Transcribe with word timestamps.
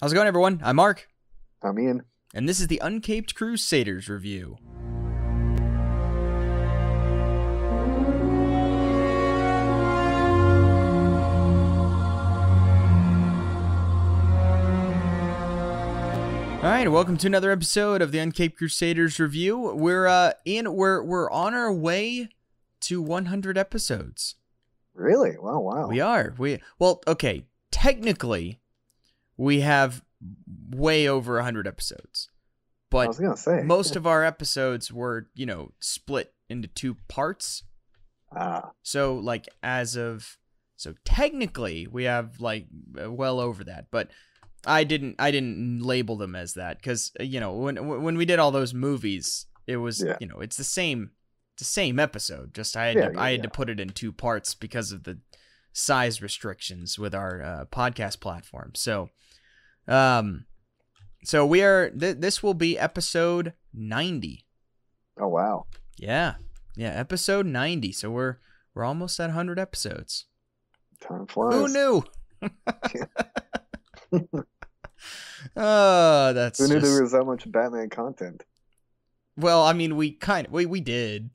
How's 0.00 0.12
it 0.12 0.14
going, 0.14 0.26
everyone? 0.28 0.60
I'm 0.62 0.76
Mark, 0.76 1.08
I'm 1.62 1.78
Ian. 1.78 2.02
and 2.34 2.48
this 2.48 2.60
is 2.60 2.66
the 2.68 2.80
Uncaped 2.84 3.34
Crusaders 3.34 4.08
review. 4.08 4.58
All 16.62 16.72
right, 16.72 16.90
welcome 16.90 17.16
to 17.18 17.26
another 17.28 17.52
episode 17.52 18.02
of 18.02 18.10
the 18.10 18.18
Uncaped 18.18 18.56
Crusaders 18.56 19.20
review. 19.20 19.56
We're 19.74 20.06
uh 20.08 20.32
in 20.44 20.72
we're 20.74 21.00
we're 21.02 21.30
on 21.30 21.54
our 21.54 21.72
way 21.72 22.28
to 22.80 23.00
100 23.00 23.56
episodes. 23.56 24.34
Really? 24.94 25.36
Wow, 25.38 25.60
wow. 25.60 25.86
We 25.86 26.00
are. 26.00 26.34
We 26.36 26.60
well, 26.80 27.02
okay. 27.06 27.44
Technically, 27.70 28.58
we 29.36 29.60
have 29.60 30.02
way 30.70 31.08
over 31.08 31.40
hundred 31.42 31.66
episodes, 31.66 32.28
I 32.30 32.34
but 32.90 33.08
was 33.08 33.18
gonna 33.18 33.36
say 33.36 33.62
most 33.62 33.96
of 34.00 34.06
our 34.06 34.24
episodes 34.24 34.92
were, 34.92 35.28
you 35.34 35.46
know, 35.46 35.72
split 35.80 36.32
into 36.48 36.68
two 36.68 36.96
parts. 37.08 37.64
ah, 38.34 38.70
So, 38.82 39.16
like, 39.16 39.48
as 39.62 39.96
of 39.96 40.38
so 40.76 40.94
technically, 41.04 41.86
we 41.86 42.04
have 42.04 42.40
like 42.40 42.66
well 42.94 43.40
over 43.40 43.64
that, 43.64 43.86
but 43.90 44.10
I 44.66 44.84
didn't 44.84 45.16
I 45.18 45.30
didn't 45.30 45.80
label 45.82 46.16
them 46.16 46.34
as 46.34 46.54
that 46.54 46.78
because 46.78 47.12
you 47.20 47.40
know 47.40 47.52
when 47.52 48.02
when 48.02 48.16
we 48.16 48.24
did 48.24 48.38
all 48.38 48.50
those 48.50 48.74
movies, 48.74 49.46
it 49.66 49.76
was 49.78 50.02
Yeah. 50.02 50.16
you 50.20 50.26
know 50.26 50.40
it's 50.40 50.56
the 50.56 50.64
same 50.64 51.10
the 51.58 51.64
same 51.64 51.98
episode. 51.98 52.52
Just 52.52 52.76
I 52.76 52.86
had 52.86 52.96
Yeah, 52.96 53.08
to, 53.08 53.14
yeah, 53.14 53.22
I 53.22 53.30
had 53.32 53.42
to 53.42 53.48
put 53.48 53.70
it 53.70 53.80
in 53.80 53.88
two 53.90 54.12
parts 54.12 54.54
because 54.54 54.92
of 54.92 55.04
the 55.04 55.18
size 55.72 56.20
restrictions 56.20 56.98
with 56.98 57.14
our 57.14 57.42
uh, 57.42 57.64
podcast 57.66 58.20
platform. 58.20 58.72
So, 58.74 59.08
um, 59.88 60.44
so 61.24 61.44
we 61.46 61.62
are 61.62 61.90
th- 61.90 62.16
this 62.18 62.42
will 62.42 62.54
be 62.54 62.78
episode 62.78 63.52
ninety. 63.74 64.44
oh 65.20 65.28
wow. 65.28 65.66
Yeah, 65.98 66.34
yeah, 66.76 66.90
episode 66.90 67.46
ninety. 67.46 67.92
So 67.92 68.10
we're 68.10 68.36
we're 68.74 68.84
almost 68.84 69.18
at 69.20 69.30
hundred 69.30 69.58
episodes. 69.58 70.26
Time 71.00 71.26
flies. 71.26 71.54
Who 71.54 71.68
knew? 71.68 72.04
Oh, 75.56 76.32
that's 76.32 76.58
Who 76.58 76.68
knew 76.68 76.80
just- 76.80 76.86
there 76.92 77.02
was 77.02 77.12
that 77.12 77.24
much 77.24 77.50
Batman 77.50 77.90
content? 77.90 78.44
well. 79.36 79.62
I 79.62 79.72
mean, 79.74 79.96
we 79.96 80.12
kind 80.12 80.46
of 80.46 80.52
we 80.52 80.66
we 80.66 80.80
did. 80.80 81.30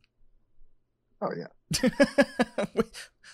Oh 1.22 1.30
yeah. 1.38 1.48
We- 2.76 2.84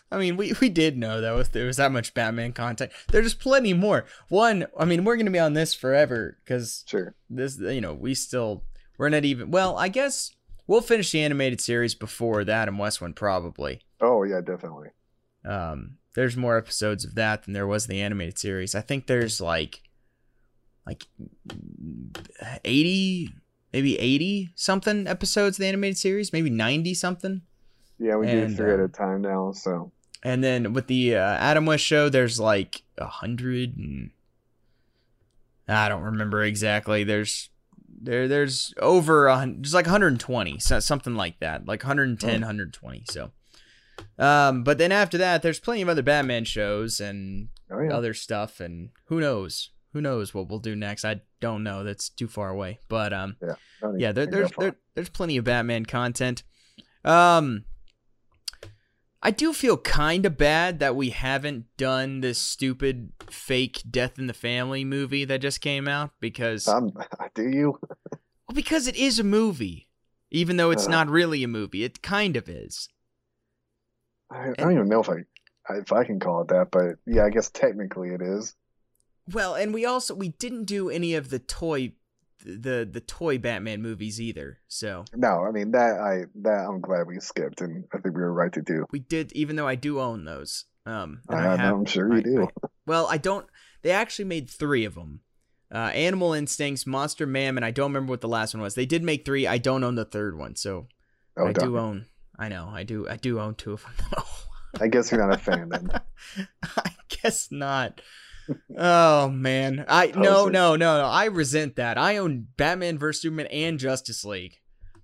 I 0.09 0.17
mean, 0.17 0.37
we 0.37 0.53
we 0.61 0.69
did 0.69 0.97
know 0.97 1.19
though 1.19 1.39
if 1.39 1.51
there 1.51 1.65
was 1.65 1.75
that 1.77 1.91
much 1.91 2.13
Batman 2.13 2.53
content. 2.53 2.93
There's 3.11 3.33
plenty 3.33 3.73
more. 3.73 4.05
One, 4.29 4.65
I 4.79 4.85
mean, 4.85 5.03
we're 5.03 5.17
gonna 5.17 5.31
be 5.31 5.37
on 5.39 5.51
this 5.53 5.73
forever 5.73 6.37
because 6.45 6.85
Sure. 6.87 7.13
this, 7.29 7.59
you 7.59 7.81
know, 7.81 7.93
we 7.93 8.13
still 8.13 8.63
we're 8.97 9.09
not 9.09 9.25
even. 9.25 9.51
Well, 9.51 9.77
I 9.77 9.89
guess 9.89 10.31
we'll 10.65 10.79
finish 10.79 11.11
the 11.11 11.21
animated 11.21 11.59
series 11.59 11.93
before 11.93 12.45
the 12.45 12.53
Adam 12.53 12.77
West 12.77 13.01
one 13.01 13.11
probably. 13.13 13.81
Oh 13.99 14.23
yeah, 14.23 14.39
definitely. 14.39 14.89
Um, 15.43 15.97
there's 16.15 16.37
more 16.37 16.57
episodes 16.57 17.03
of 17.03 17.15
that 17.15 17.43
than 17.43 17.53
there 17.53 17.67
was 17.67 17.87
the 17.87 18.01
animated 18.01 18.39
series. 18.39 18.75
I 18.75 18.81
think 18.81 19.07
there's 19.07 19.41
like, 19.41 19.81
like, 20.85 21.05
eighty, 22.63 23.29
maybe 23.73 23.99
eighty 23.99 24.51
something 24.55 25.07
episodes 25.07 25.57
of 25.57 25.61
the 25.61 25.67
animated 25.67 25.97
series, 25.97 26.31
maybe 26.33 26.49
ninety 26.49 26.93
something. 26.93 27.41
Yeah, 27.99 28.15
we 28.17 28.27
do 28.27 28.43
And, 28.43 28.55
three 28.55 28.73
at 28.73 28.79
um, 28.79 28.85
a 28.85 28.87
time 28.89 29.21
now, 29.21 29.51
so 29.51 29.91
And 30.23 30.43
then 30.43 30.73
with 30.73 30.87
the 30.87 31.15
uh, 31.15 31.19
Adam 31.19 31.65
West 31.65 31.83
show, 31.83 32.09
there's 32.09 32.39
like 32.39 32.83
a 32.97 33.07
hundred 33.07 33.77
and 33.77 34.11
I 35.67 35.89
don't 35.89 36.03
remember 36.03 36.43
exactly. 36.43 37.03
There's 37.03 37.49
there 37.99 38.27
there's 38.27 38.73
over 38.79 39.27
a 39.27 39.45
there's 39.45 39.73
like 39.73 39.85
120, 39.85 40.59
so 40.59 40.79
something 40.79 41.15
like 41.15 41.39
that, 41.39 41.65
like 41.65 41.83
110, 41.83 42.29
Oh. 42.29 42.31
120. 42.33 43.03
So, 43.09 43.31
um, 44.19 44.63
but 44.63 44.77
then 44.77 44.91
after 44.91 45.17
that, 45.17 45.41
there's 45.41 45.59
plenty 45.59 45.81
of 45.81 45.89
other 45.89 46.03
Batman 46.03 46.45
shows 46.45 46.99
and 46.99 47.49
oh 47.71 47.81
yeah. 47.81 47.93
other 47.93 48.13
stuff, 48.13 48.59
and 48.59 48.89
who 49.05 49.19
knows, 49.19 49.71
who 49.93 50.01
knows 50.01 50.33
what 50.33 50.47
we'll 50.47 50.59
do 50.59 50.75
next? 50.75 51.03
I 51.03 51.21
don't 51.41 51.63
know. 51.63 51.83
That's 51.83 52.09
too 52.09 52.27
far 52.27 52.49
away. 52.49 52.79
But 52.87 53.13
um, 53.13 53.35
yeah, 53.41 53.55
even 53.81 54.15
there, 54.15 54.25
there's 54.25 54.51
there, 54.57 54.75
there's 54.95 55.09
plenty 55.09 55.37
of 55.37 55.45
Batman 55.45 55.85
content. 55.85 56.43
Um, 57.03 57.65
I 59.27 59.31
do 59.31 59.51
feel 59.51 59.75
kind 59.75 60.25
of 60.25 60.37
bad 60.37 60.79
that 60.79 60.95
we 60.95 61.09
haven't 61.09 61.65
done 61.75 62.21
this 62.21 62.37
stupid 62.39 63.11
fake 63.29 63.81
Death 63.91 64.17
in 64.17 64.27
the 64.27 64.33
Family 64.33 64.85
movie 64.85 65.25
that 65.25 65.41
just 65.41 65.59
came 65.59 65.85
out 65.85 66.11
because 66.21 66.65
Um, 66.65 66.93
do 67.35 67.43
you? 67.49 67.77
well, 68.09 68.53
because 68.55 68.87
it 68.87 68.95
is 68.95 69.19
a 69.19 69.25
movie, 69.25 69.89
even 70.31 70.55
though 70.55 70.71
it's 70.71 70.87
Uh. 70.87 70.91
not 70.91 71.09
really 71.09 71.43
a 71.43 71.47
movie. 71.49 71.83
It 71.83 72.01
kind 72.01 72.37
of 72.37 72.47
is. 72.47 72.87
I, 74.31 74.51
I 74.51 74.53
don't 74.53 74.71
even 74.71 74.87
know 74.87 75.01
if 75.01 75.09
I 75.09 75.25
if 75.71 75.91
I 75.91 76.05
can 76.05 76.21
call 76.21 76.43
it 76.43 76.47
that, 76.47 76.71
but 76.71 76.95
yeah, 77.05 77.25
I 77.25 77.29
guess 77.29 77.49
technically 77.49 78.11
it 78.11 78.21
is. 78.21 78.55
Well, 79.33 79.55
and 79.55 79.73
we 79.73 79.85
also 79.85 80.15
we 80.15 80.29
didn't 80.29 80.63
do 80.63 80.89
any 80.89 81.15
of 81.15 81.31
the 81.31 81.39
toy 81.39 81.91
the 82.45 82.87
the 82.91 83.01
toy 83.01 83.37
Batman 83.37 83.81
movies 83.81 84.21
either. 84.21 84.59
So 84.67 85.05
No, 85.15 85.43
I 85.47 85.51
mean 85.51 85.71
that 85.71 85.99
I 85.99 86.25
that 86.41 86.65
I'm 86.67 86.79
glad 86.81 87.07
we 87.07 87.19
skipped, 87.19 87.61
and 87.61 87.85
I 87.93 87.97
think 87.99 88.15
we 88.15 88.21
were 88.21 88.33
right 88.33 88.53
to 88.53 88.61
do. 88.61 88.85
we 88.91 88.99
did, 88.99 89.31
even 89.33 89.55
though 89.55 89.67
I 89.67 89.75
do 89.75 89.99
own 89.99 90.25
those. 90.25 90.65
Um, 90.85 91.21
and 91.27 91.39
I, 91.61 91.69
I'm 91.69 91.85
sure 91.85 92.11
you 92.13 92.19
I- 92.19 92.21
do. 92.21 92.43
I- 92.43 92.67
well, 92.85 93.07
I 93.07 93.17
don't. 93.17 93.45
They 93.81 93.91
actually 93.91 94.25
made 94.25 94.49
three 94.49 94.85
of 94.85 94.95
them. 94.95 95.21
Uh, 95.69 95.91
Animal 95.93 96.31
Instincts, 96.33 96.87
Monster 96.87 97.27
Mayhem, 97.27 97.57
and 97.57 97.65
I 97.65 97.71
don't 97.71 97.91
remember 97.91 98.11
what 98.11 98.21
the 98.21 98.29
last 98.29 98.53
one 98.53 98.61
was. 98.63 98.75
They 98.75 98.85
did 98.85 99.03
make 99.03 99.25
three. 99.25 99.45
I 99.45 99.57
don't 99.57 99.83
own 99.83 99.95
the 99.95 100.05
third 100.05 100.37
one, 100.37 100.55
so 100.55 100.87
oh, 101.37 101.47
I 101.47 101.51
do 101.51 101.77
own. 101.77 102.05
I 102.39 102.47
know. 102.47 102.69
I 102.71 102.83
do. 102.83 103.07
I 103.09 103.17
do 103.17 103.39
own 103.41 103.55
two 103.55 103.73
of 103.73 103.83
them. 103.83 103.93
though. 104.15 104.23
I 104.79 104.87
guess 104.87 105.11
you're 105.11 105.19
not 105.25 105.33
a 105.37 105.37
fan 105.41 105.67
then. 105.69 105.89
I 106.63 106.91
guess 107.09 107.49
not. 107.51 107.99
Oh 108.77 109.29
man, 109.29 109.85
I 109.87 110.07
no 110.15 110.47
no 110.47 110.75
no 110.75 110.97
no. 111.01 111.05
I 111.05 111.25
resent 111.25 111.75
that. 111.77 111.97
I 111.97 112.17
own 112.17 112.47
Batman 112.57 112.97
vs 112.97 113.21
Superman 113.21 113.47
and 113.47 113.79
Justice 113.79 114.23
League, 114.25 114.57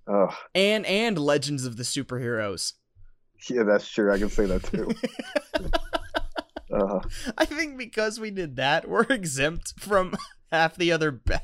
Oh, 0.07 0.35
and 0.55 0.85
and 0.85 1.17
Legends 1.17 1.65
of 1.65 1.77
the 1.77 1.83
Superheroes. 1.83 2.73
yeah, 3.49 3.63
that's 3.63 3.89
true. 3.89 4.11
I 4.13 4.17
can 4.19 4.29
say 4.29 4.45
that 4.45 4.63
too. 4.63 4.91
uh, 6.73 6.99
I 7.37 7.45
think 7.45 7.77
because 7.77 8.19
we 8.19 8.31
did 8.31 8.55
that, 8.57 8.87
we're 8.89 9.03
exempt 9.03 9.73
from 9.79 10.15
half 10.51 10.75
the 10.75 10.91
other 10.91 11.11
ba- 11.11 11.41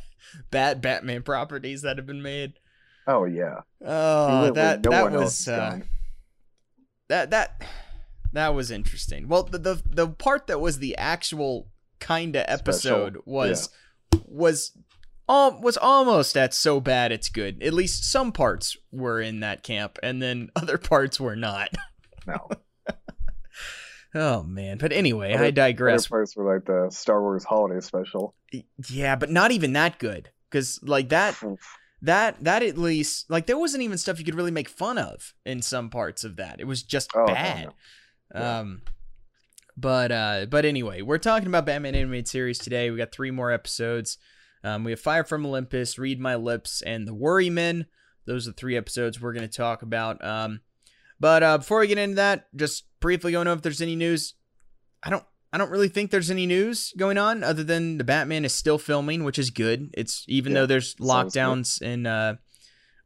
bad 0.52 0.82
Batman 0.82 1.24
properties 1.24 1.82
that 1.82 1.98
have 1.98 2.06
been 2.06 2.22
made. 2.22 2.54
oh 3.08 3.26
yeah. 3.26 3.62
Oh, 3.86 4.52
that 4.52 4.84
no 4.84 4.92
that 4.92 5.12
was 5.12 5.48
uh, 5.48 5.80
that 7.08 7.32
that 7.32 7.62
that 8.34 8.54
was 8.54 8.72
interesting. 8.72 9.28
Well, 9.28 9.44
the 9.44 9.58
the, 9.58 9.82
the 9.86 10.08
part 10.08 10.48
that 10.48 10.60
was 10.62 10.80
the 10.80 10.96
actual 10.98 11.68
kind 12.00 12.36
of 12.36 12.46
episode 12.48 13.18
was 13.26 13.70
was 14.26 14.72
um 15.28 15.62
was 15.62 15.78
almost 15.78 16.36
at 16.38 16.54
so 16.54 16.80
bad 16.80 17.12
it's 17.12 17.30
good. 17.30 17.62
At 17.62 17.74
least 17.74 18.04
some 18.10 18.32
parts 18.32 18.76
were 18.92 19.22
in 19.22 19.42
that 19.42 19.64
camp, 19.64 20.00
and 20.02 20.22
then 20.22 20.50
other 20.56 20.78
parts 20.78 21.20
were 21.20 21.36
not. 21.36 21.70
No. 22.28 22.48
Oh 24.16 24.44
man, 24.44 24.78
but 24.80 24.92
anyway, 24.92 25.34
Other- 25.34 25.46
I 25.46 25.52
digress. 25.52 26.06
Other 26.06 26.10
parts 26.10 26.36
were 26.36 26.54
like 26.56 26.66
the 26.66 26.90
Star 26.90 27.22
Wars 27.22 27.44
holiday 27.44 27.80
special. 27.80 28.36
Yeah, 28.90 29.16
but 29.16 29.30
not 29.30 29.52
even 29.52 29.74
that 29.74 30.00
good. 30.00 30.30
Cause 30.52 30.80
like 30.82 31.10
that 31.10 31.36
that 32.02 32.44
that 32.44 32.64
at 32.64 32.78
least 32.78 33.30
like 33.30 33.46
there 33.46 33.58
wasn't 33.58 33.84
even 33.84 33.98
stuff 34.00 34.18
you 34.18 34.26
could 34.26 34.34
really 34.36 34.50
make 34.52 34.68
fun 34.68 34.98
of 34.98 35.34
in 35.46 35.62
some 35.62 35.90
parts 35.92 36.24
of 36.24 36.38
that. 36.38 36.60
It 36.60 36.66
was 36.66 36.82
just 36.82 37.12
Oh, 37.16 37.26
no, 37.26 37.34
bad. 37.34 37.70
Yeah. 38.34 38.60
Um 38.60 38.82
but 39.80 40.12
uh 40.12 40.46
but 40.50 40.66
anyway, 40.66 41.02
we're 41.02 41.18
talking 41.18 41.48
about 41.48 41.66
Batman 41.66 41.96
animated 41.96 42.28
series 42.28 42.58
today. 42.58 42.90
We 42.92 42.98
got 42.98 43.12
three 43.12 43.32
more 43.32 43.52
episodes. 43.52 44.18
Um 44.64 44.84
we 44.84 44.92
have 44.92 45.00
Fire 45.00 45.24
from 45.24 45.46
Olympus, 45.46 45.98
Read 45.98 46.20
My 46.20 46.36
Lips, 46.36 46.82
and 46.82 47.08
The 47.08 47.14
Worry 47.14 47.50
Men. 47.50 47.86
Those 48.26 48.48
are 48.48 48.52
the 48.52 48.56
three 48.58 48.78
episodes 48.78 49.20
we're 49.20 49.34
gonna 49.34 49.48
talk 49.48 49.82
about. 49.82 50.24
Um 50.24 50.62
but 51.20 51.44
uh 51.44 51.58
before 51.60 51.80
we 51.80 51.88
get 51.88 51.98
into 51.98 52.16
that, 52.16 52.48
just 52.56 52.86
briefly 53.00 53.32
going 53.32 53.48
over 53.48 53.58
if 53.58 53.64
there's 53.64 53.82
any 53.82 53.96
news. 53.96 54.34
I 55.04 55.10
don't 55.10 55.24
I 55.52 55.58
don't 55.58 55.72
really 55.72 55.90
think 55.90 56.12
there's 56.12 56.30
any 56.30 56.46
news 56.46 56.94
going 56.98 57.18
on 57.18 57.44
other 57.44 57.64
than 57.64 57.98
the 57.98 58.04
Batman 58.04 58.46
is 58.46 58.54
still 58.54 58.78
filming, 58.78 59.24
which 59.24 59.40
is 59.40 59.50
good. 59.50 59.90
It's 59.98 60.24
even 60.28 60.52
Yeah, 60.52 60.60
though 60.60 60.66
there's 60.68 60.96
lockdowns 60.96 61.82
in 61.82 62.06
uh 62.06 62.36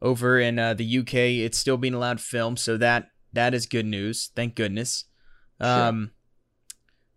over 0.01 0.37
in 0.37 0.59
uh, 0.59 0.73
the 0.73 0.97
UK, 0.99 1.13
it's 1.13 1.57
still 1.57 1.77
being 1.77 1.93
allowed 1.93 2.17
to 2.17 2.23
film, 2.23 2.57
so 2.57 2.75
that 2.75 3.11
that 3.31 3.53
is 3.53 3.65
good 3.65 3.85
news. 3.85 4.31
Thank 4.35 4.55
goodness. 4.55 5.05
Um 5.61 6.11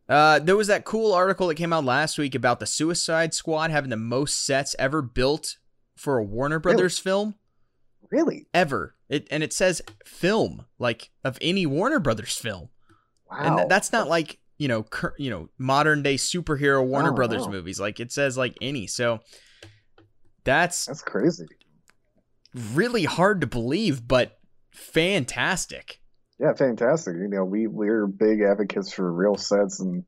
uh 0.08 0.38
there 0.38 0.56
was 0.56 0.68
that 0.68 0.84
cool 0.84 1.12
article 1.12 1.48
that 1.48 1.54
came 1.56 1.72
out 1.72 1.84
last 1.84 2.18
week 2.18 2.34
about 2.34 2.60
the 2.60 2.66
Suicide 2.66 3.34
Squad 3.34 3.70
having 3.70 3.90
the 3.90 3.96
most 3.96 4.44
sets 4.44 4.74
ever 4.78 5.02
built 5.02 5.56
for 5.96 6.18
a 6.18 6.24
Warner 6.24 6.58
Brothers 6.58 6.98
film 6.98 7.34
Really? 8.10 8.46
ever. 8.54 8.94
It 9.08 9.26
and 9.30 9.42
it 9.42 9.52
says 9.52 9.82
film 10.04 10.66
like 10.78 11.10
of 11.24 11.38
any 11.40 11.66
Warner 11.66 11.98
Brothers 12.00 12.36
film. 12.36 12.68
Wow. 13.30 13.38
And 13.40 13.56
th- 13.56 13.68
that's 13.68 13.92
not 13.92 14.08
like 14.08 14.38
you 14.58 14.68
know, 14.68 14.84
cur- 14.84 15.14
you 15.18 15.28
know, 15.28 15.48
modern 15.58 16.02
day 16.02 16.14
superhero 16.14 16.82
Warner 16.86 17.10
Oh, 17.10 17.14
Brothers 17.14 17.42
wow. 17.42 17.50
movies. 17.52 17.78
Like 17.80 17.98
it 18.00 18.10
says 18.12 18.38
like 18.38 18.56
any. 18.60 18.86
So 18.86 19.20
that's 20.44 20.86
That's 20.86 21.02
crazy. 21.02 21.46
really 22.54 23.04
hard 23.04 23.40
to 23.40 23.46
believe, 23.46 24.06
but 24.06 24.38
fantastic. 24.72 26.00
Yeah, 26.38 26.52
fantastic. 26.54 27.14
You 27.16 27.28
know, 27.28 27.44
we 27.44 27.66
we're 27.66 28.06
big 28.06 28.42
advocates 28.42 28.92
for 28.92 29.10
real 29.10 29.36
sets 29.36 29.80
and 29.80 30.04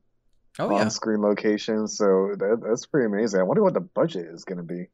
Oh 0.57 0.73
on-screen 0.75 1.21
locations, 1.21 1.97
so 1.97 2.35
that, 2.37 2.61
that's 2.65 2.85
pretty 2.85 3.05
amazing. 3.05 3.39
I 3.39 3.43
wonder 3.43 3.63
what 3.63 3.73
the 3.73 3.79
budget 3.79 4.27
is 4.27 4.43
going 4.43 4.57
to 4.57 4.63
be. 4.63 4.87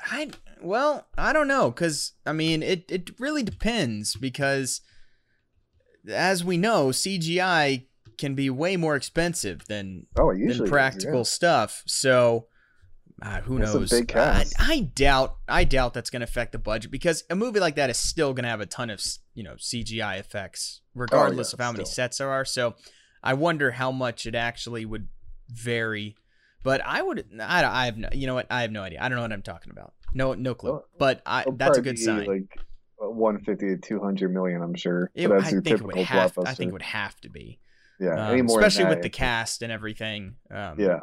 I 0.00 0.30
well, 0.60 1.06
I 1.16 1.32
don't 1.32 1.48
know 1.48 1.70
cuz 1.72 2.12
I 2.26 2.32
mean, 2.32 2.62
it 2.62 2.90
it 2.90 3.18
really 3.20 3.42
depends 3.42 4.16
because 4.16 4.80
as 6.08 6.44
we 6.44 6.56
know, 6.56 6.88
CGI 6.88 7.86
can 8.18 8.34
be 8.34 8.50
way 8.50 8.76
more 8.76 8.96
expensive 8.96 9.66
than 9.68 10.06
Oh, 10.16 10.30
it 10.30 10.34
than 10.34 10.42
usually 10.48 10.66
is, 10.66 10.70
practical 10.70 11.18
yeah. 11.18 11.22
stuff. 11.24 11.82
So 11.86 12.46
uh, 13.20 13.40
who 13.42 13.58
knows? 13.58 13.90
big 13.90 14.10
I, 14.12 14.14
cast. 14.14 14.54
I 14.58 14.80
doubt 14.80 15.36
I 15.48 15.64
doubt 15.64 15.94
that's 15.94 16.10
going 16.10 16.20
to 16.20 16.24
affect 16.24 16.52
the 16.52 16.58
budget 16.58 16.90
because 16.90 17.24
a 17.30 17.34
movie 17.36 17.60
like 17.60 17.76
that 17.76 17.90
is 17.90 17.98
still 17.98 18.32
going 18.32 18.44
to 18.44 18.48
have 18.50 18.60
a 18.60 18.66
ton 18.66 18.90
of 18.90 19.02
you 19.34 19.42
know 19.42 19.54
CGI 19.54 20.18
effects 20.18 20.80
regardless 20.94 21.48
Oh, 21.52 21.56
yeah, 21.58 21.62
of 21.62 21.66
how 21.66 21.72
many 21.72 21.84
sets 21.84 22.18
there 22.18 22.30
are. 22.30 22.44
So 22.44 22.74
I 23.22 23.34
wonder 23.34 23.72
how 23.72 23.92
much 23.92 24.26
it 24.26 24.34
actually 24.34 24.84
would 24.84 25.08
vary. 25.48 26.16
But 26.64 26.80
I 26.84 27.02
would 27.02 27.26
I, 27.40 27.64
I 27.64 27.84
have 27.86 27.98
no 27.98 28.08
you 28.12 28.26
know 28.26 28.34
what 28.34 28.46
I 28.50 28.62
have 28.62 28.70
no 28.72 28.82
idea. 28.82 28.98
I 29.02 29.08
don't 29.08 29.16
know 29.16 29.22
what 29.22 29.32
I'm 29.32 29.42
talking 29.42 29.72
about. 29.72 29.92
No 30.14 30.34
no 30.34 30.54
clue. 30.54 30.72
Well, 30.72 30.86
But 30.98 31.22
I 31.26 31.44
that's 31.56 31.78
a 31.78 31.82
good 31.82 31.96
be 31.96 32.02
sign. 32.02 32.26
Like 32.26 32.58
uh, 33.02 33.10
150 33.10 33.66
to 33.66 33.76
200 33.78 34.32
million, 34.32 34.62
I'm 34.62 34.74
sure. 34.74 35.10
It- 35.14 35.28
that's 35.28 35.46
I 35.46 35.50
your 35.50 35.60
think 35.62 35.66
it 35.66 35.78
typical 35.82 35.98
would 36.00 36.06
have. 36.06 36.38
I 36.44 36.54
think 36.54 36.68
it 36.70 36.72
would 36.72 36.82
have 36.82 37.20
to 37.22 37.28
be. 37.30 37.58
yeah, 37.98 38.28
Um, 38.30 38.46
especially 38.46 38.84
with 38.84 38.98
that, 38.98 39.02
the 39.02 39.10
cast 39.10 39.62
and 39.62 39.72
everything. 39.72 40.36
Um, 40.50 40.78
Yeah, 40.78 41.00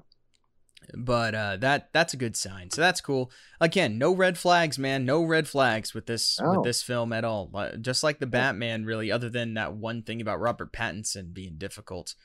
but 0.97 1.35
uh, 1.35 1.57
that 1.57 1.89
that's 1.93 2.13
a 2.13 2.17
good 2.17 2.35
sign. 2.35 2.69
So 2.71 2.81
that's 2.81 3.01
cool. 3.01 3.31
Again, 3.59 3.97
no 3.97 4.13
red 4.15 4.37
flags, 4.37 4.77
man. 4.79 5.05
No 5.05 5.23
red 5.23 5.47
flags 5.47 5.93
with 5.93 6.05
this 6.05 6.39
Oh. 6.41 6.57
with 6.57 6.63
this 6.65 6.81
film 6.83 7.13
at 7.13 7.23
all. 7.23 7.49
Uh, 7.53 7.75
Just 7.75 8.03
like 8.03 8.19
the 8.19 8.27
Batman, 8.27 8.85
really. 8.85 9.11
Other 9.11 9.29
than 9.29 9.53
that 9.55 9.73
one 9.73 10.03
thing 10.03 10.21
about 10.21 10.39
Robert 10.39 10.71
Pattinson 10.73 11.33
being 11.33 11.55
difficult, 11.57 12.15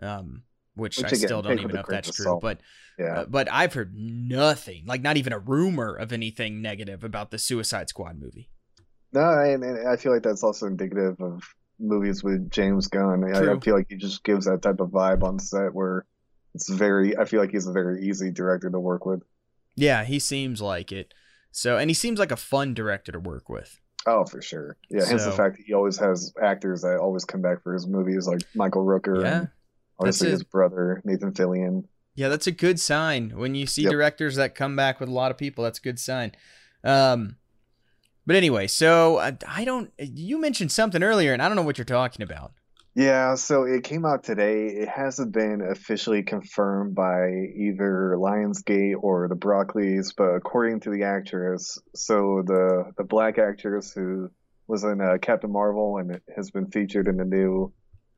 um, 0.00 0.42
which, 0.74 0.98
Which 0.98 1.06
I 1.06 1.08
again, 1.08 1.18
still 1.20 1.42
don't 1.42 1.58
even 1.58 1.74
know 1.74 1.80
if 1.80 1.86
that's 1.86 2.14
true. 2.14 2.38
But 2.40 2.60
yeah. 2.98 3.20
uh, 3.20 3.24
but 3.26 3.50
I've 3.50 3.74
heard 3.74 3.94
nothing, 3.96 4.84
like 4.86 5.02
not 5.02 5.16
even 5.16 5.32
a 5.32 5.38
rumor 5.38 5.94
of 5.94 6.12
anything 6.12 6.62
negative 6.62 7.04
about 7.04 7.30
the 7.30 7.38
Suicide 7.38 7.88
Squad 7.88 8.18
movie. 8.20 8.48
No, 9.12 9.28
and, 9.40 9.62
and 9.62 9.86
I 9.88 9.96
feel 9.96 10.12
like 10.12 10.22
that's 10.22 10.42
also 10.42 10.66
indicative 10.66 11.20
of 11.20 11.42
movies 11.78 12.24
with 12.24 12.50
James 12.50 12.86
Gunn. 12.88 13.24
I, 13.24 13.52
I 13.52 13.60
feel 13.60 13.74
like 13.74 13.88
he 13.90 13.96
just 13.96 14.24
gives 14.24 14.46
that 14.46 14.62
type 14.62 14.80
of 14.80 14.88
vibe 14.90 15.22
on 15.22 15.38
set 15.38 15.74
where 15.74 16.06
it's 16.54 16.68
very. 16.68 17.16
I 17.16 17.24
feel 17.24 17.40
like 17.40 17.50
he's 17.50 17.66
a 17.66 17.72
very 17.72 18.02
easy 18.06 18.30
director 18.30 18.70
to 18.70 18.78
work 18.80 19.06
with. 19.06 19.22
Yeah, 19.76 20.04
he 20.04 20.18
seems 20.18 20.60
like 20.60 20.92
it. 20.92 21.14
So 21.50 21.76
and 21.78 21.88
he 21.90 21.94
seems 21.94 22.18
like 22.18 22.32
a 22.32 22.36
fun 22.36 22.74
director 22.74 23.12
to 23.12 23.18
work 23.20 23.48
with. 23.48 23.78
Oh, 24.06 24.24
for 24.24 24.42
sure. 24.42 24.76
Yeah, 24.90 25.04
hence 25.06 25.24
the 25.24 25.30
fact 25.32 25.56
that 25.58 25.64
he 25.66 25.74
always 25.74 25.96
has 25.98 26.32
actors 26.42 26.82
that 26.82 26.98
always 26.98 27.24
come 27.24 27.40
back 27.40 27.62
for 27.62 27.72
his 27.72 27.86
movies, 27.86 28.26
like 28.26 28.40
Michael 28.54 28.84
Rooker 28.84 29.22
Yeah. 29.22 29.38
and 29.38 29.48
obviously 30.00 30.28
That's 30.30 30.40
his 30.40 30.44
brother 30.44 31.00
Nathan 31.04 31.32
Fillion. 31.32 31.84
Yeah, 32.14 32.28
that's 32.28 32.46
a 32.46 32.52
good 32.52 32.80
sign. 32.80 33.30
When 33.36 33.54
you 33.54 33.66
see 33.66 33.82
Yep. 33.82 33.92
directors 33.92 34.36
that 34.36 34.54
come 34.54 34.74
back 34.76 34.98
with 35.00 35.08
a 35.08 35.12
lot 35.12 35.30
of 35.30 35.38
people, 35.38 35.64
that's 35.64 35.78
a 35.78 35.82
good 35.82 35.98
sign. 36.00 36.32
Um, 36.84 37.36
but 38.26 38.36
anyway, 38.36 38.66
so 38.66 39.18
I, 39.18 39.36
I 39.46 39.64
don't. 39.64 39.90
You 39.98 40.38
mentioned 40.40 40.72
something 40.72 41.02
earlier, 41.02 41.32
and 41.32 41.40
I 41.40 41.48
don't 41.48 41.56
know 41.56 41.62
what 41.62 41.78
you're 41.78 41.84
talking 41.84 42.22
about. 42.22 42.52
Yeah, 42.94 43.36
so 43.36 43.64
it 43.64 43.84
came 43.84 44.04
out 44.04 44.22
today. 44.22 44.66
It 44.66 44.88
hasn't 44.88 45.32
been 45.32 45.62
officially 45.62 46.22
confirmed 46.22 46.94
by 46.94 47.30
either 47.56 48.16
Lionsgate 48.18 48.96
or 49.00 49.28
the 49.28 49.34
Broccoli's, 49.34 50.12
but 50.12 50.34
according 50.34 50.80
to 50.80 50.90
the 50.90 51.04
actress, 51.04 51.78
so 51.94 52.42
the 52.46 52.92
the 52.98 53.04
black 53.04 53.38
actress 53.38 53.92
who 53.92 54.30
was 54.66 54.84
in 54.84 55.00
uh, 55.00 55.16
Captain 55.22 55.50
Marvel 55.50 55.96
and 55.96 56.20
has 56.36 56.50
been 56.50 56.70
featured 56.70 57.08
in 57.08 57.16
the 57.16 57.24
new 57.24 57.72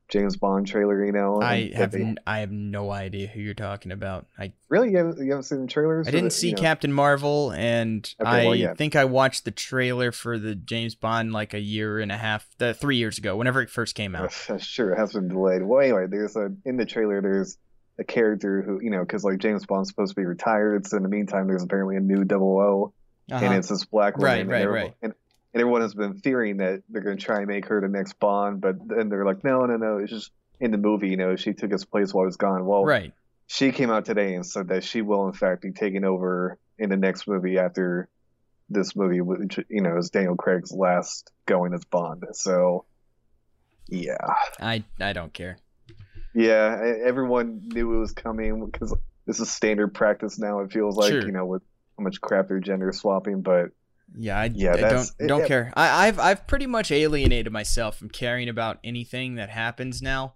James 0.07 0.37
Bond 0.37 0.67
trailer, 0.67 1.03
you 1.03 1.11
know. 1.11 1.41
I 1.41 1.71
have 1.73 1.91
they- 1.91 2.01
n- 2.01 2.19
I 2.27 2.39
have 2.39 2.51
no 2.51 2.91
idea 2.91 3.27
who 3.27 3.39
you're 3.39 3.53
talking 3.55 3.91
about. 3.91 4.27
I 4.37 4.53
really 4.69 4.91
you 4.91 4.97
haven't, 4.97 5.17
you 5.23 5.31
haven't 5.31 5.43
seen 5.43 5.61
the 5.61 5.67
trailers? 5.67 6.07
I 6.07 6.11
didn't 6.11 6.31
see 6.31 6.49
you 6.49 6.55
know? 6.55 6.61
Captain 6.61 6.93
Marvel, 6.93 7.51
and 7.51 8.07
Okay, 8.21 8.29
I 8.29 8.45
well, 8.45 8.55
yeah. 8.55 8.73
think 8.75 8.95
I 8.95 9.05
watched 9.05 9.45
the 9.45 9.51
trailer 9.51 10.11
for 10.11 10.37
the 10.37 10.53
James 10.53 10.93
Bond 10.93 11.33
like 11.33 11.53
a 11.55 11.59
year 11.59 11.99
and 11.99 12.11
a 12.11 12.17
half, 12.17 12.47
the 12.59 12.73
three 12.75 12.97
years 12.97 13.17
ago, 13.17 13.35
whenever 13.35 13.61
it 13.61 13.69
first 13.69 13.95
came 13.95 14.15
out. 14.15 14.31
Sure, 14.59 14.93
it 14.93 14.97
has 14.97 15.13
been 15.13 15.27
delayed. 15.27 15.63
Well, 15.63 15.81
anyway, 15.81 16.05
there's 16.07 16.35
a 16.35 16.53
in 16.65 16.77
the 16.77 16.85
trailer. 16.85 17.21
There's 17.21 17.57
a 17.97 18.03
character 18.03 18.61
who 18.61 18.79
you 18.81 18.91
know, 18.91 18.99
because 18.99 19.23
like 19.23 19.39
James 19.39 19.65
Bond's 19.65 19.89
supposed 19.89 20.11
to 20.13 20.21
be 20.21 20.25
retired. 20.25 20.85
So 20.85 20.97
in 20.97 21.03
the 21.03 21.09
meantime, 21.09 21.47
there's 21.47 21.63
apparently 21.63 21.95
a 21.95 22.01
new 22.01 22.23
double 22.25 22.59
O, 22.59 22.93
and 23.29 23.43
Uh-huh. 23.43 23.55
it's 23.55 23.69
this 23.69 23.85
black 23.85 24.17
woman. 24.17 24.47
Right, 24.47 24.67
right, 24.67 24.69
right. 24.69 24.93
And, 25.01 25.13
and 25.55 25.61
everyone 25.61 25.81
has 25.81 25.93
been 25.95 26.15
fearing 26.19 26.57
that 26.57 26.83
they're 26.89 27.01
going 27.01 27.17
to 27.17 27.23
try 27.23 27.37
and 27.37 27.47
make 27.47 27.65
her 27.67 27.79
the 27.79 27.87
next 27.87 28.19
Bond, 28.19 28.59
but 28.59 28.75
then 28.87 29.07
they're 29.07 29.25
like, 29.25 29.41
no, 29.43 29.65
no, 29.65 29.77
no. 29.77 29.97
It's 29.99 30.11
just 30.11 30.31
in 30.59 30.71
the 30.71 30.77
movie, 30.77 31.07
you 31.07 31.15
know, 31.17 31.37
she 31.37 31.53
took 31.53 31.71
his 31.71 31.85
place 31.85 32.13
while 32.13 32.25
he 32.25 32.27
was 32.27 32.35
gone. 32.35 32.65
Well, 32.65 32.83
Right. 32.83 33.13
she 33.47 33.71
came 33.71 33.89
out 33.89 34.03
today 34.03 34.35
and 34.35 34.45
said 34.45 34.67
that 34.67 34.83
she 34.83 35.01
will 35.01 35.27
in 35.27 35.33
fact 35.33 35.61
be 35.61 35.71
taking 35.71 36.03
over 36.03 36.57
in 36.77 36.89
the 36.89 36.97
next 36.97 37.25
movie 37.25 37.57
after 37.57 38.09
this 38.69 38.95
movie, 38.97 39.21
which 39.21 39.57
you 39.69 39.81
know 39.81 39.97
is 39.97 40.09
Daniel 40.09 40.35
Craig's 40.35 40.71
last 40.73 41.31
going 41.45 41.73
as 41.73 41.85
Bond. 41.85 42.25
So, 42.33 42.83
yeah. 43.87 44.17
I 44.59 44.83
I 44.99 45.13
don't 45.13 45.33
care. 45.33 45.57
Yeah, 46.33 46.95
everyone 47.05 47.61
knew 47.69 47.93
it 47.93 47.99
was 47.99 48.11
coming 48.11 48.65
because 48.65 48.93
this 49.25 49.39
is 49.39 49.49
standard 49.49 49.93
practice 49.93 50.37
now. 50.37 50.59
It 50.59 50.71
feels 50.73 50.97
like 50.97 51.11
Sure. 51.11 51.25
you 51.25 51.31
know 51.31 51.45
with 51.45 51.61
how 51.97 52.03
much 52.03 52.19
crap 52.19 52.49
they're 52.49 52.59
gender 52.59 52.91
swapping, 52.91 53.41
but 53.41 53.69
Yeah, 54.17 54.39
I, 54.39 54.45
Yeah, 54.53 54.73
I 54.73 54.77
don't 54.81 55.11
don't 55.27 55.41
it- 55.41 55.47
care. 55.47 55.73
I, 55.75 56.07
I've 56.07 56.19
I've 56.19 56.47
pretty 56.47 56.67
much 56.67 56.91
alienated 56.91 57.51
myself 57.51 57.97
from 57.97 58.09
caring 58.09 58.49
about 58.49 58.79
anything 58.83 59.35
that 59.35 59.49
happens 59.49 60.01
now 60.01 60.35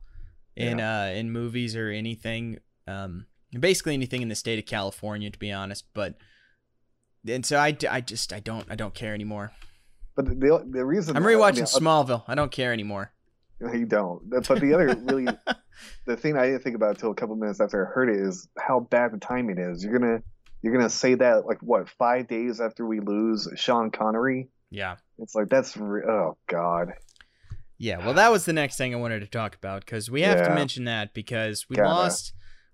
in 0.56 0.80
uh 0.80 1.12
in 1.16 1.32
movies 1.32 1.76
or 1.76 1.90
anything. 1.90 2.60
Um, 2.88 3.28
basically 3.58 3.94
anything 3.94 4.22
in 4.22 4.30
the 4.30 4.36
state 4.36 4.60
of 4.60 4.66
California, 4.66 5.30
to 5.30 5.40
be 5.40 5.52
honest. 5.52 5.86
But 5.94 6.16
and 7.28 7.46
so 7.46 7.58
I, 7.58 7.76
I 7.90 8.02
just 8.02 8.34
I 8.34 8.40
don't 8.40 8.66
I 8.70 8.76
don't 8.76 8.94
care 8.94 9.14
anymore. 9.14 9.52
but 10.16 10.26
the 10.26 10.66
the 10.70 10.86
reason 10.86 11.16
I'm 11.16 11.24
I 11.24 11.28
mean, 11.28 11.38
rewatching 11.38 11.62
uh, 11.62 11.80
Smallville. 11.80 12.24
I 12.28 12.36
don't 12.36 12.52
care 12.52 12.74
anymore. 12.74 13.12
You 13.62 13.86
don't. 13.86 14.30
But 14.30 14.46
the 14.60 14.74
other 14.74 14.96
really, 15.04 15.28
the 16.06 16.16
thing 16.18 16.38
I 16.38 16.46
didn't 16.48 16.64
think 16.64 16.76
about 16.78 16.92
until 16.92 17.12
a 17.12 17.16
couple 17.16 17.36
minutes 17.36 17.60
after 17.60 17.86
I 17.86 17.92
heard 17.94 18.10
it 18.10 18.16
is 18.16 18.48
how 18.58 18.80
bad 18.80 19.12
the 19.12 19.18
timing 19.18 19.58
is. 19.58 19.84
You're 19.84 19.98
gonna 20.00 20.22
you're 20.62 20.74
gonna 20.74 20.90
say 20.90 21.16
that 21.16 21.46
like 21.46 21.60
what 21.62 21.90
five 21.90 22.28
days 22.28 22.60
after 22.62 22.86
we 22.86 23.00
lose 23.00 23.48
Sean 23.56 23.92
Connery. 23.92 24.50
Yeah. 24.72 24.96
It's 25.18 25.36
like 25.36 25.50
that's 25.50 25.76
re- 25.78 26.04
oh 26.08 26.38
god. 26.48 26.94
Yeah, 27.82 28.04
well, 28.06 28.14
that 28.16 28.30
was 28.30 28.44
the 28.44 28.52
next 28.52 28.76
thing 28.78 28.94
I 28.94 28.98
wanted 28.98 29.22
to 29.22 29.26
talk 29.28 29.56
about 29.56 29.86
because 29.86 30.12
we 30.12 30.22
have 30.24 30.46
to 30.46 30.54
mention 30.54 30.84
that 30.84 31.14
because 31.14 31.66
we 31.70 31.78
Gotta. 31.78 31.88
lost 31.88 32.34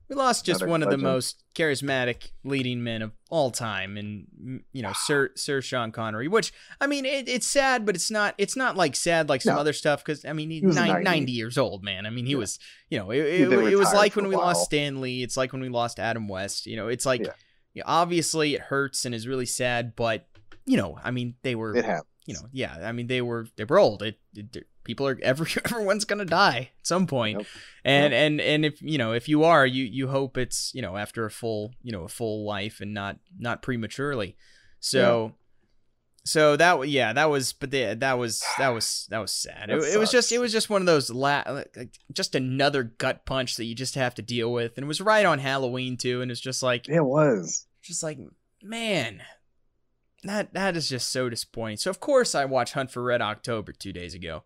we 0.09 0.15
lost 0.15 0.45
just 0.45 0.61
Another 0.61 0.71
one 0.71 0.83
of 0.83 0.89
the 0.89 0.97
most 0.97 1.43
charismatic 1.55 2.29
leading 2.43 2.83
men 2.83 3.01
of 3.03 3.11
all 3.29 3.49
time, 3.51 3.97
and 3.97 4.61
you 4.71 4.81
know 4.83 4.93
Sir 4.95 5.29
Sir 5.35 5.61
Sean 5.61 5.91
Connery. 5.91 6.27
Which 6.27 6.51
I 6.81 6.87
mean, 6.87 7.05
it, 7.05 7.27
it's 7.29 7.47
sad, 7.47 7.85
but 7.85 7.95
it's 7.95 8.09
not 8.11 8.33
it's 8.39 8.55
not 8.55 8.75
like 8.75 8.95
sad 8.95 9.29
like 9.29 9.41
some 9.43 9.55
No. 9.55 9.61
other 9.61 9.73
stuff 9.73 10.03
because 10.03 10.25
I 10.25 10.33
mean 10.33 10.49
he's 10.49 10.61
He 10.61 10.67
was 10.67 10.75
nine, 10.75 10.87
90. 10.89 11.03
90 11.05 11.31
years 11.31 11.57
old, 11.57 11.83
man. 11.83 12.05
I 12.05 12.09
mean 12.11 12.25
he 12.25 12.31
Yeah. 12.33 12.37
was 12.39 12.59
you 12.89 12.97
know 12.99 13.11
it, 13.11 13.17
it, 13.17 13.51
it 13.51 13.75
was 13.77 13.93
like 13.93 14.15
when 14.15 14.27
we 14.27 14.35
lost. 14.35 14.65
Stan 14.65 15.01
Lee. 15.01 15.21
It's 15.23 15.37
like 15.37 15.53
when 15.53 15.61
we 15.61 15.69
lost 15.69 15.99
Adam 15.99 16.27
West. 16.27 16.65
You 16.67 16.75
know, 16.77 16.87
it's 16.87 17.05
like 17.05 17.21
Yeah. 17.21 17.31
Yeah, 17.75 17.83
obviously 17.85 18.55
it 18.55 18.61
hurts 18.61 19.05
and 19.05 19.13
is 19.13 19.27
really 19.27 19.45
sad, 19.45 19.95
but 19.95 20.27
you 20.65 20.77
know, 20.77 20.97
I 21.03 21.11
mean 21.11 21.35
they 21.43 21.53
were 21.53 21.75
It 21.75 21.85
happened. 21.85 22.07
you 22.25 22.33
know, 22.33 22.41
yeah, 22.51 22.75
I 22.81 22.91
mean 22.91 23.05
they 23.05 23.21
were 23.21 23.45
they 23.57 23.65
were 23.65 23.77
old. 23.77 24.01
It, 24.01 24.17
it 24.33 24.65
people 24.83 25.05
are 25.07 25.19
every 25.23 25.47
everyone's 25.65 26.05
gonna 26.05 26.25
die 26.25 26.71
at 26.79 26.87
some 26.87 27.05
point. 27.05 27.39
Yep. 27.39 27.47
and 27.83 28.13
and 28.13 28.41
and 28.41 28.65
if 28.65 28.81
you 28.81 28.97
know 28.97 29.11
if 29.13 29.29
you 29.29 29.43
are, 29.43 29.65
you 29.67 29.83
you 29.83 30.07
hope 30.07 30.37
it's 30.37 30.71
you 30.73 30.81
know 30.81 30.97
after 30.97 31.25
a 31.25 31.31
full 31.31 31.73
you 31.83 31.91
know 31.91 32.03
a 32.03 32.09
full 32.09 32.45
life 32.47 32.81
and 32.81 32.93
not 32.93 33.17
not 33.37 33.61
prematurely. 33.61 34.35
So. 34.79 35.35
So 36.27 36.55
that 36.57 36.87
yeah 36.89 37.13
that 37.13 37.29
was 37.29 37.53
but 37.53 37.69
the, 37.71 37.93
that 37.99 38.13
was 38.13 38.43
that 38.57 38.69
was 38.69 39.07
that 39.11 39.19
was 39.19 39.31
sad. 39.31 39.69
That 39.69 39.77
It, 39.77 39.93
it 39.93 39.99
was 39.99 40.11
just 40.11 40.31
it 40.31 40.39
was 40.39 40.51
just 40.51 40.69
one 40.71 40.81
of 40.81 40.87
those 40.87 41.09
la- 41.11 41.43
like, 41.47 41.99
just 42.11 42.33
another 42.33 42.83
gut 42.83 43.25
punch 43.25 43.57
that 43.57 43.65
you 43.65 43.75
just 43.75 43.93
have 43.95 44.15
to 44.15 44.21
deal 44.23 44.51
with, 44.51 44.75
and 44.77 44.85
it 44.85 44.87
was 44.87 45.01
right 45.01 45.25
on 45.25 45.37
Halloween 45.39 45.97
too, 45.97 46.21
and 46.21 46.31
it's 46.31 46.41
just 46.41 46.63
like 46.63 46.89
it 46.89 47.01
was. 47.03 47.67
just 47.83 48.01
like 48.01 48.17
man 48.63 49.21
that 50.23 50.51
that 50.55 50.75
is 50.75 50.89
just 50.89 51.11
so 51.11 51.29
disappointing 51.29 51.77
so 51.77 51.91
of 51.91 51.99
course 51.99 52.33
i 52.33 52.43
watched 52.43 52.73
hunt 52.73 52.89
for 52.89 53.03
red 53.03 53.21
october 53.21 53.71
two 53.71 53.93
days 53.93 54.15
ago 54.15 54.41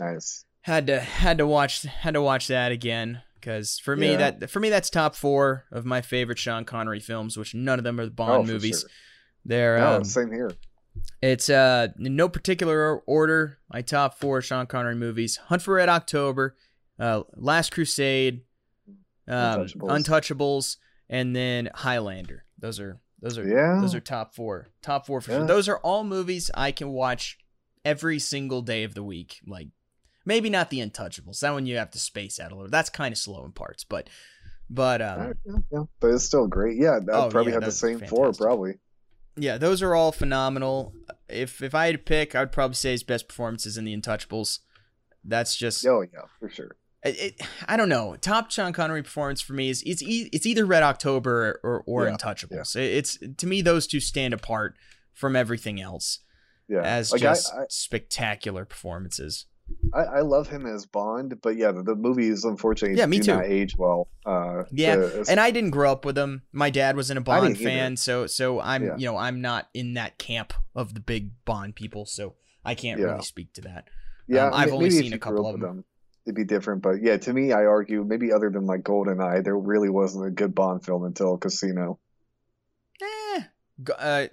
Nice. 0.00 0.46
had 0.62 0.86
to 0.86 0.98
had 1.00 1.36
to 1.36 1.46
watch 1.46 1.82
had 1.82 2.14
to 2.14 2.22
watch 2.22 2.46
that 2.46 2.72
again 2.72 3.20
because 3.34 3.78
for 3.78 3.94
me 3.94 4.12
Yeah. 4.12 4.30
that 4.30 4.48
for 4.50 4.60
me 4.60 4.70
that's 4.70 4.88
top 4.88 5.14
four 5.14 5.64
of 5.70 5.84
my 5.84 6.00
favorite 6.00 6.38
sean 6.38 6.64
connery 6.64 7.00
films 7.00 7.36
which 7.36 7.54
none 7.54 7.78
of 7.78 7.84
them 7.84 8.00
are 8.00 8.06
the 8.06 8.10
bond 8.10 8.48
oh, 8.48 8.52
movies 8.52 8.80
sure. 8.80 8.90
they're 9.44 9.78
No, 9.78 9.96
um, 9.96 10.04
same 10.04 10.32
here. 10.32 10.52
It's 11.22 11.48
uh 11.50 11.88
in 11.98 12.16
no 12.16 12.28
particular 12.28 12.98
order 13.06 13.58
my 13.72 13.82
top 13.82 14.14
four 14.18 14.40
sean 14.42 14.66
connery 14.66 14.94
movies 14.94 15.36
hunt 15.48 15.62
for 15.62 15.74
red 15.74 15.88
october 15.88 16.56
uh, 17.00 17.22
Last 17.36 17.70
Crusade, 17.70 18.42
um, 19.28 19.60
Untouchables. 19.60 19.88
Untouchables, 19.88 20.76
and 21.08 21.36
then 21.36 21.68
Highlander. 21.72 22.44
Those 22.58 22.80
are 22.80 22.98
those 23.20 23.38
are 23.38 23.46
Yeah. 23.46 23.80
those 23.80 23.94
are 23.94 24.00
top 24.00 24.34
four. 24.34 24.66
Top 24.82 25.06
four 25.06 25.20
for 25.20 25.30
Yeah. 25.30 25.38
sure. 25.38 25.46
Those 25.46 25.68
are 25.68 25.78
all 25.78 26.02
movies 26.02 26.50
I 26.54 26.72
can 26.72 26.88
watch 26.88 27.38
every 27.84 28.18
single 28.18 28.62
day 28.62 28.82
of 28.82 28.94
the 28.94 29.04
week. 29.04 29.40
Like 29.46 29.68
maybe 30.24 30.50
not 30.50 30.70
the 30.70 30.80
Untouchables. 30.80 31.38
That 31.38 31.52
one 31.52 31.66
you 31.66 31.76
have 31.76 31.92
to 31.92 32.00
space 32.00 32.40
out 32.40 32.50
a 32.50 32.56
little. 32.56 32.68
That's 32.70 32.90
kind 32.90 33.12
of 33.12 33.18
slow 33.18 33.44
in 33.44 33.52
parts, 33.52 33.84
but 33.84 34.08
but 34.68 35.00
um, 35.00 35.20
Uh, 35.20 35.32
yeah, 35.44 35.56
yeah, 35.72 35.82
but 36.00 36.08
it's 36.14 36.24
still 36.24 36.48
great. 36.48 36.78
Yeah, 36.78 36.96
I'd 36.96 37.08
Oh, 37.08 37.28
probably 37.30 37.52
yeah, 37.52 37.58
have 37.58 37.64
the 37.64 37.70
same 37.70 38.00
four, 38.00 38.32
probably. 38.32 38.74
Yeah, 39.38 39.58
those 39.58 39.82
are 39.82 39.94
all 39.94 40.12
phenomenal. 40.12 40.92
If 41.28 41.62
if 41.62 41.74
I 41.74 41.86
had 41.86 41.92
to 41.94 41.98
pick, 41.98 42.34
I'd 42.34 42.52
probably 42.52 42.74
say 42.74 42.92
his 42.92 43.02
best 43.02 43.28
performances 43.28 43.76
in 43.78 43.84
the 43.84 43.96
Untouchables. 43.96 44.60
That's 45.24 45.56
just 45.56 45.86
Oh 45.86 46.02
yeah, 46.02 46.22
for 46.40 46.48
sure. 46.48 46.76
it, 47.04 47.20
it- 47.20 47.40
I 47.66 47.76
don't 47.76 47.88
know. 47.88 48.16
Top 48.16 48.50
Sean 48.50 48.72
Connery 48.72 49.02
performance 49.02 49.40
for 49.40 49.52
me 49.52 49.68
is 49.68 49.82
it's 49.84 50.02
e- 50.02 50.30
it's 50.32 50.46
either 50.46 50.64
Red 50.64 50.82
October 50.82 51.60
or 51.62 51.82
or 51.86 52.06
Yeah, 52.06 52.16
Untouchables. 52.16 52.76
It- 52.76 52.92
It's 52.96 53.18
to 53.38 53.46
me 53.46 53.60
those 53.62 53.86
two 53.86 54.00
stand 54.00 54.32
apart 54.34 54.76
from 55.12 55.34
everything 55.36 55.80
else 55.80 56.20
Yeah, 56.68 56.82
as 56.82 57.12
like 57.12 57.20
just 57.20 57.52
I, 57.52 57.64
spectacular 57.68 58.64
performances. 58.64 59.46
I, 59.94 60.00
I 60.00 60.20
love 60.20 60.48
him 60.48 60.66
as 60.66 60.86
Bond, 60.86 61.40
but 61.42 61.56
yeah, 61.56 61.72
the, 61.72 61.82
the 61.82 61.94
movies 61.94 62.44
unfortunately 62.44 62.98
Yeah, 62.98 63.06
me 63.06 63.18
do 63.18 63.24
too. 63.24 63.34
not 63.34 63.44
age 63.46 63.76
well. 63.78 64.08
Uh, 64.26 64.64
Yeah, 64.72 65.08
And 65.28 65.38
I 65.40 65.50
didn't 65.50 65.70
grow 65.70 65.90
up 65.92 66.04
with 66.04 66.16
him. 66.18 66.42
My 66.52 66.68
dad 66.70 66.96
wasn't 66.96 67.18
a 67.18 67.22
I 67.22 67.24
Bond 67.24 67.54
didn't 67.56 67.60
either. 67.68 67.70
fan, 67.70 67.96
so 67.96 68.26
so 68.26 68.60
I'm 68.60 68.84
Yeah. 68.84 68.96
you 68.98 69.06
know 69.06 69.16
I'm 69.16 69.40
not 69.40 69.68
in 69.74 69.94
that 69.94 70.18
camp 70.18 70.52
of 70.74 70.94
the 70.94 71.00
big 71.00 71.30
Bond 71.44 71.74
people, 71.74 72.04
so 72.06 72.34
I 72.64 72.74
can't 72.74 73.00
Yeah. 73.00 73.06
really 73.06 73.22
speak 73.22 73.52
to 73.54 73.60
that. 73.62 73.88
yeah, 74.26 74.46
um, 74.48 74.54
I've 74.54 74.72
only 74.72 74.90
seen 74.90 75.12
a 75.14 75.18
couple 75.18 75.46
up 75.46 75.54
of 75.54 75.60
them. 75.60 75.84
It'd 76.26 76.36
be 76.36 76.44
different, 76.44 76.82
but 76.82 77.00
yeah, 77.00 77.16
to 77.16 77.32
me, 77.32 77.52
I 77.52 77.64
argue 77.64 78.04
maybe 78.04 78.32
other 78.32 78.50
than 78.50 78.66
like 78.66 78.82
GoldenEye, 78.82 79.42
there 79.44 79.56
really 79.56 79.88
wasn't 79.88 80.26
a 80.26 80.30
good 80.30 80.54
Bond 80.54 80.84
film 80.84 81.04
until 81.04 81.38
Casino. 81.38 81.98
Eh. 83.00 83.40
Uh, 83.96 84.26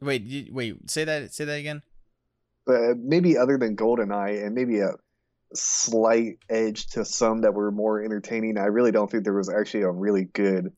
wait, 0.00 0.48
wait. 0.52 0.90
Say 0.90 1.04
that. 1.04 1.34
Say 1.34 1.44
that 1.44 1.58
again. 1.58 1.82
But 2.66 2.98
maybe 2.98 3.38
other 3.38 3.58
than 3.58 3.76
GoldenEye 3.76 4.44
and 4.44 4.54
maybe 4.54 4.80
a 4.80 4.92
slight 5.54 6.38
edge 6.48 6.86
to 6.88 7.04
some 7.04 7.42
that 7.42 7.54
were 7.54 7.70
more 7.70 8.02
entertaining, 8.02 8.58
I 8.58 8.64
really 8.66 8.92
don't 8.92 9.10
think 9.10 9.24
there 9.24 9.32
was 9.34 9.48
actually 9.48 9.82
a 9.84 9.90
really 9.90 10.24
good 10.24 10.72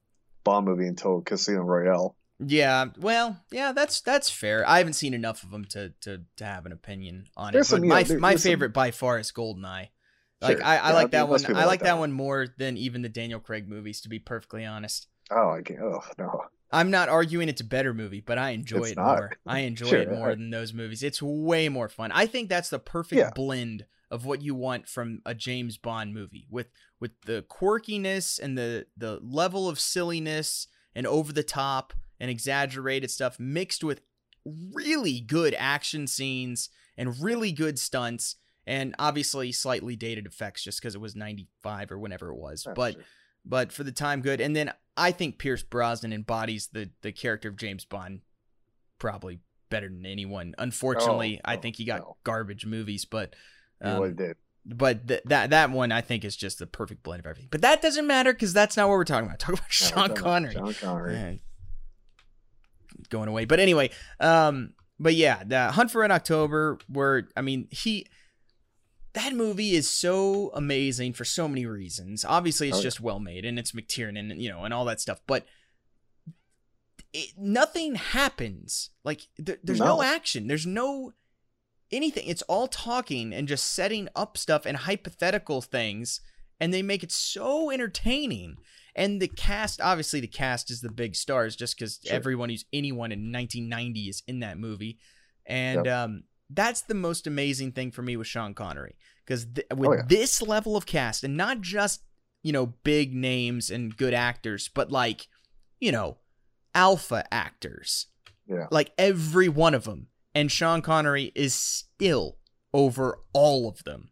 Bond 0.45 0.67
movie 0.67 0.87
until 0.87 1.21
Casino 1.23 1.63
Royale. 1.63 2.15
Yeah, 2.41 2.87
well, 2.99 3.43
yeah, 3.51 3.73
that's 3.73 4.01
that's 4.01 4.31
fair. 4.31 4.67
I 4.69 4.79
haven't 4.79 4.93
seen 4.93 5.13
enough 5.13 5.43
of 5.43 5.51
them 5.51 5.65
to 5.71 5.93
to, 6.03 6.23
to 6.37 6.45
have 6.45 6.67
an 6.67 6.73
opinion 6.73 7.27
on 7.37 7.53
There's 7.53 7.67
it. 7.67 7.71
Some, 7.71 7.89
my 7.89 8.03
know, 8.03 8.09
there- 8.09 8.19
my 8.21 8.31
there's 8.31 8.43
some- 8.43 8.51
favorite 8.51 8.73
by 8.73 8.91
far 8.93 9.19
is 9.19 9.33
Goldeneye. 9.33 9.89
Like 10.41 10.59
Sure. 10.59 10.65
I, 10.65 10.77
I 10.77 10.89
Yeah, 10.91 10.95
like 10.95 11.11
that 11.11 11.29
one. 11.29 11.45
I 11.57 11.65
like 11.65 11.81
that 11.81 11.87
that 11.87 11.99
one 11.99 12.13
more 12.13 12.47
than 12.59 12.77
even 12.77 13.03
the 13.03 13.09
Daniel 13.09 13.41
Craig 13.41 13.69
movies. 13.69 14.01
To 14.03 14.09
be 14.09 14.21
perfectly 14.21 14.65
honest, 14.65 15.09
Oh, 15.33 15.51
I 15.51 15.63
can't. 15.63 15.81
Oh 15.83 16.01
no. 16.17 16.45
I'm 16.71 16.91
not 16.91 17.09
arguing 17.09 17.49
it's 17.49 17.61
a 17.61 17.65
better 17.65 17.95
movie, 17.95 18.21
but 18.21 18.37
I 18.39 18.51
enjoy 18.51 18.79
It's 18.81 18.91
it 18.93 18.97
not. 18.97 19.19
more. 19.19 19.33
I 19.47 19.59
enjoy 19.71 19.87
Sure, 19.89 20.01
it 20.01 20.11
more 20.13 20.31
I- 20.31 20.35
than 20.35 20.51
those 20.51 20.73
movies. 20.75 21.03
It's 21.03 21.23
way 21.23 21.69
more 21.69 21.89
fun. 21.89 22.13
I 22.13 22.27
think 22.27 22.49
that's 22.49 22.71
the 22.71 22.79
perfect 22.79 23.19
Yeah. 23.19 23.31
blend 23.35 23.87
of 24.11 24.25
what 24.25 24.41
you 24.43 24.55
want 24.55 24.89
from 24.89 25.21
a 25.27 25.35
James 25.35 25.77
Bond 25.77 26.15
movie 26.15 26.47
with 26.51 26.69
with 27.01 27.13
the 27.27 27.45
quirkiness 27.49 28.39
and 28.41 28.57
the 28.57 28.87
the 28.97 29.19
level 29.23 29.69
of 29.69 29.79
silliness 29.79 30.67
and 30.95 31.07
over 31.07 31.33
the 31.33 31.43
top 31.43 31.93
and 32.19 32.31
exaggerated 32.31 33.11
stuff 33.11 33.39
mixed 33.39 33.85
with 33.85 34.01
really 34.73 35.21
good 35.21 35.55
action 35.59 36.07
scenes 36.07 36.71
and 36.97 37.21
really 37.23 37.53
good 37.53 37.79
stunts 37.79 38.37
and 38.67 38.95
obviously 38.99 39.53
slightly 39.53 39.95
dated 39.97 40.27
effects 40.27 40.63
just 40.65 40.81
because 40.81 40.95
it 40.95 41.01
was 41.01 41.15
95 41.15 41.93
or 41.93 41.99
whenever 41.99 42.31
it 42.31 42.37
was 42.37 42.65
Yeah, 42.67 42.73
but 42.75 42.95
sure. 42.95 43.03
But 43.45 43.73
for 43.73 43.85
the 43.85 43.93
time 43.93 44.21
good 44.21 44.41
and 44.41 44.55
then 44.57 44.73
i 44.97 45.11
think 45.11 45.39
pierce 45.39 45.63
brosnan 45.63 46.13
embodies 46.13 46.69
the 46.73 46.91
the 47.03 47.13
character 47.13 47.49
of 47.49 47.57
james 47.57 47.85
bond 47.85 48.21
probably 48.99 49.39
better 49.71 49.89
than 49.89 50.05
anyone 50.07 50.55
unfortunately 50.59 51.39
Oh, 51.45 51.51
i 51.51 51.55
no, 51.57 51.61
think 51.63 51.77
he 51.77 51.85
got 51.85 52.01
no. 52.01 52.17
garbage 52.25 52.65
movies 52.67 53.05
but 53.05 53.35
He 53.83 53.89
um, 53.89 54.15
did. 54.15 54.37
but 54.67 55.07
th- 55.09 55.23
that 55.27 55.51
that 55.51 55.71
one 55.71 55.93
i 55.93 56.01
think 56.01 56.25
is 56.25 56.37
just 56.37 56.59
the 56.59 56.67
perfect 56.67 57.03
blend 57.03 57.21
of 57.21 57.27
everything 57.27 57.49
but 57.51 57.61
that 57.63 57.81
doesn't 57.83 58.07
matter 58.07 58.33
because 58.33 58.53
that's 58.53 58.77
not 58.77 58.89
what 58.89 58.95
we're 58.97 59.05
talking 59.05 59.27
about 59.27 59.39
talking 59.39 59.55
about 59.59 59.67
No, 59.69 59.71
sean 59.71 60.15
connery 60.17 60.53
Sean 60.55 60.75
Connery. 60.75 61.43
Going 63.11 63.29
away. 63.29 63.45
But 63.45 63.61
anyway, 63.61 63.91
um, 64.19 64.73
but 64.99 65.15
yeah, 65.15 65.43
the 65.45 65.71
Hunt 65.71 65.91
for 65.91 66.01
Red 66.01 66.11
October, 66.11 66.79
where 66.89 67.29
I 67.37 67.43
mean, 67.43 67.69
he 67.71 68.07
that 69.15 69.33
movie 69.35 69.75
is 69.75 69.89
so 69.91 70.51
amazing 70.55 71.13
for 71.15 71.25
so 71.25 71.49
many 71.49 71.67
reasons. 71.67 72.25
Obviously, 72.25 72.69
it's 72.69 72.77
Oh, 72.77 72.81
yeah. 72.81 72.85
just 72.85 73.01
well 73.01 73.21
made 73.21 73.45
and 73.45 73.59
it's 73.59 73.73
McTiernan, 73.73 74.31
and 74.33 74.41
you 74.43 74.49
know, 74.51 74.65
and 74.65 74.73
all 74.75 74.85
that 74.87 75.01
stuff. 75.01 75.21
But 75.27 75.47
it, 77.13 77.31
nothing 77.39 77.95
happens. 77.95 78.91
Like 79.05 79.23
there, 79.39 79.59
there's 79.63 79.79
no. 79.79 79.97
No. 79.97 80.03
action. 80.03 80.47
There's 80.47 80.67
no 80.67 81.13
anything. 81.91 82.27
It's 82.27 82.43
all 82.43 82.69
talking 82.69 83.33
and 83.33 83.49
just 83.49 83.73
setting 83.73 84.09
up 84.15 84.37
stuff 84.37 84.67
and 84.67 84.77
hypothetical 84.77 85.63
things, 85.63 86.21
and 86.61 86.73
they 86.73 86.83
make 86.83 87.03
it 87.03 87.13
so 87.13 87.71
entertaining. 87.71 88.57
And 88.95 89.23
the 89.23 89.29
cast, 89.29 89.81
obviously, 89.81 90.21
the 90.21 90.27
cast 90.27 90.71
is 90.73 90.81
the 90.81 90.91
big 90.91 91.15
stars, 91.15 91.55
just 91.57 91.77
because 91.79 92.01
Sure. 92.05 92.15
everyone 92.15 92.49
who's 92.49 92.65
anyone 92.73 93.13
in 93.13 93.31
1990 93.33 94.01
is 94.09 94.23
in 94.27 94.41
that 94.41 94.59
movie, 94.59 94.99
and 95.47 95.87
um, 95.87 96.25
that's 96.51 96.83
the 96.83 96.95
most 96.95 97.27
amazing 97.27 97.73
thing 97.73 97.91
for 97.91 98.03
me 98.03 98.17
with 98.17 98.27
Sean 98.27 98.55
Connery, 98.55 98.97
because 99.25 99.45
th- 99.47 99.67
with 99.75 99.89
Oh, 99.89 99.95
yeah. 99.95 100.03
this 100.09 100.41
level 100.43 100.77
of 100.77 100.87
cast, 100.87 101.25
and 101.25 101.37
not 101.37 101.61
just 101.61 102.03
you 102.43 102.53
know 102.53 102.67
big 102.67 103.15
names 103.15 103.71
and 103.71 103.97
good 103.97 104.15
actors, 104.15 104.69
but 104.73 104.91
like 104.91 105.29
you 105.81 105.93
know 105.93 106.19
alpha 106.75 107.27
actors, 107.33 108.07
Yeah. 108.47 108.67
like 108.71 108.93
every 108.99 109.49
one 109.49 109.75
of 109.75 109.85
them, 109.85 110.09
and 110.35 110.51
Sean 110.51 110.81
Connery 110.83 111.33
is 111.35 111.55
still 111.55 112.39
over 112.73 113.19
all 113.33 113.69
of 113.69 113.85
them 113.85 114.11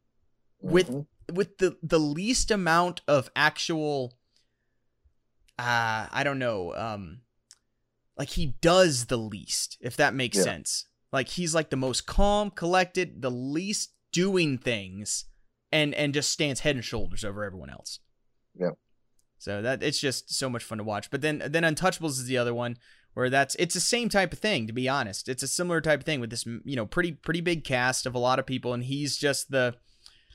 with 0.60 0.88
Mhm. 0.90 1.06
with 1.32 1.58
the 1.58 1.76
the 1.82 2.00
least 2.00 2.50
amount 2.50 3.02
of 3.08 3.30
actual 3.36 4.18
uh 5.58 6.06
I 6.10 6.22
don't 6.24 6.38
know 6.38 6.74
um 6.74 7.20
like 8.16 8.30
he 8.30 8.46
does 8.60 9.06
the 9.06 9.16
least 9.18 9.76
if 9.80 9.96
that 9.96 10.14
makes 10.14 10.36
Yeah. 10.38 10.44
sense 10.44 10.86
like 11.12 11.28
he's 11.28 11.54
like 11.54 11.70
the 11.70 11.76
most 11.76 12.06
calm 12.06 12.50
collected 12.50 13.22
the 13.22 13.30
least 13.30 13.92
doing 14.12 14.58
things 14.58 15.24
and 15.72 15.94
and 15.94 16.14
just 16.14 16.30
stands 16.30 16.60
head 16.60 16.76
and 16.76 16.84
shoulders 16.84 17.24
over 17.24 17.44
everyone 17.44 17.70
else 17.70 17.98
Yeah. 18.58 18.70
so 19.38 19.60
that 19.62 19.82
it's 19.82 19.98
just 20.00 20.32
so 20.34 20.48
much 20.48 20.64
fun 20.64 20.78
to 20.78 20.84
watch 20.84 21.10
but 21.10 21.20
then 21.20 21.42
then 21.46 21.62
untouchables 21.64 22.10
is 22.10 22.26
the 22.26 22.38
other 22.38 22.54
one 22.54 22.76
where 23.14 23.28
that's 23.30 23.54
it's 23.56 23.74
the 23.74 23.80
same 23.80 24.08
type 24.08 24.32
of 24.32 24.38
thing 24.38 24.66
to 24.66 24.72
be 24.72 24.88
honest 24.88 25.28
it's 25.28 25.42
a 25.42 25.48
similar 25.48 25.80
type 25.80 26.00
of 26.00 26.06
thing 26.06 26.20
with 26.20 26.30
this 26.30 26.44
you 26.64 26.76
know 26.76 26.86
pretty 26.86 27.12
pretty 27.12 27.40
big 27.40 27.64
cast 27.64 28.06
of 28.06 28.14
a 28.14 28.18
lot 28.18 28.38
of 28.38 28.46
people 28.46 28.72
and 28.72 28.84
he's 28.84 29.16
just 29.16 29.50
the 29.50 29.74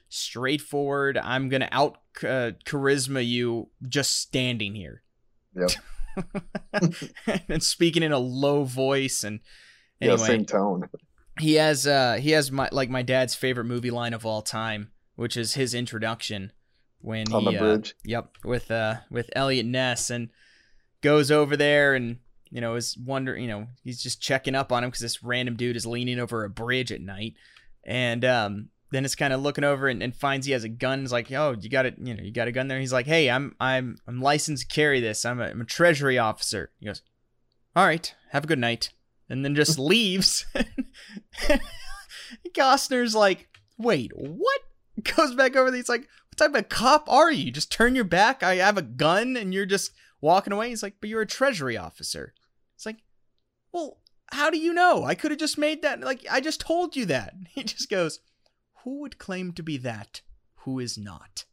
straightforward 0.10 1.18
i'm 1.18 1.48
gonna 1.50 1.70
out 1.72 1.98
uh, 2.24 2.52
charisma 2.66 3.26
you 3.26 3.70
just 3.88 4.20
standing 4.20 4.76
here 4.76 5.02
Yep. 5.56 5.72
and 7.50 7.64
speaking 7.64 8.04
in 8.04 8.12
a 8.12 8.20
low 8.20 8.64
voice 8.64 9.24
and 9.24 9.40
Yeah, 10.02 10.16
same 10.18 10.46
tone. 10.46 10.90
he 11.40 11.56
has 11.56 11.88
uh 11.88 12.16
he 12.22 12.32
has 12.32 12.52
my 12.52 12.70
like 12.72 12.90
my 12.90 13.02
dad's 13.02 13.36
favorite 13.36 13.66
movie 13.66 13.92
line 13.92 14.14
of 14.14 14.26
all 14.26 14.42
time 14.42 14.92
which 15.16 15.38
is 15.38 15.54
his 15.54 15.74
introduction 15.74 16.52
when 17.00 17.32
On 17.34 17.44
he 17.44 17.52
the 17.52 17.58
uh, 17.58 17.60
bridge. 17.76 17.96
yep 18.04 18.38
with 18.44 18.70
uh 18.72 18.96
with 19.10 19.30
Eliot 19.36 19.66
Ness 19.66 20.10
and 20.10 20.30
goes 21.02 21.32
over 21.32 21.56
there 21.58 21.96
and 21.96 22.18
you 22.50 22.62
know 22.62 22.76
is 22.76 22.98
wonder 22.98 23.38
you 23.38 23.48
know 23.48 23.68
he's 23.84 24.02
just 24.04 24.22
checking 24.22 24.56
up 24.56 24.72
on 24.72 24.84
him 24.84 24.90
because 24.90 25.02
this 25.02 25.24
random 25.24 25.56
dude 25.56 25.76
is 25.76 25.86
leaning 25.86 26.20
over 26.20 26.44
a 26.44 26.50
bridge 26.50 26.92
at 26.92 27.02
night 27.02 27.34
and 27.84 28.24
um 28.26 28.70
then 28.92 29.06
it's 29.06 29.16
kind 29.16 29.32
of 29.32 29.42
looking 29.42 29.64
over 29.64 29.88
and, 29.88 30.04
and 30.04 30.14
finds 30.14 30.46
he 30.46 30.52
has 30.52 30.66
a 30.66 30.70
gun. 30.70 31.00
He's 31.00 31.14
like, 31.14 31.32
oh, 31.32 31.56
you 31.58 31.70
got 31.70 31.86
it, 31.86 31.96
you 31.98 32.14
know, 32.14 32.22
you 32.22 32.30
got 32.34 32.50
a 32.50 32.52
gun 32.52 32.68
there. 32.68 32.78
He's 32.78 32.92
like, 32.92 33.06
hey, 33.06 33.30
I'm 33.30 33.56
I'm 33.58 33.96
I'm 34.06 34.20
licensed 34.22 34.70
to 34.70 34.76
carry 34.76 35.00
this. 35.00 35.24
I'm 35.24 35.40
a, 35.40 35.46
I'm 35.46 35.62
a 35.62 35.66
treasury 35.66 36.18
officer. 36.18 36.72
He 36.82 36.88
goes, 36.88 37.02
all 37.74 37.86
right, 37.86 38.14
have 38.32 38.44
a 38.44 38.48
good 38.48 38.60
night, 38.60 38.92
and 39.32 39.46
then 39.46 39.56
just 39.56 39.80
leaves. 39.80 40.46
Costner's 42.54 43.16
like, 43.16 43.48
wait, 43.78 44.12
what? 44.16 44.62
Goes 45.16 45.34
back 45.34 45.56
over 45.56 45.72
there. 45.72 45.78
He's 45.78 45.90
like, 45.90 46.08
what 46.30 46.38
type 46.38 46.56
of 46.56 46.70
cop 46.70 47.10
are 47.10 47.32
you? 47.32 47.52
Just 47.52 47.72
turn 47.72 47.96
your 47.96 48.04
back. 48.04 48.44
I 48.44 48.56
have 48.56 48.78
a 48.78 48.84
gun, 48.84 49.38
and 49.38 49.54
you're 49.54 49.66
just 49.66 49.92
walking 50.20 50.54
away. 50.54 50.70
He's 50.70 50.84
like, 50.84 50.96
but 51.00 51.10
you're 51.10 51.22
a 51.22 51.28
treasury 51.28 51.78
officer. 51.78 52.34
It's 52.76 52.86
like, 52.86 52.98
well, 53.72 54.00
how 54.32 54.50
do 54.50 54.58
you 54.58 54.74
know? 54.74 55.04
I 55.04 55.16
could 55.16 55.32
have 55.32 55.40
just 55.40 55.58
made 55.58 55.82
that. 55.82 56.02
Like, 56.02 56.26
I 56.30 56.42
just 56.42 56.62
told 56.62 56.96
you 56.96 57.06
that. 57.08 57.34
He 57.50 57.64
just 57.64 57.90
goes, 57.90 58.20
who 58.84 59.02
would 59.02 59.18
claim 59.18 59.54
to 59.54 59.64
be 59.64 59.78
that? 59.78 60.22
Who 60.64 60.80
is 60.80 60.98
not? 60.98 61.46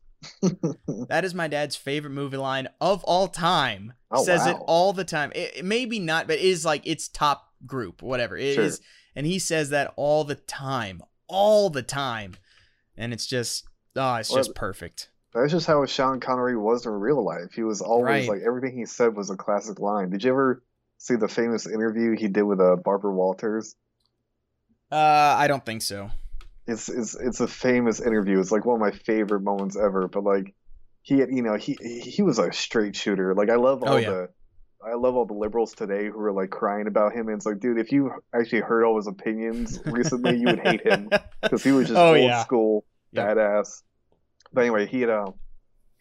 that 1.08 1.24
is 1.24 1.34
my 1.34 1.46
dad's 1.46 1.76
favorite 1.76 2.10
movie 2.10 2.36
line 2.36 2.68
of 2.80 3.04
all 3.04 3.28
time. 3.28 3.92
Oh, 4.10 4.24
Says 4.24 4.46
it 4.46 4.56
all 4.66 4.92
the 4.92 5.04
time. 5.04 5.30
It, 5.34 5.58
it 5.58 5.64
maybe 5.64 6.00
not, 6.00 6.26
but 6.26 6.38
it 6.38 6.44
is 6.44 6.64
like 6.64 6.86
its 6.86 7.08
top 7.08 7.47
group, 7.66 8.02
whatever 8.02 8.36
it 8.36 8.44
is, 8.58 8.76
Sure. 8.76 8.84
and 9.16 9.26
he 9.26 9.38
says 9.38 9.70
that 9.70 9.92
all 9.96 10.24
the 10.24 10.34
time, 10.34 11.02
all 11.28 11.70
the 11.70 11.82
time, 11.82 12.34
and 12.96 13.12
it's 13.12 13.26
just 13.26 13.64
Oh, 13.96 14.14
it's 14.16 14.30
Well, 14.30 14.38
just 14.38 14.54
perfect. 14.54 15.10
That's 15.34 15.50
just 15.52 15.66
how 15.66 15.84
Sean 15.86 16.20
Connery 16.20 16.56
was 16.56 16.86
in 16.86 16.92
real 16.92 17.22
life. 17.24 17.52
He 17.52 17.62
was 17.62 17.80
always 17.80 18.04
Right. 18.06 18.28
like 18.28 18.42
everything 18.46 18.76
he 18.78 18.86
said 18.86 19.14
was 19.16 19.28
a 19.30 19.36
classic 19.36 19.80
line. 19.80 20.10
Did 20.10 20.22
you 20.24 20.30
ever 20.30 20.62
see 20.98 21.16
the 21.16 21.28
famous 21.28 21.66
interview 21.66 22.16
he 22.16 22.28
did 22.28 22.42
with 22.42 22.60
uh, 22.60 22.76
Barbara 22.76 23.12
Walters? 23.12 23.74
Uh, 24.90 24.94
I 25.38 25.48
don't 25.48 25.64
think 25.64 25.82
so. 25.82 26.10
It's 26.66 26.88
it's 26.88 27.14
it's 27.14 27.40
a 27.40 27.48
famous 27.48 28.00
interview. 28.00 28.40
It's 28.40 28.52
like 28.52 28.64
one 28.64 28.76
of 28.76 28.80
my 28.80 28.90
favorite 28.90 29.40
moments 29.40 29.76
ever. 29.76 30.06
But 30.08 30.24
like 30.24 30.54
he 31.02 31.18
had, 31.18 31.30
you 31.30 31.42
know, 31.42 31.54
he 31.56 31.74
he 31.82 32.22
was 32.22 32.38
a 32.38 32.52
straight 32.52 32.94
shooter. 32.96 33.34
Like 33.34 33.50
I 33.50 33.56
love 33.56 33.82
all 33.82 33.94
Oh, 33.94 33.96
yeah. 33.96 34.10
the 34.10 34.28
I 34.84 34.94
love 34.94 35.16
all 35.16 35.26
the 35.26 35.34
liberals 35.34 35.74
today 35.74 36.08
who 36.08 36.20
are 36.20 36.32
like 36.32 36.50
crying 36.50 36.86
about 36.86 37.12
him. 37.12 37.28
And 37.28 37.36
it's 37.36 37.46
like, 37.46 37.58
dude, 37.58 37.78
if 37.78 37.90
you 37.92 38.12
actually 38.34 38.60
heard 38.60 38.84
all 38.84 38.96
his 38.96 39.06
opinions 39.08 39.78
recently, 39.84 40.38
you 40.38 40.46
would 40.48 40.60
hate 40.60 40.86
him 40.86 41.10
because 41.42 41.64
he 41.64 41.72
was 41.72 41.88
just 41.88 41.98
Oh, 41.98 42.10
old 42.14 42.18
yeah. 42.20 42.42
school 42.44 42.84
badass. 43.14 43.82
But 44.52 44.62
anyway, 44.62 44.86
he 44.86 45.00
had 45.00 45.10
um 45.10 45.34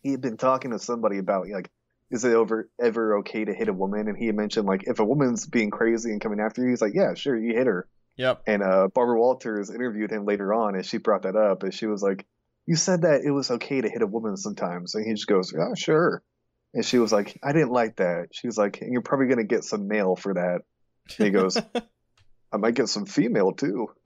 he 0.04 0.12
had 0.12 0.22
been 0.22 0.38
talking 0.38 0.72
to 0.72 0.80
somebody 0.80 1.18
about 1.18 1.48
like, 1.50 1.70
is 2.12 2.24
it 2.24 2.34
over 2.34 2.70
ever 2.80 3.18
okay 3.20 3.44
to 3.46 3.54
hit 3.54 3.68
a 3.68 3.74
woman? 3.74 4.08
And 4.08 4.18
he 4.18 4.28
had 4.28 4.36
mentioned 4.36 4.68
like 4.68 4.84
if 4.86 5.00
a 5.00 5.06
woman's 5.06 5.46
being 5.48 5.72
crazy 5.72 6.12
and 6.12 6.22
coming 6.22 6.40
after 6.40 6.62
you, 6.64 6.70
he's 6.70 6.82
like, 6.82 6.94
yeah, 6.94 7.14
sure, 7.16 7.36
you 7.38 7.54
hit 7.54 7.68
her. 7.68 7.88
Yep. 8.16 8.44
And 8.48 8.64
uh, 8.64 8.88
Barbara 8.94 9.20
Walters 9.20 9.70
interviewed 9.70 10.12
him 10.12 10.26
later 10.26 10.54
on, 10.54 10.76
and 10.76 10.86
she 10.86 10.98
brought 10.98 11.24
that 11.24 11.36
up, 11.36 11.62
and 11.62 11.72
she 11.72 11.86
was 11.86 12.02
like, 12.02 12.26
"You 12.66 12.76
said 12.76 13.04
that 13.04 13.22
it 13.24 13.30
was 13.30 13.52
okay 13.52 13.80
to 13.80 13.88
hit 13.88 14.02
a 14.02 14.08
woman 14.08 14.38
sometimes," 14.38 14.96
and 14.96 15.06
he 15.06 15.14
just 15.14 15.28
goes, 15.28 15.54
"Yeah, 15.56 15.76
sure." 15.76 16.24
And 16.78 16.86
she 16.86 17.00
was 17.00 17.12
like, 17.12 17.40
"I 17.44 17.54
didn't 17.54 17.72
like 17.72 17.96
that." 17.96 18.28
She 18.34 18.46
was 18.46 18.56
like, 18.56 18.82
"And 18.82 18.94
you're 18.94 19.02
probably 19.02 19.26
gonna 19.26 19.44
get 19.44 19.64
some 19.64 19.88
male 19.88 20.16
for 20.16 20.36
that." 20.36 20.60
And 21.18 21.26
he 21.26 21.32
goes, 21.32 21.58
"I 22.52 22.58
might 22.58 22.76
get 22.76 22.88
some 22.88 23.08
female 23.08 23.52
too." 23.52 23.88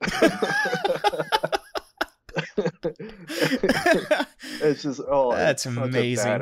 it's 4.62 4.82
just 4.82 5.00
oh, 5.06 5.32
That's 5.34 5.66
it's 5.66 5.74
such 5.74 5.82
a 5.82 5.86
amazing. 5.86 6.38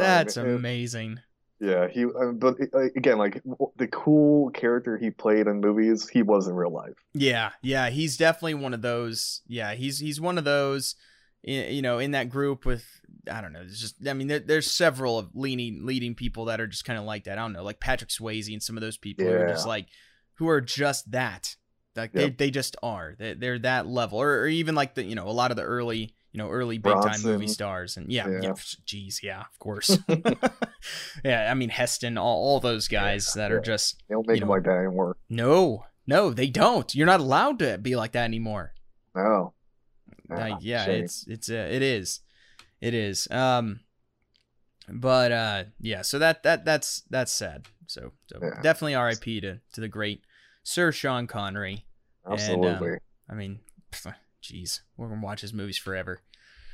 That's 0.00 0.36
And- 0.36 0.48
amazing. 0.50 1.20
Yeah, 1.58 1.88
he. 1.88 2.04
uh, 2.04 2.32
But 2.34 2.56
uh, 2.74 2.80
again, 2.96 3.16
like 3.16 3.40
the 3.76 3.86
cool 3.86 4.50
character 4.50 4.98
he 4.98 5.10
played 5.10 5.46
in 5.46 5.60
movies, 5.62 6.06
he 6.06 6.22
was 6.22 6.48
in 6.48 6.54
real 6.54 6.70
life. 6.70 6.92
Yeah, 7.14 7.52
yeah, 7.62 7.88
he's 7.88 8.18
definitely 8.18 8.54
one 8.54 8.74
of 8.74 8.82
those. 8.82 9.40
Yeah, 9.46 9.72
he's 9.74 9.98
he's 9.98 10.20
one 10.20 10.36
of 10.36 10.44
those. 10.44 10.96
You 11.42 11.80
know, 11.80 11.98
in 11.98 12.10
that 12.10 12.28
group 12.28 12.66
with 12.66 12.84
I 13.30 13.40
don't 13.40 13.52
know. 13.52 13.60
There's 13.60 13.80
just 13.80 14.06
I 14.08 14.12
mean, 14.12 14.28
there, 14.28 14.38
there's 14.40 14.70
several 14.70 15.18
of 15.18 15.30
leading 15.34 15.84
leading 15.86 16.14
people 16.14 16.46
that 16.46 16.60
are 16.60 16.66
just 16.66 16.84
kind 16.84 16.98
of 16.98 17.04
like 17.04 17.24
that. 17.24 17.38
I 17.38 17.42
don't 17.42 17.52
know, 17.52 17.64
like 17.64 17.80
Patrick 17.80 18.10
Swayze 18.10 18.52
and 18.52 18.62
some 18.62 18.76
of 18.76 18.80
those 18.80 18.96
people 18.98 19.24
who 19.24 19.32
are 19.32 19.48
just 19.48 19.66
like 19.66 19.86
who 20.34 20.48
are 20.48 20.60
just 20.60 21.10
that. 21.12 21.56
Like 21.94 22.12
they, 22.12 22.24
Yep. 22.24 22.36
they 22.38 22.50
just 22.50 22.76
are. 22.82 23.16
They, 23.18 23.32
they're 23.34 23.58
that 23.60 23.86
level, 23.86 24.18
or, 24.20 24.40
or 24.40 24.46
even 24.48 24.74
like 24.74 24.94
the 24.94 25.02
you 25.04 25.14
know 25.14 25.26
a 25.28 25.32
lot 25.32 25.50
of 25.50 25.56
the 25.56 25.62
early 25.62 26.14
you 26.32 26.38
know 26.38 26.50
early 26.50 26.76
big 26.76 26.92
time 27.00 27.22
movie 27.22 27.46
stars 27.48 27.96
and 27.96 28.12
yeah, 28.12 28.28
yeah, 28.28 28.40
Yeah. 28.42 28.52
geez, 28.84 29.20
yeah, 29.22 29.40
of 29.40 29.58
course. 29.58 29.96
yeah, 31.24 31.48
I 31.50 31.54
mean 31.54 31.70
Heston, 31.70 32.18
all, 32.18 32.36
all 32.44 32.60
those 32.60 32.88
guys 32.88 33.32
that 33.34 33.50
are 33.50 33.60
just 33.60 34.02
They 34.08 34.14
don't 34.14 34.26
make 34.26 34.40
You 34.40 34.44
know. 34.44 34.50
like 34.52 34.64
that 34.64 34.76
anymore. 34.78 35.16
no, 35.30 35.86
no, 36.06 36.30
they 36.30 36.48
don't. 36.48 36.94
You're 36.94 37.06
not 37.06 37.20
allowed 37.20 37.58
to 37.60 37.78
be 37.78 37.96
like 37.96 38.12
that 38.12 38.24
anymore. 38.24 38.72
No. 39.14 39.54
Like, 40.28 40.54
Ah, 40.54 40.58
yeah, 40.60 40.84
shame. 40.84 41.04
it's 41.04 41.26
it's 41.28 41.48
uh, 41.50 41.68
it 41.70 41.82
is, 41.82 42.20
it 42.80 42.94
is. 42.94 43.28
Um, 43.30 43.80
but 44.88 45.32
uh, 45.32 45.64
yeah. 45.80 46.02
So 46.02 46.18
that 46.18 46.42
that 46.44 46.64
that's 46.64 47.02
that's 47.10 47.32
sad. 47.32 47.66
So 47.86 48.12
so 48.26 48.38
Yeah. 48.42 48.60
definitely 48.62 48.94
R.I.P. 48.94 49.40
to 49.42 49.60
to 49.72 49.80
the 49.80 49.88
great 49.88 50.22
Sir 50.62 50.92
Sean 50.92 51.26
Connery. 51.26 51.86
and, 52.24 52.32
um, 52.34 52.38
absolutely. 52.38 52.98
I 53.28 53.34
mean, 53.34 53.60
jeez, 54.42 54.80
we're 54.96 55.08
gonna 55.08 55.20
watch 55.22 55.40
his 55.40 55.52
movies 55.52 55.78
forever. 55.78 56.20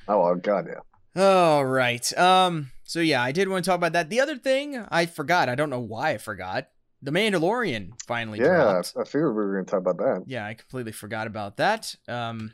oh, 0.09 0.23
oh, 0.29 0.35
god, 0.35 0.67
yeah. 0.69 1.23
All 1.23 1.65
right. 1.65 2.19
Um. 2.19 2.71
So 2.85 3.01
yeah, 3.01 3.23
I 3.23 3.33
did 3.33 3.49
want 3.49 3.65
to 3.65 3.69
talk 3.71 3.77
about 3.79 3.93
that. 3.93 4.11
The 4.11 4.21
other 4.21 4.37
thing 4.37 4.85
I 4.91 5.07
forgot. 5.07 5.49
I 5.49 5.55
don't 5.55 5.71
know 5.71 5.81
why 5.81 6.11
I 6.11 6.19
forgot. 6.19 6.69
The 7.05 7.11
Mandalorian 7.11 7.91
finally 8.07 8.39
Yeah, 8.39 8.63
dropped. 8.63 8.95
I 8.97 9.05
figured 9.05 9.31
we 9.35 9.43
were 9.45 9.55
going 9.55 9.65
to 9.65 9.71
talk 9.71 9.81
about 9.81 9.99
that. 9.99 10.23
Yeah, 10.27 10.47
I 10.47 10.55
completely 10.55 10.93
forgot 10.93 11.27
about 11.27 11.57
that. 11.57 11.97
Um, 12.07 12.53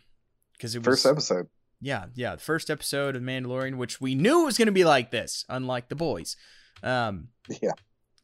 because 0.54 0.74
it 0.74 0.78
was 0.78 1.02
First 1.02 1.06
episode. 1.06 1.48
Yeah, 1.80 2.06
yeah, 2.14 2.34
the 2.34 2.40
first 2.42 2.70
episode 2.70 3.16
of 3.16 3.22
Mandalorian, 3.22 3.76
which 3.76 4.00
we 4.00 4.14
knew 4.14 4.44
was 4.44 4.58
going 4.58 4.66
to 4.66 4.72
be 4.72 4.84
like 4.84 5.10
this, 5.10 5.44
unlike 5.48 5.88
the 5.88 5.94
boys. 5.96 6.36
Um, 6.82 7.28
Yeah. 7.62 7.72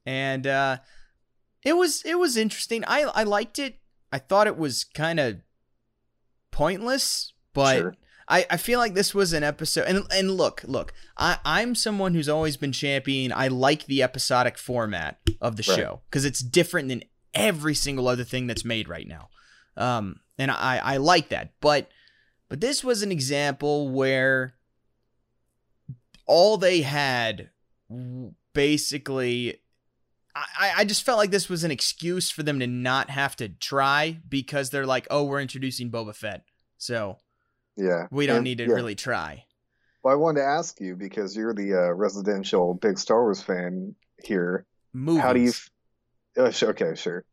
and 0.06 0.46
uh, 0.46 0.78
it 1.64 1.74
was 1.76 2.02
it 2.04 2.18
was 2.18 2.36
interesting. 2.36 2.84
I 2.86 3.02
I 3.02 3.22
liked 3.24 3.58
it. 3.58 3.78
I 4.12 4.18
thought 4.18 4.46
it 4.46 4.56
was 4.58 4.84
kind 4.84 5.18
of 5.18 5.40
pointless, 6.50 7.32
but 7.52 7.76
Sure. 7.78 7.94
I, 8.28 8.46
I 8.50 8.56
feel 8.56 8.78
like 8.78 8.94
this 8.94 9.14
was 9.14 9.32
an 9.32 9.42
episode. 9.42 9.84
And 9.86 10.04
and 10.10 10.30
look, 10.30 10.62
look, 10.64 10.92
I 11.16 11.38
I'm 11.44 11.74
someone 11.74 12.14
who's 12.14 12.28
always 12.28 12.56
been 12.56 12.72
championing. 12.72 13.32
I 13.36 13.48
like 13.48 13.86
the 13.86 14.02
episodic 14.02 14.56
format 14.58 15.18
of 15.40 15.56
the 15.56 15.64
Right. 15.68 15.76
show 15.78 16.00
because 16.10 16.24
it's 16.24 16.40
different 16.40 16.88
than 16.88 17.02
every 17.34 17.74
single 17.74 18.08
other 18.08 18.24
thing 18.24 18.46
that's 18.46 18.64
made 18.64 18.88
right 18.88 19.06
now. 19.06 19.28
Um, 19.76 20.20
and 20.38 20.50
I 20.50 20.78
I 20.82 20.96
like 20.98 21.28
that, 21.30 21.52
but 21.60 21.88
but 22.48 22.60
this 22.60 22.82
was 22.84 23.02
an 23.02 23.10
example 23.12 23.88
where 23.90 24.54
all 26.26 26.56
they 26.56 26.82
had 26.82 27.50
basically 28.52 29.60
I, 30.36 30.72
I 30.78 30.84
just 30.84 31.04
felt 31.04 31.18
like 31.18 31.30
this 31.30 31.48
was 31.48 31.62
an 31.62 31.70
excuse 31.70 32.28
for 32.30 32.42
them 32.42 32.58
to 32.58 32.66
not 32.66 33.08
have 33.08 33.36
to 33.36 33.48
try 33.48 34.18
because 34.28 34.70
they're 34.70 34.86
like, 34.86 35.06
oh, 35.08 35.22
we're 35.24 35.40
introducing 35.40 35.92
Boba 35.92 36.12
Fett. 36.14 36.44
So 36.76 37.18
Yeah. 37.76 38.08
we 38.10 38.26
don't 38.26 38.38
And- 38.38 38.44
need 38.44 38.58
to 38.58 38.64
yeah. 38.66 38.74
really 38.74 38.96
try. 38.96 39.44
Well, 40.02 40.12
I 40.12 40.16
wanted 40.16 40.40
to 40.40 40.46
ask 40.46 40.80
you 40.80 40.96
because 40.96 41.36
you're 41.36 41.54
the 41.54 41.74
uh, 41.74 41.92
residential 41.92 42.74
big 42.74 42.98
Star 42.98 43.22
Wars 43.22 43.42
fan 43.42 43.94
here. 44.24 44.66
Movies. 44.92 45.22
How 45.22 45.32
do 45.32 45.40
you? 45.40 45.48
f- 45.50 45.70
Uh, 46.36 46.50
sure, 46.50 46.70
okay, 46.70 46.94
sure. 46.96 47.24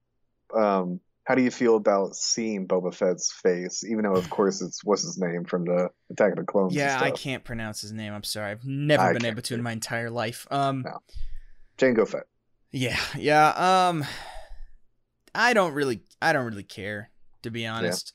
Um, 0.56 1.00
how 1.32 1.36
do 1.36 1.44
you 1.44 1.50
feel 1.50 1.78
about 1.78 2.14
seeing 2.14 2.68
Boba 2.68 2.94
Fett's 2.94 3.32
face, 3.32 3.86
even 3.86 4.04
though, 4.04 4.16
of 4.16 4.30
course, 4.30 4.62
it's 4.62 4.84
what's 4.84 5.04
his 5.04 5.18
name 5.18 5.46
from 5.46 5.64
the 5.64 5.88
Attack 6.12 6.32
of 6.34 6.40
the 6.40 6.44
Clones? 6.44 6.76
Yeah, 6.76 7.00
I 7.02 7.10
can't 7.12 7.46
pronounce 7.46 7.80
his 7.80 7.94
name. 7.94 8.12
I'm 8.12 8.26
sorry. 8.26 8.52
I've 8.52 8.66
never 8.66 9.04
I 9.04 9.14
been 9.14 9.24
able 9.24 9.42
to 9.42 9.54
in 9.54 9.64
my 9.64 9.72
entire 9.72 10.10
life. 10.10 10.46
Um 10.52 10.82
No. 10.82 11.00
Jango 11.78 12.06
Fett. 12.06 12.24
yeah, 12.74 13.00
yeah. 13.18 13.88
Um 13.88 14.04
I 15.34 15.54
don't 15.54 15.74
really 15.74 16.02
I 16.22 16.34
don't 16.34 16.46
really 16.46 16.64
care, 16.64 17.12
to 17.44 17.50
be 17.50 17.66
honest. 17.66 18.12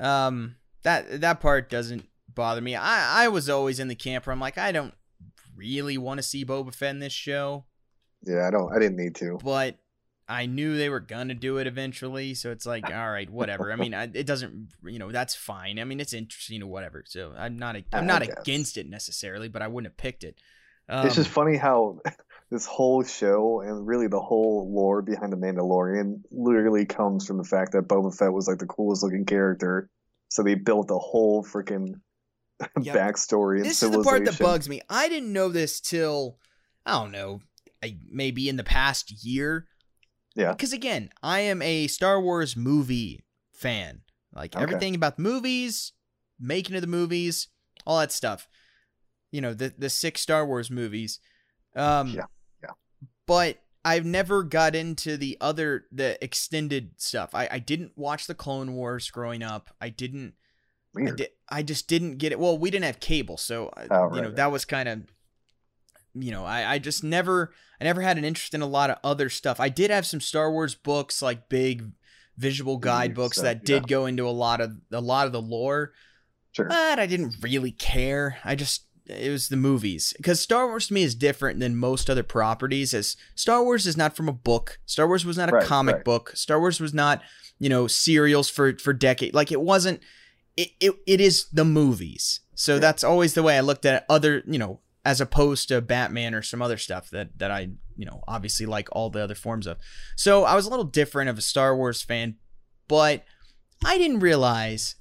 Um 0.00 0.56
that 0.82 1.20
that 1.20 1.38
part 1.38 1.70
doesn't 1.70 2.08
bother 2.26 2.60
me. 2.60 2.74
I 2.74 3.26
I 3.26 3.28
was 3.28 3.48
always 3.48 3.78
in 3.78 3.86
the 3.86 3.94
camp 3.94 4.26
where 4.26 4.32
I'm 4.32 4.40
like, 4.40 4.58
I 4.58 4.72
don't 4.72 4.94
really 5.54 5.96
want 5.96 6.18
to 6.18 6.24
see 6.24 6.44
Boba 6.44 6.74
Fett 6.74 6.90
in 6.90 6.98
this 6.98 7.12
show. 7.12 7.66
Yeah, 8.24 8.48
I 8.48 8.50
don't. 8.50 8.72
I 8.74 8.80
didn't 8.80 8.96
need 8.96 9.14
to. 9.16 9.38
but 9.44 9.78
I 10.32 10.46
knew 10.46 10.78
they 10.78 10.88
were 10.88 11.00
gonna 11.00 11.34
do 11.34 11.58
it 11.58 11.66
eventually, 11.66 12.32
so 12.32 12.50
it's 12.50 12.64
like, 12.64 12.90
all 12.90 13.10
right, 13.10 13.28
whatever. 13.28 13.70
I 13.70 13.76
mean, 13.76 13.92
I, 13.92 14.04
it 14.04 14.26
doesn't, 14.26 14.68
you 14.82 14.98
know, 14.98 15.12
that's 15.12 15.34
fine. 15.34 15.78
I 15.78 15.84
mean, 15.84 16.00
it's 16.00 16.14
interesting 16.14 16.62
or 16.62 16.68
whatever. 16.68 17.04
So 17.06 17.34
I'm 17.36 17.58
not, 17.58 17.76
a, 17.76 17.84
I'm 17.92 18.06
not 18.06 18.22
against 18.22 18.78
it 18.78 18.88
necessarily, 18.88 19.48
but 19.48 19.60
I 19.60 19.68
wouldn't 19.68 19.92
have 19.92 19.98
picked 19.98 20.24
it. 20.24 20.40
Um, 20.88 21.06
it's 21.06 21.16
just 21.16 21.28
funny 21.28 21.58
how 21.58 22.00
this 22.50 22.64
whole 22.64 23.04
show 23.04 23.60
and 23.60 23.86
really 23.86 24.06
the 24.06 24.22
whole 24.22 24.72
lore 24.72 25.02
behind 25.02 25.32
the 25.32 25.36
Mandalorian 25.36 26.22
literally 26.30 26.86
comes 26.86 27.26
from 27.26 27.36
the 27.36 27.44
fact 27.44 27.72
that 27.72 27.86
Boba 27.86 28.16
Fett 28.16 28.32
was 28.32 28.48
like 28.48 28.58
the 28.58 28.66
coolest 28.66 29.02
looking 29.02 29.26
character. 29.26 29.90
So 30.30 30.42
they 30.42 30.54
built 30.54 30.90
a 30.90 30.98
whole 30.98 31.44
freaking 31.44 32.00
Yep. 32.80 32.96
backstory 32.96 33.56
and 33.56 33.66
this 33.66 33.82
is 33.82 33.90
the 33.90 34.02
part 34.02 34.24
that 34.24 34.38
bugs 34.38 34.68
me. 34.68 34.80
I 34.88 35.08
didn't 35.08 35.32
know 35.32 35.48
this 35.48 35.80
till 35.80 36.38
I 36.86 36.92
don't 36.92 37.10
know, 37.10 37.40
I, 37.84 37.98
maybe 38.10 38.48
in 38.48 38.56
the 38.56 38.64
past 38.64 39.24
year. 39.24 39.66
Yeah. 40.34 40.52
Because 40.52 40.72
again, 40.72 41.10
I 41.22 41.40
am 41.40 41.60
a 41.62 41.86
Star 41.88 42.20
Wars 42.20 42.56
movie 42.56 43.24
fan. 43.52 44.00
Like 44.34 44.54
Okay. 44.56 44.62
everything 44.62 44.94
about 44.94 45.16
the 45.16 45.22
movies, 45.22 45.92
making 46.40 46.74
of 46.74 46.80
the 46.80 46.86
movies, 46.86 47.48
all 47.86 47.98
that 48.00 48.12
stuff. 48.12 48.48
You 49.30 49.40
know, 49.40 49.54
the 49.54 49.74
the 49.76 49.90
six 49.90 50.20
Star 50.20 50.46
Wars 50.46 50.70
movies. 50.70 51.20
Um 51.76 52.08
Yeah, 52.08 52.24
yeah. 52.62 52.70
But 53.26 53.58
I've 53.84 54.06
never 54.06 54.42
got 54.42 54.74
into 54.74 55.16
the 55.16 55.36
other 55.40 55.86
the 55.90 56.22
extended 56.24 56.92
stuff. 57.00 57.30
I, 57.34 57.48
I 57.50 57.58
didn't 57.58 57.92
watch 57.96 58.26
the 58.26 58.34
Clone 58.34 58.74
Wars 58.74 59.10
growing 59.10 59.42
up. 59.42 59.70
I 59.80 59.88
didn't 59.88 60.34
I, 60.96 61.10
di- 61.10 61.28
I 61.48 61.62
just 61.62 61.88
didn't 61.88 62.18
get 62.18 62.32
it. 62.32 62.38
Well, 62.38 62.58
we 62.58 62.70
didn't 62.70 62.84
have 62.84 63.00
cable, 63.00 63.38
so 63.38 63.68
uh, 63.68 63.86
Oh, 63.90 64.14
you 64.14 64.20
know 64.20 64.28
right, 64.28 64.36
that 64.36 64.52
was 64.52 64.66
kind 64.66 64.88
of, 64.90 65.00
you 66.14 66.30
know, 66.30 66.44
I 66.44 66.74
I 66.74 66.78
just 66.78 67.02
never 67.04 67.52
I 67.80 67.84
never 67.84 68.00
had 68.02 68.18
an 68.18 68.24
interest 68.24 68.54
in 68.54 68.62
a 68.62 68.66
lot 68.66 68.90
of 68.90 68.98
other 69.02 69.28
stuff. 69.28 69.60
I 69.60 69.68
did 69.68 69.90
have 69.90 70.06
some 70.06 70.20
Star 70.20 70.50
Wars 70.52 70.74
books, 70.74 71.22
like 71.22 71.48
big 71.48 71.90
visual 72.38 72.78
guidebooks 72.78 73.40
that 73.40 73.64
did 73.64 73.86
go 73.88 74.06
into 74.06 74.26
a 74.26 74.30
lot 74.30 74.60
of 74.60 74.72
a 74.90 75.00
lot 75.00 75.26
of 75.26 75.32
the 75.32 75.40
lore, 75.42 75.92
Sure. 76.52 76.66
but 76.66 76.98
I 76.98 77.06
didn't 77.06 77.36
really 77.42 77.72
care. 77.72 78.38
I 78.44 78.54
just 78.54 78.86
it 79.06 79.30
was 79.30 79.48
the 79.48 79.56
movies 79.56 80.14
because 80.16 80.40
Star 80.40 80.66
Wars 80.68 80.86
to 80.88 80.94
me 80.94 81.02
is 81.02 81.14
different 81.14 81.58
than 81.60 81.76
most 81.76 82.08
other 82.08 82.22
properties. 82.22 82.94
As 82.94 83.16
Star 83.34 83.62
Wars 83.64 83.86
is 83.86 83.96
not 83.96 84.14
from 84.16 84.28
a 84.28 84.32
book. 84.32 84.78
Star 84.86 85.06
Wars 85.08 85.24
was 85.24 85.36
not 85.36 85.48
a 85.50 85.52
Right, 85.56 85.66
comic 85.66 85.94
right. 85.96 86.04
book. 86.04 86.32
Star 86.36 86.60
Wars 86.60 86.80
was 86.80 86.94
not 86.94 87.20
you 87.58 87.68
know 87.68 87.86
serials 87.86 88.48
for 88.48 88.76
for 88.78 88.92
decades. 88.92 89.34
Like 89.34 89.50
it 89.52 89.60
wasn't. 89.60 90.00
It, 90.54 90.68
it, 90.80 90.92
it 91.06 91.20
is 91.22 91.46
the 91.50 91.64
movies 91.64 92.40
So 92.54 92.78
that's 92.78 93.02
always 93.02 93.32
the 93.32 93.42
way 93.42 93.56
I 93.56 93.60
looked 93.62 93.86
at 93.86 94.04
other, 94.10 94.42
you 94.46 94.58
know, 94.58 94.80
as 95.04 95.20
opposed 95.20 95.68
to 95.68 95.80
Batman 95.80 96.34
or 96.34 96.42
some 96.42 96.62
other 96.62 96.76
stuff 96.78 97.10
that 97.10 97.38
that 97.38 97.50
I, 97.50 97.70
you 97.96 98.06
know, 98.06 98.22
obviously 98.28 98.66
like 98.66 98.88
all 98.92 99.10
the 99.10 99.20
other 99.22 99.34
forms 99.34 99.66
of. 99.66 99.78
So 100.16 100.44
I 100.44 100.54
was 100.54 100.66
a 100.66 100.70
little 100.70 100.84
different 100.84 101.28
of 101.30 101.38
a 101.38 101.42
Star 101.42 101.76
Wars 101.76 102.02
fan, 102.02 102.36
but 102.88 103.24
I 103.84 103.98
didn't 103.98 104.20
realize 104.20 104.94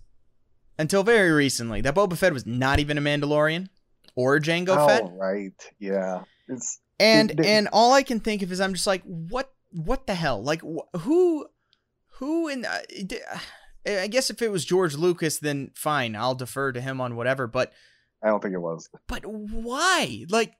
until 0.79 1.03
very 1.03 1.31
recently 1.31 1.81
that 1.81 1.93
Boba 1.95 2.17
Fett 2.17 2.33
was 2.33 2.45
not 2.45 2.79
even 2.79 2.97
a 2.97 3.01
Mandalorian 3.01 3.67
or 4.15 4.37
a 4.37 4.41
Jango 4.41 4.87
Fett. 4.87 5.03
oh, 5.03 5.07
Fett. 5.07 5.17
right. 5.17 5.71
Yeah. 5.79 6.23
It's 6.47 6.79
And 6.99 7.31
It- 7.31 7.39
it- 7.39 7.45
and 7.45 7.67
all 7.71 7.93
I 7.93 8.03
can 8.03 8.19
think 8.19 8.41
of 8.41 8.51
is 8.51 8.59
I'm 8.59 8.73
just 8.73 8.87
like, 8.87 9.03
what 9.03 9.53
what 9.71 10.05
the 10.07 10.15
hell? 10.15 10.43
Like 10.43 10.61
wh- 10.61 10.99
who 11.01 11.47
who 12.15 12.47
in 12.49 12.65
uh, 12.65 12.79
d- 13.05 13.19
I 13.87 14.07
guess 14.07 14.29
if 14.29 14.41
it 14.41 14.51
was 14.51 14.65
George 14.65 14.95
Lucas, 14.95 15.39
then 15.39 15.71
fine, 15.75 16.15
I'll 16.15 16.35
defer 16.35 16.71
to 16.71 16.81
him 16.81 16.99
on 17.01 17.15
whatever. 17.15 17.47
But 17.47 17.71
I 18.23 18.27
don't 18.27 18.41
think 18.41 18.53
it 18.53 18.61
was. 18.61 18.89
but 19.07 19.25
why? 19.25 20.25
Like, 20.29 20.53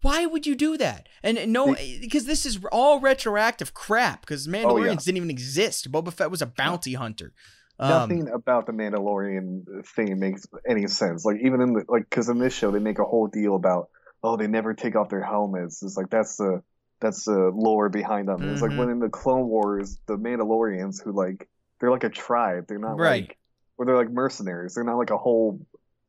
why 0.00 0.26
would 0.26 0.46
you 0.46 0.54
do 0.54 0.76
that? 0.78 1.08
And 1.22 1.52
no, 1.52 1.74
because 2.00 2.24
this 2.24 2.44
is 2.46 2.58
all 2.72 3.00
retroactive 3.00 3.72
crap. 3.74 4.22
Because 4.22 4.46
Mandalorians 4.48 4.66
Oh, 4.66 4.76
yeah. 4.84 4.94
didn't 4.96 5.16
even 5.18 5.30
exist. 5.30 5.90
Boba 5.92 6.12
Fett 6.12 6.30
was 6.30 6.42
a 6.42 6.46
bounty 6.46 6.94
hunter. 6.94 7.32
Um, 7.78 7.88
Nothing 7.88 8.28
about 8.28 8.66
the 8.66 8.72
Mandalorian 8.72 9.86
thing 9.86 10.18
makes 10.18 10.46
any 10.68 10.86
sense. 10.88 11.24
Like 11.24 11.38
even 11.42 11.60
in 11.60 11.72
the 11.74 11.84
like, 11.88 12.08
because 12.08 12.28
in 12.28 12.38
this 12.38 12.54
show 12.54 12.70
they 12.70 12.78
make 12.78 12.98
a 12.98 13.04
whole 13.04 13.26
deal 13.28 13.54
about 13.56 13.88
oh 14.22 14.36
they 14.36 14.46
never 14.46 14.74
take 14.74 14.94
off 14.96 15.08
their 15.08 15.22
helmets. 15.22 15.82
It's 15.82 15.96
like 15.96 16.10
that's 16.10 16.36
the 16.36 16.62
that's 17.00 17.24
the 17.24 17.50
lore 17.54 17.88
behind 17.88 18.28
them. 18.28 18.42
It's 18.52 18.60
Mhm. 18.60 18.68
like 18.70 18.78
when 18.78 18.90
in 18.90 18.98
the 19.00 19.08
Clone 19.08 19.48
Wars 19.48 19.98
the 20.06 20.16
Mandalorians 20.16 21.02
who 21.02 21.12
like 21.12 21.48
they're 21.80 21.90
like 21.90 22.04
a 22.04 22.10
tribe. 22.10 22.66
They're 22.68 22.78
not 22.78 22.98
Right. 22.98 23.22
like 23.28 23.38
or 23.78 23.86
they're 23.86 23.96
like 23.96 24.10
mercenaries. 24.10 24.74
They're 24.74 24.84
not 24.84 24.98
like 24.98 25.10
a 25.10 25.18
whole 25.18 25.60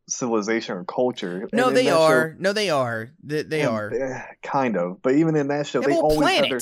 civilization 0.08 0.76
or 0.78 0.84
culture. 0.86 1.48
no, 1.54 1.70
they 1.70 1.84
that 1.86 1.90
show- 1.92 2.02
are. 2.02 2.36
no, 2.40 2.54
they 2.54 2.70
are. 2.70 3.12
They, 3.24 3.44
they 3.44 3.62
and 3.62 3.70
are. 3.70 4.28
kind 4.42 4.78
of. 4.78 5.02
But 5.02 5.16
even 5.16 5.36
in 5.36 5.48
that 5.48 5.68
show, 5.68 5.82
They 5.82 5.88
they 5.88 5.94
have 5.94 6.00
a 6.00 6.02
whole 6.08 6.12
always 6.24 6.38
have 6.40 6.50
their 6.50 6.60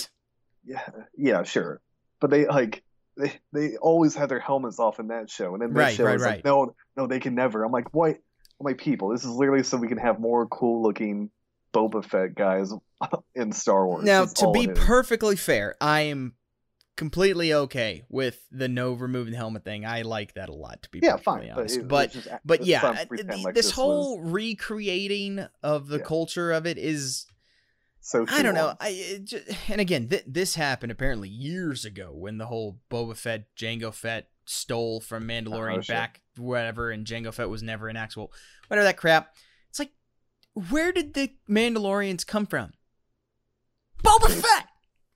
yeah, 0.65 0.89
yeah, 1.17 1.43
sure. 1.43 1.81
But 2.19 2.29
they 2.29 2.45
like 2.45 2.83
they 3.17 3.33
they 3.51 3.77
always 3.77 4.15
had 4.15 4.29
their 4.29 4.39
helmets 4.39 4.79
off 4.79 4.99
in 4.99 5.07
that 5.07 5.29
show, 5.29 5.53
and 5.53 5.61
then 5.61 5.69
this 5.69 5.77
Right, 5.77 5.95
show 5.95 6.05
right, 6.05 6.15
is 6.15 6.21
right. 6.21 6.35
like, 6.37 6.45
no, 6.45 6.75
no, 6.95 7.07
they 7.07 7.19
can 7.19 7.33
never. 7.35 7.63
I'm 7.63 7.71
like, 7.71 7.93
what? 7.93 8.11
I'm 8.11 8.65
like, 8.65 8.77
people, 8.77 9.09
this 9.09 9.21
is 9.23 9.29
literally 9.31 9.63
so 9.63 9.77
we 9.77 9.87
can 9.87 9.97
have 9.97 10.19
more 10.19 10.45
cool 10.47 10.83
looking 10.83 11.31
Boba 11.73 12.05
Fett 12.05 12.35
guys 12.35 12.71
in 13.35 13.51
Star 13.53 13.87
Wars. 13.87 14.05
Now, 14.05 14.25
That's 14.25 14.39
to 14.41 14.51
be 14.51 14.67
perfectly 14.67 15.35
fair, 15.35 15.75
I 15.81 16.01
am 16.01 16.35
completely 16.97 17.53
okay 17.53 18.03
with 18.09 18.45
the 18.51 18.67
no 18.67 18.93
removing 18.93 19.31
the 19.31 19.37
helmet 19.37 19.63
thing. 19.63 19.85
I 19.85 20.01
like 20.03 20.33
that 20.35 20.49
a 20.49 20.53
lot, 20.53 20.83
to 20.83 20.89
be 20.89 20.99
yeah, 21.01 21.11
perfectly 21.17 21.47
fine, 21.49 21.51
honest. 21.51 21.77
it- 21.77 21.87
But 21.87 22.11
just, 22.11 22.27
but 22.45 22.65
yeah, 22.65 22.85
uh, 22.85 23.05
like 23.43 23.55
this 23.55 23.67
was 23.67 23.71
whole 23.73 24.21
recreating 24.21 25.45
of 25.63 25.87
the 25.87 25.97
Yeah. 25.97 26.03
culture 26.03 26.51
of 26.51 26.65
it 26.67 26.77
is 26.77 27.25
so 28.03 28.25
I 28.27 28.41
don't 28.41 28.55
know. 28.55 28.75
I 28.79 28.89
it 28.89 29.25
ju- 29.25 29.43
and 29.69 29.79
again, 29.79 30.09
th- 30.09 30.23
this 30.27 30.55
happened 30.55 30.91
apparently 30.91 31.29
years 31.29 31.85
ago 31.85 32.11
when 32.13 32.37
the 32.39 32.47
whole 32.47 32.79
Boba 32.89 33.15
Fett, 33.15 33.45
Jango 33.55 33.93
Fett 33.93 34.29
stole 34.45 34.99
from 34.99 35.27
Mandalorian 35.27 35.79
Oh, 35.79 35.83
back 35.87 36.21
whatever, 36.35 36.89
and 36.91 37.05
Jango 37.05 37.33
Fett 37.33 37.49
was 37.49 37.61
never 37.63 37.87
an 37.89 37.95
actual 37.97 38.33
whatever 38.67 38.85
that 38.85 38.97
crap. 38.97 39.35
It's 39.69 39.77
like, 39.79 39.91
where 40.69 40.91
did 40.91 41.13
the 41.13 41.31
Mandalorians 41.49 42.25
come 42.25 42.45
from? 42.47 42.73
Boba 44.03 44.29
Fett. 44.31 44.65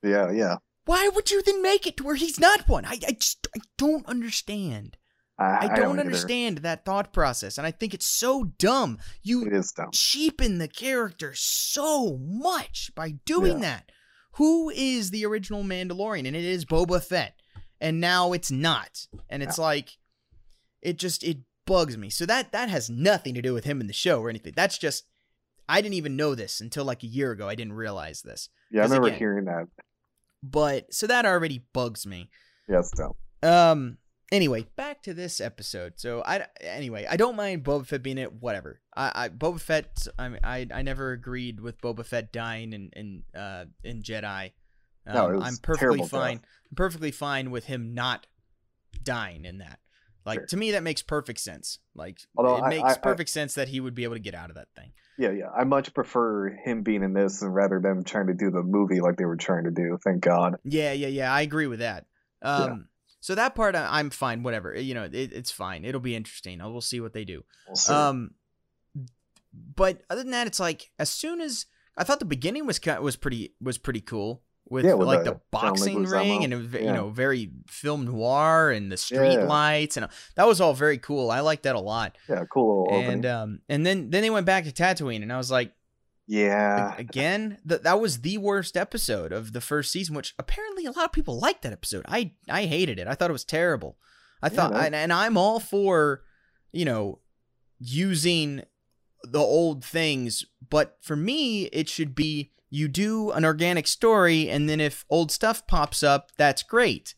Yeah, 0.02 0.30
yeah. 0.30 0.56
Why 0.86 1.08
would 1.14 1.30
you 1.30 1.42
then 1.42 1.60
make 1.62 1.86
it 1.86 1.96
to 1.98 2.04
where 2.04 2.14
he's 2.14 2.40
not 2.40 2.68
one? 2.68 2.84
I, 2.86 2.98
I 3.06 3.12
just 3.12 3.46
I 3.54 3.60
don't 3.76 4.06
understand. 4.06 4.96
I, 5.38 5.68
don't, 5.76 5.90
either. 5.98 6.00
understand 6.00 6.58
that 6.58 6.86
thought 6.86 7.12
process, 7.12 7.58
and 7.58 7.66
I 7.66 7.70
think 7.70 7.92
it's 7.92 8.06
so 8.06 8.44
dumb. 8.58 8.98
You 9.22 9.44
It 9.44 9.52
is 9.52 9.70
dumb. 9.72 9.90
cheapen 9.92 10.56
the 10.56 10.68
character 10.68 11.32
so 11.34 12.16
much 12.18 12.90
by 12.94 13.16
doing 13.26 13.60
that. 13.60 13.92
Who 14.36 14.70
is 14.70 15.10
the 15.10 15.26
original 15.26 15.62
Mandalorian? 15.62 16.26
And 16.26 16.34
it 16.34 16.44
is 16.44 16.64
Boba 16.64 17.04
Fett. 17.04 17.34
And 17.82 18.00
now 18.00 18.32
it's 18.32 18.50
not. 18.50 19.06
And 19.28 19.42
it's 19.42 19.58
like 19.58 19.98
it 20.80 20.98
just 20.98 21.22
it 21.22 21.38
bugs 21.66 21.98
me. 21.98 22.08
So 22.08 22.24
that 22.24 22.52
that 22.52 22.70
has 22.70 22.88
nothing 22.88 23.34
to 23.34 23.42
do 23.42 23.52
with 23.52 23.64
him 23.64 23.82
in 23.82 23.88
the 23.88 23.92
show 23.92 24.20
or 24.22 24.30
anything. 24.30 24.54
That's 24.56 24.78
just 24.78 25.04
I 25.68 25.82
didn't 25.82 25.94
even 25.96 26.16
know 26.16 26.34
this 26.34 26.62
until 26.62 26.86
like 26.86 27.02
a 27.02 27.06
year 27.08 27.32
ago. 27.32 27.46
I 27.46 27.54
didn't 27.56 27.74
realize 27.74 28.22
this. 28.22 28.48
Yeah, 28.70 28.80
I 28.80 28.84
remember 28.84 29.08
again- 29.08 29.18
hearing 29.18 29.44
that. 29.46 29.66
But 30.50 30.92
so 30.92 31.06
that 31.06 31.26
already 31.26 31.64
bugs 31.72 32.06
me. 32.06 32.30
Yeah, 32.68 32.80
it's 32.80 32.90
dumb. 32.90 33.14
Um. 33.42 33.98
Anyway, 34.32 34.66
back 34.74 35.02
to 35.02 35.14
this 35.14 35.40
episode. 35.40 35.94
So 35.96 36.20
I 36.26 36.46
anyway 36.60 37.06
I 37.08 37.16
don't 37.16 37.36
mind 37.36 37.62
Boba 37.62 37.86
Fett 37.86 38.02
being 38.02 38.18
it. 38.18 38.32
Whatever. 38.32 38.80
I, 38.96 39.12
I 39.14 39.28
Boba 39.28 39.60
Fett. 39.60 40.06
I 40.18 40.28
mean, 40.28 40.40
I 40.42 40.66
I 40.74 40.82
never 40.82 41.12
agreed 41.12 41.60
with 41.60 41.80
Boba 41.80 42.04
Fett 42.04 42.32
dying 42.32 42.72
in 42.72 42.90
in 42.96 43.22
uh 43.40 43.66
in 43.84 44.02
Jedi. 44.02 44.52
Um, 45.06 45.14
No, 45.14 45.28
it 45.28 45.36
was 45.36 45.44
I'm 45.44 45.56
perfectly 45.58 46.02
fine. 46.08 46.40
I'm 46.70 46.74
perfectly 46.74 47.12
fine 47.12 47.52
with 47.52 47.66
him 47.66 47.94
not 47.94 48.26
dying 49.02 49.44
in 49.44 49.58
that. 49.58 49.78
Like 50.26 50.40
Sure. 50.40 50.46
to 50.46 50.56
me, 50.56 50.72
that 50.72 50.82
makes 50.82 51.00
perfect 51.02 51.38
sense. 51.40 51.78
Like 51.94 52.18
Although 52.36 52.56
it 52.58 52.62
I- 52.62 52.68
makes 52.68 52.82
I- 52.82 52.90
I- 52.92 52.98
perfect 52.98 53.30
sense 53.30 53.54
that 53.54 53.68
he 53.68 53.80
would 53.80 53.94
be 53.94 54.04
able 54.04 54.16
to 54.16 54.20
get 54.20 54.34
out 54.34 54.50
of 54.50 54.56
that 54.56 54.68
thing. 54.76 54.92
Yeah, 55.18 55.30
yeah. 55.30 55.48
I 55.56 55.64
much 55.64 55.94
prefer 55.94 56.50
him 56.50 56.82
being 56.82 57.02
in 57.02 57.14
this 57.14 57.40
and 57.40 57.54
rather 57.54 57.80
than 57.80 58.04
trying 58.04 58.26
to 58.26 58.34
do 58.34 58.50
the 58.50 58.62
movie 58.62 59.00
like 59.00 59.16
they 59.16 59.24
were 59.24 59.36
trying 59.36 59.64
to 59.64 59.70
do. 59.70 59.98
Thank 60.04 60.20
God. 60.22 60.56
Yeah, 60.64 60.92
yeah, 60.92 61.06
yeah. 61.08 61.32
I 61.32 61.40
agree 61.42 61.66
with 61.68 61.78
that. 61.78 62.04
Um. 62.42 62.88
So 63.20 63.34
that 63.34 63.54
part 63.54 63.74
I, 63.74 63.98
I'm 63.98 64.10
fine. 64.10 64.42
Whatever. 64.42 64.74
You 64.78 64.94
know, 64.94 65.04
it, 65.04 65.14
it's 65.32 65.50
fine. 65.50 65.84
It'll 65.84 66.00
be 66.02 66.14
interesting. 66.14 66.58
We'll 66.58 66.80
see 66.80 67.00
what 67.00 67.12
they 67.14 67.24
do. 67.24 67.44
We'll 67.66 67.76
see. 67.76 67.92
Um, 67.92 68.32
but 69.74 70.02
other 70.10 70.22
than 70.22 70.32
that, 70.32 70.46
it's 70.46 70.60
like 70.60 70.90
as 70.98 71.08
soon 71.10 71.40
as 71.40 71.66
I 71.96 72.04
thought 72.04 72.18
the 72.18 72.24
beginning 72.26 72.66
was 72.66 72.78
was 73.00 73.16
pretty 73.16 73.54
was 73.60 73.78
pretty 73.78 74.00
cool 74.00 74.42
with, 74.68 74.84
Yeah, 74.84 74.94
with 74.94 75.06
like 75.08 75.24
the 75.24 75.32
the 75.34 75.40
boxing 75.50 76.04
ring 76.04 76.44
and 76.44 76.52
it 76.52 76.80
you 76.80 76.86
Yeah. 76.86 76.92
know 76.94 77.10
very 77.10 77.50
film 77.68 78.04
noir 78.04 78.70
and 78.70 78.90
the 78.90 78.96
street 78.96 79.34
Yeah. 79.34 79.44
lights 79.44 79.96
and 79.96 80.08
that 80.34 80.46
was 80.46 80.60
all 80.60 80.74
very 80.74 80.98
cool. 80.98 81.30
I 81.30 81.40
liked 81.40 81.62
that 81.64 81.76
a 81.76 81.80
lot. 81.80 82.16
yeah, 82.28 82.44
cool 82.52 82.84
little 82.84 82.98
opening. 82.98 83.12
And 83.12 83.26
um 83.26 83.60
and 83.68 83.86
then 83.86 84.10
then 84.10 84.22
they 84.22 84.30
went 84.30 84.46
back 84.46 84.64
to 84.64 84.72
Tatooine 84.72 85.22
and 85.22 85.32
I 85.32 85.36
was 85.36 85.50
like 85.50 85.72
yeah. 86.26 86.94
again 86.98 87.58
that 87.64 87.84
that 87.84 88.00
was 88.00 88.22
the 88.22 88.38
worst 88.38 88.76
episode 88.76 89.32
of 89.32 89.52
the 89.52 89.60
first 89.60 89.92
season, 89.92 90.16
which 90.16 90.34
apparently 90.38 90.84
a 90.84 90.90
lot 90.90 91.04
of 91.04 91.12
people 91.12 91.38
liked 91.38 91.62
that 91.62 91.72
episode. 91.72 92.04
I 92.08 92.32
I 92.48 92.66
hated 92.66 92.98
it. 92.98 93.06
I 93.06 93.14
thought 93.14 93.30
it 93.30 93.32
was 93.32 93.44
terrible. 93.44 93.96
I 94.42 94.48
thought, 94.50 94.74
and, 94.74 94.94
and 94.94 95.12
I'm 95.12 95.38
all 95.38 95.58
for, 95.60 96.22
you 96.70 96.84
know, 96.84 97.20
using 97.78 98.62
the 99.22 99.38
old 99.40 99.82
things, 99.84 100.44
but 100.68 100.98
for 101.00 101.16
me, 101.16 101.64
it 101.66 101.88
should 101.88 102.14
be 102.14 102.52
you 102.76 102.88
do 102.88 103.30
an 103.32 103.44
organic 103.44 103.86
story, 103.86 104.48
and 104.50 104.68
then 104.68 104.80
if 104.80 105.04
old 105.08 105.30
stuff 105.32 105.66
pops 105.66 106.02
up, 106.02 106.30
that's 106.36 106.62
great. 106.62 107.14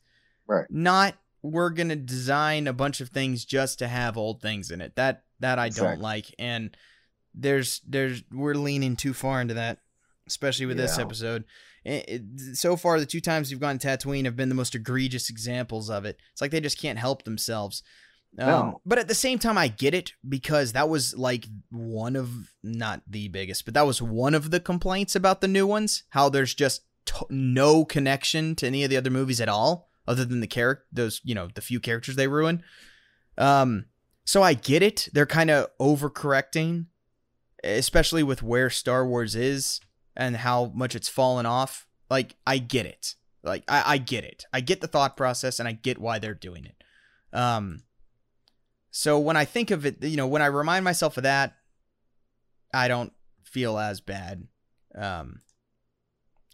Right. 0.46 0.66
Not 0.70 1.14
we're 1.42 1.70
gonna 1.70 1.96
design 1.96 2.66
a 2.66 2.72
bunch 2.72 3.00
of 3.00 3.10
things 3.10 3.44
just 3.44 3.78
to 3.78 3.88
have 3.88 4.16
old 4.16 4.40
things 4.42 4.70
in 4.70 4.80
it. 4.80 4.94
That 4.96 5.24
that 5.40 5.58
I 5.58 5.68
don't 5.68 6.00
like, 6.00 6.34
and 6.38 6.76
there's 7.34 7.80
there's 7.86 8.22
we're 8.32 8.54
leaning 8.54 8.96
too 8.96 9.12
far 9.14 9.40
into 9.40 9.54
that, 9.54 9.78
especially 10.26 10.66
with 10.66 10.76
this 10.76 10.96
episode. 11.04 11.44
It, 11.84 12.04
it- 12.08 12.56
so 12.56 12.76
far, 12.76 12.98
the 12.98 13.06
two 13.06 13.20
times 13.20 13.50
we've 13.50 13.60
gone 13.60 13.78
to 13.78 13.86
Tatooine 13.88 14.24
have 14.24 14.36
been 14.36 14.48
the 14.48 14.54
most 14.54 14.74
egregious 14.74 15.30
examples 15.30 15.88
of 15.90 16.04
it. 16.04 16.18
It's 16.32 16.40
like 16.40 16.50
they 16.50 16.60
just 16.60 16.80
can't 16.80 16.98
help 16.98 17.22
themselves. 17.24 17.82
Um, 18.38 18.76
But 18.84 18.98
at 18.98 19.08
the 19.08 19.14
same 19.14 19.38
time, 19.38 19.58
I 19.58 19.68
get 19.68 19.94
it 19.94 20.12
because 20.28 20.72
that 20.72 20.88
was 20.88 21.16
like 21.16 21.46
one 21.70 22.16
of 22.16 22.52
not 22.62 23.02
the 23.08 23.28
biggest, 23.28 23.64
but 23.64 23.74
that 23.74 23.86
was 23.86 24.02
one 24.02 24.34
of 24.34 24.50
the 24.50 24.60
complaints 24.60 25.16
about 25.16 25.40
the 25.40 25.48
new 25.48 25.66
ones. 25.66 26.04
How 26.10 26.28
there's 26.28 26.54
just 26.54 26.82
t- 27.04 27.26
no 27.30 27.84
connection 27.84 28.54
to 28.56 28.66
any 28.66 28.84
of 28.84 28.90
the 28.90 28.96
other 28.96 29.10
movies 29.10 29.40
at 29.40 29.48
all, 29.48 29.90
other 30.06 30.24
than 30.24 30.40
the 30.40 30.46
character, 30.46 30.84
those 30.92 31.20
you 31.24 31.34
know, 31.34 31.48
the 31.52 31.60
few 31.60 31.80
characters 31.80 32.16
they 32.16 32.28
ruin. 32.28 32.62
Um, 33.36 33.86
so 34.24 34.42
I 34.42 34.54
get 34.54 34.82
it. 34.82 35.08
They're 35.12 35.26
kind 35.26 35.50
of 35.50 35.68
overcorrecting, 35.80 36.86
especially 37.64 38.22
with 38.22 38.42
where 38.42 38.70
Star 38.70 39.06
Wars 39.06 39.34
is 39.34 39.80
and 40.16 40.36
how 40.36 40.72
much 40.74 40.94
it's 40.94 41.08
fallen 41.08 41.46
off. 41.46 41.86
Like 42.10 42.36
I 42.46 42.58
get 42.58 42.86
it. 42.86 43.14
Like 43.42 43.64
I, 43.68 43.94
I 43.94 43.98
get 43.98 44.24
it. 44.24 44.44
I 44.52 44.60
get 44.60 44.80
the 44.80 44.86
thought 44.86 45.16
process 45.16 45.58
and 45.58 45.68
I 45.68 45.72
get 45.72 45.98
why 45.98 46.18
they're 46.18 46.34
doing 46.34 46.66
it. 46.66 46.84
Um 47.32 47.82
so 48.98 49.18
when 49.20 49.36
I 49.36 49.44
think 49.44 49.70
of 49.70 49.86
it, 49.86 50.02
you 50.02 50.16
know, 50.16 50.26
when 50.26 50.42
I 50.42 50.46
remind 50.46 50.84
myself 50.84 51.16
of 51.18 51.22
that, 51.22 51.54
I 52.74 52.88
don't 52.88 53.12
feel 53.44 53.78
as 53.78 54.00
bad 54.00 54.46
um 54.96 55.42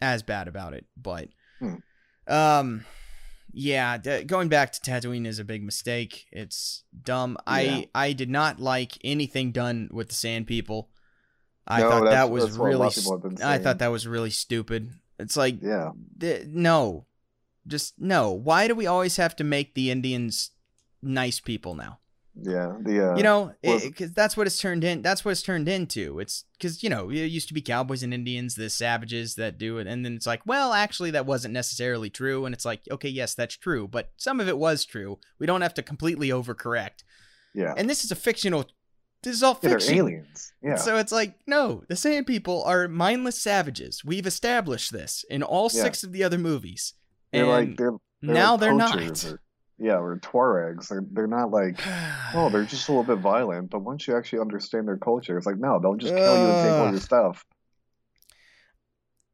as 0.02 0.22
bad 0.22 0.48
about 0.48 0.74
it, 0.74 0.84
but 0.96 1.28
Hmm. 1.58 1.76
um 2.28 2.84
yeah, 3.56 3.96
d- 3.98 4.24
going 4.24 4.48
back 4.48 4.72
to 4.72 4.80
Tatooine 4.80 5.26
is 5.26 5.38
a 5.38 5.44
big 5.44 5.62
mistake. 5.62 6.26
It's 6.32 6.82
dumb. 7.02 7.36
Yeah. 7.46 7.52
I 7.52 7.88
I 7.94 8.12
did 8.12 8.28
not 8.28 8.60
like 8.60 8.92
anything 9.04 9.52
done 9.52 9.88
with 9.92 10.08
the 10.08 10.14
Sand 10.14 10.46
People. 10.46 10.90
I 11.66 11.80
No, 11.80 11.88
thought 11.90 12.04
that 12.10 12.30
was 12.30 12.44
that's 12.44 12.58
what 12.58 12.66
a 12.66 12.76
lot 12.76 12.78
really 12.78 12.86
of 12.88 12.94
people 12.94 13.12
have 13.12 13.22
been 13.36 13.42
I 13.42 13.58
thought 13.58 13.78
that 13.78 13.88
was 13.92 14.06
really 14.06 14.30
stupid. 14.30 14.90
It's 15.18 15.36
like 15.36 15.62
Yeah. 15.62 15.92
th- 16.20 16.46
no. 16.48 17.06
Just 17.66 17.94
no. 17.98 18.32
Why 18.32 18.68
do 18.68 18.74
we 18.74 18.86
always 18.86 19.16
have 19.16 19.34
to 19.36 19.44
make 19.44 19.74
the 19.74 19.90
Indians 19.90 20.50
nice 21.00 21.40
people 21.40 21.74
now? 21.74 22.00
Yeah, 22.36 22.72
the 22.82 23.12
uh, 23.12 23.16
you 23.16 23.22
know, 23.22 23.52
because 23.62 24.12
that's 24.12 24.36
what 24.36 24.46
it's 24.48 24.58
turned 24.58 24.82
in. 24.82 25.02
That's 25.02 25.24
what 25.24 25.30
it's 25.30 25.42
turned 25.42 25.68
into. 25.68 26.18
It's 26.18 26.44
because 26.58 26.82
you 26.82 26.90
know 26.90 27.08
it 27.10 27.26
used 27.26 27.46
to 27.48 27.54
be 27.54 27.60
cowboys 27.62 28.02
and 28.02 28.12
Indians, 28.12 28.56
the 28.56 28.68
savages 28.70 29.36
that 29.36 29.56
do 29.56 29.78
it, 29.78 29.86
and 29.86 30.04
then 30.04 30.14
it's 30.16 30.26
like, 30.26 30.42
well, 30.44 30.72
actually, 30.72 31.12
that 31.12 31.26
wasn't 31.26 31.54
necessarily 31.54 32.10
true. 32.10 32.44
And 32.44 32.52
it's 32.52 32.64
like, 32.64 32.82
okay, 32.90 33.08
yes, 33.08 33.34
that's 33.36 33.56
true, 33.56 33.86
but 33.86 34.10
some 34.16 34.40
of 34.40 34.48
it 34.48 34.58
was 34.58 34.84
true. 34.84 35.18
We 35.38 35.46
don't 35.46 35.60
have 35.62 35.74
to 35.74 35.82
completely 35.82 36.30
overcorrect. 36.30 37.04
yeah, 37.54 37.72
And 37.76 37.88
this 37.88 38.04
is 38.04 38.10
a 38.10 38.16
fictional. 38.16 38.64
This 39.22 39.36
is 39.36 39.42
all 39.44 39.58
yeah, 39.62 39.68
they're 39.70 39.78
fiction. 39.78 39.98
aliens. 39.98 40.52
Yeah, 40.62 40.74
So 40.76 40.96
it's 40.98 41.12
like, 41.12 41.36
no, 41.46 41.84
the 41.88 41.96
Sand 41.96 42.26
People 42.26 42.62
are 42.64 42.88
mindless 42.88 43.40
savages. 43.40 44.04
We've 44.04 44.26
established 44.26 44.92
this 44.92 45.24
in 45.30 45.42
all 45.42 45.70
Yeah. 45.72 45.82
six 45.84 46.02
of 46.02 46.12
the 46.12 46.24
other 46.24 46.36
movies. 46.38 46.94
they're 47.32 47.42
and 47.44 47.50
like 47.50 47.76
they're, 47.78 47.92
they're 48.20 48.34
now 48.34 48.50
like 48.52 48.60
they're 48.60 48.74
not. 48.74 49.24
Or, 49.24 49.40
yeah, 49.78 49.96
or 49.98 50.18
Tuaregs. 50.18 50.88
They're 50.88 51.04
they're 51.10 51.26
not 51.26 51.50
like 51.50 51.80
oh 52.34 52.48
they're 52.50 52.64
just 52.64 52.88
a 52.88 52.92
little 52.92 53.04
bit 53.04 53.18
violent, 53.22 53.70
but 53.70 53.80
once 53.80 54.06
you 54.06 54.16
actually 54.16 54.40
understand 54.40 54.86
their 54.88 54.96
culture, 54.98 55.36
it's 55.36 55.46
like 55.46 55.58
no, 55.58 55.78
they'll 55.80 55.94
just 55.96 56.14
kill 56.16 56.38
you 56.38 56.48
and 56.48 56.60
take 56.60 56.72
all 56.72 56.90
your 56.90 57.00
stuff. 57.00 57.44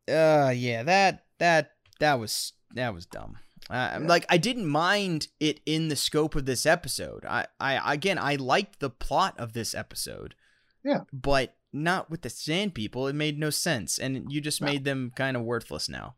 uh 0.08 0.52
yeah 0.54 0.82
that 0.82 1.24
that 1.38 1.72
that 2.00 2.18
was 2.18 2.52
that 2.74 2.92
was 2.94 3.06
dumb 3.06 3.36
uh, 3.68 3.98
Yeah. 4.00 4.06
like 4.06 4.26
i 4.28 4.38
didn't 4.38 4.66
mind 4.66 5.28
it 5.38 5.60
in 5.66 5.88
the 5.88 5.94
scope 5.96 6.34
of 6.34 6.46
this 6.46 6.66
episode 6.66 7.24
i 7.28 7.46
i 7.60 7.94
again 7.94 8.18
i 8.18 8.34
liked 8.36 8.80
the 8.80 8.90
plot 8.90 9.38
of 9.38 9.52
this 9.52 9.74
episode 9.74 10.34
Yeah. 10.84 11.02
but 11.12 11.54
not 11.72 12.10
with 12.10 12.22
the 12.22 12.30
sand 12.30 12.74
people 12.74 13.06
it 13.06 13.14
made 13.14 13.38
no 13.38 13.50
sense 13.50 13.98
and 13.98 14.32
you 14.32 14.40
just 14.40 14.60
No. 14.60 14.66
made 14.66 14.84
them 14.84 15.12
kind 15.14 15.36
of 15.36 15.44
worthless 15.44 15.88
now 15.88 16.16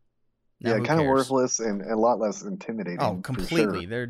Now 0.63 0.75
yeah, 0.75 0.79
kind 0.83 1.01
of 1.01 1.07
worthless 1.07 1.59
and, 1.59 1.81
a 1.81 1.95
lot 1.95 2.19
less 2.19 2.41
intimidating. 2.41 3.01
oh 3.01 3.19
completely 3.21 3.81
sure. 3.81 4.07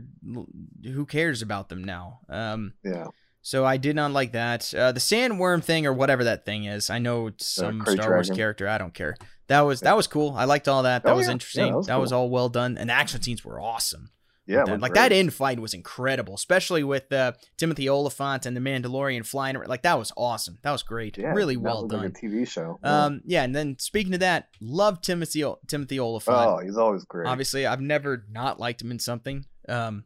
they're 0.84 0.92
who 0.94 1.06
cares 1.06 1.42
about 1.42 1.70
them 1.70 1.84
now 1.84 2.20
um 2.30 2.74
Yeah, 2.84 3.08
So 3.42 3.66
I 3.66 3.78
did 3.78 3.96
not 3.96 4.12
like 4.12 4.32
that. 4.34 4.74
Uh, 4.74 4.92
the 4.92 5.00
sandworm 5.02 5.64
thing 5.64 5.86
or 5.86 5.94
whatever 5.94 6.24
that 6.26 6.46
thing 6.46 6.64
is. 6.66 6.90
I 6.90 7.00
know 7.00 7.28
it's 7.28 7.46
some 7.46 7.82
Krayt 7.82 7.94
Star 7.96 8.10
Wars 8.12 8.30
character. 8.30 8.68
I 8.70 8.78
don't 8.78 8.94
care. 8.94 9.16
That 9.48 9.62
was 9.62 9.82
that 9.82 9.98
was 9.98 10.08
cool. 10.08 10.34
I 10.38 10.46
liked 10.46 10.68
all 10.68 10.84
that. 10.84 11.04
That 11.04 11.12
Oh, 11.12 11.18
was 11.18 11.28
yeah. 11.28 11.34
interesting. 11.34 11.68
Yeah, 11.68 11.74
that 11.82 11.88
that 11.88 11.96
was, 11.96 12.08
was 12.08 12.12
all 12.14 12.30
well 12.30 12.50
done, 12.50 12.78
and 12.78 12.90
the 12.90 12.94
action 12.94 13.22
scenes 13.22 13.44
were 13.44 13.60
awesome. 13.60 14.12
Yeah, 14.46 14.66
That- 14.66 14.82
like 14.82 14.92
great. 14.92 15.02
that 15.10 15.12
end 15.14 15.34
fight 15.34 15.60
was 15.60 15.74
incredible, 15.74 16.34
especially 16.36 16.84
with 16.84 17.12
uh, 17.14 17.32
Timothy 17.58 17.88
Olyphant 17.90 18.46
and 18.46 18.58
the 18.58 18.62
Mandalorian 18.62 19.26
flying. 19.26 19.56
Like 19.66 19.84
that 19.84 19.98
was 19.98 20.12
awesome. 20.18 20.58
That 20.64 20.72
was 20.72 20.84
great. 20.84 21.18
Yeah, 21.18 21.32
really 21.34 21.56
well 21.56 21.88
done. 21.88 22.04
Like 22.04 22.18
a 22.22 22.26
TV 22.26 22.46
show. 22.48 22.78
Yeah. 22.84 23.06
um, 23.06 23.22
yeah, 23.26 23.44
and 23.44 23.56
then 23.56 23.78
speaking 23.80 24.14
of 24.14 24.20
that, 24.20 24.50
love 24.60 25.00
Timothy 25.02 25.46
O- 25.46 25.60
Timothy 25.68 25.98
Olyphant. 26.00 26.36
oh, 26.38 26.58
he's 26.64 26.78
always 26.78 27.06
great. 27.06 27.28
Obviously, 27.28 27.66
I've 27.66 27.80
never 27.82 28.26
not 28.30 28.60
liked 28.60 28.82
him 28.82 28.92
in 28.92 29.00
something. 29.00 29.46
Um, 29.70 30.04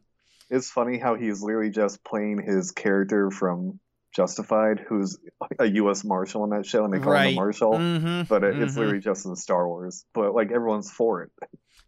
It's 0.50 0.70
funny 0.70 0.98
how 0.98 1.16
he's 1.16 1.42
literally 1.42 1.70
just 1.70 2.04
playing 2.04 2.40
his 2.40 2.70
character 2.70 3.30
from 3.32 3.80
Justified, 4.14 4.80
who's 4.88 5.18
a 5.58 5.66
U.S. 5.66 6.02
Marshal 6.04 6.42
in 6.44 6.50
that 6.50 6.64
show, 6.64 6.84
and 6.84 6.92
they 6.92 6.98
call 6.98 7.08
him 7.12 7.18
Right. 7.18 7.28
the 7.30 7.34
Marshal. 7.36 7.72
mhm, 7.74 8.26
But 8.28 8.42
it, 8.42 8.58
it's 8.58 8.72
mhm. 8.74 8.78
literally 8.78 9.00
just 9.00 9.26
in 9.26 9.36
Star 9.36 9.68
Wars. 9.68 10.04
But 10.14 10.34
like 10.34 10.50
everyone's 10.50 10.90
for 10.90 11.22
it. 11.24 11.30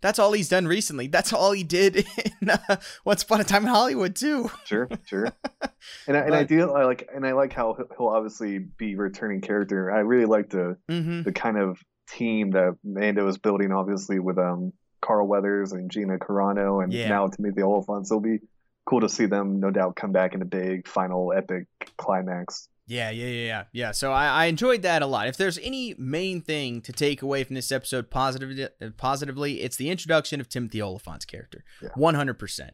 That's 0.01 0.19
all 0.19 0.33
he's 0.33 0.49
done 0.49 0.67
recently. 0.67 1.07
That's 1.09 1.33
all 1.33 1.53
he 1.53 1.63
did 1.65 2.07
in 2.41 2.51
uh, 2.51 2.77
Once 3.05 3.23
Upon 3.23 3.41
a 3.41 3.45
Time 3.45 3.65
in 3.65 3.69
Hollywood 3.69 4.17
too. 4.17 4.51
Sure, 4.65 4.89
sure. 5.05 5.27
and 6.07 6.17
I, 6.17 6.21
and 6.21 6.35
I 6.35 6.45
do 6.45 6.71
I 6.73 6.85
like 6.85 7.09
and 7.15 7.27
I 7.27 7.33
like 7.33 7.53
how 7.53 7.75
he'll- 7.75 7.89
he'll 7.97 8.09
obviously 8.09 8.59
be 8.59 8.97
returning 8.97 9.41
character. 9.41 9.91
I 9.91 9.99
really 10.01 10.27
like 10.27 10.51
the 10.51 10.77
Mm-hmm. 10.91 11.23
the 11.23 11.33
kind 11.33 11.59
of 11.59 11.79
team 12.09 12.53
that 12.53 12.77
Mando 12.83 13.29
is 13.29 13.39
building, 13.39 13.73
obviously 13.73 14.19
with 14.19 14.39
um 14.39 14.73
Carl 15.03 15.27
Weathers 15.29 15.73
and 15.73 15.91
Gina 15.91 16.19
Carano 16.19 16.83
and 16.83 16.93
Yeah. 16.93 17.09
now 17.09 17.29
Timothy 17.29 17.63
Olyphant. 17.63 18.07
So 18.07 18.17
it'll 18.17 18.23
be 18.23 18.39
cool 18.87 19.01
to 19.03 19.09
see 19.09 19.27
them, 19.27 19.61
no 19.61 19.71
doubt, 19.71 19.97
come 19.97 20.13
back 20.13 20.35
in 20.35 20.43
a 20.43 20.45
big 20.47 20.89
final 20.89 21.33
epic 21.33 21.67
climax. 21.97 22.69
Yeah, 22.91 23.11
yeah, 23.11 23.27
yeah, 23.27 23.47
yeah, 23.47 23.65
yeah. 23.73 23.91
So 23.93 24.13
I, 24.13 24.27
I 24.27 24.45
enjoyed 24.47 24.83
that 24.83 25.01
a 25.01 25.07
lot. 25.07 25.29
If 25.29 25.37
there's 25.37 25.59
any 25.59 25.95
main 25.97 26.41
thing 26.41 26.81
to 26.83 26.93
take 26.93 27.23
away 27.23 27.45
from 27.45 27.55
this 27.55 27.71
episode 27.71 28.11
positively, 28.11 28.67
positively, 28.97 29.61
it's 29.63 29.77
the 29.77 29.91
introduction 29.91 30.41
of 30.41 30.49
Timothy 30.49 30.83
Olyphant's 30.83 31.25
character. 31.25 31.63
Yeah. 31.81 31.91
One 31.95 32.17
hundred 32.17 32.41
percent. 32.41 32.73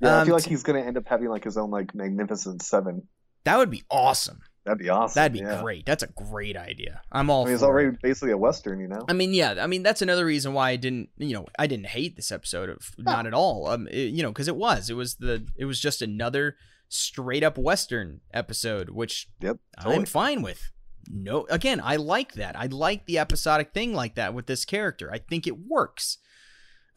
Yeah, 0.00 0.16
I 0.16 0.20
Um, 0.20 0.26
feel 0.26 0.34
like 0.34 0.46
he's 0.46 0.62
gonna 0.62 0.80
end 0.80 0.96
up 0.96 1.06
having 1.06 1.28
like 1.28 1.44
his 1.44 1.58
own 1.58 1.70
like 1.70 1.94
Magnificent 1.94 2.62
Seven. 2.62 3.06
That 3.44 3.58
would 3.58 3.68
be 3.70 3.82
awesome. 3.90 4.40
That'd 4.64 4.78
be 4.78 4.88
awesome. 4.88 5.14
That'd 5.20 5.32
be 5.32 5.40
yeah. 5.40 5.60
great. 5.62 5.84
That's 5.86 6.02
a 6.02 6.06
great 6.08 6.56
idea. 6.56 7.02
I'm 7.12 7.28
all 7.30 7.42
I 7.42 7.46
mean, 7.46 7.54
it's 7.54 7.62
already 7.62 7.88
it. 7.88 8.02
basically 8.02 8.30
a 8.32 8.38
western, 8.38 8.80
you 8.80 8.88
know. 8.88 9.04
I 9.08 9.14
mean, 9.14 9.32
yeah. 9.34 9.56
I 9.60 9.66
mean, 9.66 9.82
that's 9.82 10.02
another 10.02 10.24
reason 10.26 10.52
why 10.52 10.70
I 10.70 10.76
didn't, 10.76 11.08
you 11.16 11.34
know, 11.34 11.46
I 11.58 11.66
didn't 11.66 11.86
hate 11.86 12.16
this 12.16 12.30
episode 12.30 12.68
of 12.68 12.90
not 12.98 13.26
at 13.26 13.32
all. 13.34 13.66
Um, 13.68 13.88
it- 13.88 14.12
you 14.12 14.22
know, 14.22 14.30
because 14.30 14.48
it 14.48 14.56
was, 14.56 14.90
it 14.90 14.94
was 14.94 15.14
the, 15.16 15.46
it 15.56 15.64
was 15.64 15.80
just 15.80 16.02
another 16.02 16.56
straight 16.90 17.42
up 17.42 17.56
western 17.56 18.20
episode, 18.34 18.90
which 18.90 19.28
Yep. 19.40 19.56
I'm 19.78 20.04
fine 20.04 20.42
with. 20.42 20.70
No, 21.08 21.46
again, 21.48 21.80
I 21.82 21.96
like 21.96 22.34
that. 22.34 22.56
I 22.58 22.66
like 22.66 23.06
the 23.06 23.18
episodic 23.18 23.72
thing 23.72 23.94
like 23.94 24.16
that 24.16 24.34
with 24.34 24.46
this 24.46 24.64
character. 24.66 25.10
I 25.10 25.18
think 25.18 25.46
it 25.46 25.58
works. 25.58 26.18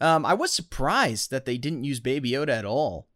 Um, 0.00 0.26
I 0.26 0.34
was 0.34 0.52
surprised 0.52 1.30
that 1.30 1.46
they 1.46 1.56
didn't 1.56 1.84
use 1.84 2.00
Baby 2.00 2.32
Yoda 2.32 2.50
at 2.50 2.64
all. 2.66 3.08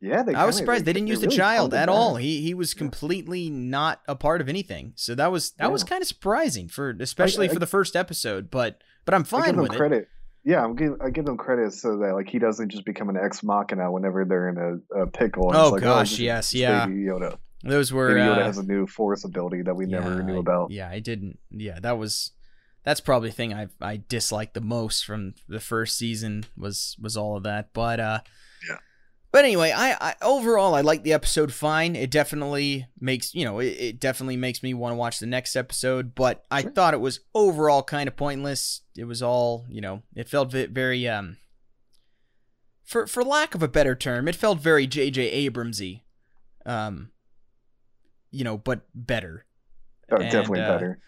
Yeah, 0.00 0.22
they 0.22 0.34
I 0.34 0.44
was 0.46 0.56
surprised 0.56 0.84
they, 0.84 0.92
didn't 0.92 1.08
use 1.08 1.20
the 1.20 1.26
really 1.26 1.36
child 1.36 1.74
at 1.74 1.88
all. 1.88 2.16
He 2.16 2.40
he 2.40 2.54
was 2.54 2.72
Yeah. 2.72 2.78
completely 2.78 3.50
not 3.50 4.00
a 4.06 4.14
part 4.14 4.40
of 4.40 4.48
anything. 4.48 4.92
So 4.96 5.14
that 5.16 5.30
was 5.32 5.50
that 5.52 5.72
was 5.72 5.82
kind 5.84 6.02
of 6.02 6.08
surprising 6.08 6.68
for 6.68 6.90
especially 7.00 7.48
I- 7.48 7.52
for 7.52 7.58
the 7.58 7.66
first 7.66 7.96
episode. 7.96 8.50
But 8.50 8.80
but 9.04 9.14
I'm 9.14 9.22
I 9.22 9.24
fine 9.24 9.56
with 9.56 9.72
it. 9.74 10.08
Yeah, 10.48 10.64
I'm 10.64 10.74
give, 10.74 10.94
I 11.04 11.10
give 11.10 11.26
them 11.26 11.36
credit 11.36 11.74
so 11.74 11.98
that 11.98 12.14
like 12.14 12.28
he 12.28 12.38
doesn't 12.38 12.70
just 12.70 12.86
become 12.86 13.10
an 13.10 13.18
ex 13.18 13.42
machina 13.42 13.92
whenever 13.92 14.24
they're 14.24 14.48
in 14.48 14.56
a, 14.96 15.02
a 15.02 15.06
pickle. 15.06 15.48
and 15.50 15.56
Oh, 15.58 15.68
like, 15.70 15.82
gosh, 15.82 16.08
just- 16.08 16.20
yes, 16.20 16.54
yeah. 16.54 16.86
Baby 16.86 17.00
Yoda. 17.02 17.36
Those 17.62 17.92
were 17.92 18.08
Baby 18.08 18.20
Yoda 18.20 18.38
uh, 18.38 18.44
has 18.44 18.56
a 18.56 18.62
new 18.62 18.86
force 18.86 19.24
ability 19.24 19.62
that 19.62 19.74
we 19.74 19.84
never 19.84 20.16
yeah, 20.16 20.22
knew 20.22 20.36
I- 20.36 20.40
about. 20.40 20.70
Yeah, 20.70 20.88
I 20.88 21.00
didn't. 21.00 21.38
Yeah, 21.50 21.78
that 21.80 21.98
was 21.98 22.30
that's 22.82 23.00
probably 23.00 23.28
the 23.28 23.34
thing 23.34 23.52
I 23.52 23.68
I 23.80 24.00
disliked 24.08 24.54
the 24.54 24.62
most 24.62 25.04
from 25.04 25.34
the 25.48 25.60
first 25.60 25.98
season 25.98 26.44
was 26.56 26.96
was 26.98 27.16
all 27.16 27.36
of 27.36 27.42
that. 27.42 27.72
But 27.74 28.00
uh. 28.00 28.20
But 29.38 29.44
anyway, 29.44 29.70
I, 29.70 29.92
I 29.92 30.14
overall 30.20 30.74
I 30.74 30.80
like 30.80 31.04
the 31.04 31.12
episode 31.12 31.52
fine. 31.52 31.94
It 31.94 32.10
definitely 32.10 32.88
makes 32.98 33.36
you 33.36 33.44
know 33.44 33.60
it, 33.60 33.66
it 33.66 34.00
definitely 34.00 34.36
makes 34.36 34.64
me 34.64 34.74
want 34.74 34.90
to 34.90 34.96
watch 34.96 35.20
the 35.20 35.26
next 35.26 35.54
episode. 35.54 36.12
But 36.16 36.42
I 36.50 36.62
Sure. 36.62 36.72
thought 36.72 36.92
it 36.92 37.00
was 37.00 37.20
overall 37.36 37.84
kind 37.84 38.08
of 38.08 38.16
pointless. 38.16 38.80
It 38.96 39.04
was 39.04 39.22
all 39.22 39.64
you 39.68 39.80
know. 39.80 40.02
It 40.16 40.28
felt 40.28 40.50
very 40.50 41.06
um. 41.06 41.36
For 42.82 43.06
for 43.06 43.22
lack 43.22 43.54
of 43.54 43.62
a 43.62 43.68
better 43.68 43.94
term, 43.94 44.26
it 44.26 44.34
felt 44.34 44.58
very 44.58 44.88
J.J. 44.88 45.48
Abramsy, 45.48 46.00
um. 46.66 47.12
You 48.32 48.42
know, 48.42 48.58
but 48.58 48.86
better 48.92 49.46
Oh, 50.10 50.16
And, 50.16 50.32
definitely 50.32 50.62
uh, 50.62 50.72
better. 50.72 50.98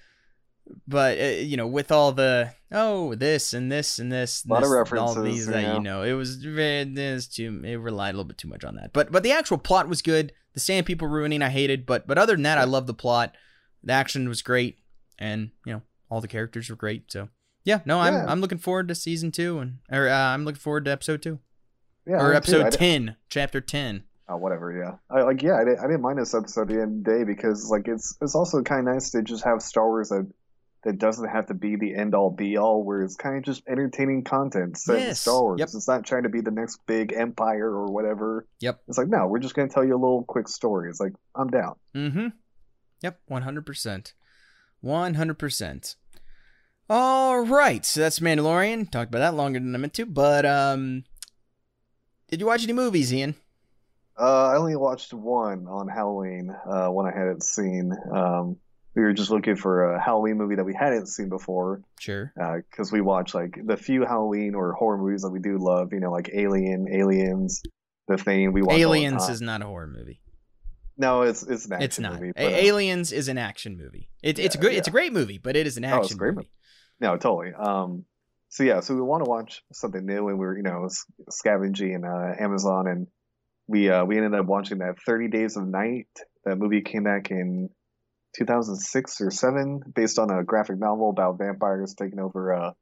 But 0.87 1.19
uh, 1.19 1.25
you 1.25 1.57
know 1.57 1.67
with 1.67 1.91
all 1.93 2.13
the 2.13 2.53
oh 2.73 3.15
this 3.15 3.53
and 3.53 3.71
this 3.71 3.99
and 3.99 4.11
this 4.13 4.43
and 4.43 4.51
Lot 4.51 4.59
of 4.59 4.63
this 4.63 4.71
all 4.71 4.79
references, 4.79 5.25
these 5.25 5.47
that 5.47 5.63
yeah. 5.63 5.75
you 5.75 5.81
know 5.81 6.03
it 6.03 6.13
was 6.13 6.37
very 6.37 6.85
there's 6.85 7.27
too 7.27 7.63
it 7.65 7.77
relied 7.77 8.11
a 8.11 8.17
little 8.17 8.25
bit 8.25 8.39
too 8.39 8.49
much 8.49 8.65
on 8.65 8.77
that. 8.77 8.93
But 8.93 9.13
but 9.13 9.23
the 9.23 9.33
actual 9.33 9.59
plot 9.59 9.89
was 9.89 10.03
good. 10.03 10.33
The 10.55 10.61
sand 10.61 10.87
people 10.87 11.09
ruining 11.09 11.43
i 11.43 11.49
hated. 11.49 11.87
But 11.87 12.07
but 12.07 12.19
other 12.19 12.35
than 12.35 12.43
that 12.43 12.59
i 12.59 12.65
love 12.65 12.87
the 12.87 12.95
plot. 12.95 13.35
The 13.83 13.93
action 13.93 14.29
was 14.29 14.43
great. 14.43 14.79
And 15.19 15.51
you 15.65 15.73
know 15.73 15.83
all 16.11 16.21
the 16.21 16.29
characters 16.29 16.69
were 16.71 16.77
great. 16.77 17.11
So 17.13 17.29
yeah 17.65 17.81
no 17.85 18.01
i'm 18.01 18.15
Yeah. 18.15 18.27
i'm 18.27 18.41
looking 18.41 18.59
forward 18.59 18.89
to 18.89 18.95
season 18.95 19.31
two 19.31 19.59
and 19.59 19.79
or 19.93 20.09
uh, 20.09 20.17
i'm 20.17 20.45
looking 20.45 20.61
forward 20.61 20.87
to 20.87 20.91
episode 20.91 21.23
two. 21.23 21.39
Yeah, 22.07 22.17
or 22.17 22.33
episode 22.33 22.73
10 22.73 23.17
chapter 23.29 23.61
10 23.61 24.05
Oh, 24.31 24.37
whatever. 24.37 24.73
Yeah, 24.73 24.95
I 25.11 25.23
like. 25.23 25.43
Yeah, 25.43 25.57
I 25.57 25.65
didn't, 25.65 25.81
I 25.81 25.89
didn't 25.89 26.03
mind 26.03 26.21
this 26.21 26.35
episode 26.35 26.63
at 26.63 26.69
the 26.69 26.75
end 26.75 26.99
of 27.01 27.05
the 27.05 27.19
day 27.19 27.25
because 27.25 27.69
like 27.69 27.89
it's 27.89 28.17
it's 28.23 28.37
also 28.37 28.63
kind 28.63 28.87
of 28.87 28.95
nice 28.95 29.11
to 29.11 29.23
just 29.23 29.43
have 29.43 29.61
Star 29.61 29.89
Wars 29.89 30.11
that 30.11 30.25
that 30.85 30.99
doesn't 30.99 31.29
have 31.29 31.47
to 31.47 31.55
be 31.55 31.77
the 31.77 31.95
end 31.95 32.15
all 32.15 32.31
be 32.31 32.57
all, 32.57 32.83
where 32.83 33.03
it's 33.03 33.17
kind 33.17 33.37
of 33.37 33.43
just 33.45 33.63
entertaining 33.69 34.25
content 34.25 34.79
set 34.79 34.97
in 34.97 35.03
Yes. 35.03 35.21
Star 35.21 35.43
Wars. 35.43 35.59
Yep. 35.59 35.69
It's 35.75 35.89
not 35.89 36.07
trying 36.07 36.23
to 36.23 36.29
be 36.29 36.41
the 36.41 36.51
next 36.51 36.79
big 36.87 37.13
empire 37.13 37.69
or 37.69 37.91
whatever. 37.93 38.47
Yep. 38.61 38.81
It's 38.89 38.97
like 38.99 39.09
no, 39.09 39.27
we're 39.27 39.39
just 39.41 39.55
gonna 39.55 39.69
tell 39.69 39.85
you 39.85 39.93
a 39.95 40.01
little 40.01 40.25
quick 40.25 40.49
story. 40.49 40.89
It's 40.89 41.01
like 41.01 41.13
I'm 41.35 41.49
down. 41.49 41.75
Mm-hmm. 41.95 42.29
Yep, 43.03 43.21
one 43.27 43.43
hundred 43.43 43.67
percent. 43.67 44.15
One 44.81 45.15
hundred 45.15 45.39
percent. 45.39 45.97
All 46.89 47.41
right, 47.41 47.85
so 47.87 48.01
that's 48.01 48.19
Mandalorian. 48.19 48.91
Talked 48.91 49.11
about 49.11 49.21
that 49.21 49.35
longer 49.37 49.61
than 49.61 49.75
I 49.75 49.79
meant 49.79 49.95
to, 49.95 50.07
but 50.07 50.45
um, 50.45 51.05
did 52.29 52.41
you 52.41 52.47
watch 52.47 52.65
any 52.65 52.73
movies, 52.73 53.13
Ian? 53.15 53.37
Uh, 54.19 54.49
I 54.49 54.57
only 54.57 54.75
watched 54.77 55.15
one 55.15 55.67
on 55.69 55.89
Halloween. 55.89 56.51
Uh, 56.69 56.89
one 56.89 57.07
I 57.07 57.17
hadn't 57.17 57.43
seen. 57.45 57.93
Um, 58.13 58.57
we 59.01 59.07
were 59.07 59.13
just 59.15 59.31
looking 59.31 59.57
for 59.57 59.95
a 59.95 60.01
Halloween 60.01 60.37
movie 60.37 60.57
that 60.57 60.65
we 60.65 60.75
hadn't 60.75 61.07
seen 61.07 61.29
before. 61.31 61.81
Sure. 61.99 62.33
because 62.71 62.93
we 62.93 63.01
watch 63.01 63.35
like 63.35 63.59
the 63.65 63.77
few 63.77 64.05
Halloween 64.05 64.55
or 64.55 64.73
horror 64.75 64.99
movies 64.99 65.23
that 65.23 65.31
we 65.31 65.39
do 65.41 65.57
love, 65.59 65.93
you 65.93 66.01
know, 66.01 66.11
like 66.11 66.31
Alien, 66.35 66.87
Aliens, 66.93 67.63
The 68.09 68.19
Thing. 68.19 68.53
We 68.53 68.63
watch 68.63 68.77
Aliens 68.79 69.29
is 69.31 69.41
not 69.41 69.63
a 69.63 69.67
horror 69.67 69.87
movie. 69.87 70.21
no, 70.99 71.23
it's 71.23 71.43
it's 71.43 71.65
an 71.67 71.73
action 71.75 71.85
It's 71.85 71.99
not. 71.99 72.13
movie. 72.15 72.31
A- 72.31 72.33
but, 72.35 72.53
uh, 72.53 72.57
Aliens 72.57 73.13
is 73.13 73.29
an 73.29 73.39
action 73.39 73.77
movie. 73.79 74.11
It, 74.23 74.39
it's 74.39 74.55
a 74.55 74.59
Yeah, 74.59 74.63
good. 74.63 74.73
It's 74.75 74.89
a 74.89 74.91
great 74.91 75.13
movie, 75.15 75.39
but 75.39 75.57
it 75.57 75.67
is 75.67 75.77
an 75.79 75.85
Oh, 75.87 75.89
it's 75.89 75.95
a 75.97 76.01
action 76.03 76.17
great 76.19 76.35
movie. 76.35 76.51
no, 77.01 77.17
totally. 77.17 77.55
Um, 77.55 78.05
so 78.51 78.65
yeah, 78.65 78.81
so 78.81 78.95
we 78.95 79.01
want 79.01 79.25
to 79.25 79.31
watch 79.31 79.63
something 79.73 80.05
new, 80.05 80.29
and 80.29 80.39
we 80.39 80.45
we're 80.45 80.57
you 80.59 80.63
know 80.63 80.89
scavenging 81.31 82.05
uh, 82.05 82.35
Amazon, 82.39 82.87
and 82.87 83.07
we 83.67 83.89
uh, 83.91 84.05
we 84.05 84.17
ended 84.19 84.35
up 84.39 84.47
watching 84.47 84.79
that 84.79 84.97
Thirty 85.07 85.29
Days 85.29 85.57
of 85.57 85.67
Night. 85.67 86.09
That 86.45 86.57
movie 86.59 86.81
came 86.83 87.05
back 87.05 87.31
in 87.31 87.71
2006 88.37 89.21
or 89.21 89.31
seven, 89.31 89.81
based 89.95 90.19
on 90.19 90.31
a 90.31 90.45
graphic 90.45 90.79
novel 90.79 91.11
about 91.11 91.39
vampires 91.39 91.95
taking 91.95 92.19
over 92.21 92.51
a 92.53 92.75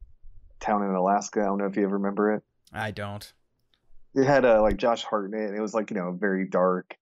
town 0.60 0.82
in 0.82 0.90
Alaska. 0.94 1.40
I 1.40 1.44
don't 1.44 1.58
know 1.58 1.66
if 1.66 1.76
you 1.76 1.84
ever 1.84 1.96
remember 1.98 2.34
it. 2.34 2.42
I 2.72 2.90
don't. 2.90 3.30
It 4.14 4.24
had 4.24 4.44
uh, 4.44 4.62
like 4.62 4.76
Josh 4.76 5.04
Hartnett. 5.04 5.48
And 5.50 5.56
it 5.56 5.60
was 5.60 5.74
like 5.74 5.90
you 5.90 5.96
know 5.96 6.08
a 6.08 6.16
very 6.16 6.48
dark 6.48 6.96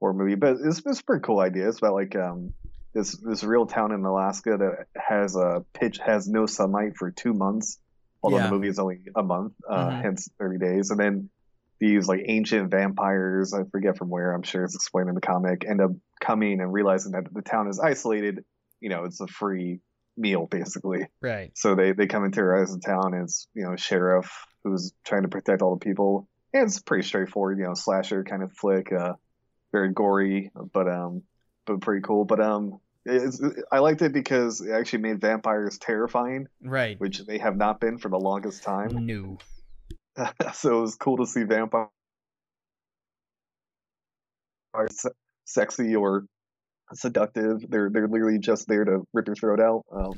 horror 0.00 0.14
movie, 0.14 0.34
but 0.34 0.56
it's 0.62 0.82
it's 0.84 1.00
a 1.00 1.04
pretty 1.04 1.22
cool 1.22 1.40
idea. 1.40 1.68
It's 1.68 1.78
about 1.78 1.94
like 1.94 2.16
um 2.16 2.52
this 2.94 3.16
this 3.18 3.44
real 3.44 3.66
town 3.66 3.92
in 3.92 4.04
Alaska 4.04 4.56
that 4.58 4.86
has 4.96 5.36
a 5.36 5.64
pitch 5.74 5.98
has 6.04 6.26
no 6.28 6.46
sunlight 6.46 6.96
for 6.98 7.10
two 7.10 7.34
months, 7.34 7.78
although 8.22 8.38
Yeah. 8.38 8.44
the 8.44 8.50
movie 8.52 8.68
is 8.68 8.78
only 8.78 9.00
a 9.14 9.22
month, 9.22 9.52
uh, 9.68 9.90
Mhm. 9.90 10.02
hence 10.02 10.28
30 10.38 10.58
days, 10.58 10.90
and 10.90 10.98
then 10.98 11.30
these 11.78 12.08
like 12.08 12.22
ancient 12.26 12.70
vampires, 12.70 13.52
I 13.52 13.64
forget 13.70 13.98
from 13.98 14.08
where, 14.08 14.32
I'm 14.32 14.42
sure 14.42 14.64
it's 14.64 14.74
explained 14.74 15.08
in 15.08 15.14
the 15.14 15.20
comic, 15.20 15.64
end 15.68 15.80
up 15.80 15.90
coming 16.20 16.60
and 16.60 16.72
realizing 16.72 17.12
that 17.12 17.24
the 17.32 17.42
town 17.42 17.68
is 17.68 17.78
isolated. 17.78 18.44
You 18.80 18.88
know, 18.88 19.04
it's 19.04 19.20
a 19.20 19.26
free 19.26 19.80
meal 20.16 20.46
basically. 20.50 21.06
Right. 21.20 21.50
So 21.54 21.74
they 21.74 21.92
they 21.92 22.06
come 22.06 22.24
and 22.24 22.32
terrorize 22.32 22.72
the 22.72 22.80
town. 22.80 23.14
And 23.14 23.24
it's 23.24 23.48
you 23.54 23.64
know 23.64 23.74
a 23.74 23.78
sheriff 23.78 24.30
who's 24.64 24.92
trying 25.04 25.22
to 25.22 25.28
protect 25.28 25.62
all 25.62 25.76
the 25.76 25.84
people. 25.84 26.28
And 26.52 26.64
it's 26.64 26.80
pretty 26.80 27.06
straightforward, 27.06 27.58
you 27.58 27.64
know, 27.64 27.74
slasher 27.74 28.24
kind 28.24 28.42
of 28.42 28.52
flick, 28.52 28.90
uh, 28.92 29.14
very 29.72 29.92
gory, 29.92 30.50
but 30.72 30.88
um, 30.88 31.22
but 31.66 31.80
pretty 31.82 32.00
cool. 32.02 32.24
But 32.24 32.40
um, 32.40 32.80
it's, 33.04 33.42
I 33.70 33.80
liked 33.80 34.00
it 34.02 34.12
because 34.12 34.60
it 34.62 34.72
actually 34.72 35.00
made 35.00 35.20
vampires 35.20 35.78
terrifying, 35.78 36.48
Right. 36.62 36.98
which 36.98 37.18
they 37.26 37.38
have 37.38 37.56
not 37.56 37.78
been 37.80 37.98
for 37.98 38.08
the 38.08 38.18
longest 38.18 38.62
time. 38.62 39.06
No. 39.06 39.38
so 40.54 40.78
it 40.78 40.80
was 40.80 40.96
cool 40.96 41.18
to 41.18 41.26
see 41.26 41.42
vampires 41.44 41.88
se- 44.90 45.10
sexy 45.44 45.94
or 45.96 46.24
seductive. 46.94 47.64
They're 47.68 47.90
they're 47.90 48.08
literally 48.08 48.38
just 48.38 48.68
there 48.68 48.84
to 48.84 49.06
rip 49.12 49.26
your 49.26 49.36
throat 49.36 49.60
out. 49.60 49.84
Um, 49.92 50.12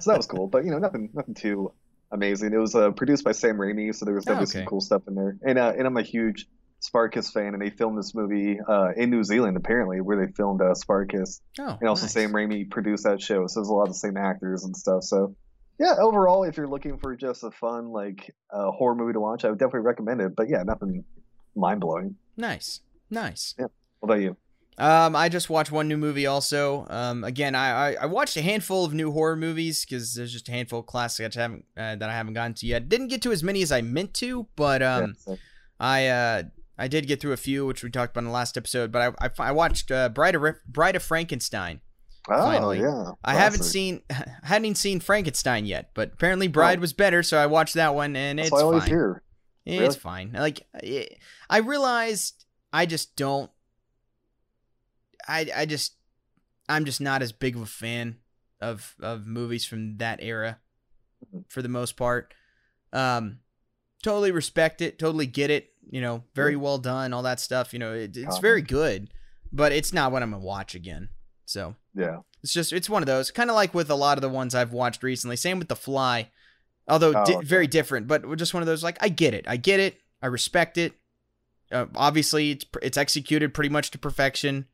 so 0.00 0.10
that 0.10 0.16
was 0.16 0.26
cool, 0.26 0.46
but 0.46 0.64
you 0.64 0.70
know, 0.70 0.78
nothing 0.78 1.10
nothing 1.14 1.34
too 1.34 1.72
amazing. 2.12 2.52
It 2.52 2.58
was 2.58 2.74
uh, 2.74 2.90
produced 2.92 3.24
by 3.24 3.32
Sam 3.32 3.56
Raimi, 3.56 3.94
so 3.94 4.04
there 4.04 4.14
was 4.14 4.24
Oh, 4.26 4.32
definitely 4.32 4.50
okay. 4.52 4.58
some 4.60 4.66
cool 4.66 4.80
stuff 4.80 5.02
in 5.08 5.14
there. 5.14 5.36
And 5.44 5.58
uh, 5.58 5.72
and 5.76 5.86
I'm 5.86 5.96
a 5.96 6.02
huge 6.02 6.46
Spartacus 6.80 7.30
fan, 7.30 7.52
and 7.54 7.60
they 7.62 7.70
filmed 7.70 7.98
this 7.98 8.14
movie 8.14 8.58
uh, 8.66 8.90
in 8.96 9.10
New 9.10 9.22
Zealand 9.24 9.56
apparently, 9.56 10.00
where 10.00 10.24
they 10.24 10.32
filmed 10.32 10.60
uh, 10.62 10.74
Spartacus, 10.74 11.40
Oh. 11.58 11.76
and 11.80 11.88
also 11.88 12.04
nice. 12.04 12.12
Sam 12.12 12.32
Raimi 12.32 12.70
produced 12.70 13.04
that 13.04 13.20
show, 13.20 13.46
so 13.46 13.60
there's 13.60 13.68
a 13.68 13.72
lot 13.74 13.82
of 13.82 13.88
the 13.88 13.94
same 13.94 14.16
actors 14.16 14.64
and 14.64 14.76
stuff. 14.76 15.02
So. 15.02 15.34
Yeah, 15.80 15.94
overall, 15.98 16.44
if 16.44 16.58
you're 16.58 16.68
looking 16.68 16.98
for 16.98 17.16
just 17.16 17.42
a 17.42 17.50
fun 17.50 17.88
like 17.88 18.34
uh, 18.52 18.70
horror 18.70 18.94
movie 18.94 19.14
to 19.14 19.20
watch, 19.20 19.46
I 19.46 19.48
would 19.48 19.58
definitely 19.58 19.80
recommend 19.80 20.20
it. 20.20 20.36
But 20.36 20.50
yeah, 20.50 20.62
nothing 20.62 21.04
mind 21.56 21.80
blowing. 21.80 22.16
Nice. 22.36 22.80
Nice. 23.08 23.54
Yeah. 23.58 23.66
What 24.00 24.12
about 24.12 24.20
you? 24.20 24.36
Um, 24.76 25.16
I 25.16 25.30
just 25.30 25.48
watched 25.48 25.72
one 25.72 25.88
new 25.88 25.96
movie 25.96 26.26
also. 26.26 26.86
Um, 26.90 27.24
again, 27.24 27.54
I, 27.54 27.70
I, 27.70 27.96
I 28.02 28.06
watched 28.06 28.36
a 28.36 28.42
handful 28.42 28.84
of 28.84 28.92
new 28.92 29.10
horror 29.10 29.36
movies 29.36 29.84
because 29.84 30.14
there's 30.14 30.32
just 30.32 30.48
a 30.48 30.52
handful 30.52 30.80
of 30.80 30.86
classics 30.86 31.36
I 31.36 31.40
haven't 31.42 31.64
uh, 31.76 31.96
that 31.96 32.10
I 32.10 32.12
haven't 32.12 32.34
gotten 32.34 32.54
to 32.54 32.66
yet. 32.66 32.88
Didn't 32.90 33.08
get 33.08 33.22
to 33.22 33.32
as 33.32 33.42
many 33.42 33.62
as 33.62 33.72
I 33.72 33.80
meant 33.80 34.12
to, 34.14 34.48
but 34.56 34.82
um, 34.82 35.16
Yeah, 35.26 35.34
I 35.80 36.06
uh 36.08 36.42
I 36.78 36.88
did 36.88 37.06
get 37.06 37.20
through 37.20 37.32
a 37.32 37.38
few, 37.38 37.66
which 37.66 37.82
we 37.82 37.90
talked 37.90 38.12
about 38.12 38.20
in 38.20 38.26
the 38.26 38.32
last 38.32 38.56
episode. 38.56 38.92
But 38.92 39.14
I 39.20 39.26
I, 39.26 39.48
I 39.48 39.52
watched 39.52 39.90
uh, 39.90 40.10
Bride 40.10 40.34
of 40.34 40.42
Bride 40.66 40.96
of 40.96 41.02
Frankenstein. 41.02 41.80
Oh 42.30 42.42
finally. 42.44 42.80
yeah, 42.80 43.12
I 43.24 43.34
haven't 43.34 43.58
classic. 43.60 43.72
seen 43.72 44.02
hadn't 44.42 44.64
even 44.64 44.74
seen 44.74 45.00
Frankenstein 45.00 45.66
yet, 45.66 45.90
but 45.94 46.12
apparently 46.14 46.48
Bride 46.48 46.78
Oh. 46.78 46.80
was 46.82 46.92
better, 46.92 47.22
so 47.22 47.36
I 47.38 47.46
watched 47.46 47.74
that 47.74 47.94
one, 47.94 48.16
and 48.16 48.38
That's 48.38 48.48
it's 48.48 48.52
what 48.52 48.60
I 48.60 48.64
always 48.64 48.82
fine. 48.84 48.90
hear. 48.90 49.22
It's 49.66 49.78
Really? 49.80 49.94
fine. 49.96 50.32
Like 50.32 50.66
it, 50.82 51.18
I 51.48 51.58
realized 51.58 52.44
I 52.72 52.86
just 52.86 53.14
don't 53.16 53.50
I 55.28 55.46
I 55.54 55.66
just 55.66 55.94
I'm 56.68 56.84
just 56.84 57.00
not 57.00 57.22
as 57.22 57.32
big 57.32 57.56
of 57.56 57.62
a 57.62 57.66
fan 57.66 58.16
of 58.60 58.94
of 59.00 59.26
movies 59.26 59.64
from 59.64 59.98
that 59.98 60.20
era 60.22 60.58
Mhm. 61.34 61.44
for 61.48 61.62
the 61.62 61.68
most 61.68 61.96
part. 61.96 62.32
Um 62.92 63.40
totally 64.02 64.30
respect 64.30 64.80
it, 64.80 64.98
totally 64.98 65.26
get 65.26 65.50
it, 65.50 65.72
you 65.90 66.00
know, 66.00 66.24
very 66.34 66.56
well 66.56 66.78
done, 66.78 67.12
all 67.12 67.22
that 67.22 67.38
stuff, 67.38 67.72
you 67.74 67.78
know, 67.78 67.92
it, 67.92 68.16
it's 68.16 68.38
very 68.38 68.62
good, 68.62 69.12
but 69.52 69.72
it's 69.72 69.92
not 69.92 70.10
what 70.10 70.22
I'm 70.22 70.30
going 70.30 70.40
to 70.40 70.46
watch 70.46 70.74
again. 70.74 71.10
So, 71.50 71.74
Yeah. 71.94 72.18
it's 72.42 72.52
just 72.52 72.72
it's 72.72 72.88
one 72.88 73.02
of 73.02 73.06
those 73.06 73.30
kind 73.30 73.50
of 73.50 73.56
like 73.56 73.74
with 73.74 73.90
a 73.90 73.94
lot 73.96 74.16
of 74.18 74.22
the 74.22 74.28
ones 74.28 74.54
I've 74.54 74.72
watched 74.72 75.02
recently. 75.02 75.36
Same 75.36 75.58
with 75.58 75.68
The 75.68 75.76
Fly, 75.76 76.30
although 76.88 77.12
Oh, 77.14 77.24
di- 77.24 77.36
okay. 77.36 77.44
very 77.46 77.66
different, 77.66 78.06
but 78.06 78.36
just 78.36 78.54
one 78.54 78.62
of 78.62 78.66
those 78.66 78.84
like 78.84 78.96
I 79.00 79.08
get 79.08 79.34
it, 79.34 79.44
I 79.48 79.56
get 79.56 79.80
it, 79.80 80.00
I 80.22 80.26
respect 80.26 80.78
it. 80.78 80.94
Uh, 81.72 81.86
obviously, 81.94 82.52
it's 82.52 82.64
it's 82.82 82.96
executed 82.96 83.52
pretty 83.54 83.68
much 83.70 83.90
to 83.90 83.98
perfection, 83.98 84.66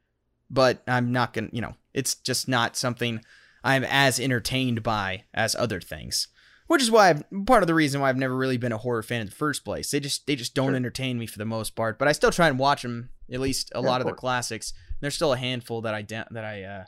but 0.51 0.83
I'm 0.87 1.12
not 1.12 1.33
gonna, 1.33 1.49
you 1.53 1.61
know, 1.62 1.75
it's 1.95 2.15
just 2.15 2.47
not 2.49 2.77
something 2.77 3.21
I'm 3.65 3.85
as 3.85 4.21
entertained 4.21 4.83
by 4.83 5.25
as 5.35 5.55
other 5.57 5.81
things. 5.81 6.29
Which 6.69 6.83
is 6.83 6.91
why 6.91 7.11
I've, 7.11 7.23
part 7.47 7.62
of 7.62 7.69
the 7.69 7.75
reason 7.75 8.01
why 8.01 8.09
I've 8.09 8.17
never 8.17 8.35
really 8.37 8.57
been 8.57 8.73
a 8.73 8.79
horror 8.79 9.03
fan 9.05 9.21
in 9.21 9.27
the 9.29 9.33
first 9.33 9.65
place. 9.65 9.91
They 9.91 10.01
just 10.01 10.27
they 10.27 10.37
just 10.37 10.55
don't 10.55 10.71
Sure. 10.71 10.77
entertain 10.77 11.19
me 11.19 11.27
for 11.27 11.39
the 11.39 11.45
most 11.45 11.75
part. 11.77 11.97
But 11.99 12.09
I 12.09 12.12
still 12.12 12.33
try 12.33 12.49
and 12.49 12.59
watch 12.59 12.83
them 12.83 13.11
at 13.33 13.41
least 13.41 13.71
a 13.75 13.81
Yeah, 13.81 13.87
lot 13.89 14.01
of 14.01 14.07
of 14.07 14.12
the 14.12 14.17
classics. 14.21 14.73
There's 15.00 15.14
still 15.14 15.32
a 15.32 15.37
handful 15.37 15.82
that 15.82 15.94
I 15.94 16.02
da- 16.02 16.24
that 16.30 16.44
I 16.44 16.62
uh, 16.62 16.85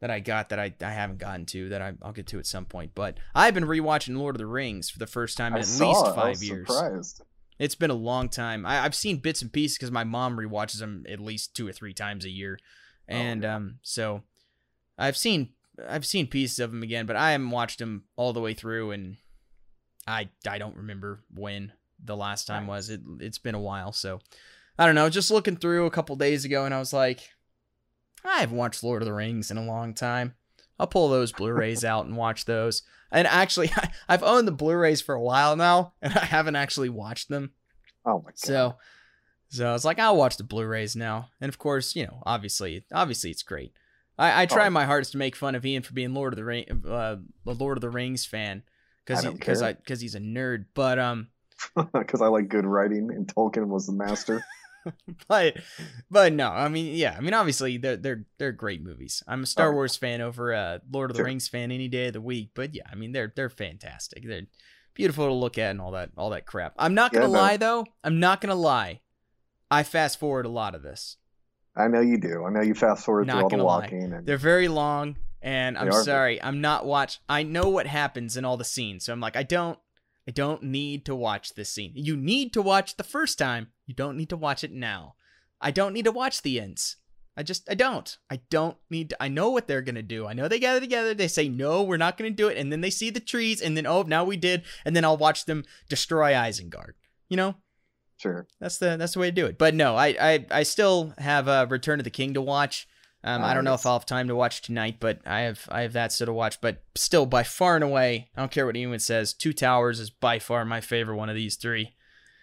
that 0.00 0.10
I 0.10 0.20
got 0.20 0.50
that 0.50 0.58
I, 0.58 0.74
I 0.80 0.90
haven't 0.90 1.18
gotten 1.18 1.46
to 1.46 1.68
that 1.70 1.82
I, 1.82 1.94
I'll 2.02 2.12
get 2.12 2.26
to 2.28 2.38
at 2.38 2.46
some 2.46 2.64
point. 2.66 2.92
But 2.94 3.18
I've 3.34 3.54
been 3.54 3.64
rewatching 3.64 4.16
Lord 4.16 4.34
of 4.34 4.38
the 4.38 4.46
Rings 4.46 4.90
for 4.90 4.98
the 4.98 5.06
first 5.06 5.36
time 5.36 5.52
in 5.54 5.58
I 5.58 5.60
at 5.62 5.68
least 5.68 6.06
it. 6.06 6.14
Five 6.14 6.42
years. 6.42 6.66
Surprised. 6.68 7.22
It's 7.58 7.74
been 7.76 7.90
a 7.90 7.94
long 7.94 8.28
time. 8.28 8.66
I, 8.66 8.80
I've 8.84 8.94
seen 8.96 9.18
bits 9.18 9.40
and 9.40 9.52
pieces 9.52 9.78
because 9.78 9.92
my 9.92 10.02
mom 10.04 10.36
rewatches 10.36 10.78
them 10.80 11.04
at 11.08 11.20
least 11.20 11.54
two 11.54 11.66
or 11.68 11.72
three 11.72 11.94
times 11.94 12.24
a 12.24 12.30
year, 12.30 12.58
Oh, 13.08 13.14
and 13.14 13.42
yeah. 13.44 13.56
um, 13.56 13.78
so 13.82 14.22
I've 14.98 15.16
seen 15.16 15.50
I've 15.88 16.04
seen 16.06 16.26
pieces 16.26 16.58
of 16.58 16.70
them 16.72 16.82
again, 16.82 17.06
but 17.06 17.16
I 17.16 17.32
haven't 17.32 17.50
watched 17.50 17.78
them 17.78 18.04
all 18.16 18.32
the 18.32 18.40
way 18.40 18.54
through, 18.54 18.90
and 18.90 19.16
I 20.06 20.28
I 20.48 20.58
don't 20.58 20.76
remember 20.76 21.20
when 21.32 21.72
the 22.04 22.16
last 22.16 22.46
time 22.46 22.66
was. 22.66 22.90
It 22.90 23.00
it's 23.20 23.38
been 23.38 23.54
a 23.54 23.60
while, 23.60 23.92
so 23.92 24.20
I 24.78 24.86
don't 24.86 24.94
know. 24.94 25.08
Just 25.08 25.30
looking 25.30 25.56
through 25.56 25.86
a 25.86 25.90
couple 25.90 26.16
days 26.16 26.44
ago, 26.44 26.64
and 26.64 26.74
I 26.74 26.78
was 26.78 26.92
like, 26.92 27.20
I 28.24 28.40
haven't 28.40 28.56
watched 28.56 28.82
Lord 28.82 29.02
of 29.02 29.06
the 29.06 29.12
Rings 29.12 29.50
in 29.50 29.56
a 29.56 29.64
long 29.64 29.94
time. 29.94 30.34
I'll 30.78 30.86
pull 30.86 31.08
those 31.08 31.30
Blu-rays 31.32 31.84
out 31.84 32.06
and 32.06 32.16
watch 32.16 32.44
those. 32.44 32.82
And 33.12 33.28
actually, 33.28 33.70
I've 34.08 34.22
owned 34.24 34.48
the 34.48 34.52
Blu-rays 34.52 35.00
for 35.00 35.14
a 35.14 35.22
while 35.22 35.54
now, 35.56 35.92
and 36.02 36.12
I 36.12 36.24
haven't 36.24 36.56
actually 36.56 36.88
watched 36.88 37.28
them. 37.28 37.52
Oh 38.04 38.18
my 38.18 38.30
god. 38.30 38.38
So, 38.38 38.76
so 39.50 39.68
I 39.68 39.72
was 39.72 39.84
like, 39.84 39.98
I'll 40.00 40.16
watch 40.16 40.36
the 40.36 40.44
Blu-rays 40.44 40.96
now. 40.96 41.28
And 41.40 41.48
of 41.48 41.58
course, 41.58 41.94
you 41.94 42.04
know, 42.06 42.22
obviously, 42.26 42.84
obviously, 42.92 43.30
it's 43.30 43.42
great. 43.44 43.72
I, 44.18 44.42
I 44.42 44.46
try 44.46 44.66
Oh. 44.66 44.70
my 44.70 44.84
hardest 44.84 45.12
to 45.12 45.18
make 45.18 45.36
fun 45.36 45.54
of 45.54 45.64
Ian 45.64 45.82
for 45.82 45.92
being 45.92 46.14
Lord 46.14 46.32
of 46.32 46.36
the 46.36 46.44
Ring, 46.44 46.64
uh, 46.88 47.16
the 47.44 47.54
Lord 47.54 47.76
of 47.76 47.80
the 47.82 47.90
Rings 47.90 48.24
fan, 48.26 48.62
because 49.04 49.24
I 49.24 49.30
because. 49.30 49.62
I 49.62 49.72
because 49.74 50.00
he's 50.00 50.14
a 50.14 50.20
nerd. 50.20 50.66
But 50.74 50.98
um, 50.98 51.28
because 51.92 52.20
I 52.20 52.26
like 52.28 52.48
good 52.48 52.64
writing, 52.66 53.10
and 53.12 53.26
Tolkien 53.26 53.68
was 53.68 53.86
the 53.86 53.92
master. 53.92 54.44
but 55.28 55.56
but 56.10 56.32
no, 56.32 56.48
I 56.50 56.68
mean, 56.68 56.94
yeah, 56.94 57.14
I 57.16 57.20
mean, 57.20 57.34
obviously, 57.34 57.76
they're 57.78 57.96
they're 57.96 58.24
they're 58.38 58.52
great 58.52 58.82
movies. 58.82 59.22
I'm 59.26 59.42
a 59.42 59.46
Star 59.46 59.70
Oh. 59.70 59.72
Wars 59.72 59.96
fan 59.96 60.20
over 60.20 60.52
a 60.52 60.80
Lord 60.90 61.10
of 61.10 61.16
the 61.16 61.20
Sure. 61.20 61.26
Rings 61.26 61.48
fan 61.48 61.70
any 61.72 61.88
day 61.88 62.08
of 62.08 62.12
the 62.12 62.20
week. 62.20 62.50
But 62.54 62.74
yeah, 62.74 62.82
I 62.90 62.94
mean, 62.94 63.12
they're 63.12 63.32
they're 63.34 63.50
fantastic. 63.50 64.26
They're 64.26 64.42
beautiful 64.94 65.26
to 65.26 65.32
look 65.32 65.58
at 65.58 65.70
and 65.70 65.80
all 65.80 65.92
that 65.92 66.10
all 66.16 66.30
that 66.30 66.46
crap. 66.46 66.74
I'm 66.78 66.94
not 66.94 67.12
gonna 67.12 67.26
Yeah, 67.26 67.32
no. 67.32 67.38
lie 67.38 67.56
though. 67.56 67.86
I'm 68.02 68.20
not 68.20 68.40
gonna 68.40 68.54
lie. 68.54 69.00
I 69.70 69.82
fast 69.82 70.18
forward 70.20 70.46
a 70.46 70.50
lot 70.50 70.74
of 70.74 70.82
this. 70.82 71.16
I 71.76 71.88
know 71.88 72.00
you 72.00 72.18
do. 72.18 72.44
I 72.44 72.50
know 72.50 72.60
you 72.60 72.74
fast 72.74 73.04
forward 73.04 73.26
Not 73.26 73.34
through 73.36 73.42
all 73.44 73.48
the 73.58 73.64
walking. 73.64 74.12
And, 74.12 74.24
They're 74.24 74.36
very 74.36 74.68
long, 74.68 75.16
and 75.42 75.76
I'm 75.76 75.86
They 75.90 75.96
sorry, 76.02 76.40
I'm 76.40 76.60
not 76.60 76.86
watch. 76.86 77.18
I 77.28 77.42
know 77.42 77.68
what 77.70 77.88
happens 77.88 78.36
in 78.36 78.44
all 78.44 78.56
the 78.56 78.64
scenes, 78.64 79.04
so 79.06 79.12
I'm 79.12 79.18
like, 79.20 79.34
I 79.34 79.42
don't, 79.42 79.76
I 80.26 80.30
don't 80.30 80.62
need 80.62 81.04
to 81.06 81.14
watch 81.14 81.54
this 81.54 81.70
scene. 81.70 81.92
You 81.94 82.16
need 82.16 82.52
to 82.54 82.62
watch 82.62 82.96
the 82.96 83.04
first 83.04 83.38
time. 83.38 83.68
You 83.86 83.94
don't 83.94 84.16
need 84.16 84.30
to 84.30 84.36
watch 84.36 84.64
it 84.64 84.72
now. 84.72 85.14
I 85.60 85.70
don't 85.70 85.92
need 85.92 86.06
to 86.06 86.12
watch 86.12 86.42
the 86.42 86.60
ends. 86.60 86.96
I 87.36 87.42
just, 87.42 87.68
I 87.68 87.74
don't. 87.74 88.16
I 88.30 88.40
don't 88.48 88.76
need 88.90 89.10
to. 89.10 89.22
I 89.22 89.28
know 89.28 89.50
what 89.50 89.66
they're 89.66 89.82
gonna 89.82 90.02
do. 90.02 90.26
I 90.26 90.34
know 90.34 90.46
they 90.46 90.60
gather 90.60 90.80
together. 90.80 91.14
They 91.14 91.26
say 91.26 91.48
no, 91.48 91.82
we're 91.82 91.96
not 91.96 92.16
gonna 92.16 92.30
do 92.30 92.48
it, 92.48 92.56
and 92.56 92.70
then 92.70 92.80
they 92.80 92.90
see 92.90 93.10
the 93.10 93.20
trees, 93.20 93.60
and 93.60 93.76
then 93.76 93.86
oh, 93.86 94.02
now 94.02 94.24
we 94.24 94.36
did, 94.36 94.62
and 94.84 94.94
then 94.94 95.04
I'll 95.04 95.16
watch 95.16 95.44
them 95.44 95.64
destroy 95.88 96.32
Isengard. 96.32 96.92
You 97.28 97.36
know, 97.36 97.56
sure. 98.18 98.46
that's 98.60 98.78
the 98.78 98.96
that's 98.96 99.14
the 99.14 99.18
way 99.18 99.30
to 99.30 99.34
do 99.34 99.46
it. 99.46 99.58
But 99.58 99.74
no, 99.74 99.96
I 99.96 100.16
I, 100.20 100.46
I 100.50 100.62
still 100.62 101.12
have 101.18 101.48
uh, 101.48 101.66
Return 101.68 101.98
of 101.98 102.04
the 102.04 102.10
King 102.10 102.34
to 102.34 102.40
watch. 102.40 102.86
Um, 103.26 103.42
I 103.42 103.50
Ah, 103.50 103.54
don't 103.54 103.64
know 103.64 103.72
if 103.74 103.86
I'll 103.86 103.98
have 103.98 104.04
time 104.06 104.28
to 104.28 104.36
watch 104.36 104.60
tonight, 104.62 104.96
but 105.00 105.18
I 105.24 105.40
have 105.40 105.66
I 105.70 105.80
have 105.82 105.94
that 105.94 106.12
still 106.12 106.26
to 106.26 106.32
watch. 106.32 106.60
But 106.60 106.82
still, 106.94 107.24
by 107.24 107.42
far 107.42 107.74
and 107.74 107.82
away, 107.82 108.28
I 108.36 108.40
don't 108.40 108.50
care 108.52 108.66
what 108.66 108.76
anyone 108.76 108.98
says. 108.98 109.32
Two 109.32 109.52
Towers 109.54 109.98
is 109.98 110.10
by 110.10 110.38
far 110.38 110.64
my 110.66 110.80
favorite 110.82 111.16
one 111.16 111.30
of 111.30 111.34
these 111.34 111.56
three. 111.56 111.94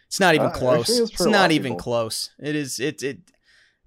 It's 0.07 0.19
not 0.19 0.34
even 0.36 0.47
Uh, 0.47 0.51
close. 0.53 0.89
it's 0.89 0.99
It's 1.11 1.11
for 1.11 1.27
a 1.27 1.32
lot 1.32 1.38
not 1.38 1.51
even 1.51 1.77
close. 1.77 2.32
It 2.39 2.55
is 2.55 2.79
it 2.79 3.03
it. 3.03 3.19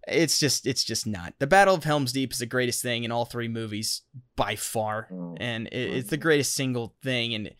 It's 0.07 0.39
just 0.39 0.67
it's 0.67 0.85
just 0.85 1.07
not. 1.07 1.35
The 1.39 1.47
Battle 1.47 1.75
of 1.75 1.83
Helm's 1.85 2.13
Deep 2.13 2.33
is 2.33 2.39
the 2.39 2.47
greatest 2.47 2.83
thing 2.83 3.05
in 3.05 3.11
all 3.11 3.25
three 3.25 3.49
movies 3.49 4.03
by 4.37 4.55
far 4.55 5.09
Mm. 5.11 5.37
and 5.41 5.67
it, 5.69 5.73
it's 5.97 6.11
the 6.11 6.17
greatest 6.17 6.55
single 6.55 6.95
thing 7.03 7.35
and 7.35 7.51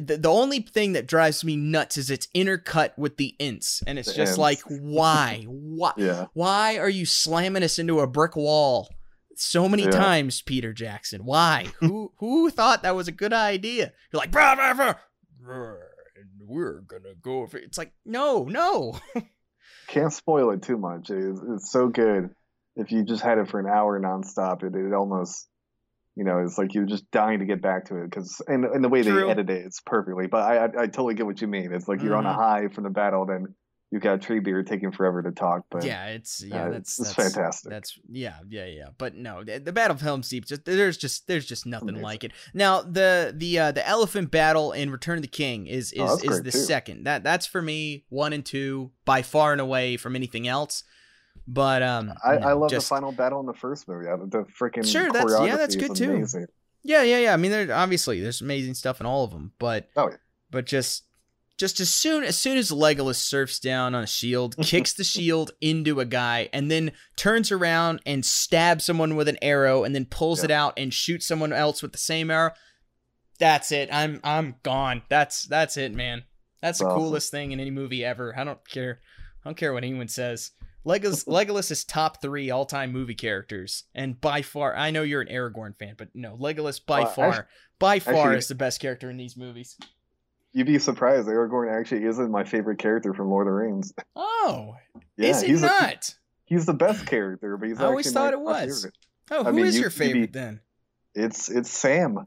the, 0.00 0.16
the 0.16 0.30
only 0.30 0.60
thing 0.60 0.92
that 0.94 1.06
drives 1.06 1.44
me 1.44 1.56
nuts 1.56 1.96
is 1.96 2.10
it's 2.10 2.26
intercut 2.34 2.90
with 2.96 3.16
the 3.16 3.34
Ents, 3.40 3.82
and 3.86 3.98
it's 3.98 4.08
The 4.08 4.14
just 4.14 4.30
Ents. 4.32 4.38
like, 4.38 4.60
why, 4.68 5.44
why, 5.48 5.92
Yeah. 5.96 6.26
why 6.34 6.78
are 6.78 6.88
you 6.88 7.06
slamming 7.06 7.62
us 7.62 7.78
into 7.78 8.00
a 8.00 8.06
brick 8.06 8.36
wall 8.36 8.88
so 9.36 9.68
many 9.68 9.84
Yeah. 9.84 9.90
times, 9.90 10.42
Peter 10.42 10.72
Jackson? 10.72 11.24
Why? 11.24 11.66
who 11.80 12.12
who 12.18 12.50
thought 12.50 12.82
that 12.82 12.96
was 12.96 13.08
a 13.08 13.12
good 13.12 13.32
idea? 13.32 13.92
You're 14.12 14.20
like, 14.20 14.30
brah, 14.32 14.56
brah, 14.56 14.74
brah, 14.74 14.96
brah, 15.44 15.76
and 16.16 16.26
we're 16.48 16.80
gonna 16.80 17.14
go. 17.20 17.46
For 17.46 17.58
it's 17.58 17.78
like, 17.78 17.92
no, 18.04 18.44
no. 18.44 18.98
Can't 19.88 20.12
spoil 20.12 20.50
it 20.50 20.62
too 20.62 20.76
much. 20.76 21.08
It's, 21.10 21.40
it's 21.48 21.70
so 21.70 21.88
good. 21.88 22.30
If 22.76 22.92
you 22.92 23.04
just 23.04 23.22
had 23.22 23.38
it 23.38 23.48
for 23.48 23.58
an 23.58 23.66
hour 23.66 23.98
nonstop, 23.98 24.62
it, 24.62 24.74
it 24.74 24.92
almost, 24.92 25.48
you 26.18 26.24
know, 26.24 26.38
it's 26.44 26.58
like 26.58 26.74
you're 26.74 26.84
just 26.84 27.08
dying 27.12 27.38
to 27.38 27.44
get 27.46 27.62
back 27.62 27.84
to 27.86 27.96
it 28.02 28.10
because, 28.10 28.42
and, 28.48 28.64
and 28.64 28.82
the 28.82 28.88
way 28.88 29.02
True. 29.04 29.26
they 29.26 29.30
edit 29.30 29.48
it, 29.50 29.64
it's 29.66 29.80
perfectly. 29.80 30.26
But 30.26 30.42
I, 30.42 30.56
I, 30.56 30.64
I 30.64 30.86
totally 30.86 31.14
get 31.14 31.26
what 31.26 31.40
you 31.40 31.46
mean. 31.46 31.72
It's 31.72 31.86
like 31.86 32.02
you're 32.02 32.16
on 32.16 32.26
a 32.26 32.30
Mhm. 32.30 32.34
high 32.34 32.68
from 32.74 32.82
the 32.84 32.90
battle, 32.90 33.24
then 33.24 33.54
you've 33.92 34.02
got 34.02 34.20
Treebeard 34.20 34.66
taking 34.66 34.90
forever 34.90 35.22
to 35.22 35.30
talk. 35.30 35.62
But 35.70 35.84
yeah, 35.84 36.06
it's 36.08 36.42
yeah, 36.44 36.64
uh, 36.66 36.70
that's, 36.70 36.98
it's 36.98 37.14
that's 37.14 37.34
fantastic. 37.34 37.70
That's 37.70 37.98
yeah, 38.10 38.34
yeah, 38.48 38.66
yeah. 38.66 38.88
But 38.98 39.14
no, 39.14 39.44
the, 39.44 39.60
the 39.60 39.72
Battle 39.72 39.94
of 39.94 40.00
Helm's 40.02 40.28
Deep, 40.28 40.44
just 40.44 40.64
there's 40.64 40.96
just 40.98 41.26
there's 41.28 41.46
just 41.46 41.64
nothing 41.66 41.90
Amazing. 41.90 42.02
like 42.04 42.24
it. 42.24 42.32
Now 42.52 42.82
the 42.82 43.32
the 43.36 43.58
uh, 43.58 43.72
the 43.72 43.86
elephant 43.88 44.30
battle 44.32 44.72
in 44.72 44.90
Return 44.90 45.16
of 45.18 45.22
the 45.22 45.28
King 45.28 45.66
is 45.68 45.94
Oh, 45.96 46.16
is 46.16 46.20
that's 46.22 46.24
is 46.38 46.42
the 46.42 46.50
too. 46.50 46.58
second. 46.58 47.04
That 47.04 47.22
that's 47.22 47.46
for 47.46 47.62
me 47.62 48.04
one 48.08 48.32
and 48.32 48.44
two 48.44 48.90
by 49.04 49.22
far 49.22 49.52
and 49.52 49.60
away 49.60 49.96
from 49.96 50.16
anything 50.16 50.48
else. 50.48 50.82
But 51.46 51.82
um, 51.82 52.12
I, 52.24 52.36
no, 52.38 52.46
I 52.48 52.52
love 52.54 52.70
just- 52.70 52.88
the 52.88 52.94
final 52.94 53.12
battle 53.12 53.40
in 53.40 53.46
the 53.46 53.54
first 53.54 53.86
movie. 53.88 54.06
The 54.06 54.44
freaking 54.58 54.86
Sure, 54.90 55.10
that's- 55.12 55.40
yeah, 55.46 55.56
that's 55.56 55.76
good, 55.76 55.94
too. 55.94 56.12
amazing. 56.14 56.46
Yeah, 56.82 57.02
yeah, 57.02 57.18
yeah. 57.18 57.34
I 57.34 57.36
mean, 57.36 57.50
there 57.50 57.74
obviously 57.74 58.20
there's 58.20 58.40
amazing 58.40 58.74
stuff 58.74 59.00
in 59.00 59.06
all 59.06 59.24
of 59.24 59.30
them, 59.32 59.52
but 59.58 59.88
Oh, 59.96 60.08
yeah. 60.10 60.16
but 60.50 60.64
just 60.66 61.04
just 61.58 61.80
as 61.80 61.92
soon 61.92 62.22
as 62.22 62.38
soon 62.38 62.56
as 62.56 62.70
Legolas 62.70 63.16
surfs 63.16 63.58
down 63.58 63.94
on 63.94 64.04
a 64.04 64.06
shield, 64.06 64.56
kicks 64.62 64.92
the 64.92 65.02
shield 65.04 65.50
into 65.60 65.98
a 66.00 66.04
guy, 66.04 66.48
and 66.52 66.70
then 66.70 66.92
turns 67.16 67.50
around 67.50 68.00
and 68.06 68.24
stabs 68.24 68.84
someone 68.84 69.16
with 69.16 69.26
an 69.28 69.38
arrow, 69.42 69.82
and 69.84 69.92
then 69.94 70.04
pulls 70.06 70.38
Yeah. 70.38 70.44
it 70.46 70.50
out 70.52 70.74
and 70.76 70.94
shoots 70.94 71.26
someone 71.26 71.52
else 71.52 71.82
with 71.82 71.90
the 71.92 71.98
same 71.98 72.30
arrow. 72.30 72.52
That's 73.40 73.70
it. 73.72 73.88
I'm 73.92 74.20
I'm 74.24 74.54
gone. 74.62 75.02
That's 75.08 75.42
that's 75.44 75.76
it, 75.76 75.92
man. 75.92 76.22
That's 76.62 76.78
the 76.78 76.86
coolest 76.86 77.30
thing 77.30 77.52
in 77.52 77.60
any 77.60 77.70
movie 77.70 78.04
ever. 78.04 78.36
I 78.38 78.44
don't 78.44 78.66
care. 78.68 79.00
I 79.44 79.48
don't 79.48 79.56
care 79.56 79.72
what 79.72 79.84
anyone 79.84 80.08
says. 80.08 80.52
Legolas 80.86 81.24
Legolas 81.28 81.70
is 81.70 81.84
top 81.84 82.20
three 82.22 82.50
all 82.50 82.64
time 82.66 82.92
movie 82.92 83.14
characters, 83.14 83.84
and 83.94 84.20
by 84.20 84.42
far, 84.42 84.74
I 84.76 84.90
know 84.90 85.02
you're 85.02 85.20
an 85.20 85.28
Aragorn 85.28 85.76
fan, 85.78 85.94
but 85.98 86.08
no, 86.14 86.36
Legolas 86.36 86.84
by 86.84 87.00
Well, 87.00 87.10
far, 87.10 87.28
actu- 87.30 87.42
by 87.78 87.98
far 87.98 88.14
actually- 88.14 88.38
is 88.38 88.48
the 88.48 88.54
best 88.54 88.80
character 88.80 89.10
in 89.10 89.16
these 89.16 89.36
movies. 89.36 89.76
You'd 90.54 90.66
be 90.66 90.78
surprised. 90.78 91.28
Aragorn 91.28 91.70
actually 91.78 92.04
isn't 92.04 92.30
my 92.30 92.42
favorite 92.42 92.78
character 92.78 93.12
from 93.12 93.28
Lord 93.28 93.46
of 93.46 93.52
the 93.52 93.56
Rings. 93.58 93.92
Oh, 94.16 94.76
Yeah, 95.18 95.28
is 95.30 95.42
it 95.42 95.48
he's 95.50 95.62
a- 95.62 95.66
not? 95.66 96.14
he's 96.46 96.64
the 96.64 96.72
best 96.74 97.06
character, 97.06 97.56
but 97.58 97.68
he's 97.68 97.78
I 97.80 97.84
always 97.84 98.10
thought 98.10 98.32
it 98.32 98.40
was. 98.40 98.82
favorite. 98.84 98.94
oh, 99.30 99.40
I 99.48 99.50
who 99.52 99.58
is 99.58 99.64
mean, 99.64 99.74
you- 99.74 99.80
your 99.80 99.90
favorite 99.90 100.32
be- 100.32 100.38
then? 100.38 100.60
It's 101.14 101.50
it's 101.50 101.68
Sam. 101.70 102.26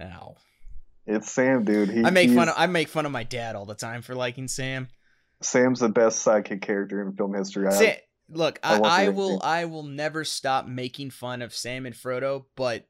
Ow. 0.00 0.36
It's 1.06 1.30
Sam, 1.30 1.64
dude. 1.64 1.88
He, 1.90 2.04
I 2.04 2.10
make 2.10 2.30
fun 2.30 2.48
of 2.48 2.54
I 2.56 2.66
make 2.66 2.88
fun 2.88 3.06
of 3.06 3.12
my 3.12 3.24
dad 3.24 3.56
all 3.56 3.64
the 3.66 3.74
time 3.74 4.02
for 4.02 4.14
liking 4.14 4.46
Sam. 4.48 4.88
Sam's 5.40 5.80
the 5.80 5.88
best 5.88 6.24
sidekick 6.26 6.62
character 6.62 7.00
in 7.02 7.14
film 7.14 7.34
history. 7.34 7.68
I, 7.68 7.70
Sa- 7.70 8.00
look, 8.28 8.58
I 8.62 8.76
I, 8.78 9.04
I 9.04 9.08
will. 9.10 9.40
I 9.42 9.64
will 9.66 9.84
never 9.84 10.24
stop 10.24 10.66
making 10.66 11.10
fun 11.10 11.42
of 11.42 11.54
Sam 11.54 11.86
and 11.86 11.94
Frodo, 11.94 12.44
but 12.56 12.86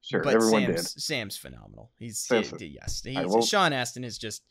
sure, 0.00 0.22
but 0.22 0.34
everyone 0.34 0.62
Sam's 0.66 0.94
did. 0.94 1.02
Sam's 1.02 1.36
phenomenal. 1.36 1.90
He's 1.98 2.18
Sam's- 2.18 2.52
he- 2.58 2.66
yes, 2.80 3.02
he's, 3.04 3.16
will- 3.26 3.42
Sean 3.42 3.72
Astin 3.72 4.04
is 4.04 4.18
just 4.18 4.42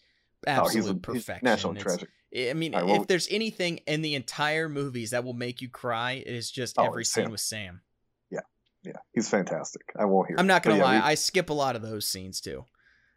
Oh, 0.47 0.51
absolute 0.51 0.73
he's 0.75 0.89
a 0.89 0.93
he's 0.93 1.01
perfection. 1.01 1.45
national 1.45 1.75
treasure. 1.75 2.07
I 2.37 2.53
mean, 2.53 2.73
I 2.75 2.85
if 2.95 3.07
there's 3.07 3.27
anything 3.29 3.79
in 3.87 4.01
the 4.03 4.15
entire 4.15 4.69
movies 4.69 5.09
that 5.11 5.23
will 5.25 5.33
make 5.33 5.61
you 5.61 5.67
cry, 5.69 6.11
it 6.13 6.27
is 6.33 6.49
just 6.49 6.77
Oh, 6.77 6.85
every 6.85 7.03
scene 7.03 7.25
Sam. 7.25 7.31
with 7.31 7.41
Sam. 7.41 7.81
Yeah, 8.31 8.39
yeah, 8.83 8.93
he's 9.13 9.27
fantastic. 9.27 9.81
I 9.99 10.05
won't 10.05 10.27
hear. 10.29 10.37
I'm 10.39 10.47
not 10.47 10.63
gonna 10.63 10.77
yeah, 10.77 10.83
lie, 10.83 10.95
we- 10.97 11.01
I 11.01 11.15
skip 11.15 11.49
a 11.49 11.53
lot 11.53 11.75
of 11.75 11.81
those 11.81 12.07
scenes 12.07 12.39
too. 12.39 12.63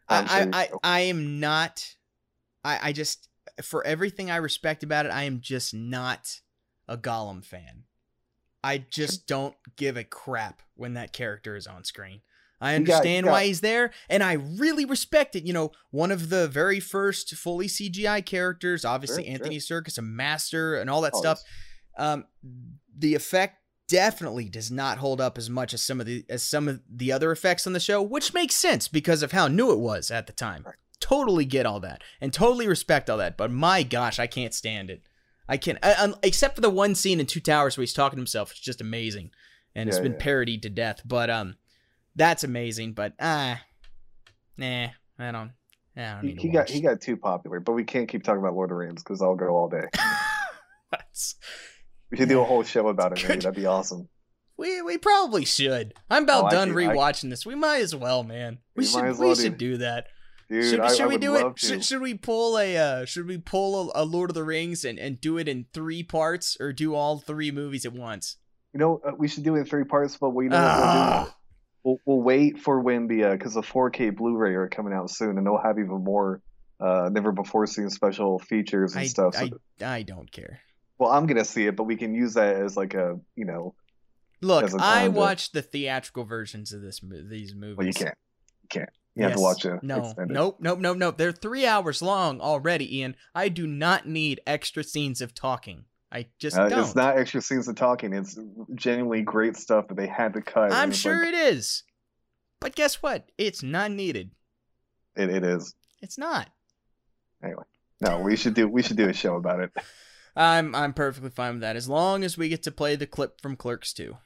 I, 0.09 0.49
I, 0.53 0.59
I. 0.63 0.69
I 0.83 0.99
am 1.01 1.39
not. 1.39 1.95
I, 2.65 2.89
I 2.89 2.91
just 2.91 3.29
for 3.61 3.85
everything 3.85 4.31
I 4.31 4.37
respect 4.37 4.83
about 4.83 5.05
it, 5.05 5.11
I 5.11 5.23
am 5.23 5.41
just 5.41 5.73
not 5.73 6.39
a 6.87 6.97
Gollum 6.97 7.43
fan. 7.45 7.83
I 8.63 8.77
just 8.77 9.27
don't 9.27 9.55
give 9.75 9.97
a 9.97 10.03
crap 10.03 10.61
when 10.75 10.93
that 10.93 11.11
character 11.13 11.55
is 11.55 11.67
on 11.67 11.83
screen. 11.83 12.21
I 12.61 12.75
understand 12.75 13.25
you 13.25 13.29
got- 13.29 13.31
why 13.31 13.45
he's 13.45 13.59
there, 13.59 13.91
and 14.09 14.23
I 14.23 14.33
really 14.33 14.85
respect 14.85 15.35
it. 15.35 15.43
You 15.45 15.51
know, 15.51 15.73
one 15.91 16.11
of 16.11 16.29
the 16.29 16.47
very 16.47 16.79
first 16.79 17.35
fully 17.35 17.67
CGI 17.67 18.21
characters, 18.25 18.85
obviously 18.85 19.23
Sure, 19.23 19.25
sure. 19.25 19.33
Anthony 19.33 19.57
Serkis, 19.57 19.97
a 19.97 20.01
master, 20.01 20.75
and 20.77 20.89
all 20.89 21.01
that 21.01 21.11
Oh, 21.13 21.19
stuff. 21.19 21.43
Um, 21.97 22.25
the 22.97 23.15
effect 23.15 23.57
definitely 23.89 24.47
does 24.47 24.71
not 24.71 24.97
hold 24.99 25.19
up 25.19 25.37
as 25.37 25.49
much 25.49 25.73
as 25.73 25.81
some 25.81 25.99
of 25.99 26.05
the 26.05 26.25
as 26.29 26.41
some 26.41 26.69
of 26.69 26.81
the 26.89 27.11
other 27.11 27.33
effects 27.33 27.67
on 27.67 27.73
the 27.73 27.79
show, 27.81 28.01
which 28.01 28.33
makes 28.33 28.55
sense 28.55 28.87
because 28.87 29.21
of 29.23 29.33
how 29.33 29.49
new 29.49 29.71
it 29.73 29.79
was 29.79 30.09
at 30.09 30.25
the 30.25 30.33
time. 30.33 30.63
Right. 30.65 30.75
Totally 30.99 31.45
get 31.45 31.65
all 31.65 31.79
that 31.81 32.01
and 32.21 32.31
totally 32.33 32.67
respect 32.67 33.09
all 33.09 33.17
that, 33.17 33.35
but 33.37 33.51
my 33.51 33.83
gosh, 33.83 34.19
I 34.19 34.27
can't 34.27 34.53
stand 34.53 34.89
it. 34.89 35.01
I 35.49 35.57
can't, 35.57 35.77
I, 35.83 36.13
except 36.23 36.55
for 36.55 36.61
the 36.61 36.69
one 36.69 36.95
scene 36.95 37.19
in 37.19 37.25
Two 37.25 37.41
Towers 37.41 37.75
where 37.77 37.81
he's 37.83 37.93
talking 37.93 38.15
to 38.15 38.21
himself. 38.21 38.51
It's 38.51 38.59
just 38.61 38.79
amazing, 38.79 39.31
and 39.75 39.89
it's 39.89 39.99
been 39.99 40.13
yeah. 40.13 40.17
parodied 40.19 40.61
to 40.63 40.69
death. 40.69 41.01
But 41.05 41.29
um, 41.29 41.57
that's 42.15 42.45
amazing. 42.45 42.93
But 42.93 43.13
ah, 43.19 43.61
nah, 44.57 44.87
I 45.19 45.31
don't. 45.31 45.51
I 45.97 46.01
don't 46.13 46.21
He, 46.21 46.27
need 46.29 46.39
he 46.41 46.47
to 46.47 46.53
got 46.53 46.69
he 46.69 46.79
got 46.81 47.01
too 47.01 47.17
popular, 47.17 47.59
but 47.59 47.73
we 47.73 47.83
can't 47.83 48.07
keep 48.07 48.23
talking 48.23 48.39
about 48.39 48.53
Lord 48.55 48.71
of 48.71 48.75
the 48.77 48.85
Rings 48.85 49.03
because 49.03 49.21
I'll 49.21 49.35
go 49.35 49.49
all 49.49 49.67
day. 49.67 49.87
That's- 50.91 51.35
We 52.09 52.17
should 52.17 52.29
do 52.29 52.39
a 52.39 52.45
whole 52.45 52.63
show 52.63 52.87
about 52.87 53.11
it. 53.17 53.27
Maybe 53.27 53.41
that'd 53.41 53.55
be 53.55 53.65
awesome. 53.65 54.07
We 54.55 54.81
we 54.81 54.97
probably 54.97 55.45
should. 55.45 55.93
I'm 56.09 56.23
about 56.23 56.45
Oh, 56.45 56.49
done 56.51 56.69
do- 56.69 56.79
I- 56.79 56.83
rewatching 56.83 57.29
this. 57.29 57.45
We 57.45 57.55
might 57.55 57.81
as 57.81 57.93
well, 57.95 58.23
man. 58.23 58.59
We, 58.75 58.81
We 58.81 58.85
should 58.85 59.05
as 59.05 59.19
we 59.19 59.25
well, 59.27 59.35
should 59.35 59.57
do 59.57 59.77
that. 59.77 60.07
Dude, 60.53 60.69
should 60.69 60.79
I, 60.79 60.93
should 60.93 61.01
I 61.01 61.07
we 61.07 61.17
do 61.17 61.35
it? 61.35 61.57
Should, 61.57 61.83
should 61.83 62.01
we 62.01 62.13
pull 62.13 62.59
a 62.59 62.77
uh, 62.77 63.05
should 63.05 63.27
we 63.27 63.39
pull 63.39 63.91
a, 63.91 64.03
a 64.03 64.05
Lord 64.05 64.29
of 64.29 64.35
the 64.35 64.43
Rings 64.43 64.85
and, 64.85 64.99
and 64.99 65.19
do 65.19 65.39
it 65.39 65.47
in 65.47 65.65
three 65.73 66.03
parts 66.03 66.55
or 66.59 66.71
do 66.71 66.93
all 66.93 67.17
three 67.17 67.49
movies 67.51 67.85
at 67.87 67.93
once? 67.93 68.37
You 68.71 68.79
know, 68.79 69.01
uh, 69.03 69.11
we 69.17 69.27
should 69.27 69.43
do 69.43 69.55
it 69.55 69.61
in 69.61 69.65
three 69.65 69.83
parts, 69.83 70.15
but 70.17 70.29
we 70.29 70.47
know 70.49 70.57
what 70.57 70.63
we'll 70.75 70.93
do. 70.93 70.99
Ah, 70.99 71.35
We'll, 71.83 71.97
we'll 72.05 72.21
wait 72.21 72.59
for 72.59 72.79
when 72.79 73.07
the 73.07 73.31
because 73.31 73.55
the 73.55 73.61
4K 73.61 74.15
Blu-ray 74.15 74.53
are 74.53 74.69
coming 74.69 74.93
out 74.93 75.09
soon, 75.09 75.37
and 75.37 75.45
they'll 75.45 75.57
have 75.57 75.77
even 75.79 76.03
more 76.03 76.41
uh, 76.79 77.09
never 77.11 77.31
before 77.31 77.65
seen 77.67 77.89
special 77.89 78.39
features 78.39 78.93
and 78.93 79.01
I, 79.03 79.07
stuff. 79.07 79.35
So, 79.35 79.49
I, 79.81 79.95
I 79.95 80.01
don't 80.03 80.31
care. 80.31 80.61
well, 80.97 81.11
I'm 81.11 81.25
gonna 81.25 81.43
see 81.43 81.65
it, 81.67 81.75
but 81.75 81.83
we 81.83 81.97
can 81.97 82.13
use 82.13 82.35
that 82.35 82.55
as 82.55 82.77
like 82.77 82.93
a 82.93 83.19
you 83.35 83.45
know, 83.45 83.75
Look, 84.41 84.63
I 84.63 84.67
a 84.67 84.79
I 84.79 85.03
to- 85.05 85.11
watched 85.11 85.53
the 85.53 85.61
theatrical 85.61 86.23
versions 86.23 86.71
of 86.71 86.81
this 86.81 87.01
these 87.01 87.53
movies. 87.53 87.77
well, 87.77 87.87
you 87.87 87.93
can't, 87.93 88.15
you 88.61 88.67
can't. 88.69 88.89
You 89.15 89.23
have 89.25 89.33
to 89.35 89.39
watch 89.41 89.63
it. 89.65 89.83
No, 89.83 89.97
extended. 89.99 90.33
nope, 90.33 90.57
nope, 90.59 90.79
nope, 90.79 90.97
nope. 90.97 91.17
They're 91.17 91.31
three 91.31 91.65
hours 91.67 92.01
long 92.01 92.41
already, 92.41 92.97
Ian. 92.99 93.15
I 93.35 93.49
do 93.49 93.67
not 93.67 94.07
need 94.07 94.41
extra 94.47 94.83
scenes 94.83 95.21
of 95.21 95.35
talking. 95.35 95.85
I 96.11 96.27
just 96.39 96.57
Uh, 96.57 96.69
don't. 96.69 96.79
it's 96.79 96.95
not 96.95 97.17
extra 97.17 97.41
scenes 97.41 97.67
of 97.67 97.75
talking. 97.75 98.13
It's 98.13 98.37
genuinely 98.75 99.21
great 99.21 99.55
stuff 99.55 99.87
that 99.89 99.97
they 99.97 100.07
had 100.07 100.33
to 100.33 100.41
cut. 100.41 100.71
I'm 100.71 100.91
sure 100.91 101.19
like- 101.25 101.33
it 101.33 101.35
is. 101.35 101.83
But 102.59 102.75
guess 102.75 103.03
what? 103.03 103.29
It's 103.37 103.61
not 103.61 103.91
needed. 103.91 104.31
it, 105.15 105.29
it 105.29 105.43
is. 105.43 105.75
It's 106.01 106.17
not. 106.17 106.49
Anyway, 107.43 107.63
no, 108.01 108.19
we 108.21 108.35
should 108.35 108.53
do 108.53 108.67
we 108.67 108.81
should 108.81 108.97
do 108.97 109.09
a 109.09 109.13
show 109.13 109.35
about 109.35 109.59
it. 109.59 109.71
I'm 110.35 110.73
I'm 110.73 110.93
perfectly 110.93 111.29
fine 111.29 111.53
with 111.55 111.61
that 111.61 111.75
as 111.75 111.87
long 111.87 112.23
as 112.23 112.37
we 112.37 112.49
get 112.49 112.63
to 112.63 112.71
play 112.71 112.95
the 112.95 113.05
clip 113.05 113.39
from 113.41 113.55
Clerks 113.55 113.93
2. 113.93 114.17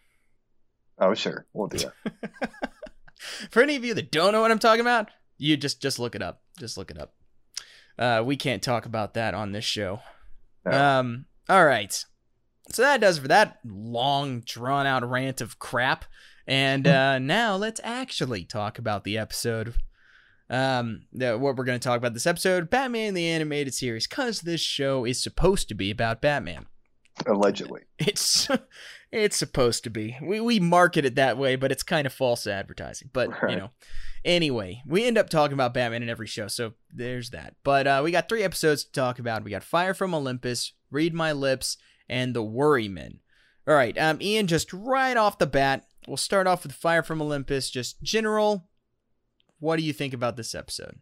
Oh, 0.99 1.13
sure, 1.13 1.45
we'll 1.53 1.67
do 1.67 1.79
that. 2.03 2.71
For 3.49 3.61
any 3.61 3.75
of 3.75 3.83
you 3.83 3.93
that 3.93 4.11
don't 4.11 4.31
know 4.31 4.41
what 4.41 4.51
I'm 4.51 4.59
talking 4.59 4.81
about, 4.81 5.09
you 5.37 5.57
just 5.57 5.81
just 5.81 5.99
look 5.99 6.15
it 6.15 6.21
up. 6.21 6.41
Just 6.59 6.77
look 6.77 6.91
it 6.91 6.99
up. 6.99 7.13
Uh, 7.97 8.23
we 8.23 8.35
can't 8.35 8.61
talk 8.61 8.85
about 8.85 9.13
that 9.15 9.33
on 9.33 9.51
this 9.51 9.65
show. 9.65 10.01
Um. 10.65 11.25
All 11.49 11.65
right. 11.65 12.03
So 12.71 12.81
that 12.81 12.99
does 12.99 13.19
for 13.19 13.29
that 13.29 13.59
long, 13.65 14.41
drawn 14.41 14.85
out 14.85 15.09
rant 15.09 15.39
of 15.39 15.59
crap. 15.59 16.05
And 16.45 16.87
uh, 16.87 17.19
now 17.19 17.55
let's 17.55 17.81
actually 17.83 18.45
talk 18.45 18.79
about 18.79 19.03
the 19.03 19.17
episode. 19.17 19.73
Um, 20.49 21.03
the, 21.11 21.37
what 21.37 21.55
we're 21.55 21.65
going 21.65 21.79
to 21.79 21.85
talk 21.85 21.97
about 21.97 22.13
this 22.13 22.27
episode, 22.27 22.69
Batman 22.69 23.13
the 23.13 23.27
Animated 23.27 23.73
Series, 23.73 24.07
because 24.07 24.41
this 24.41 24.61
show 24.61 25.05
is 25.05 25.21
supposed 25.21 25.67
to 25.69 25.75
be 25.75 25.91
about 25.91 26.21
Batman. 26.21 26.67
Allegedly, 27.25 27.81
It's 27.99 28.47
it's 29.11 29.37
supposed 29.37 29.83
to 29.85 29.89
be. 29.89 30.17
We 30.21 30.39
we 30.39 30.59
market 30.59 31.05
it 31.05 31.15
that 31.15 31.37
way, 31.37 31.55
but 31.55 31.71
it's 31.71 31.83
kind 31.83 32.05
of 32.05 32.13
false 32.13 32.47
advertising. 32.47 33.09
But 33.13 33.29
you 33.49 33.55
know. 33.55 33.69
Anyway, 34.25 34.81
we 34.85 35.05
end 35.05 35.17
up 35.17 35.29
talking 35.29 35.53
about 35.53 35.73
Batman 35.73 36.03
in 36.03 36.09
every 36.09 36.27
show, 36.27 36.49
so 36.49 36.73
there's 36.93 37.29
that. 37.29 37.55
But 37.63 37.87
uh, 37.87 38.01
we 38.03 38.11
got 38.11 38.27
three 38.27 38.43
episodes 38.43 38.83
to 38.83 38.91
talk 38.91 39.19
about. 39.19 39.45
We 39.45 39.51
got 39.51 39.63
Fire 39.63 39.93
from 39.93 40.13
Olympus, 40.13 40.73
Read 40.91 41.13
My 41.13 41.31
Lips, 41.31 41.77
and 42.09 42.33
The 42.33 42.43
Worry 42.43 42.89
Men. 42.89 43.19
All 43.65 43.75
right, 43.75 43.97
um, 43.97 44.21
Ian, 44.21 44.47
just 44.47 44.73
right 44.73 45.15
off 45.15 45.37
the 45.37 45.47
bat, 45.47 45.87
we'll 46.07 46.17
start 46.17 46.45
off 46.45 46.63
with 46.63 46.73
Fire 46.73 47.03
from 47.03 47.21
Olympus. 47.21 47.69
Just 47.69 48.01
general, 48.01 48.67
what 49.59 49.77
do 49.77 49.83
you 49.83 49.93
think 49.93 50.13
about 50.13 50.35
this 50.35 50.53
episode? 50.53 50.99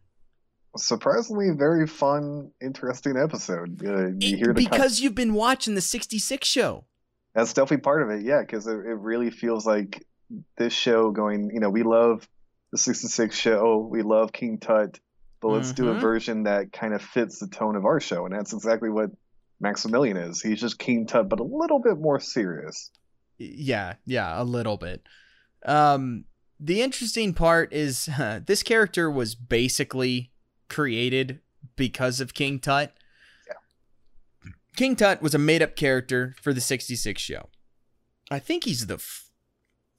surprisingly 0.78 1.51
very 1.51 1.88
fun, 1.88 2.51
interesting 2.62 3.18
episode. 3.18 3.82
Uh, 3.86 4.08
you 4.20 4.38
hear 4.38 4.47
the 4.47 4.53
because 4.53 4.99
you've 4.99 5.16
been 5.16 5.34
watching 5.34 5.76
the 5.76 5.82
66 5.82 6.47
show. 6.47 6.86
That's 7.36 7.53
definitely 7.53 7.83
part 7.83 8.01
of 8.01 8.09
it, 8.09 8.23
yeah, 8.23 8.41
because 8.41 8.65
it, 8.65 8.77
it 8.77 8.97
really 8.97 9.29
feels 9.29 9.65
like 9.65 10.03
this 10.57 10.73
show 10.73 11.11
going, 11.11 11.51
you 11.53 11.59
know, 11.59 11.69
we 11.69 11.83
love 11.83 12.27
the 12.71 12.77
66 12.77 13.38
show, 13.38 13.77
we 13.91 14.01
love 14.01 14.31
King 14.33 14.57
Tut, 14.57 14.99
but 15.41 15.49
let's 15.49 15.73
do 15.73 15.89
a 15.89 15.95
Mhm. 15.95 15.99
version 16.01 16.43
that 16.43 16.71
kind 16.71 16.93
of 16.93 17.01
fits 17.01 17.39
the 17.39 17.47
tone 17.47 17.75
of 17.75 17.86
our 17.86 17.99
show. 17.99 18.25
And 18.25 18.33
that's 18.33 18.53
exactly 18.53 18.89
what 18.89 19.11
Maximilian 19.59 20.17
is. 20.17 20.41
He's 20.41 20.59
just 20.61 20.79
King 20.79 21.05
Tut, 21.07 21.29
but 21.29 21.39
a 21.39 21.43
little 21.43 21.79
bit 21.79 21.97
more 21.97 22.19
serious. 22.19 22.89
Yeah, 23.38 23.95
yeah, 24.05 24.41
a 24.41 24.43
little 24.43 24.77
bit. 24.77 25.03
Um, 25.65 26.25
the 26.59 26.81
interesting 26.81 27.33
part 27.33 27.73
is 27.73 28.09
this 28.45 28.63
character 28.63 29.11
was 29.11 29.36
basically 29.36 30.31
created 30.69 31.41
because 31.75 32.21
of 32.21 32.33
King 32.33 32.59
Tut. 32.59 32.93
King 34.76 34.95
Tut 34.95 35.21
was 35.21 35.34
a 35.36 35.39
made-up 35.39 35.76
character 35.76 36.36
for 36.41 36.53
the 36.53 36.61
66 36.61 37.21
show. 37.21 37.49
I 38.32 38.39
think 38.39 38.63
he's 38.65 38.88
the 38.88 38.95
f- 38.95 39.30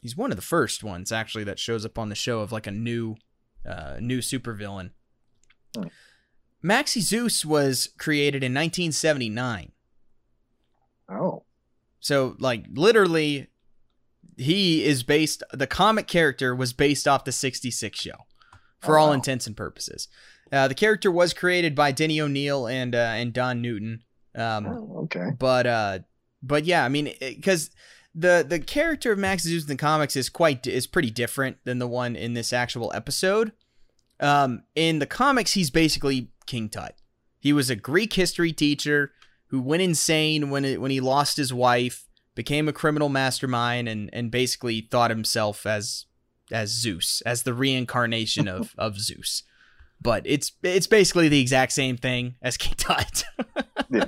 he's 0.01 0.17
one 0.17 0.31
of 0.31 0.37
the 0.37 0.43
first 0.43 0.83
ones 0.85 1.13
actually 1.13 1.45
that 1.45 1.59
shows 1.59 1.85
up 1.85 1.99
on 1.99 2.09
the 2.09 2.15
show 2.15 2.41
of 2.41 2.53
like 2.53 2.67
a 2.67 2.71
new 2.73 3.17
uh 3.69 3.97
new 4.01 4.19
supervillain. 4.19 4.91
Hmm. 5.77 5.85
Maxie 6.63 7.01
Zeus 7.01 7.45
was 7.45 7.89
created 7.99 8.43
in 8.43 8.53
1979. 8.53 9.73
Oh, 11.09 11.45
So 12.01 12.37
like 12.41 12.65
literally 12.73 13.49
he 14.37 14.85
is 14.85 15.03
based 15.03 15.43
the 15.53 15.67
comic 15.69 16.07
character 16.09 16.55
was 16.55 16.73
based 16.73 17.07
off 17.07 17.25
the 17.25 17.33
66 17.33 17.99
show 17.99 18.27
for 18.81 18.99
Oh, 18.99 19.03
all 19.03 19.09
wow. 19.09 19.15
intents 19.15 19.47
and 19.47 19.57
purposes. 19.57 20.09
Uh, 20.53 20.67
the 20.69 20.75
character 20.75 21.11
was 21.11 21.33
created 21.33 21.75
by 21.75 21.93
Denny 21.93 22.21
O'Neil 22.21 22.67
and 22.67 22.95
uh, 22.95 22.99
and 23.17 23.33
Don 23.33 23.61
Newton. 23.63 24.03
Um, 24.37 24.67
oh, 24.67 25.01
okay. 25.05 25.31
but 25.39 25.67
uh 25.67 25.99
but 26.43 26.65
yeah, 26.65 26.85
I 26.85 26.89
mean 26.89 27.13
cuz 27.43 27.71
the 28.15 28.45
the 28.49 28.59
character 28.59 29.13
of 29.13 29.19
Max 29.19 29.43
Zeus 29.43 29.63
in 29.63 29.69
the 29.69 29.77
comics 29.77 30.17
is 30.17 30.29
quite 30.29 30.67
is 30.67 30.87
pretty 30.87 31.11
different 31.11 31.59
than 31.65 31.79
the 31.79 31.89
one 31.89 32.17
in 32.17 32.35
this 32.35 32.53
actual 32.53 32.93
episode. 32.95 33.53
Um 34.21 34.63
in 34.75 34.99
the 34.99 35.07
comics 35.07 35.53
he's 35.53 35.71
basically 35.71 36.31
King 36.47 36.69
Tut. 36.69 36.95
He 37.39 37.53
was 37.53 37.71
a 37.71 37.77
Greek 37.77 38.13
history 38.15 38.53
teacher 38.53 39.13
who 39.49 39.61
went 39.61 39.83
insane 39.83 40.51
when 40.51 40.65
it, 40.65 40.81
when 40.81 40.91
he 40.91 41.01
lost 41.01 41.37
his 41.37 41.53
wife, 41.55 42.09
became 42.35 42.69
a 42.69 42.73
criminal 42.73 43.09
mastermind 43.09 43.89
and 43.89 44.11
and 44.13 44.31
basically 44.31 44.81
thought 44.81 45.11
himself 45.11 45.67
as 45.67 46.07
as 46.53 46.71
Zeus, 46.71 47.23
as 47.23 47.43
the 47.43 47.55
reincarnation 47.55 48.49
of 48.49 48.75
of 48.79 48.99
Zeus. 48.99 49.43
But 50.01 50.23
it's 50.27 50.53
it's 50.63 50.87
basically 50.87 51.29
the 51.29 51.41
exact 51.41 51.73
same 51.73 51.97
thing 51.97 52.37
as 52.43 52.57
King 52.57 52.75
Tut. 52.77 53.25
Yeah. 53.89 54.07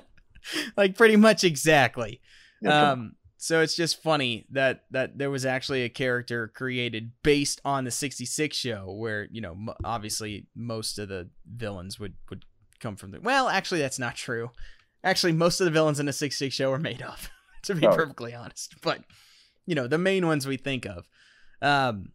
like 0.77 0.97
pretty 0.97 1.17
much 1.17 1.45
exactly. 1.45 2.21
Yeah, 2.61 2.93
Um, 2.93 3.13
so 3.37 3.61
it's 3.61 3.77
just 3.77 4.03
funny 4.03 4.47
that 4.51 4.85
that 4.91 5.17
there 5.19 5.31
was 5.31 5.47
actually 5.47 5.85
a 5.85 5.89
character 5.89 6.49
created 6.49 7.13
based 7.23 7.61
on 7.65 7.85
the 7.85 7.91
66 7.91 8.57
show 8.57 8.91
where, 8.93 9.29
you 9.31 9.41
know, 9.41 9.53
m- 9.53 9.69
obviously 9.85 10.47
most 10.57 10.99
of 10.99 11.09
the 11.09 11.29
villains 11.47 12.01
would 12.01 12.15
would 12.31 12.45
come 12.81 12.97
from 12.97 13.13
the 13.13 13.21
Well, 13.21 13.49
actually 13.49 13.81
that's 13.81 13.99
not 13.99 14.17
true. 14.17 14.51
Actually, 15.05 15.33
most 15.33 15.61
of 15.61 15.65
the 15.67 15.71
villains 15.71 16.01
in 16.01 16.07
the 16.07 16.13
66 16.13 16.53
show 16.55 16.73
are 16.73 16.79
made 16.79 17.01
up, 17.03 17.21
to 17.63 17.75
be 17.77 17.87
Oh. 17.87 17.95
perfectly 17.95 18.35
honest. 18.35 18.75
But, 18.83 19.05
you 19.67 19.75
know, 19.77 19.87
the 19.87 19.99
main 19.99 20.27
ones 20.27 20.47
we 20.47 20.57
think 20.57 20.85
of. 20.87 21.09
Um 21.63 22.11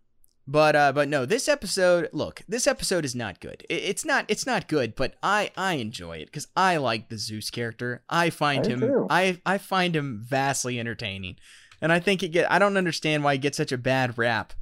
but 0.48 0.76
uh 0.76 0.92
but 0.92 1.08
no, 1.08 1.26
this 1.26 1.48
episode, 1.48 2.10
look, 2.12 2.42
this 2.48 2.68
episode 2.68 3.06
is 3.06 3.16
not 3.16 3.40
good. 3.40 3.64
It, 3.70 3.84
it's 3.84 4.06
not 4.06 4.26
it's 4.28 4.46
not 4.46 4.68
good, 4.68 4.96
but 4.96 5.16
I 5.24 5.52
I 5.56 5.74
enjoy 5.76 6.18
it 6.18 6.32
cuz 6.32 6.48
I 6.56 6.78
like 6.78 7.10
the 7.10 7.18
Zeus 7.18 7.50
character. 7.50 8.04
I 8.10 8.30
find 8.30 8.66
I 8.66 8.70
him. 8.70 9.08
I 9.10 9.42
I 9.46 9.58
find 9.58 9.96
him 9.96 10.22
vastly 10.28 10.80
entertaining. 10.80 11.38
And 11.82 11.92
I 11.92 12.00
think 12.00 12.24
it 12.24 12.30
get 12.30 12.52
I 12.52 12.60
don't 12.60 12.78
understand 12.78 13.24
why 13.24 13.34
he 13.34 13.40
gets 13.40 13.58
such 13.58 13.72
a 13.72 13.78
bad 13.78 14.18
rap. 14.18 14.54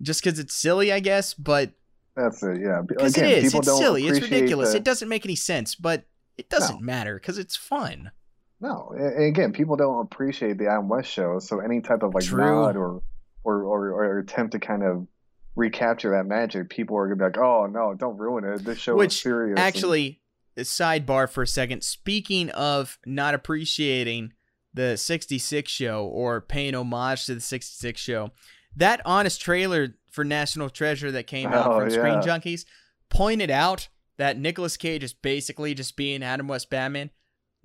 Just 0.00 0.22
cuz 0.22 0.38
it's 0.38 0.54
silly, 0.54 0.92
I 0.92 1.00
guess, 1.00 1.34
but 1.34 1.72
That's 2.16 2.42
it. 2.42 2.60
Yeah. 2.60 2.82
Cuz 2.98 3.16
it 3.18 3.26
is. 3.26 3.54
It's 3.54 3.76
silly. 3.78 4.06
It's 4.06 4.20
ridiculous. 4.20 4.70
the- 4.70 4.76
It 4.78 4.84
doesn't 4.84 5.08
make 5.08 5.24
any 5.26 5.36
sense, 5.36 5.74
but 5.74 6.04
it 6.36 6.48
doesn't 6.48 6.80
matter 6.80 7.18
cuz 7.18 7.38
it's 7.38 7.56
fun. 7.56 8.12
No, 8.60 8.94
and 8.96 9.24
again, 9.24 9.52
people 9.52 9.76
don't 9.76 10.00
appreciate 10.00 10.58
the 10.58 10.68
Adam 10.68 10.88
West 10.88 11.10
show, 11.10 11.38
so 11.38 11.58
any 11.58 11.80
type 11.80 12.02
of 12.02 12.14
like 12.14 12.24
True. 12.24 12.44
nod 12.44 12.76
or, 12.76 13.02
or 13.42 13.62
or 13.62 13.88
or 13.90 14.18
attempt 14.20 14.52
to 14.52 14.58
kind 14.58 14.82
of 14.82 15.06
recapture 15.56 16.10
that 16.10 16.26
magic, 16.26 16.68
people 16.70 16.96
are 16.96 17.06
gonna 17.06 17.16
be 17.16 17.24
like, 17.24 17.38
"Oh 17.38 17.66
no, 17.66 17.94
don't 17.94 18.16
ruin 18.16 18.44
it. 18.44 18.64
This 18.64 18.78
show 18.78 18.96
Which, 18.96 19.14
is 19.14 19.20
serious." 19.20 19.50
and- 19.50 19.58
Actually, 19.58 20.20
a 20.56 20.60
sidebar 20.62 21.28
for 21.28 21.42
a 21.42 21.46
second. 21.46 21.82
Speaking 21.82 22.50
of 22.50 22.98
not 23.06 23.34
appreciating 23.34 24.32
the 24.72 24.96
66 24.96 25.70
show 25.70 26.04
or 26.06 26.40
paying 26.40 26.74
homage 26.74 27.26
to 27.26 27.34
the 27.34 27.40
66 27.40 28.00
show, 28.00 28.30
that 28.76 29.00
honest 29.04 29.40
trailer 29.40 29.94
for 30.10 30.24
National 30.24 30.68
Treasure 30.70 31.10
that 31.12 31.26
came 31.26 31.52
out 31.52 31.66
Oh, 31.70 31.80
from 31.80 31.90
Screen. 31.90 32.20
Junkies 32.20 32.64
pointed 33.08 33.50
out 33.50 33.88
that 34.16 34.38
Nicolas 34.38 34.76
Cage 34.76 35.02
is 35.04 35.12
basically 35.12 35.74
just 35.74 35.96
being 35.96 36.22
Adam 36.22 36.46
West 36.48 36.70
Batman. 36.70 37.10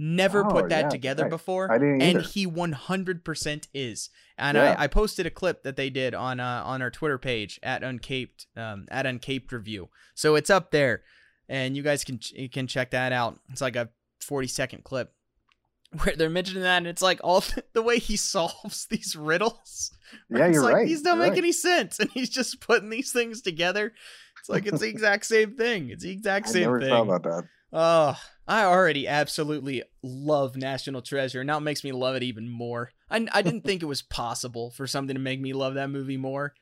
Never 0.02 0.46
Oh, 0.46 0.50
put 0.50 0.70
that 0.70 0.86
yeah, 0.86 0.90
together 0.90 1.24
right. 1.24 1.30
before. 1.30 1.70
I 1.72 1.78
didn't 1.78 2.02
and 2.02 2.18
either. 2.20 2.28
he 2.28 2.48
100% 2.48 3.68
is. 3.74 4.10
And 4.38 4.56
Yeah. 4.56 4.76
I, 4.80 4.86
I 4.86 4.88
posted 4.88 5.26
a 5.26 5.30
clip 5.30 5.64
that 5.64 5.76
they 5.76 5.90
did 5.90 6.14
on 6.14 6.40
uh, 6.40 6.64
on 6.66 6.82
our 6.82 6.90
Twitter 6.90 7.18
page 7.18 7.60
at 7.62 7.82
uncaped 7.82 8.46
um, 8.56 8.86
at 8.90 9.06
uncaped 9.06 9.52
review. 9.52 9.90
So 10.16 10.36
it's 10.36 10.50
up 10.50 10.72
there, 10.72 11.04
and 11.50 11.76
you 11.76 11.84
guys 11.84 12.04
can 12.06 12.20
you 12.34 12.50
can 12.50 12.66
check 12.68 12.92
that 12.92 13.12
out. 13.12 13.40
It's 13.52 13.60
like 13.62 13.76
a 13.76 13.90
40 14.22 14.48
second 14.48 14.84
clip 14.86 15.14
where 16.04 16.16
they're 16.16 16.30
mentioning 16.30 16.64
that, 16.64 16.78
and 16.78 16.88
it's 16.88 17.02
like 17.02 17.20
all 17.24 17.44
the 17.74 17.82
way 17.82 18.00
he 18.00 18.16
solves 18.16 18.86
these 18.90 19.16
riddles. 19.18 19.92
Yeah, 20.32 20.46
It's 20.48 20.56
you're 20.56 20.64
like, 20.64 20.74
right. 20.74 20.88
These 20.88 21.02
don't 21.04 21.18
you're 21.18 21.26
make 21.26 21.32
right. 21.34 21.38
any 21.40 21.52
sense, 21.52 22.00
and 22.00 22.10
he's 22.12 22.30
just 22.32 22.62
putting 22.62 22.90
these 22.90 23.12
things 23.12 23.42
together. 23.44 23.94
It's 24.40 24.50
like 24.50 24.66
it's 24.66 24.80
the 24.80 24.88
exact 24.88 25.26
same 25.26 25.56
thing. 25.56 25.90
It's 25.90 26.04
the 26.04 26.10
exact 26.12 26.48
I 26.48 26.52
same 26.52 26.62
never 26.64 26.80
thing. 26.80 26.90
thought 26.90 27.04
about 27.04 27.24
that. 27.24 27.44
Oh, 27.72 28.18
I 28.48 28.64
already 28.64 29.08
absolutely 29.08 29.84
love 30.02 30.56
National 30.56 31.02
Treasure. 31.02 31.44
Now 31.44 31.58
it 31.58 31.62
makes 31.62 31.84
me 31.84 31.92
love 31.92 32.16
it 32.16 32.24
even 32.24 32.50
more. 32.50 32.92
I, 33.12 33.28
I 33.32 33.42
didn't 33.42 33.62
think 33.66 33.84
it 33.84 33.88
was 33.88 34.02
possible 34.02 34.72
for 34.72 34.88
something 34.88 35.16
to 35.16 35.22
make 35.22 35.40
me 35.40 35.54
love 35.54 35.76
that 35.76 35.90
movie 35.92 36.18
more. 36.18 36.54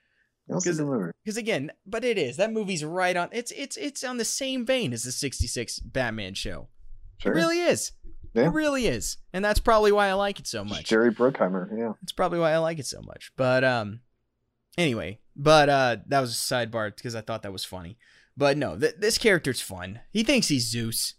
That's 0.47 0.65
a 0.65 0.69
'Cause- 0.69 0.77
good 0.79 0.85
movie. 0.87 1.11
Because 1.23 1.37
again, 1.37 1.71
but 1.85 2.03
it 2.03 2.17
is. 2.17 2.37
That 2.37 2.51
movie's 2.53 2.83
right 2.83 3.15
on. 3.15 3.29
It's 3.31 3.51
it's 3.51 3.77
it's 3.77 4.03
on 4.03 4.17
the 4.17 4.25
same 4.25 4.65
vein 4.65 4.93
as 4.93 5.03
the 5.03 5.11
'66 5.11 5.79
Batman 5.79 6.33
show. 6.33 6.67
Sure. 7.19 7.31
It 7.33 7.35
really 7.35 7.59
is. 7.59 7.91
Yeah. 8.33 8.43
It 8.45 8.49
really 8.53 8.85
is, 8.87 9.17
and 9.33 9.43
that's 9.43 9.59
probably 9.59 9.91
why 9.91 10.07
I 10.07 10.13
like 10.13 10.39
it 10.39 10.47
so 10.47 10.61
It's 10.61 10.69
much. 10.71 10.85
Jerry 10.85 11.11
Bruckheimer. 11.13 11.69
Yeah. 11.75 11.93
That's 12.01 12.11
probably 12.11 12.39
why 12.39 12.51
I 12.51 12.57
like 12.59 12.77
it 12.79 12.85
so 12.85 13.01
much. 13.01 13.31
But 13.35 13.63
um, 13.63 14.01
anyway, 14.77 15.19
but 15.35 15.69
uh, 15.69 15.97
that 16.07 16.19
was 16.21 16.31
a 16.31 16.35
sidebar 16.35 16.95
because 16.95 17.15
I 17.15 17.21
thought 17.21 17.41
that 17.43 17.51
was 17.53 17.65
funny. 17.65 17.97
But 18.37 18.55
no, 18.57 18.77
th- 18.77 18.95
this 18.99 19.17
character's 19.17 19.61
fun. 19.61 19.99
He 20.11 20.23
thinks 20.23 20.47
he's 20.47 20.69
Zeus. 20.69 21.15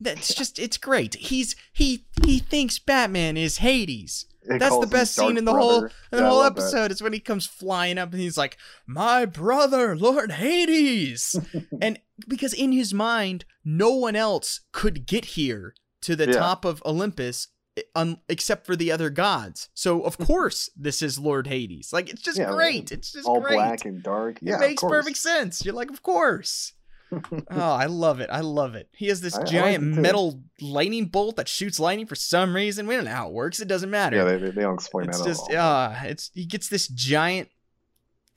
That's 0.00 0.34
just 0.34 0.58
it's 0.58 0.76
great. 0.76 1.14
He's 1.14 1.56
he 1.72 2.06
he 2.24 2.38
thinks 2.38 2.78
Batman 2.78 3.36
is 3.36 3.58
Hades. 3.58 4.26
It 4.42 4.58
That's 4.60 4.78
the 4.78 4.86
best 4.86 5.14
scene 5.14 5.38
in 5.38 5.44
the 5.44 5.52
Brother. 5.52 5.64
whole 5.72 5.84
in 5.84 5.90
the 6.10 6.18
Yeah, 6.18 6.28
whole 6.28 6.42
episode. 6.42 6.90
Is 6.92 7.02
when 7.02 7.12
he 7.14 7.18
comes 7.20 7.46
flying 7.46 7.96
up 7.98 8.12
and 8.12 8.20
he's 8.20 8.36
like, 8.36 8.58
"My 8.86 9.24
brother, 9.24 9.96
Lord 9.96 10.32
Hades," 10.32 11.34
and 11.80 11.98
because 12.28 12.52
in 12.52 12.72
his 12.72 12.92
mind, 12.92 13.44
no 13.64 13.90
one 13.94 14.14
else 14.16 14.60
could 14.72 15.06
get 15.06 15.24
here 15.24 15.74
to 16.02 16.14
the 16.14 16.26
Yeah. 16.26 16.32
top 16.34 16.64
of 16.64 16.82
Olympus. 16.84 17.48
Un- 17.94 18.20
except 18.28 18.64
for 18.64 18.74
the 18.74 18.90
other 18.90 19.10
gods, 19.10 19.68
so 19.74 20.00
of 20.02 20.16
course 20.16 20.70
this 20.76 21.02
is 21.02 21.18
Lord 21.18 21.46
Hades. 21.46 21.92
Like 21.92 22.08
it's 22.08 22.22
just 22.22 22.38
Yeah, 22.38 22.50
great. 22.52 22.90
It's 22.90 23.12
just 23.12 23.28
All 23.28 23.40
great. 23.40 23.54
black 23.56 23.84
and 23.84 24.02
dark. 24.02 24.38
Yeah, 24.40 24.56
it 24.56 24.60
makes 24.60 24.82
perfect 24.82 25.18
sense. 25.18 25.64
You're 25.64 25.74
like, 25.74 25.90
of 25.90 26.02
course. 26.02 26.72
oh, 27.12 27.44
I 27.50 27.86
love 27.86 28.20
it. 28.20 28.30
I 28.32 28.40
love 28.40 28.74
it. 28.74 28.88
He 28.96 29.08
has 29.08 29.20
this 29.20 29.34
I- 29.34 29.38
I 29.38 29.40
like 29.42 29.50
giant 29.50 29.84
it 29.84 30.00
metal 30.00 30.40
lightning 30.60 31.06
bolt 31.06 31.36
that 31.36 31.48
shoots 31.48 31.78
lightning 31.78 32.06
for 32.06 32.14
some 32.14 32.54
reason. 32.56 32.86
We 32.86 32.96
don't 32.96 33.04
know 33.04 33.10
how 33.12 33.28
it 33.28 33.34
works. 33.34 33.60
It 33.60 33.68
doesn't 33.68 33.90
matter. 33.90 34.16
Yeah, 34.16 34.24
they, 34.24 34.38
they 34.38 34.50
they 34.52 34.62
don't 34.62 34.74
explain 34.74 35.08
it's 35.08 35.18
that 35.18 35.26
just 35.26 35.50
at 35.50 35.56
all. 35.58 35.90
uh 35.90 35.96
it's 36.04 36.30
he 36.34 36.46
gets 36.46 36.68
this 36.68 36.88
giant 36.88 37.48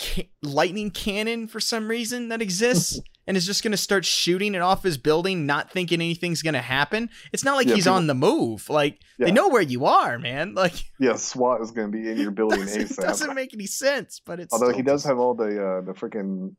ca- 0.02 0.30
lightning 0.44 0.92
cannon 0.92 1.48
for 1.48 1.60
some 1.60 1.88
reason 1.88 2.28
that 2.30 2.42
exists 2.42 3.00
and 3.30 3.38
is 3.38 3.46
just 3.46 3.62
going 3.64 3.72
to 3.74 3.78
start 3.78 4.04
shooting 4.06 4.56
it 4.56 4.62
off 4.62 4.82
his 4.82 4.98
building 4.98 5.46
not 5.46 5.70
thinking 5.72 6.02
anything's 6.02 6.42
going 6.42 6.56
to 6.56 6.62
happen. 6.62 7.12
It's 7.32 7.44
not 7.46 7.56
like 7.58 7.68
Yeah, 7.68 7.76
he's 7.76 7.84
people- 7.84 7.98
on 7.98 8.08
the 8.08 8.16
move. 8.16 8.68
Like 8.72 9.00
they 9.20 9.32
know 9.32 9.50
where 9.50 9.62
you 9.62 9.86
are, 9.86 10.18
man. 10.18 10.54
Like 10.56 10.74
yeah, 11.00 11.16
SWAT 11.16 11.62
is 11.62 11.70
going 11.70 11.92
to 11.92 11.96
be 11.96 12.10
in 12.10 12.18
your 12.18 12.32
building 12.32 12.60
doesn't, 12.66 12.82
ASAP. 12.90 13.02
doesn't 13.04 13.36
make 13.36 13.54
any 13.54 13.68
sense, 13.68 14.20
but 14.26 14.40
it's 14.40 14.52
Although 14.52 14.74
he 14.74 14.82
does 14.82 15.04
have 15.06 15.20
all 15.20 15.36
the 15.36 15.46
uh, 15.64 15.82
the 15.82 15.94
freaking 15.94 16.56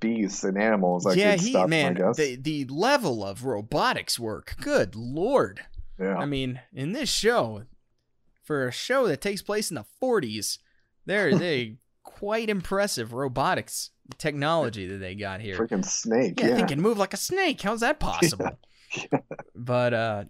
beasts 0.00 0.44
and 0.44 0.56
animals 0.56 1.04
that 1.04 1.16
yeah, 1.16 1.34
he 1.36 1.50
stop 1.50 1.68
man, 1.68 2.00
I 2.02 2.12
the 2.12 2.36
the 2.36 2.64
level 2.70 3.22
of 3.22 3.44
robotics 3.44 4.18
work. 4.18 4.54
Good 4.62 4.96
lord. 4.96 5.60
yeah. 6.00 6.16
I 6.16 6.24
mean, 6.24 6.60
in 6.72 6.92
this 6.92 7.10
show, 7.10 7.64
for 8.44 8.66
a 8.66 8.72
show 8.72 9.06
that 9.08 9.20
takes 9.20 9.42
place 9.42 9.70
in 9.70 9.74
the 9.74 9.84
40s, 10.02 10.58
there 11.04 11.28
is 11.28 11.40
a 11.42 11.76
quite 12.02 12.48
impressive 12.48 13.12
robotics 13.12 13.90
technology 14.16 14.86
that 14.86 14.98
they 14.98 15.14
got 15.14 15.40
here. 15.40 15.58
Freaking 15.58 15.84
snake. 15.84 16.40
Yeah, 16.40 16.48
Yeah. 16.48 16.56
Think 16.56 16.70
it 16.70 16.78
move 16.78 16.98
like 16.98 17.14
a 17.14 17.18
snake. 17.18 17.60
How's 17.60 17.80
that 17.80 18.00
possible? 18.00 18.58
But 19.54 19.92
uh 19.92 20.24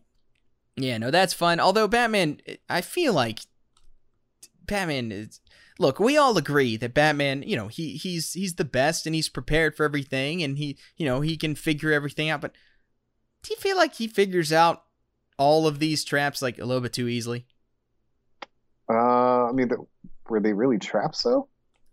yeah, 0.76 0.98
no, 0.98 1.12
that's 1.12 1.32
fun. 1.32 1.60
Although 1.60 1.86
Batman 1.86 2.40
I 2.68 2.80
feel 2.80 3.12
like 3.12 3.38
Batman 4.66 5.12
is 5.12 5.40
look, 5.78 6.00
we 6.00 6.16
all 6.16 6.36
agree 6.36 6.76
that 6.76 6.92
Batman, 6.92 7.44
you 7.46 7.56
know, 7.56 7.68
he 7.68 7.92
he's 7.92 8.32
he's 8.32 8.54
the 8.54 8.64
best 8.64 9.06
and 9.06 9.14
he's 9.14 9.28
prepared 9.28 9.76
for 9.76 9.84
everything 9.84 10.42
and 10.42 10.58
he, 10.58 10.76
you 10.96 11.06
know, 11.06 11.20
he 11.20 11.36
can 11.36 11.54
figure 11.54 11.92
everything 11.92 12.30
out, 12.30 12.40
but 12.40 12.52
do 13.44 13.54
you 13.54 13.60
feel 13.60 13.76
like 13.76 13.94
he 13.94 14.08
figures 14.08 14.52
out 14.52 14.82
all 15.38 15.68
of 15.68 15.78
these 15.78 16.02
traps 16.02 16.42
like 16.42 16.58
a 16.58 16.64
little 16.64 16.82
bit 16.82 16.92
too 16.92 17.06
easily? 17.06 17.46
Uh, 18.90 19.48
I 19.48 19.52
mean, 19.52 19.70
were 20.28 20.40
they 20.40 20.52
really 20.52 20.78
traps 20.78 21.22
though? 21.22 21.48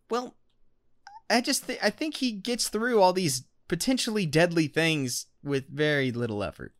Well, 0.09 0.35
I 1.29 1.41
just 1.41 1.67
th- 1.67 1.79
I 1.81 1.89
think 1.89 2.15
he 2.17 2.31
gets 2.31 2.69
through 2.69 3.01
all 3.01 3.13
these 3.13 3.43
potentially 3.67 4.25
deadly 4.25 4.67
things 4.67 5.25
with 5.43 5.67
very 5.69 6.11
little 6.11 6.43
effort. 6.43 6.73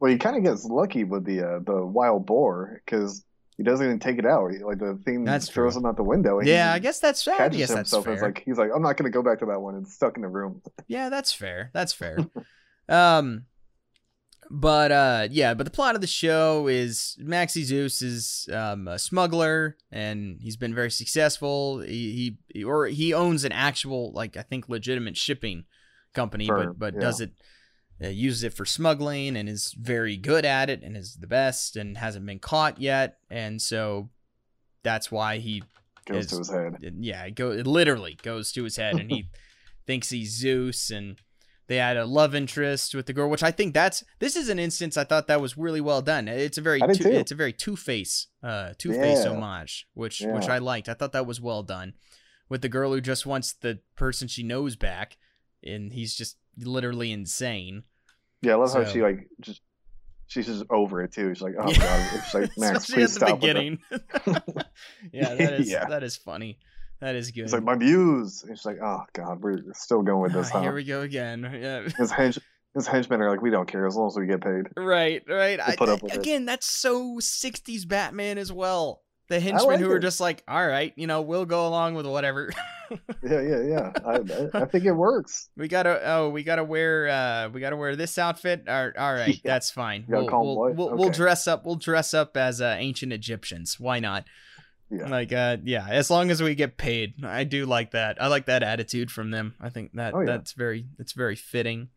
Well, 0.00 0.12
he 0.12 0.18
kind 0.18 0.36
of 0.36 0.44
gets 0.44 0.64
lucky 0.64 1.04
with 1.04 1.24
the 1.24 1.42
uh, 1.42 1.58
the 1.60 1.84
wild 1.84 2.26
boar 2.26 2.80
because 2.84 3.24
he 3.56 3.64
doesn't 3.64 3.84
even 3.84 3.98
take 3.98 4.18
it 4.18 4.26
out. 4.26 4.52
He, 4.52 4.58
like 4.58 4.78
the 4.78 4.98
thing 5.04 5.24
That's 5.24 5.48
throws 5.48 5.72
true. 5.74 5.80
him 5.80 5.86
out 5.86 5.96
the 5.96 6.04
window. 6.04 6.38
and 6.38 6.46
Yeah, 6.46 6.72
I 6.72 6.78
guess 6.78 7.00
that's 7.00 7.22
fair. 7.24 7.42
I 7.42 7.48
guess 7.48 7.74
that's 7.74 7.90
fair. 7.90 8.12
It's 8.12 8.22
like 8.22 8.42
he's 8.44 8.56
like, 8.56 8.70
I'm 8.74 8.82
not 8.82 8.96
gonna 8.96 9.10
go 9.10 9.22
back 9.22 9.40
to 9.40 9.46
that 9.46 9.60
one. 9.60 9.76
It's 9.76 9.94
stuck 9.94 10.16
in 10.16 10.22
the 10.22 10.28
room. 10.28 10.62
Yeah, 10.86 11.08
that's 11.08 11.32
fair. 11.32 11.70
That's 11.74 11.92
fair. 11.92 12.18
um 12.88 13.44
but 14.50 14.90
uh 14.92 15.28
yeah, 15.30 15.54
but 15.54 15.64
the 15.64 15.70
plot 15.70 15.94
of 15.94 16.00
the 16.00 16.06
show 16.06 16.66
is 16.68 17.16
Maxie 17.18 17.64
Zeus 17.64 18.02
is 18.02 18.48
um 18.52 18.88
a 18.88 18.98
smuggler 18.98 19.76
and 19.92 20.38
he's 20.40 20.56
been 20.56 20.74
very 20.74 20.90
successful. 20.90 21.80
He, 21.80 22.36
he 22.52 22.64
or 22.64 22.86
he 22.86 23.12
owns 23.14 23.44
an 23.44 23.52
actual 23.52 24.12
like 24.12 24.36
I 24.36 24.42
think 24.42 24.68
legitimate 24.68 25.16
shipping 25.16 25.64
company 26.14 26.46
Firm, 26.46 26.74
but 26.76 26.78
but 26.78 26.94
yeah. 26.94 27.00
does 27.00 27.20
it 27.20 27.32
uh, 28.02 28.08
uses 28.08 28.44
it 28.44 28.54
for 28.54 28.64
smuggling 28.64 29.36
and 29.36 29.48
is 29.48 29.74
very 29.78 30.16
good 30.16 30.44
at 30.44 30.70
it 30.70 30.82
and 30.82 30.96
is 30.96 31.16
the 31.16 31.26
best 31.26 31.76
and 31.76 31.98
hasn't 31.98 32.24
been 32.24 32.38
caught 32.38 32.80
yet 32.80 33.18
and 33.30 33.60
so 33.60 34.08
that's 34.82 35.10
why 35.10 35.38
he 35.38 35.62
Goes 36.06 36.24
It's- 36.24 36.30
to 36.30 36.38
his 36.38 36.50
head. 36.50 36.94
yeah, 37.00 37.24
it 37.24 37.34
go 37.34 37.50
it 37.50 37.66
literally 37.66 38.16
goes 38.22 38.50
to 38.52 38.64
his 38.64 38.76
head, 38.76 38.94
and 38.94 39.10
he 39.10 39.28
thinks 39.86 40.08
he's 40.08 40.34
Zeus, 40.38 40.90
and 40.90 41.16
they 41.68 41.76
had 41.76 41.96
a 41.96 42.04
love 42.04 42.34
interest 42.34 42.94
with 42.94 43.06
the 43.06 43.12
girl, 43.12 43.30
which 43.30 43.42
I 43.42 43.50
think 43.50 43.72
that's 43.74 44.02
this 44.18 44.34
is 44.36 44.48
an 44.48 44.58
instance 44.58 44.96
I 44.96 45.04
thought 45.04 45.26
that 45.28 45.40
was 45.40 45.56
really 45.56 45.80
well 45.80 46.02
done. 46.02 46.26
It's 46.28 46.58
a 46.58 46.62
very 46.62 46.80
two, 46.80 47.08
it's 47.08 47.30
a 47.30 47.34
very 47.36 47.52
Two 47.52 47.76
Face 47.76 48.26
uh 48.42 48.72
Two 48.78 48.92
Face 48.92 49.24
Yeah. 49.24 49.30
homage, 49.32 49.86
which 49.94 50.20
which 50.26 50.48
I 50.48 50.58
liked. 50.58 50.88
I 50.88 50.94
thought 50.94 51.12
that 51.12 51.26
was 51.26 51.40
well 51.40 51.62
done 51.62 51.94
with 52.48 52.62
the 52.62 52.68
girl 52.68 52.92
who 52.92 53.00
just 53.00 53.24
wants 53.26 53.52
the 53.52 53.78
person 53.94 54.26
she 54.28 54.42
knows 54.42 54.74
back, 54.76 55.16
and 55.62 55.92
he's 55.92 56.14
just 56.14 56.38
literally 56.58 57.12
insane. 57.12 57.84
Yeah, 58.42 58.52
I 58.52 58.56
love 58.56 58.72
how 58.72 58.84
she 58.84 59.02
like 59.02 59.28
just 59.40 59.60
she's 60.26 60.46
just 60.46 60.64
over 60.70 61.02
it 61.02 61.12
too. 61.12 61.34
She's 61.34 61.42
like, 61.42 61.54
oh 61.58 61.70
Yeah. 61.72 61.78
god, 61.78 62.22
she's 62.24 62.34
like 62.34 62.50
Max, 62.58 62.86
please 62.90 63.16
at 63.16 63.20
the 63.20 63.26
stop. 63.26 63.40
with 63.40 63.40
that." 63.40 63.40
beginning. 63.40 63.78
yeah, 65.12 65.34
that 65.34 65.52
is 65.60 65.70
Yeah. 65.70 65.84
that 65.86 66.02
is 66.02 66.16
funny. 66.16 66.58
That 67.00 67.14
is 67.14 67.30
good. 67.30 67.42
It's 67.44 67.52
like 67.52 67.62
my 67.62 67.76
views. 67.76 68.42
And 68.42 68.56
she's 68.56 68.66
like, 68.66 68.78
oh 68.82 69.02
god, 69.12 69.40
we're 69.40 69.62
still 69.74 70.02
going 70.02 70.22
with 70.22 70.32
this, 70.32 70.50
huh? 70.52 70.62
Here 70.62 70.74
we 70.74 70.84
go 70.84 71.02
again. 71.02 71.42
Yeah. 71.58 71.82
His 71.82 72.12
hench 72.12 72.38
his 72.74 72.86
henchmen 72.86 73.20
are 73.20 73.30
like, 73.30 73.42
we 73.42 73.50
don't 73.50 73.66
care 73.66 73.86
as 73.86 73.96
long 73.96 74.08
as 74.08 74.16
we 74.16 74.26
get 74.26 74.40
paid. 74.40 74.66
Right, 74.76 75.22
right. 75.28 75.58
I, 75.60 75.74
put 75.74 75.88
up 75.88 76.02
with 76.02 76.12
it. 76.12 76.18
again, 76.18 76.44
that's 76.44 76.66
so 76.66 77.16
60s 77.16 77.88
Batman 77.88 78.38
as 78.38 78.52
well. 78.52 79.02
The 79.28 79.40
henchmen 79.40 79.66
like 79.66 79.80
who 79.80 79.90
are 79.90 79.98
just 79.98 80.20
like, 80.20 80.42
all 80.46 80.66
right, 80.66 80.92
you 80.96 81.06
know, 81.06 81.22
we'll 81.22 81.44
go 81.44 81.66
along 81.66 81.94
with 81.94 82.06
whatever. 82.06 82.50
Yeah, 83.22 83.42
yeah, 83.42 83.62
yeah. 83.64 83.92
I, 84.06 84.62
I, 84.62 84.64
think 84.64 84.86
it 84.86 84.92
works. 84.92 85.50
we 85.58 85.68
gotta, 85.68 86.00
oh, 86.10 86.30
we 86.30 86.42
gotta 86.42 86.64
wear, 86.64 87.06
uh, 87.08 87.50
we 87.50 87.60
gotta 87.60 87.76
wear 87.76 87.96
this 87.96 88.16
outfit. 88.16 88.66
All, 88.66 88.90
all 88.96 89.12
right, 89.12 89.34
Yeah. 89.34 89.40
that's 89.44 89.70
fine. 89.70 90.06
We'll, 90.08 90.26
we'll, 90.26 90.74
we'll, 90.74 90.96
we'll 90.96 91.10
dress 91.10 91.46
up. 91.46 91.66
We'll 91.66 91.74
dress 91.74 92.14
up 92.14 92.34
as 92.38 92.62
uh, 92.62 92.76
ancient 92.78 93.12
Egyptians. 93.12 93.78
Why 93.78 93.98
not? 93.98 94.24
Yeah. 94.90 95.08
Like, 95.08 95.32
uh, 95.32 95.58
yeah. 95.64 95.86
As 95.88 96.10
long 96.10 96.30
as 96.30 96.42
we 96.42 96.54
get 96.54 96.76
paid, 96.78 97.22
I 97.24 97.44
do 97.44 97.66
like 97.66 97.90
that. 97.90 98.20
I 98.22 98.28
like 98.28 98.46
that 98.46 98.62
attitude 98.62 99.10
from 99.10 99.30
them. 99.30 99.54
I 99.60 99.68
think 99.68 99.92
that 99.94 100.14
Oh, 100.14 100.20
yeah. 100.20 100.26
that's 100.26 100.52
very, 100.52 100.86
it's 100.98 101.12
very 101.12 101.36
fitting. 101.36 101.88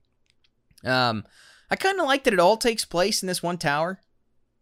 Um, 0.84 1.26
I 1.70 1.76
kind 1.78 2.00
of 2.00 2.06
like 2.06 2.24
that 2.26 2.34
it 2.34 2.40
all 2.40 2.58
takes 2.58 2.84
place 2.86 3.24
in 3.24 3.28
this 3.28 3.42
one 3.42 3.58
tower. 3.58 4.00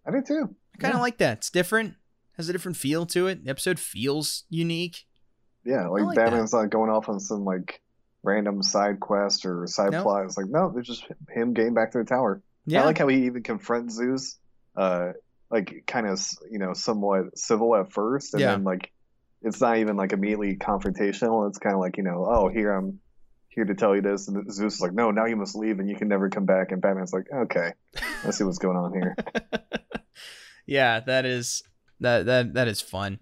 I 0.08 0.12
do 0.12 0.22
too. 0.22 0.56
I 0.76 0.78
kind 0.78 0.94
of 0.94 1.00
Yeah. 1.00 1.02
like 1.02 1.18
that. 1.18 1.38
It's 1.40 1.50
different. 1.50 1.96
Has 2.38 2.50
a 2.50 2.54
different 2.54 2.78
feel 2.78 3.06
to 3.08 3.28
it. 3.28 3.44
The 3.44 3.50
episode 3.50 3.80
feels 3.80 4.44
unique. 4.50 5.06
Yeah, 5.66 5.88
like, 5.88 6.04
like 6.04 6.16
that. 6.16 6.26
Batman's 6.26 6.54
not 6.54 6.70
going 6.70 6.90
off 6.90 7.10
on 7.10 7.20
some 7.20 7.44
like 7.44 7.82
random 8.24 8.62
side 8.64 9.00
quest 9.00 9.46
or 9.46 9.66
side 9.68 9.92
Nope. 9.92 10.04
plot. 10.04 10.26
It's 10.26 10.38
like 10.38 10.48
no, 10.48 10.74
it's 10.78 10.88
just 10.88 11.06
him 11.30 11.54
getting 11.54 11.74
back 11.74 11.92
to 11.94 11.98
the 11.98 12.04
tower. 12.06 12.42
Yeah. 12.66 12.84
I 12.84 12.86
like 12.86 12.98
how 12.98 13.08
he 13.08 13.26
even 13.26 13.44
confronts 13.44 13.96
Zeus, 13.96 14.38
uh, 14.76 15.14
like 15.52 15.84
kind 15.88 16.08
of 16.08 16.20
you 16.52 16.60
know 16.60 16.74
somewhat 16.74 17.38
civil 17.38 17.76
at 17.76 17.92
first, 17.92 18.34
and 18.34 18.42
Yeah. 18.42 18.52
then 18.54 18.64
like 18.64 18.92
it's 19.42 19.62
not 19.62 19.78
even 19.78 19.96
like 19.96 20.12
immediately 20.14 20.56
confrontational. 20.58 21.48
It's 21.50 21.60
kind 21.60 21.74
of 21.76 21.80
like 21.82 21.98
you 21.98 22.04
know, 22.04 22.26
oh 22.30 22.50
here 22.50 22.72
I'm 22.74 23.00
here 23.50 23.66
to 23.66 23.74
tell 23.74 23.96
you 23.96 24.02
this, 24.02 24.28
and 24.28 24.52
Zeus 24.52 24.76
is 24.76 24.82
like, 24.82 24.94
no, 24.94 25.10
now 25.12 25.26
you 25.26 25.36
must 25.36 25.56
leave 25.56 25.80
and 25.80 25.90
you 25.90 25.96
can 25.96 26.08
never 26.08 26.30
come 26.30 26.46
back. 26.46 26.72
And 26.72 26.82
Batman's 26.82 27.14
like, 27.14 27.26
okay, 27.34 27.72
let's 28.24 28.38
see 28.38 28.44
what's 28.44 28.60
going 28.60 28.78
on 28.78 28.94
here. 28.94 29.16
yeah, 30.66 31.00
that 31.02 31.26
is 31.26 31.64
that 32.00 32.26
that 32.26 32.54
that 32.54 32.68
is 32.68 32.82
fun. 32.82 33.20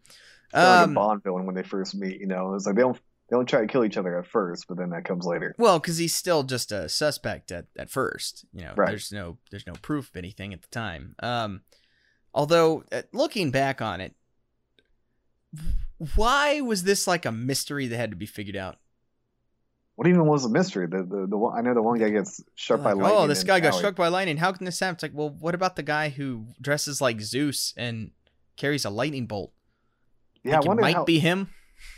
It's 0.53 0.53
like 0.53 0.80
a 0.82 0.84
Um, 0.84 0.93
Bond 0.93 1.23
villain 1.23 1.45
when 1.45 1.55
they 1.55 1.63
first 1.63 1.95
meet. 1.95 2.19
You 2.19 2.28
know, 2.28 2.53
it's 2.55 2.65
like 2.65 2.75
they 2.75 2.82
don't 2.82 2.97
they 3.30 3.36
don't 3.36 3.45
try 3.47 3.61
to 3.61 3.67
kill 3.67 3.84
each 3.86 3.97
other 3.97 4.17
at 4.17 4.28
first, 4.28 4.65
but 4.67 4.78
then 4.78 4.89
that 4.91 5.05
comes 5.05 5.25
later. 5.25 5.53
well, 5.57 5.80
because 5.80 5.97
he's 5.97 6.15
still 6.15 6.43
just 6.43 6.71
a 6.71 6.88
suspect 6.89 7.51
at, 7.51 7.65
at 7.78 7.89
first. 7.89 8.45
You 8.53 8.61
know, 8.63 8.73
Right. 8.75 8.89
there's 8.89 9.11
no 9.11 9.38
there's 9.51 9.67
no 9.67 9.73
proof 9.82 10.09
of 10.09 10.15
anything 10.17 10.53
at 10.53 10.61
the 10.61 10.67
time. 10.69 11.15
Um, 11.19 11.61
although 12.38 12.84
uh, 12.92 13.02
looking 13.12 13.50
back 13.50 13.82
on 13.82 14.00
it, 14.00 14.14
why 16.16 16.62
was 16.62 16.84
this 16.84 17.08
like 17.08 17.26
a 17.26 17.32
mystery 17.32 17.88
that 17.88 17.98
had 17.98 18.12
to 18.12 18.16
be 18.16 18.28
figured 18.28 18.56
out? 18.56 18.78
What 19.96 20.08
even 20.08 20.28
was 20.28 20.44
the 20.44 20.50
mystery? 20.50 20.86
The 20.86 21.04
the, 21.04 21.26
the 21.28 21.38
one 21.38 21.58
I 21.58 21.62
know 21.62 21.74
the 21.74 21.82
one 21.82 21.98
guy 21.98 22.10
gets 22.10 22.42
struck 22.56 22.84
by 22.84 22.94
lightning. 22.94 23.18
oh, 23.20 23.28
this 23.28 23.44
guy 23.44 23.60
got 23.60 23.70
alley. 23.70 23.80
struck 23.80 23.96
by 23.96 24.10
lightning. 24.10 24.38
How 24.38 24.52
can 24.52 24.66
this 24.66 24.80
happen? 24.80 24.94
It's 24.94 25.04
like, 25.04 25.14
well, 25.16 25.32
what 25.32 25.56
about 25.56 25.76
the 25.76 25.84
guy 25.84 26.10
who 26.10 26.46
dresses 26.62 27.02
like 27.02 27.20
Zeus 27.20 27.74
and 27.76 28.12
carries 28.56 28.86
a 28.86 28.92
lightning 28.92 29.26
bolt? 29.26 29.52
Yeah, 30.44 30.60
Like, 30.60 30.78
it 30.78 30.82
might 30.82 30.96
how 30.96 31.06
be 31.06 31.18
him. 31.20 31.50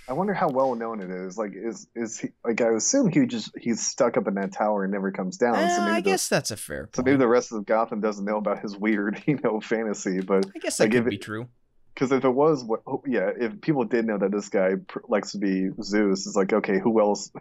I 0.08 0.14
wonder 0.14 0.34
how 0.34 0.50
well 0.50 0.76
known 0.76 1.02
it 1.02 1.10
is. 1.10 1.38
Like, 1.38 1.52
is 1.56 1.88
is 1.96 2.20
he 2.20 2.30
like? 2.44 2.60
I 2.62 2.70
assume 2.74 3.10
he 3.10 3.26
just 3.26 3.52
he's 3.58 3.86
stuck 3.86 4.18
up 4.18 4.28
in 4.28 4.34
that 4.36 4.52
tower 4.52 4.84
and 4.84 4.92
never 4.92 5.12
comes 5.12 5.38
down. 5.38 5.56
Eh, 5.56 5.76
so 5.76 5.82
maybe 5.82 5.92
I 5.92 5.96
the, 6.02 6.02
guess 6.12 6.28
that's 6.28 6.52
a 6.52 6.58
fair 6.58 6.90
so 6.94 6.98
point. 7.02 7.06
maybe 7.08 7.18
the 7.18 7.28
rest 7.28 7.52
of 7.52 7.66
Gotham 7.66 8.02
doesn't 8.02 8.26
know 8.26 8.38
about 8.38 8.60
his 8.60 8.76
weird, 8.76 9.24
you 9.28 9.40
know, 9.44 9.60
fantasy. 9.62 10.22
But 10.22 10.46
I 10.56 10.60
guess 10.60 10.78
that 10.78 10.86
like, 10.86 10.92
could 10.92 11.04
if 11.04 11.10
be 11.10 11.16
it- 11.16 11.22
true. 11.22 11.48
because 11.94 12.12
if 12.12 12.24
it 12.26 12.30
was, 12.30 12.64
what, 12.64 12.82
oh, 12.88 13.04
yeah, 13.08 13.30
if 13.40 13.62
people 13.62 13.86
did 13.86 14.06
know 14.06 14.18
that 14.18 14.32
this 14.32 14.50
guy 14.50 14.72
likes 15.08 15.32
to 15.34 15.38
be 15.38 15.70
Zeus, 15.82 16.26
it's 16.28 16.36
like, 16.36 16.52
okay, 16.54 16.80
who 16.80 17.00
else 17.00 17.32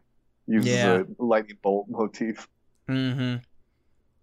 uses 0.47 0.70
Yeah. 0.70 1.03
a 1.18 1.22
lightning 1.24 1.59
bolt 1.62 1.86
motif? 1.89 2.49
Mm-hmm. 2.89 3.36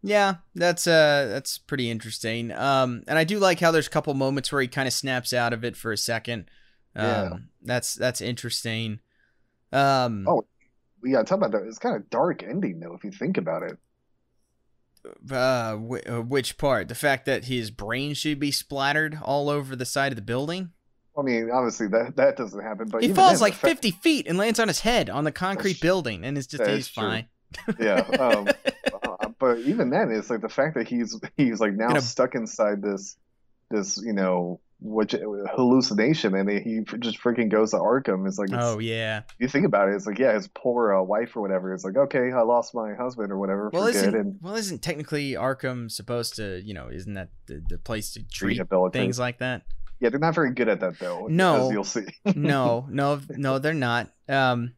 Yeah, 0.03 0.35
that's 0.53 0.85
uh 0.85 1.27
that's 1.31 1.57
pretty 1.57 1.89
interesting. 1.89 2.51
Um 2.51 3.03
and 3.07 3.17
I 3.17 3.23
do 3.23 3.39
like 3.39 3.59
how 3.59 3.71
there's 3.71 3.87
a 3.87 3.91
couple 3.91 4.13
moments 4.13 4.51
where 4.51 4.61
he 4.61 4.67
kind 4.67 4.87
of 4.87 4.93
snaps 4.93 5.33
out 5.33 5.51
of 5.51 5.63
it 5.65 5.75
for 5.75 5.91
a 5.91 5.97
second. 5.97 6.49
Um 6.95 7.03
Yeah. 7.05 7.29
that's 7.63 7.95
that's 7.95 8.21
interesting. 8.21 8.99
Um 9.71 10.27
Oh. 10.27 10.45
Yeah, 11.03 11.21
talk 11.23 11.37
about 11.37 11.51
that. 11.51 11.63
It's 11.67 11.77
kind 11.77 11.95
of 11.95 12.09
dark 12.09 12.41
ending 12.41 12.79
though, 12.79 12.95
if 12.95 13.03
you 13.03 13.11
think 13.11 13.37
about 13.37 13.61
it. 13.63 13.77
uh, 15.31 15.75
wh- 15.77 16.09
uh 16.09 16.21
which 16.21 16.57
part? 16.57 16.87
The 16.87 16.95
fact 16.95 17.25
that 17.25 17.45
his 17.45 17.69
brain 17.71 18.13
should 18.13 18.39
be 18.39 18.51
splattered 18.51 19.19
all 19.21 19.49
over 19.49 19.75
the 19.75 19.85
side 19.85 20.11
of 20.11 20.15
the 20.15 20.21
building? 20.21 20.71
I 21.17 21.21
mean, 21.21 21.49
obviously 21.51 21.87
that 21.89 22.15
that 22.17 22.37
doesn't 22.37 22.61
happen, 22.61 22.89
but 22.89 23.03
he 23.03 23.13
falls 23.13 23.39
like 23.41 23.53
fact- 23.53 23.83
50 23.83 23.91
feet 23.91 24.27
and 24.27 24.37
lands 24.37 24.59
on 24.59 24.67
his 24.67 24.79
head 24.81 25.09
on 25.09 25.23
the 25.23 25.31
concrete 25.31 25.73
That's- 25.73 25.81
building 25.81 26.25
and 26.25 26.37
it's 26.37 26.47
just 26.47 26.65
he's 26.65 26.87
true. 26.87 27.03
fine. 27.03 27.27
yeah. 27.79 27.99
Um, 28.19 28.47
uh, 29.03 29.29
but 29.39 29.59
even 29.59 29.89
then, 29.91 30.11
it's 30.11 30.29
like 30.29 30.41
the 30.41 30.49
fact 30.49 30.75
that 30.75 30.87
he's 30.87 31.19
he's 31.37 31.59
like 31.59 31.73
now 31.73 31.89
Gonna- 31.89 32.01
stuck 32.01 32.35
inside 32.35 32.81
this 32.81 33.15
this 33.69 34.01
you 34.03 34.13
know 34.13 34.59
which 34.85 35.13
hallucination, 35.55 36.35
and 36.35 36.49
he 36.49 36.81
just 36.99 37.19
freaking 37.19 37.49
goes 37.49 37.71
to 37.71 37.77
Arkham. 37.77 38.27
It's 38.27 38.37
like 38.37 38.49
it's, 38.49 38.57
oh 38.59 38.79
yeah. 38.79 39.23
you 39.39 39.47
think 39.47 39.65
about 39.65 39.89
it, 39.89 39.95
it's 39.95 40.05
like 40.05 40.19
yeah, 40.19 40.33
his 40.33 40.47
poor 40.47 40.93
uh, 40.93 41.01
wife 41.01 41.35
or 41.35 41.41
whatever. 41.41 41.73
It's 41.73 41.83
like 41.83 41.97
okay, 41.97 42.31
I 42.31 42.41
lost 42.41 42.73
my 42.75 42.93
husband 42.93 43.31
or 43.31 43.37
whatever 43.37 43.69
Well, 43.73 43.87
isn't 43.87 44.11
good 44.11 44.19
and 44.19 44.39
well 44.41 44.55
isn't 44.55 44.81
technically 44.81 45.33
Arkham 45.33 45.91
supposed 45.91 46.35
to, 46.35 46.61
you 46.63 46.73
know, 46.73 46.89
isn't 46.89 47.13
that 47.15 47.29
the, 47.47 47.63
the 47.67 47.77
place 47.77 48.13
to 48.13 48.23
treat 48.23 48.61
things 48.93 49.19
like 49.19 49.39
that? 49.39 49.63
Yeah, 49.99 50.09
they're 50.09 50.19
not 50.19 50.35
very 50.35 50.51
good 50.53 50.69
at 50.69 50.81
that 50.81 50.99
though. 50.99 51.27
No. 51.27 51.67
as 51.67 51.71
you'll 51.71 51.83
see. 51.83 52.05
no, 52.35 52.85
no, 52.89 53.21
no, 53.29 53.59
they're 53.59 53.73
not. 53.73 54.11
Um, 54.27 54.73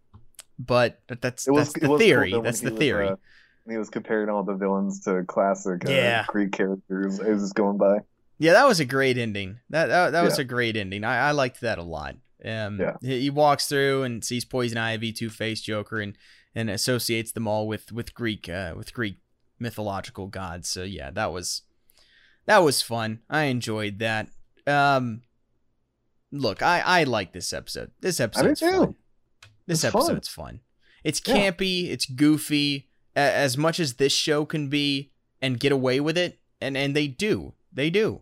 but 0.60 1.02
but 1.08 1.22
that's 1.22 1.48
was 1.48 1.58
that's 1.58 1.74
the 1.74 1.80
was 1.82 1.88
cool, 1.88 1.98
theory. 2.00 2.32
though, 2.32 2.42
that's 2.42 2.60
he 2.62 2.66
the 2.68 2.72
was, 2.72 2.80
theory. 2.80 3.08
uh, 3.10 3.16
when 3.64 3.76
he 3.76 3.78
was 3.78 3.90
comparing 3.90 4.30
all 4.30 4.44
the 4.44 4.54
villains 4.56 5.02
to 5.02 5.24
classic 5.26 5.86
uh, 5.88 5.92
Yeah. 5.92 6.26
Greek 6.28 6.52
characters. 6.52 7.20
It 7.20 7.30
was 7.30 7.44
just 7.44 7.56
going 7.56 7.78
by. 7.78 7.98
Yeah, 8.40 8.54
that 8.54 8.68
was 8.68 8.80
a 8.80 8.86
great 8.86 9.18
ending. 9.18 9.60
That 9.70 9.88
that, 9.88 10.12
that 10.12 10.24
was 10.24 10.38
yeah. 10.38 10.42
a 10.44 10.46
great 10.46 10.76
ending. 10.78 11.04
I, 11.04 11.30
I 11.30 11.32
liked 11.32 11.62
that 11.62 11.78
a 11.78 11.84
lot. 11.84 12.16
Um, 12.46 12.80
Yeah. 12.80 12.98
he, 13.02 13.30
walks 13.32 13.68
through 13.68 14.04
and 14.04 14.24
sees 14.24 14.46
Poison 14.46 14.78
Ivy, 14.78 15.12
Two 15.12 15.30
Face, 15.30 15.62
Joker, 15.62 16.00
and 16.00 16.16
and 16.56 16.70
associates 16.70 17.32
them 17.32 17.48
all 17.48 17.68
with 17.68 17.92
with 17.92 18.14
Greek 18.14 18.48
uh, 18.50 18.74
with 18.78 18.94
Greek 18.94 19.18
mythological 19.60 20.28
gods. 20.28 20.70
So 20.70 20.84
yeah, 20.84 21.10
that 21.12 21.32
was 21.34 21.64
that 22.46 22.60
was 22.60 22.82
fun. 22.82 23.20
I 23.30 23.44
enjoyed 23.46 24.00
that. 24.00 24.30
Um, 24.68 25.22
look, 26.32 26.62
I 26.62 26.82
I 26.86 27.04
like 27.04 27.34
this 27.34 27.54
episode. 27.54 27.92
This 28.02 28.20
episode's 28.20 28.60
too. 28.60 28.72
fun. 28.72 28.96
This 29.66 29.84
It's 29.84 29.92
fun. 29.92 30.02
episode's 30.04 30.28
fun. 30.28 30.60
It's 31.04 31.22
Yeah. 31.26 31.36
campy. 31.36 31.90
It's 31.90 32.06
goofy. 32.06 32.88
A- 33.16 33.20
as 33.20 33.58
much 33.58 33.80
as 33.80 33.96
this 33.96 34.14
show 34.14 34.46
can 34.46 34.70
be 34.70 35.12
and 35.42 35.60
get 35.60 35.72
away 35.72 36.00
with 36.00 36.18
it, 36.18 36.40
and 36.62 36.78
and 36.78 36.96
they 36.96 37.08
do, 37.08 37.54
they 37.74 37.90
do. 37.90 38.22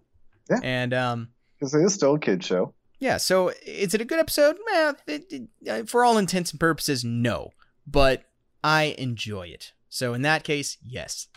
Yeah. 0.50 0.60
And 0.64 0.93
um, 0.93 1.30
Because 1.60 1.74
it 1.74 1.84
is 1.84 1.93
still 1.93 2.16
a 2.16 2.20
kid 2.20 2.43
show. 2.43 2.74
yeah. 3.00 3.18
So 3.18 3.50
is 3.66 3.93
it 3.93 4.02
a 4.02 4.06
good 4.06 4.20
episode? 4.20 4.58
Eh, 4.74 4.93
it- 5.08 5.26
it- 5.32 5.70
uh, 5.70 5.84
for 5.86 6.04
all 6.06 6.18
intents 6.18 6.52
and 6.52 6.60
purposes, 6.60 7.04
no. 7.04 7.50
But 7.88 8.24
I 8.64 8.96
enjoy 8.98 9.48
it. 9.48 9.74
So 9.89 10.14
in 10.14 10.22
that 10.24 10.43
case, 10.43 10.78
yes. 10.84 11.28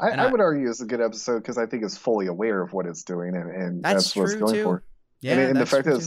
I, 0.00 0.10
I 0.10 0.24
I- 0.24 0.30
would 0.30 0.40
argue 0.40 0.68
it's 0.68 0.80
a 0.80 0.86
good 0.86 1.00
episode 1.00 1.38
because 1.40 1.58
I 1.58 1.66
think 1.66 1.84
it's 1.84 1.96
fully 1.96 2.26
aware 2.26 2.60
of 2.62 2.72
what 2.72 2.86
it's 2.86 3.04
doing 3.04 3.36
and, 3.36 3.50
and 3.50 3.82
That's 3.82 4.04
that's, 4.04 4.16
what 4.16 4.24
it's 4.24 4.34
going 4.34 4.54
too. 4.54 4.62
for. 4.64 4.82
Yeah. 5.20 5.32
and, 5.34 5.40
and 5.42 5.56
the 5.60 5.66
fact 5.66 5.86
it, 5.86 6.02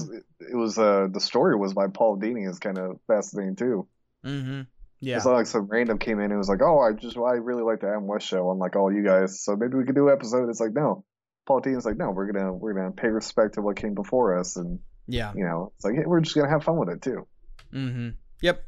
it 0.52 0.56
was 0.56 0.78
uh 0.78 1.08
the 1.12 1.20
story 1.22 1.56
was 1.56 1.74
by 1.74 1.88
Paul 1.88 2.18
Dini 2.20 2.48
is 2.48 2.60
kind 2.60 2.78
of 2.78 3.00
fascinating 3.08 3.56
too. 3.56 3.88
Mm-hmm. 4.26 4.62
Yeah. 5.00 5.16
It's 5.18 5.26
not 5.26 5.34
like 5.34 5.48
some 5.48 5.68
random 5.68 5.98
came 6.00 6.20
in 6.20 6.30
and 6.32 6.38
was 6.38 6.50
like, 6.50 6.62
"Oh, 6.62 6.80
I 6.80 6.92
just 6.94 7.18
I 7.18 7.34
really 7.34 7.64
like 7.64 7.82
the 7.82 7.88
Adam 7.88 8.08
West 8.08 8.28
show." 8.28 8.50
I'm 8.50 8.58
like, 8.60 8.76
"Oh, 8.76 8.90
you 8.90 9.04
guys, 9.04 9.42
so 9.44 9.56
maybe 9.56 9.76
we 9.78 9.86
could 9.86 9.94
do 9.96 10.08
an 10.08 10.14
episode." 10.14 10.50
It's 10.50 10.60
like, 10.60 10.74
no, 10.74 11.04
Paul 11.48 11.62
Dini's 11.62 11.86
like, 11.86 11.98
"No, 11.98 12.12
we're 12.12 12.30
gonna 12.32 12.54
we're 12.54 12.74
gonna 12.74 12.92
pay 12.92 13.08
respect 13.08 13.56
to 13.56 13.62
what 13.62 13.78
came 13.78 13.96
before 13.96 14.38
us," 14.38 14.58
and 14.58 14.80
yeah. 15.08 15.32
you 15.34 15.46
know, 15.46 15.72
it's 15.78 15.86
like 15.86 15.96
hey, 15.96 16.04
we're 16.06 16.20
just 16.20 16.36
gonna 16.36 16.50
have 16.50 16.64
fun 16.64 16.76
with 16.78 16.90
it 16.90 17.02
too. 17.02 17.26
Mm-hmm. 17.74 18.10
Yep. 18.42 18.66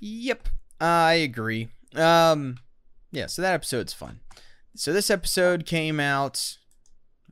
Yep. 0.00 0.48
I 0.80 1.12
agree. 1.14 1.68
Um 1.94 2.56
yeah, 3.12 3.26
so 3.26 3.42
that 3.42 3.54
episode's 3.54 3.92
fun. 3.92 4.20
So 4.74 4.92
this 4.92 5.10
episode 5.10 5.66
came 5.66 6.00
out 6.00 6.56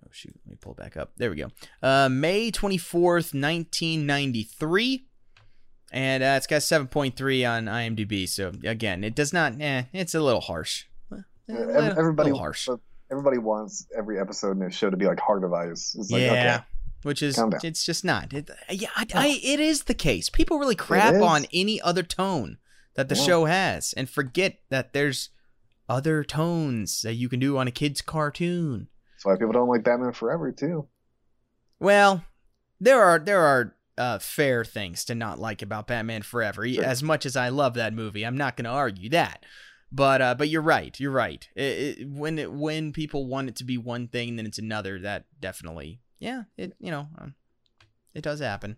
Oh 0.04 0.08
shoot, 0.12 0.34
let 0.44 0.50
me 0.50 0.56
pull 0.60 0.72
it 0.72 0.78
back 0.78 0.96
up. 0.96 1.12
There 1.16 1.30
we 1.30 1.36
go. 1.36 1.48
Uh 1.82 2.08
May 2.10 2.50
24th, 2.52 3.34
1993. 3.34 5.06
And 5.94 6.22
uh, 6.22 6.34
it's 6.38 6.46
got 6.46 6.62
7.3 6.62 7.50
on 7.50 7.66
IMDb. 7.66 8.26
So 8.26 8.52
again, 8.64 9.04
it 9.04 9.14
does 9.14 9.32
not 9.32 9.60
eh, 9.60 9.84
it's 9.92 10.14
a 10.14 10.20
little 10.20 10.40
harsh. 10.40 10.84
Eh, 11.12 11.16
a 11.48 11.52
little- 11.52 11.98
everybody 11.98 12.30
little 12.30 12.38
harsh. 12.38 12.68
Everybody 13.12 13.38
wants 13.38 13.86
every 13.96 14.18
episode 14.18 14.52
in 14.52 14.58
their 14.58 14.70
show 14.70 14.90
to 14.90 14.96
be 14.96 15.06
like 15.06 15.20
Heart 15.20 15.44
of 15.44 15.52
Ice. 15.52 15.94
It's 15.98 16.10
like, 16.10 16.22
yeah. 16.22 16.54
okay, 16.56 16.64
Which 17.02 17.22
is, 17.22 17.38
it's 17.62 17.84
just 17.84 18.04
not. 18.04 18.32
It, 18.32 18.50
yeah, 18.70 18.88
I, 18.96 19.06
I, 19.14 19.40
it 19.44 19.60
is 19.60 19.84
the 19.84 19.94
case. 19.94 20.30
People 20.30 20.58
really 20.58 20.74
crap 20.74 21.14
on 21.14 21.46
any 21.52 21.80
other 21.80 22.02
tone 22.02 22.58
that 22.94 23.08
the 23.08 23.14
Yeah. 23.14 23.22
show 23.22 23.44
has 23.44 23.92
and 23.94 24.08
forget 24.08 24.58
that 24.70 24.92
there's 24.94 25.28
other 25.88 26.24
tones 26.24 27.02
that 27.02 27.14
you 27.14 27.28
can 27.28 27.38
do 27.38 27.58
on 27.58 27.68
a 27.68 27.70
kid's 27.70 28.00
cartoon. 28.00 28.88
that's 29.14 29.24
why 29.26 29.34
people 29.36 29.52
don't 29.52 29.68
like 29.68 29.84
Batman 29.84 30.12
Forever 30.12 30.50
too. 30.50 30.88
Well, 31.78 32.24
there 32.80 33.02
are 33.02 33.18
there 33.18 33.40
are 33.40 33.74
uh, 33.98 34.18
fair 34.18 34.64
things 34.64 35.04
to 35.04 35.14
not 35.14 35.38
like 35.38 35.60
about 35.60 35.86
Batman 35.86 36.22
Forever. 36.22 36.66
Sure. 36.66 36.84
As 36.84 37.02
much 37.02 37.26
as 37.26 37.36
I 37.36 37.50
love 37.50 37.74
that 37.74 37.92
movie, 37.92 38.24
I'm 38.24 38.36
not 38.36 38.56
going 38.56 38.64
to 38.64 38.70
argue 38.70 39.10
that. 39.10 39.44
But 39.94 40.22
uh, 40.22 40.34
but 40.34 40.48
you're 40.48 40.62
right. 40.62 40.98
You're 40.98 41.10
right. 41.12 41.46
It, 41.54 41.98
it, 42.00 42.08
when 42.08 42.38
it, 42.38 42.50
when 42.50 42.92
people 42.92 43.26
want 43.26 43.50
it 43.50 43.56
to 43.56 43.64
be 43.64 43.76
one 43.76 44.08
thing, 44.08 44.36
then 44.36 44.46
it's 44.46 44.58
another. 44.58 44.98
That 44.98 45.26
definitely, 45.38 46.00
yeah. 46.18 46.44
It 46.56 46.74
you 46.80 46.90
know, 46.90 47.08
um, 47.18 47.34
it 48.14 48.22
does 48.22 48.40
happen. 48.40 48.76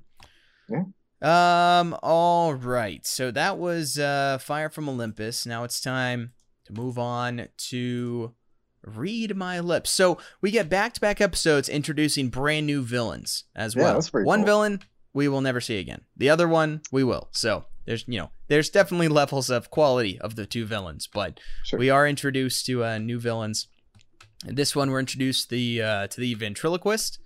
Yeah. 0.69 0.83
Um. 1.23 1.97
All 2.03 2.55
right. 2.55 3.07
So 3.07 3.31
that 3.31 3.59
was 3.59 3.97
uh, 3.99 4.39
Fire 4.41 4.69
from 4.69 4.89
Olympus. 4.89 5.47
Now 5.47 5.63
it's 5.63 5.81
time 5.81 6.33
to 6.67 6.73
move 6.73 6.99
on 6.99 7.47
to 7.69 8.35
Read 8.85 9.37
My 9.37 9.61
Lips. 9.61 9.91
So 9.91 10.19
we 10.41 10.51
get 10.51 10.69
back 10.69 10.95
to 10.95 11.01
back 11.01 11.21
episodes 11.21 11.69
introducing 11.69 12.29
brand 12.29 12.67
new 12.67 12.83
villains 12.83 13.45
as 13.55 13.77
Yeah, 13.77 13.83
well. 13.83 14.25
one 14.25 14.41
cool. 14.41 14.47
villain 14.47 14.81
we 15.13 15.29
will 15.29 15.41
never 15.41 15.61
see 15.61 15.79
again. 15.79 16.03
The 16.17 16.29
other 16.29 16.49
one 16.49 16.83
we 16.91 17.05
will. 17.05 17.29
So 17.31 17.67
there's 17.87 18.05
you 18.09 18.19
know 18.19 18.31
there's 18.49 18.71
definitely 18.71 19.09
levels 19.09 19.51
of 19.51 19.71
quality 19.71 20.19
of 20.21 20.37
the 20.37 20.47
two 20.47 20.65
villains, 20.67 21.07
but 21.13 21.41
Sure. 21.65 21.79
we 21.79 21.91
are 21.91 22.07
introduced 22.07 22.67
to 22.67 22.85
uh, 22.85 22.99
new 22.99 23.19
villains. 23.21 23.69
This 24.47 24.75
one 24.77 24.91
we're 24.91 25.01
introduced 25.01 25.49
the 25.51 25.83
uh, 25.83 26.07
to 26.09 26.21
the 26.21 26.35
ventriloquist. 26.35 27.19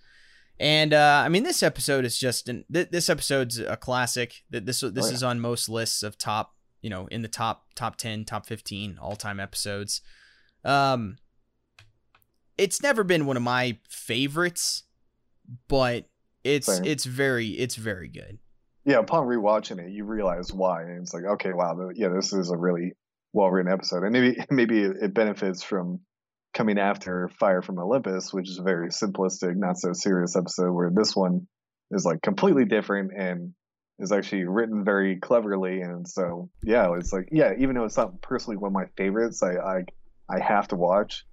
And 0.61 0.93
uh, 0.93 1.23
I 1.25 1.29
mean, 1.29 1.45
this 1.45 1.63
episode 1.63 2.05
is 2.05 2.19
just 2.19 2.49
an, 2.49 2.65
th- 2.73 2.91
this 2.91 3.09
episode's 3.09 3.59
a 3.59 3.77
classic. 3.77 4.43
That 4.51 4.67
this 4.67 4.81
this 4.81 5.05
Oh, 5.07 5.09
yeah. 5.09 5.15
is 5.15 5.23
on 5.23 5.39
most 5.41 5.69
lists 5.69 6.03
of 6.03 6.19
top, 6.19 6.55
you 6.83 6.91
know, 6.91 7.07
in 7.09 7.23
the 7.23 7.29
top 7.29 7.67
top 7.77 7.97
ten, 7.97 8.25
top 8.25 8.45
fifteen 8.47 8.99
all 9.01 9.15
time 9.17 9.39
episodes. 9.39 10.01
Um, 10.65 11.19
it's 12.57 12.83
never 12.83 13.05
been 13.05 13.27
one 13.27 13.37
of 13.37 13.43
my 13.43 13.79
favorites, 13.89 14.83
but 15.69 16.09
it's 16.43 16.67
Same. 16.67 16.85
it's 16.85 17.05
very 17.05 17.49
it's 17.51 17.77
very 17.77 18.09
good. 18.09 18.39
Yeah, 18.89 19.01
upon 19.01 19.27
rewatching 19.27 19.85
it, 19.85 19.93
you 19.93 20.05
realize 20.05 20.51
why, 20.51 20.81
and 20.81 21.03
it's 21.03 21.13
like, 21.13 21.25
okay, 21.25 21.53
wow, 21.53 21.75
th- 21.75 21.99
yeah, 21.99 22.09
this 22.09 22.33
is 22.33 22.51
a 22.51 22.57
really 22.57 22.93
well 23.35 23.51
written 23.51 23.71
episode, 23.71 24.03
and 24.03 24.13
maybe 24.13 24.39
maybe 24.51 24.81
it 24.81 24.97
it 25.03 25.15
benefits 25.15 25.63
from 25.63 26.01
coming 26.55 26.79
after 26.79 27.29
Fire 27.39 27.61
from 27.61 27.79
Olympus, 27.79 28.33
which 28.33 28.49
is 28.49 28.59
a 28.59 28.63
very 28.63 28.89
simplistic, 28.89 29.57
not 29.57 29.77
so 29.77 29.93
serious 29.93 30.37
episode, 30.37 30.73
where 30.73 30.91
this 30.91 31.15
one 31.15 31.47
is 31.91 32.07
like 32.07 32.23
completely 32.23 32.65
different 32.65 33.11
and 33.15 33.53
is 33.99 34.11
actually 34.11 34.45
written 34.45 34.85
very 34.87 35.17
cleverly, 35.17 35.83
and 35.83 36.09
so 36.09 36.49
yeah, 36.63 36.91
it's 36.97 37.13
like 37.13 37.29
yeah, 37.31 37.53
even 37.59 37.75
though 37.75 37.85
it's 37.85 37.99
not 37.99 38.23
personally 38.23 38.57
one 38.57 38.71
of 38.71 38.73
my 38.73 38.87
favorites, 38.97 39.43
I 39.43 39.57
I, 39.57 39.85
I 40.31 40.41
have 40.41 40.69
to 40.69 40.77
watch 40.77 41.27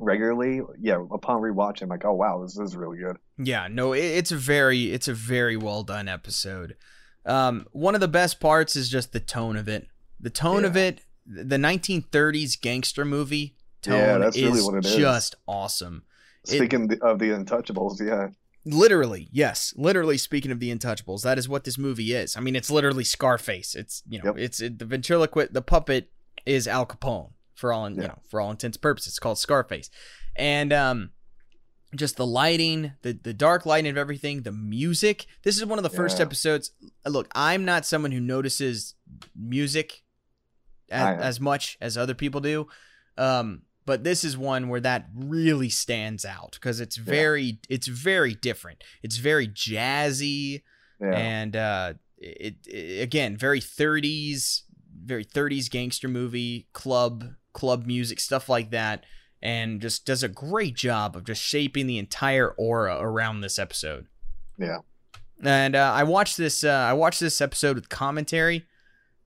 regularly. 0.00 0.62
Yeah, 0.80 1.04
upon 1.12 1.42
rewatching, 1.42 1.82
I'm 1.82 1.90
like, 1.90 2.04
oh 2.04 2.14
wow, 2.14 2.42
this 2.42 2.58
is 2.58 2.74
really 2.74 2.98
good. 2.98 3.18
Yeah, 3.38 3.68
no, 3.70 3.92
it, 3.92 4.00
it's 4.04 4.32
a 4.32 4.36
very 4.36 4.92
it's 4.92 5.08
a 5.08 5.14
very 5.14 5.56
well 5.56 5.82
done 5.82 6.08
episode. 6.08 6.76
Um, 7.24 7.66
one 7.72 7.94
of 7.94 8.00
the 8.00 8.08
best 8.08 8.40
parts 8.40 8.76
is 8.76 8.88
just 8.88 9.12
the 9.12 9.20
tone 9.20 9.56
of 9.56 9.68
it. 9.68 9.86
The 10.20 10.30
tone 10.30 10.64
of 10.64 10.76
it, 10.76 11.00
the 11.26 11.56
1930s 11.56 12.60
gangster 12.60 13.04
movie 13.04 13.56
tone 13.80 13.94
Yeah, 13.98 14.18
that's 14.18 14.36
is 14.36 14.42
really 14.44 14.62
what 14.62 14.74
it 14.76 14.86
is. 14.86 14.96
just 14.96 15.34
awesome. 15.46 16.04
It- 16.44 16.56
Speaking 16.56 16.90
of 17.02 17.18
the 17.18 17.30
Untouchables, 17.30 18.00
yeah. 18.00 18.28
Literally, 18.64 19.28
yes. 19.32 19.72
Literally 19.76 20.16
speaking 20.18 20.52
of 20.52 20.60
the 20.60 20.72
Untouchables, 20.74 21.22
that 21.22 21.36
is 21.38 21.48
what 21.48 21.64
this 21.64 21.76
movie 21.78 22.12
is. 22.12 22.36
I 22.36 22.40
mean, 22.40 22.54
it's 22.54 22.70
literally 22.70 23.02
Scarface. 23.04 23.74
It's 23.74 24.02
you 24.08 24.18
know, 24.20 24.26
Yep. 24.26 24.38
it's 24.38 24.60
it, 24.60 24.78
the 24.78 24.84
ventriloquist, 24.84 25.52
the 25.52 25.62
puppet 25.62 26.10
is 26.46 26.68
Al 26.68 26.86
Capone 26.86 27.30
for 27.54 27.72
all 27.72 27.86
in, 27.86 27.94
you 27.96 28.02
know 28.02 28.18
for 28.28 28.40
all 28.40 28.50
intents 28.50 28.76
and 28.76 28.82
purposes. 28.82 29.12
It's 29.12 29.18
called 29.18 29.38
Scarface, 29.38 29.90
and 30.36 30.72
um, 30.72 31.10
just 31.94 32.16
the 32.16 32.26
lighting, 32.26 32.92
the 33.02 33.12
the 33.12 33.34
dark 33.34 33.66
lighting 33.66 33.90
of 33.90 33.96
everything, 33.98 34.42
the 34.42 34.52
music. 34.52 35.26
This 35.42 35.56
is 35.56 35.64
one 35.66 35.78
of 35.78 35.82
the 35.82 35.90
first 35.90 36.20
episodes. 36.20 36.70
Look, 37.06 37.28
I'm 37.34 37.64
not 37.64 37.84
someone 37.86 38.12
who 38.12 38.20
notices 38.20 38.94
music 39.36 40.02
as, 40.90 41.20
as 41.20 41.40
much 41.40 41.76
as 41.80 41.96
other 41.98 42.14
people 42.14 42.40
do. 42.40 42.66
Um, 43.18 43.62
but 43.84 44.04
this 44.04 44.24
is 44.24 44.38
one 44.38 44.68
where 44.68 44.80
that 44.80 45.08
really 45.14 45.68
stands 45.68 46.24
out 46.24 46.52
because 46.52 46.80
it's 46.80 46.96
very 46.96 47.58
it's 47.68 47.88
very 47.88 48.34
different. 48.34 48.82
It's 49.02 49.16
very 49.16 49.48
jazzy 49.48 50.62
Yeah. 51.00 51.16
and 51.16 51.56
uh, 51.56 51.94
it, 52.18 52.56
it 52.66 53.02
again 53.02 53.36
very 53.36 53.60
30s, 53.60 54.62
very 55.04 55.24
30s 55.24 55.68
gangster 55.70 56.08
movie, 56.08 56.68
club 56.72 57.24
club 57.52 57.84
music 57.86 58.18
stuff 58.20 58.48
like 58.48 58.70
that, 58.70 59.04
and 59.42 59.80
just 59.80 60.06
does 60.06 60.22
a 60.22 60.28
great 60.28 60.74
job 60.74 61.16
of 61.16 61.24
just 61.24 61.42
shaping 61.42 61.86
the 61.86 61.98
entire 61.98 62.48
aura 62.50 62.98
around 63.00 63.40
this 63.40 63.58
episode. 63.58 64.06
Yeah. 64.58 64.78
And 65.42 65.74
uh, 65.74 65.92
I 65.94 66.04
watched 66.04 66.36
this. 66.36 66.62
Uh, 66.62 66.70
I 66.70 66.92
watched 66.92 67.18
this 67.20 67.40
episode 67.40 67.76
with 67.76 67.88
commentary, 67.88 68.64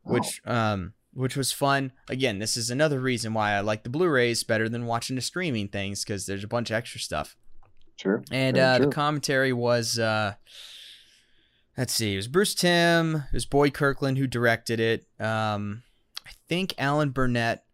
which 0.03 0.41
um 0.47 0.95
which 1.13 1.37
was 1.37 1.51
fun. 1.53 1.93
Again, 2.09 2.39
this 2.39 2.57
is 2.57 2.71
another 2.71 3.01
reason 3.01 3.33
why 3.35 3.53
I 3.53 3.61
like 3.61 3.85
the 3.85 3.89
Blu-rays 3.91 4.45
better 4.45 4.69
than 4.69 4.85
watching 4.85 5.17
the 5.17 5.23
streaming 5.23 5.69
things 5.69 6.05
because 6.05 6.27
there's 6.27 6.45
a 6.45 6.49
bunch 6.49 6.71
of 6.71 6.77
extra 6.77 7.01
stuff. 7.01 7.37
True. 7.97 8.23
And 8.31 8.59
uh, 8.59 8.79
the 8.79 8.89
commentary 8.89 9.55
was, 9.55 9.99
uh, 9.99 10.35
let's 11.79 11.95
see, 11.95 12.13
it 12.13 12.17
was 12.17 12.29
Bruce 12.29 12.55
Timm, 12.55 13.17
it 13.17 13.33
was 13.33 13.47
Boyd 13.47 13.73
Kirkland 13.73 14.19
who 14.19 14.27
directed 14.27 14.79
it. 14.79 15.07
Um, 15.19 15.83
I 16.27 16.33
think 16.49 16.75
Alan 16.77 17.11
Burnett, 17.11 17.65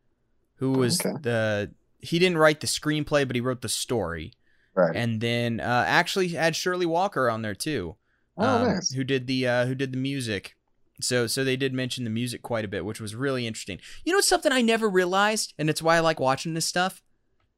who 0.58 0.70
was 0.72 1.00
Okay. 1.00 1.16
the 1.20 1.72
he 2.02 2.18
didn't 2.18 2.38
write 2.38 2.60
the 2.60 2.66
screenplay, 2.66 3.26
but 3.26 3.36
he 3.36 3.40
wrote 3.40 3.62
the 3.62 3.68
story. 3.68 4.34
Right. 4.74 4.94
And 4.94 5.20
then 5.20 5.60
uh, 5.60 5.84
actually 5.86 6.28
had 6.28 6.56
Shirley 6.56 6.86
Walker 6.86 7.30
on 7.30 7.42
there 7.42 7.54
too, 7.54 7.96
oh, 8.36 8.44
um, 8.44 8.68
nice. 8.68 8.92
who 8.92 9.04
did 9.04 9.26
the 9.26 9.46
uh, 9.46 9.66
who 9.66 9.74
did 9.74 9.92
the 9.92 9.98
music. 9.98 10.56
So 11.00 11.26
so 11.26 11.44
they 11.44 11.56
did 11.56 11.72
mention 11.72 12.04
the 12.04 12.10
music 12.10 12.42
quite 12.42 12.64
a 12.64 12.68
bit, 12.68 12.84
which 12.84 13.00
was 13.00 13.14
really 13.14 13.46
interesting. 13.46 13.78
You 14.04 14.12
know 14.12 14.20
something 14.20 14.52
I 14.52 14.62
never 14.62 14.88
realized, 14.88 15.54
and 15.58 15.70
it's 15.70 15.82
why 15.82 15.96
I 15.96 16.00
like 16.00 16.20
watching 16.20 16.54
this 16.54 16.66
stuff. 16.66 17.02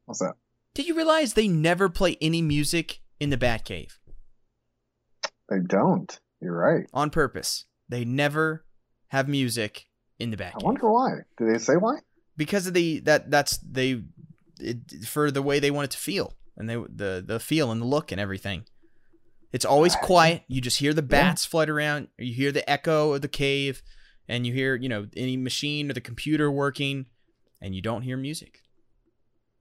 What's 0.07 0.21
that? 0.21 0.35
Did 0.75 0.87
you 0.87 0.97
realize 0.97 1.35
they 1.35 1.49
never 1.49 1.89
play 1.89 2.17
any 2.21 2.43
music 2.43 3.01
in 3.21 3.31
the 3.31 3.37
Batcave? 3.37 3.93
They 5.49 5.61
don't. 5.65 6.19
You're 6.41 6.57
right. 6.57 6.87
On 6.93 7.11
purpose. 7.11 7.67
They 7.89 8.05
never 8.05 8.65
have 9.09 9.29
music 9.29 9.87
in 10.19 10.31
the 10.31 10.37
Batcave. 10.37 10.63
I 10.63 10.65
wonder 10.65 10.91
why. 10.91 11.11
Do 11.39 11.51
they 11.51 11.59
say 11.59 11.77
why? 11.77 11.99
Because 12.37 12.67
of 12.67 12.75
the 12.75 12.99
that 13.01 13.31
that's 13.31 13.59
they 13.59 14.03
it, 14.65 15.05
for 15.07 15.31
the 15.31 15.43
way 15.43 15.59
they 15.61 15.71
want 15.71 15.87
it 15.87 15.91
to 15.93 15.99
feel 15.99 16.35
and 16.57 16.69
they 16.69 16.77
the 16.77 17.23
the 17.27 17.41
feel 17.41 17.71
and 17.71 17.81
the 17.81 17.87
look 17.87 18.13
and 18.13 18.21
everything. 18.21 18.65
It's 19.53 19.65
always 19.65 19.95
quiet. 19.95 20.43
You 20.49 20.61
just 20.61 20.79
hear 20.79 20.93
the 20.93 21.03
bats 21.03 21.47
yeah. 21.47 21.51
flutter 21.51 21.77
around. 21.77 22.09
You 22.19 22.35
hear 22.35 22.51
the 22.51 22.69
echo 22.69 23.13
of 23.13 23.23
the 23.23 23.29
cave, 23.29 23.83
and 24.29 24.47
you 24.47 24.53
hear 24.53 24.75
you 24.75 24.89
know 24.89 25.07
any 25.17 25.37
machine 25.37 25.91
or 25.91 25.95
the 25.95 26.01
computer 26.01 26.51
working, 26.51 27.07
and 27.61 27.75
you 27.75 27.83
don't 27.83 28.03
hear 28.03 28.17
music. 28.17 28.61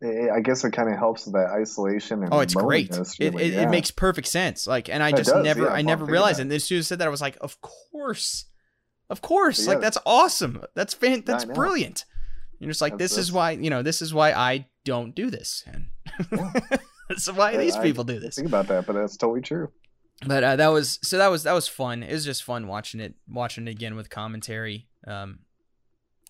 I 0.03 0.41
guess 0.41 0.65
it 0.65 0.71
kind 0.71 0.89
of 0.89 0.97
helps 0.97 1.25
with 1.25 1.35
that 1.35 1.51
isolation. 1.51 2.23
And 2.23 2.33
oh, 2.33 2.41
it's 2.41 2.53
great. 2.53 2.91
Really. 2.91 3.05
It, 3.19 3.35
it, 3.35 3.53
yeah. 3.53 3.61
it, 3.61 3.69
makes 3.69 3.89
perfect 3.89 4.27
sense. 4.27 4.67
Like, 4.67 4.89
and 4.89 5.01
I 5.01 5.13
just 5.13 5.29
does, 5.29 5.45
never, 5.45 5.63
yeah, 5.63 5.69
I 5.69 5.81
never 5.81 6.03
realized. 6.03 6.41
And 6.41 6.51
as 6.51 6.65
soon 6.65 6.79
as 6.79 6.87
I 6.87 6.89
said 6.89 6.99
that, 6.99 7.07
I 7.07 7.09
was 7.09 7.21
like, 7.21 7.37
of 7.39 7.61
course, 7.61 8.43
of 9.09 9.21
course. 9.21 9.65
like 9.65 9.79
that's 9.79 9.97
awesome. 10.05 10.61
That's 10.75 10.93
fan. 10.93 11.23
That's 11.25 11.45
brilliant. 11.45 12.03
You're 12.59 12.69
just 12.69 12.81
like, 12.81 12.97
that's 12.97 13.15
this, 13.15 13.17
is 13.17 13.31
why 13.31 13.51
you 13.51 13.69
know, 13.69 13.81
this 13.81 14.01
is 14.01 14.13
why 14.13 14.33
I 14.33 14.65
don't 14.85 15.15
do 15.15 15.29
this, 15.29 15.63
and 15.67 15.87
that's 17.09 17.31
why 17.31 17.57
these 17.57 17.77
people 17.77 18.03
do 18.03 18.19
this. 18.19 18.35
Think 18.35 18.47
about 18.47 18.67
that, 18.67 18.85
but 18.85 18.93
that's 18.93 19.17
totally 19.17 19.41
true. 19.41 19.69
But 20.25 20.43
uh, 20.43 20.55
that 20.55 20.67
was 20.67 20.99
so 21.01 21.17
that 21.17 21.27
was 21.27 21.43
that 21.43 21.53
was 21.53 21.67
fun. 21.67 22.03
It 22.03 22.11
was 22.11 22.25
just 22.25 22.43
fun 22.43 22.67
watching 22.67 22.99
it, 22.99 23.15
watching 23.27 23.67
it 23.67 23.71
again 23.71 23.95
with 23.95 24.09
commentary. 24.09 24.87
Um, 25.07 25.39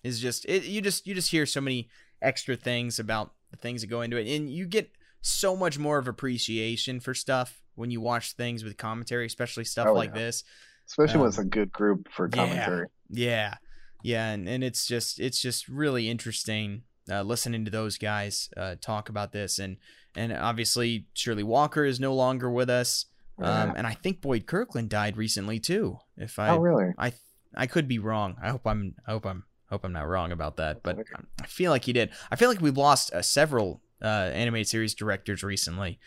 is 0.02 0.20
just 0.20 0.44
it, 0.46 0.64
you 0.64 0.80
just 0.80 1.06
you 1.06 1.14
just 1.14 1.30
hear 1.30 1.46
so 1.46 1.60
many 1.60 1.88
extra 2.20 2.56
things 2.56 2.98
about 2.98 3.32
the 3.50 3.56
things 3.56 3.82
that 3.82 3.88
go 3.88 4.02
into 4.02 4.16
it, 4.16 4.28
and 4.28 4.50
you 4.50 4.66
get 4.66 4.90
so 5.20 5.56
much 5.56 5.78
more 5.78 5.98
of 5.98 6.08
appreciation 6.08 7.00
for 7.00 7.14
stuff 7.14 7.62
when 7.74 7.90
you 7.90 8.00
watch 8.00 8.32
things 8.32 8.62
with 8.62 8.76
commentary, 8.76 9.26
especially 9.26 9.64
stuff 9.64 9.88
oh, 9.88 9.94
like 9.94 10.10
yeah. 10.10 10.22
this. 10.22 10.44
Especially 10.86 11.14
um, 11.14 11.20
when 11.20 11.28
it's 11.28 11.38
a 11.38 11.44
good 11.44 11.72
group 11.72 12.08
for 12.10 12.28
commentary. 12.28 12.88
Yeah, 13.08 13.26
yeah, 13.26 13.54
yeah, 14.02 14.30
and, 14.30 14.48
and 14.48 14.64
it's 14.64 14.86
just 14.86 15.20
it's 15.20 15.40
just 15.40 15.68
really 15.68 16.08
interesting 16.08 16.82
uh, 17.10 17.22
listening 17.22 17.64
to 17.64 17.70
those 17.70 17.98
guys 17.98 18.48
uh, 18.56 18.76
talk 18.80 19.08
about 19.08 19.32
this, 19.32 19.58
and 19.58 19.76
and 20.16 20.32
obviously 20.32 21.06
Shirley 21.14 21.42
Walker 21.42 21.84
is 21.84 22.00
no 22.00 22.14
longer 22.14 22.50
with 22.50 22.70
us, 22.70 23.06
um, 23.38 23.74
and 23.76 23.86
I 23.86 23.94
think 23.94 24.20
Boyd 24.20 24.46
Kirkland 24.46 24.88
died 24.88 25.16
recently 25.16 25.58
too. 25.58 25.98
If 26.16 26.38
I, 26.38 26.50
oh 26.50 26.58
really, 26.58 26.92
I 26.98 27.12
I 27.54 27.66
could 27.66 27.88
be 27.88 27.98
wrong. 27.98 28.36
I 28.42 28.50
hope 28.50 28.66
I'm 28.66 28.94
I 29.06 29.12
hope 29.12 29.26
I'm 29.26 29.44
hope 29.70 29.84
I'm 29.84 29.92
not 29.92 30.08
wrong 30.08 30.32
about 30.32 30.56
that, 30.56 30.82
but 30.82 30.98
I 31.42 31.46
feel 31.46 31.70
like 31.70 31.84
he 31.84 31.92
did. 31.92 32.10
I 32.30 32.36
feel 32.36 32.48
like 32.48 32.60
we've 32.60 32.76
lost 32.76 33.12
uh, 33.12 33.22
several 33.22 33.82
uh, 34.02 34.30
animated 34.32 34.68
series 34.68 34.94
directors 34.94 35.42
recently. 35.42 35.98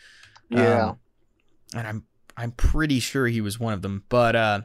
Yeah, 0.50 0.90
um, 0.90 0.98
and 1.74 1.86
I'm 1.86 2.04
I'm 2.36 2.52
pretty 2.52 3.00
sure 3.00 3.26
he 3.26 3.40
was 3.40 3.60
one 3.60 3.74
of 3.74 3.82
them. 3.82 4.04
But 4.08 4.36
uh, 4.36 4.60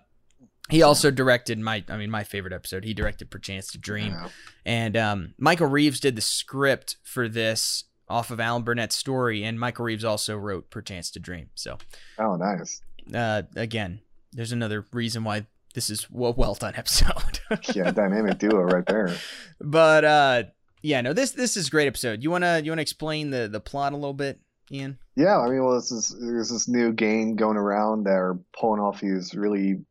he 0.69 0.81
also 0.81 1.11
directed 1.11 1.59
my 1.59 1.83
I 1.89 1.97
mean 1.97 2.09
my 2.09 2.23
favorite 2.23 2.53
episode. 2.53 2.83
He 2.83 2.93
directed 2.93 3.29
Perchance 3.29 3.67
to 3.71 3.77
Dream, 3.77 4.13
yeah. 4.13 4.27
and 4.65 4.97
um, 4.97 5.33
Michael 5.37 5.67
Reeves 5.67 5.99
did 5.99 6.15
the 6.15 6.21
script 6.21 6.97
for 7.03 7.27
this 7.27 7.85
off 8.07 8.31
of 8.31 8.39
Alan 8.39 8.63
Burnett's 8.63 8.95
story, 8.95 9.43
and 9.43 9.59
Michael 9.59 9.85
Reeves 9.85 10.05
also 10.05 10.37
wrote 10.37 10.69
Perchance 10.69 11.11
to 11.11 11.19
Dream. 11.19 11.49
So, 11.55 11.77
oh, 12.19 12.35
nice. 12.35 12.81
Uh, 13.13 13.43
again, 13.55 14.01
there's 14.31 14.51
another 14.51 14.85
reason 14.93 15.23
why 15.23 15.47
this 15.73 15.89
is 15.89 16.05
a 16.05 16.31
well 16.31 16.55
done 16.55 16.73
episode. 16.77 17.39
yeah, 17.73 17.91
dynamic 17.91 18.37
duo 18.37 18.61
right 18.61 18.85
there. 18.85 19.15
But 19.59 20.05
uh, 20.05 20.43
yeah, 20.81 21.01
no, 21.01 21.13
this 21.13 21.31
this 21.31 21.57
is 21.57 21.69
great 21.69 21.87
episode. 21.87 22.23
You 22.23 22.31
wanna 22.31 22.61
you 22.63 22.71
wanna 22.71 22.81
explain 22.81 23.31
the 23.31 23.47
the 23.51 23.59
plot 23.59 23.93
a 23.93 23.97
little 23.97 24.13
bit, 24.13 24.39
Ian? 24.71 24.97
Yeah, 25.15 25.39
I 25.39 25.49
mean, 25.49 25.63
well, 25.63 25.75
this 25.75 25.91
is 25.91 26.15
there's 26.19 26.49
this 26.49 26.67
new 26.67 26.93
gang 26.93 27.35
going 27.35 27.57
around 27.57 28.05
that 28.05 28.15
are 28.15 28.39
pulling 28.57 28.79
off 28.79 29.01
these 29.01 29.33
really 29.33 29.81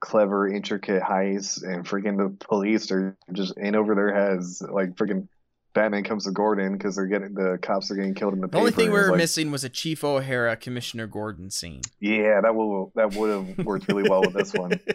clever, 0.00 0.48
intricate 0.48 1.02
heists, 1.02 1.62
and 1.62 1.86
freaking 1.86 2.16
the 2.16 2.44
police 2.46 2.90
are 2.90 3.16
just 3.32 3.56
in 3.56 3.74
over 3.74 3.94
their 3.94 4.14
heads, 4.14 4.62
like 4.62 4.94
freaking 4.94 5.28
Batman 5.74 6.02
comes 6.02 6.24
to 6.24 6.32
Gordon 6.32 6.72
because 6.72 6.96
they're 6.96 7.06
getting 7.06 7.34
the 7.34 7.58
cops 7.60 7.90
are 7.90 7.94
getting 7.94 8.14
killed 8.14 8.34
in 8.34 8.40
the. 8.40 8.48
The 8.48 8.58
only 8.58 8.70
thing 8.70 8.90
we 8.90 8.98
were 8.98 9.10
like, 9.10 9.18
missing 9.18 9.50
was 9.50 9.64
a 9.64 9.68
Chief 9.68 10.02
O'Hara 10.02 10.56
Commissioner 10.56 11.06
Gordon 11.06 11.50
scene. 11.50 11.82
Yeah, 12.00 12.40
that 12.40 12.54
will 12.54 12.92
that 12.94 13.14
would 13.14 13.30
have 13.30 13.66
worked 13.66 13.88
really 13.88 14.08
well 14.08 14.22
with 14.22 14.34
this 14.34 14.52
one. 14.52 14.78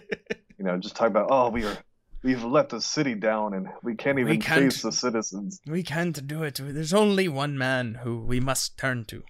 You 0.59 0.69
know, 0.69 0.77
just 0.77 0.95
talk 0.95 1.07
about 1.07 1.27
oh 1.29 1.49
we 1.49 1.65
are 1.65 1.77
we've 2.23 2.43
let 2.43 2.69
the 2.69 2.79
city 2.79 3.15
down 3.15 3.53
and 3.53 3.67
we 3.83 3.95
can't 3.95 4.17
even 4.17 4.29
we 4.29 4.37
can't, 4.37 4.71
face 4.71 4.81
the 4.81 4.93
citizens. 4.93 5.59
We 5.67 5.83
can't 5.83 6.25
do 6.25 6.43
it. 6.43 6.59
There's 6.61 6.93
only 6.93 7.27
one 7.27 7.57
man 7.57 7.95
who 7.95 8.19
we 8.19 8.39
must 8.39 8.77
turn 8.77 9.03
to. 9.05 9.23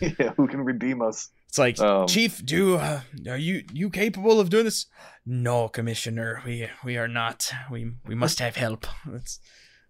Yeah, 0.00 0.32
who 0.36 0.46
can 0.46 0.64
redeem 0.64 1.02
us? 1.02 1.30
It's 1.54 1.58
like, 1.60 1.78
um, 1.78 2.08
Chief, 2.08 2.44
do 2.44 2.78
uh, 2.78 3.02
are 3.28 3.36
you 3.36 3.62
you 3.72 3.88
capable 3.88 4.40
of 4.40 4.50
doing 4.50 4.64
this? 4.64 4.86
No, 5.24 5.68
Commissioner, 5.68 6.42
we 6.44 6.68
we 6.84 6.96
are 6.96 7.06
not. 7.06 7.48
We 7.70 7.92
we 8.04 8.16
must 8.16 8.40
have 8.40 8.56
help. 8.56 8.88
That's 9.06 9.38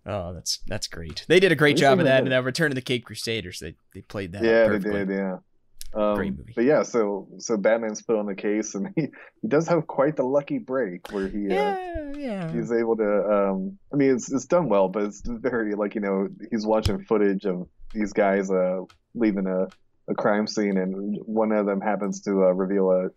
Oh, 0.05 0.35
that's 0.35 0.59
that's 0.67 0.87
great. 0.89 1.25
They 1.27 1.41
did 1.41 1.53
a 1.53 1.57
great 1.57 1.79
job 1.79 2.01
of 2.01 2.05
that. 2.05 2.25
And 2.25 2.35
uh, 2.35 2.43
Return 2.43 2.71
of 2.71 2.75
the 2.75 2.83
Caped 2.83 3.07
Crusaders, 3.07 3.61
they 3.61 3.77
they 3.95 4.03
played 4.03 4.33
that. 4.33 4.43
Yeah, 4.45 4.69
they 4.69 4.79
did. 4.79 5.09
Yeah. 5.09 5.39
Um, 5.95 6.17
great 6.17 6.37
movie. 6.37 6.53
But 6.55 6.65
yeah, 6.65 6.83
so 6.83 7.29
so 7.39 7.57
Batman's 7.57 8.03
put 8.03 8.19
on 8.19 8.27
the 8.27 8.35
case, 8.35 8.75
and 8.75 8.93
he, 8.97 9.07
he 9.41 9.49
does 9.49 9.67
have 9.69 9.87
quite 9.87 10.17
the 10.17 10.23
lucky 10.23 10.59
break 10.59 11.11
where 11.13 11.29
he 11.29 11.47
uh, 11.47 11.55
yeah, 11.55 12.13
yeah. 12.15 12.53
he's 12.53 12.73
able 12.73 12.99
to. 12.99 13.25
Um, 13.27 13.79
I 13.91 13.97
mean, 13.97 14.15
it's 14.15 14.31
it's 14.31 14.45
done 14.45 14.69
well, 14.69 14.91
but 14.91 15.05
it's 15.05 15.23
very 15.25 15.75
like 15.77 15.95
you 15.95 16.03
know 16.03 16.29
he's 16.51 16.67
watching 16.67 17.03
footage 17.07 17.47
of 17.47 17.67
these 17.95 18.13
guys 18.13 18.51
uh 18.51 18.81
leaving 19.15 19.47
a 19.47 19.69
a 20.09 20.15
crime 20.15 20.47
scene, 20.47 20.77
and 20.77 21.19
one 21.25 21.53
of 21.53 21.67
them 21.67 21.81
happens 21.81 22.21
to 22.23 22.45
uh, 22.45 22.53
reveal 22.53 22.91
a 22.91 23.11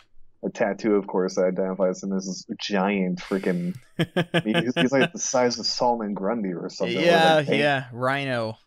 a 0.43 0.49
tattoo, 0.49 0.95
of 0.95 1.07
course, 1.07 1.35
that 1.35 1.45
identifies 1.45 2.03
him 2.03 2.13
as 2.13 2.25
this 2.25 2.45
giant 2.59 3.19
freaking. 3.19 3.75
he's, 4.43 4.75
he's, 4.75 4.91
like 4.91 5.11
the 5.11 5.19
size 5.19 5.57
of 5.59 5.65
Solomon 5.65 6.13
Grundy 6.13 6.53
or 6.53 6.69
something. 6.69 6.99
Yeah, 6.99 7.39
yeah, 7.41 7.85
Rhino. 7.91 8.57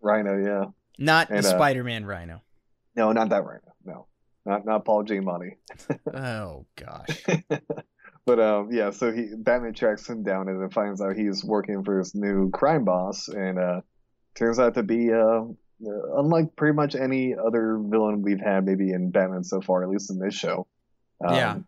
Rhino, 0.00 0.36
yeah. 0.36 0.70
Not 0.98 1.30
and, 1.30 1.42
the 1.42 1.48
uh, 1.48 1.52
Spider-Man 1.52 2.04
Rhino. 2.04 2.42
No, 2.94 3.12
not 3.12 3.30
that 3.30 3.44
Rhino. 3.44 3.74
No, 3.84 4.06
not 4.44 4.64
not 4.64 4.84
Paul 4.84 5.04
Giamatti. 5.04 5.56
oh 6.14 6.66
gosh. 6.76 7.24
but 8.26 8.40
um, 8.40 8.70
yeah. 8.72 8.90
So 8.90 9.12
he 9.12 9.28
Batman 9.36 9.74
tracks 9.74 10.08
him 10.08 10.22
down 10.22 10.48
and 10.48 10.60
then 10.60 10.70
finds 10.70 11.00
out 11.00 11.16
he's 11.16 11.44
working 11.44 11.84
for 11.84 11.98
his 11.98 12.14
new 12.14 12.50
crime 12.50 12.84
boss, 12.84 13.28
and 13.28 13.58
uh, 13.58 13.80
turns 14.34 14.58
out 14.58 14.74
to 14.74 14.82
be 14.82 15.12
uh, 15.12 15.44
unlike 15.80 16.56
pretty 16.56 16.74
much 16.74 16.94
any 16.94 17.34
other 17.34 17.78
villain 17.78 18.22
we've 18.22 18.40
had 18.40 18.64
maybe 18.64 18.90
in 18.90 19.10
Batman 19.10 19.44
so 19.44 19.60
far, 19.60 19.82
at 19.82 19.88
least 19.88 20.10
in 20.10 20.18
this 20.18 20.34
show. 20.34 20.66
Um, 21.24 21.34
yeah. 21.34 21.58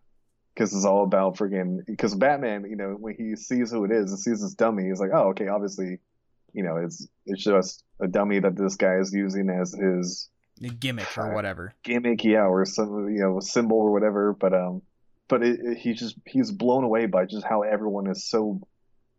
Because 0.53 0.73
it's 0.73 0.85
all 0.85 1.03
about 1.03 1.37
freaking. 1.37 1.85
Because 1.85 2.15
Batman, 2.15 2.65
you 2.69 2.75
know, 2.75 2.95
when 2.99 3.15
he 3.15 3.35
sees 3.35 3.71
who 3.71 3.85
it 3.85 3.91
is 3.91 4.11
and 4.11 4.19
sees 4.19 4.41
this 4.41 4.53
dummy, 4.55 4.89
he's 4.89 4.99
like, 4.99 5.11
oh, 5.13 5.29
okay, 5.29 5.47
obviously, 5.47 5.99
you 6.53 6.63
know, 6.63 6.77
it's 6.77 7.07
it's 7.25 7.43
just 7.43 7.83
a 8.01 8.07
dummy 8.07 8.39
that 8.39 8.57
this 8.57 8.75
guy 8.75 8.95
is 8.95 9.13
using 9.13 9.49
as 9.49 9.73
his 9.73 10.29
a 10.63 10.67
gimmick 10.69 11.17
or 11.17 11.33
whatever. 11.33 11.73
Gimmick, 11.83 12.23
yeah, 12.23 12.45
or 12.45 12.65
some 12.65 13.09
you 13.09 13.21
know 13.21 13.39
symbol 13.39 13.77
or 13.77 13.91
whatever. 13.91 14.33
But 14.33 14.53
um, 14.53 14.81
but 15.27 15.43
it, 15.43 15.59
it, 15.61 15.77
he 15.77 15.93
just 15.93 16.17
he's 16.25 16.51
blown 16.51 16.83
away 16.83 17.05
by 17.05 17.25
just 17.25 17.45
how 17.45 17.61
everyone 17.61 18.09
is 18.09 18.27
so 18.27 18.61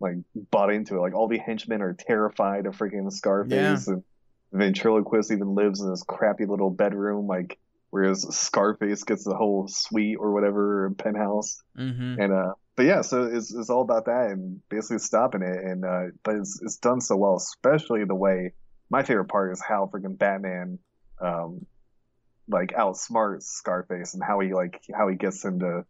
like 0.01 0.17
bought 0.51 0.73
into 0.73 0.97
it. 0.97 1.01
Like 1.01 1.15
all 1.15 1.29
the 1.29 1.39
henchmen 1.39 1.81
are 1.83 1.95
terrified 1.95 2.67
of 2.67 2.77
freaking 2.77 3.11
Scarface, 3.11 3.87
yeah. 3.87 3.95
and 3.95 4.05
ventriloquist 4.53 5.31
even 5.31 5.55
lives 5.55 5.81
in 5.81 5.91
this 5.91 6.03
crappy 6.03 6.47
little 6.47 6.71
bedroom. 6.71 7.27
Like 7.27 7.59
whereas 7.91 8.23
Scarface 8.35 9.05
gets 9.05 9.25
the 9.25 9.35
whole 9.35 9.69
suite 9.69 10.17
or 10.19 10.33
whatever 10.33 10.91
penthouse. 10.97 11.63
Mm-hmm. 11.77 12.21
And 12.21 12.33
uh, 12.33 12.55
but 12.77 12.87
yeah, 12.87 13.03
so 13.03 13.25
it's 13.25 13.53
it's 13.53 13.71
all 13.71 13.83
about 13.83 14.07
that 14.07 14.31
and 14.31 14.61
basically 14.69 14.99
stopping 14.99 15.43
it. 15.43 15.65
And 15.65 15.85
uh, 15.85 16.05
but 16.23 16.37
it's 16.37 16.61
it's 16.63 16.77
done 16.79 17.01
so 17.01 17.17
well, 17.17 17.37
especially 17.37 18.05
the 18.05 18.15
way. 18.15 18.53
My 18.89 19.03
favorite 19.05 19.27
part 19.27 19.53
is 19.53 19.63
how 19.63 19.89
freaking 19.93 20.19
Batman, 20.19 20.81
um, 21.21 21.67
like 22.49 22.71
outsmarts 22.71 23.45
Scarface 23.45 24.15
and 24.15 24.23
how 24.23 24.41
he 24.41 24.53
like 24.53 24.81
how 24.93 25.09
he 25.09 25.17
gets 25.17 25.45
him 25.45 25.61
to 25.61 25.85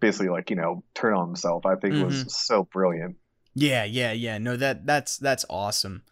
basically 0.00 0.28
like 0.28 0.50
you 0.50 0.56
know 0.56 0.84
turn 0.94 1.14
on 1.14 1.26
himself. 1.26 1.66
I 1.66 1.76
think 1.76 1.94
mm-hmm. 1.94 2.04
was 2.04 2.36
so 2.36 2.64
brilliant. 2.64 3.16
Yeah, 3.54 3.84
yeah, 3.84 4.12
yeah. 4.12 4.38
No, 4.38 4.56
that 4.56 4.86
that's 4.86 5.16
that's 5.16 5.44
awesome. 5.50 6.02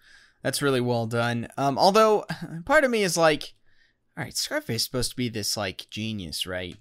That's 0.46 0.62
really 0.62 0.80
well 0.80 1.08
done. 1.08 1.48
Um, 1.56 1.76
although 1.76 2.24
part 2.66 2.84
of 2.84 2.90
me 2.92 3.02
is 3.02 3.16
like, 3.16 3.54
all 4.16 4.22
right, 4.22 4.36
Scarface 4.36 4.76
is 4.76 4.84
supposed 4.84 5.10
to 5.10 5.16
be 5.16 5.28
this 5.28 5.56
like 5.56 5.88
genius, 5.90 6.46
right? 6.46 6.76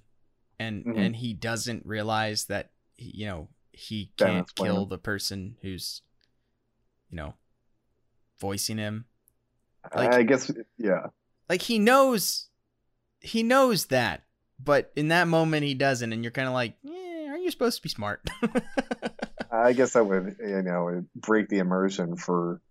And 0.59 0.85
mm-hmm. 0.85 0.99
and 0.99 1.15
he 1.15 1.33
doesn't 1.33 1.83
realize 1.83 2.45
that 2.45 2.69
you 2.95 3.25
know 3.25 3.47
he 3.71 4.11
can't 4.17 4.53
kill 4.53 4.85
the 4.85 4.99
person 4.99 5.57
who's 5.63 6.03
you 7.09 7.17
know 7.17 7.33
voicing 8.39 8.77
him. 8.77 9.05
Like, 9.95 10.13
I 10.13 10.21
guess 10.21 10.51
yeah. 10.77 11.07
Like 11.49 11.63
he 11.63 11.79
knows 11.79 12.49
he 13.19 13.41
knows 13.41 13.87
that, 13.87 14.25
but 14.63 14.91
in 14.95 15.07
that 15.07 15.27
moment 15.27 15.63
he 15.63 15.73
doesn't, 15.73 16.13
and 16.13 16.23
you're 16.23 16.29
kind 16.29 16.47
of 16.47 16.53
like, 16.53 16.77
yeah, 16.83 17.31
are 17.31 17.37
you 17.39 17.49
supposed 17.49 17.77
to 17.77 17.81
be 17.81 17.89
smart? 17.89 18.29
I 19.51 19.73
guess 19.73 19.93
that 19.93 20.05
would 20.05 20.35
you 20.39 20.61
know 20.61 21.03
break 21.15 21.49
the 21.49 21.57
immersion 21.57 22.15
for 22.15 22.61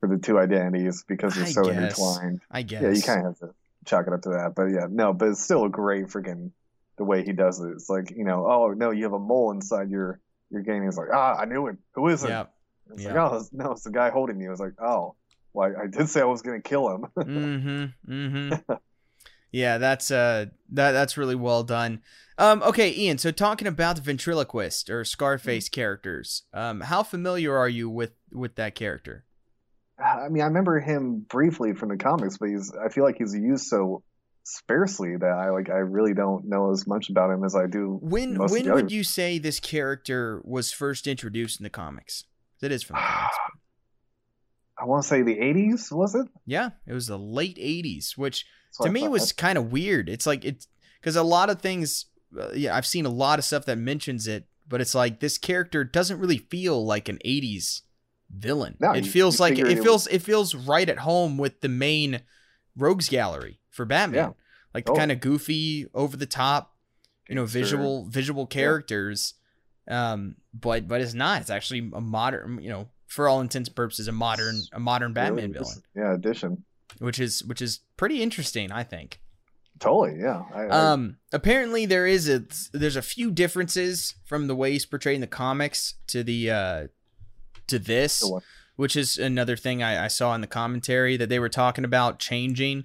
for 0.00 0.08
the 0.08 0.18
two 0.18 0.38
identities 0.38 1.04
because 1.06 1.34
they're 1.34 1.44
I 1.44 1.48
so 1.48 1.64
guess. 1.64 1.76
intertwined. 1.76 2.40
I 2.50 2.62
guess. 2.62 2.82
Yeah, 2.82 2.90
you 2.90 3.02
kind 3.02 3.20
of 3.20 3.26
have 3.26 3.38
to 3.38 3.54
chalk 3.84 4.06
it 4.06 4.12
up 4.12 4.22
to 4.22 4.30
that. 4.30 4.54
But 4.54 4.66
yeah, 4.66 4.86
no, 4.90 5.12
but 5.12 5.28
it's 5.28 5.42
still 5.42 5.64
a 5.64 5.68
great 5.68 6.06
freaking 6.06 6.50
the 6.96 7.04
way 7.04 7.24
he 7.24 7.32
does 7.32 7.60
it. 7.60 7.70
It's 7.70 7.88
like 7.88 8.10
you 8.10 8.24
know, 8.24 8.46
oh 8.46 8.74
no, 8.76 8.90
you 8.90 9.04
have 9.04 9.12
a 9.12 9.18
mole 9.18 9.50
inside 9.52 9.90
your 9.90 10.20
your 10.50 10.62
game. 10.62 10.84
He's 10.84 10.96
like, 10.96 11.08
ah, 11.12 11.36
I 11.38 11.44
knew 11.44 11.66
it. 11.68 11.76
Who 11.92 12.08
is 12.08 12.24
it? 12.24 12.30
Yeah. 12.30 12.46
It's 12.92 13.02
yeah. 13.02 13.12
like, 13.12 13.32
oh 13.32 13.44
no, 13.52 13.72
it's 13.72 13.84
the 13.84 13.90
guy 13.90 14.10
holding 14.10 14.40
you. 14.40 14.50
It's 14.50 14.60
like, 14.60 14.80
oh, 14.80 15.14
well, 15.52 15.72
I, 15.76 15.84
I 15.84 15.86
did 15.86 16.08
say 16.08 16.20
I 16.20 16.24
was 16.24 16.42
gonna 16.42 16.60
kill 16.60 16.88
him. 16.88 17.06
mm-hmm. 17.16 18.12
Mm-hmm. 18.12 18.72
yeah, 19.52 19.78
that's 19.78 20.10
uh 20.10 20.46
that 20.70 20.92
that's 20.92 21.16
really 21.16 21.36
well 21.36 21.64
done. 21.64 22.02
Um, 22.38 22.62
okay, 22.62 22.94
Ian. 22.94 23.18
So 23.18 23.32
talking 23.32 23.66
about 23.66 23.96
the 23.96 24.02
ventriloquist 24.02 24.90
or 24.90 25.04
Scarface 25.04 25.68
characters, 25.68 26.44
um, 26.54 26.82
how 26.82 27.02
familiar 27.02 27.56
are 27.56 27.68
you 27.68 27.90
with 27.90 28.12
with 28.32 28.54
that 28.54 28.76
character? 28.76 29.24
I 29.98 30.28
mean, 30.28 30.42
I 30.42 30.46
remember 30.46 30.78
him 30.80 31.26
briefly 31.28 31.74
from 31.74 31.88
the 31.88 31.96
comics, 31.96 32.38
but 32.38 32.48
he's 32.48 32.72
I 32.72 32.88
feel 32.88 33.04
like 33.04 33.16
he's 33.18 33.34
used 33.34 33.66
so 33.66 34.02
sparsely 34.44 35.16
that 35.16 35.30
I 35.30 35.50
like 35.50 35.68
I 35.70 35.78
really 35.78 36.14
don't 36.14 36.46
know 36.46 36.70
as 36.70 36.86
much 36.86 37.10
about 37.10 37.30
him 37.30 37.44
as 37.44 37.54
I 37.54 37.66
do. 37.66 37.98
When 38.00 38.36
when 38.36 38.72
would 38.72 38.92
you 38.92 39.04
say 39.04 39.38
this 39.38 39.60
character 39.60 40.40
was 40.44 40.72
first 40.72 41.06
introduced 41.06 41.60
in 41.60 41.64
the 41.64 41.70
comics? 41.70 42.24
It 42.62 42.72
is 42.72 42.82
from 42.82 42.96
the 42.96 43.00
comics. 43.06 43.36
I 44.80 44.84
want 44.84 45.02
to 45.02 45.08
say 45.08 45.22
the 45.22 45.36
'80s, 45.36 45.90
was 45.90 46.14
it? 46.14 46.28
Yeah, 46.46 46.70
it 46.86 46.92
was 46.92 47.08
the 47.08 47.18
late 47.18 47.56
'80s, 47.56 48.16
which 48.16 48.46
That's 48.78 48.86
to 48.86 48.92
me 48.92 49.08
was 49.08 49.32
kind 49.32 49.58
of 49.58 49.72
weird. 49.72 50.08
It's 50.08 50.26
like 50.26 50.44
it's 50.44 50.68
because 51.00 51.16
a 51.16 51.22
lot 51.22 51.50
of 51.50 51.60
things. 51.60 52.06
Uh, 52.38 52.50
yeah, 52.52 52.76
I've 52.76 52.86
seen 52.86 53.06
a 53.06 53.10
lot 53.10 53.38
of 53.38 53.44
stuff 53.44 53.64
that 53.64 53.78
mentions 53.78 54.28
it, 54.28 54.46
but 54.68 54.80
it's 54.80 54.94
like 54.94 55.18
this 55.20 55.38
character 55.38 55.82
doesn't 55.82 56.20
really 56.20 56.38
feel 56.38 56.84
like 56.84 57.08
an 57.08 57.18
'80s 57.24 57.82
villain. 58.30 58.76
No, 58.80 58.92
it 58.92 59.04
you- 59.04 59.10
feels 59.10 59.38
you 59.38 59.44
like 59.44 59.58
it 59.58 59.66
it 59.68 59.82
feels 59.82 60.06
it 60.08 60.22
feels 60.22 60.54
right 60.54 60.88
at 60.88 60.98
home 60.98 61.38
with 61.38 61.60
the 61.60 61.68
main 61.68 62.20
rogues 62.76 63.08
gallery 63.08 63.60
for 63.70 63.84
Batman. 63.84 64.18
Yeah. 64.28 64.32
Like 64.74 64.84
the 64.86 64.92
Oh. 64.92 64.96
kind 64.96 65.10
of 65.12 65.20
goofy, 65.20 65.86
over 65.94 66.16
the 66.16 66.26
top, 66.26 66.74
you 67.28 67.34
know, 67.34 67.46
visual 67.46 68.06
visual 68.08 68.46
characters. 68.46 69.34
Um, 69.88 70.36
but 70.52 70.86
but 70.86 71.00
it's 71.00 71.14
not. 71.14 71.40
It's 71.40 71.50
actually 71.50 71.90
a 71.94 72.00
modern, 72.00 72.60
you 72.60 72.68
know, 72.68 72.88
for 73.06 73.26
all 73.28 73.40
intents 73.40 73.68
and 73.70 73.76
purposes, 73.76 74.06
a 74.08 74.12
modern 74.12 74.60
a 74.72 74.78
modern 74.80 75.12
Batman 75.14 75.52
Really, 75.52 75.64
villain 75.64 75.82
Yeah, 75.96 76.14
addition. 76.14 76.64
which 76.98 77.18
is 77.18 77.42
which 77.44 77.62
is 77.62 77.80
pretty 77.96 78.22
interesting, 78.22 78.70
I 78.70 78.84
think. 78.84 79.20
Totally. 79.80 80.18
Yeah. 80.20 80.42
I, 80.54 80.62
I- 80.64 80.92
Um, 80.92 81.16
apparently 81.32 81.86
there 81.86 82.06
is 82.06 82.28
a 82.28 82.44
there's 82.72 82.96
a 82.96 83.02
few 83.02 83.30
differences 83.30 84.14
from 84.26 84.46
the 84.46 84.54
way 84.56 84.72
he's 84.72 84.84
portrayed 84.84 85.14
in 85.14 85.20
the 85.22 85.26
comics 85.26 85.94
to 86.08 86.22
the 86.22 86.50
uh 86.50 86.86
to 87.68 87.78
this, 87.78 88.22
which 88.76 88.96
is 88.96 89.16
another 89.18 89.56
thing 89.56 89.82
I, 89.82 90.04
I 90.04 90.08
saw 90.08 90.34
in 90.34 90.40
the 90.40 90.46
commentary 90.46 91.16
that 91.16 91.28
they 91.28 91.38
were 91.38 91.48
talking 91.48 91.84
about 91.84 92.18
changing. 92.18 92.84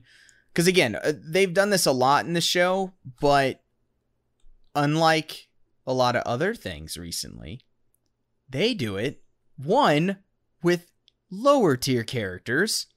Because 0.51 0.67
again, 0.67 0.95
uh, 0.95 1.13
they've 1.15 1.53
done 1.53 1.69
this 1.71 1.85
a 1.85 1.91
lot 1.91 2.25
in 2.25 2.33
the 2.33 2.41
show, 2.41 2.93
but 3.19 3.61
unlike 4.75 5.47
a 5.85 5.93
lot 5.93 6.15
of 6.15 6.23
other 6.23 6.53
things 6.55 6.97
recently, 6.97 7.61
they 8.49 8.73
do 8.73 8.95
it 8.97 9.21
one 9.57 10.17
with 10.61 10.91
lower 11.29 11.75
tier 11.75 12.03
characters. 12.03 12.87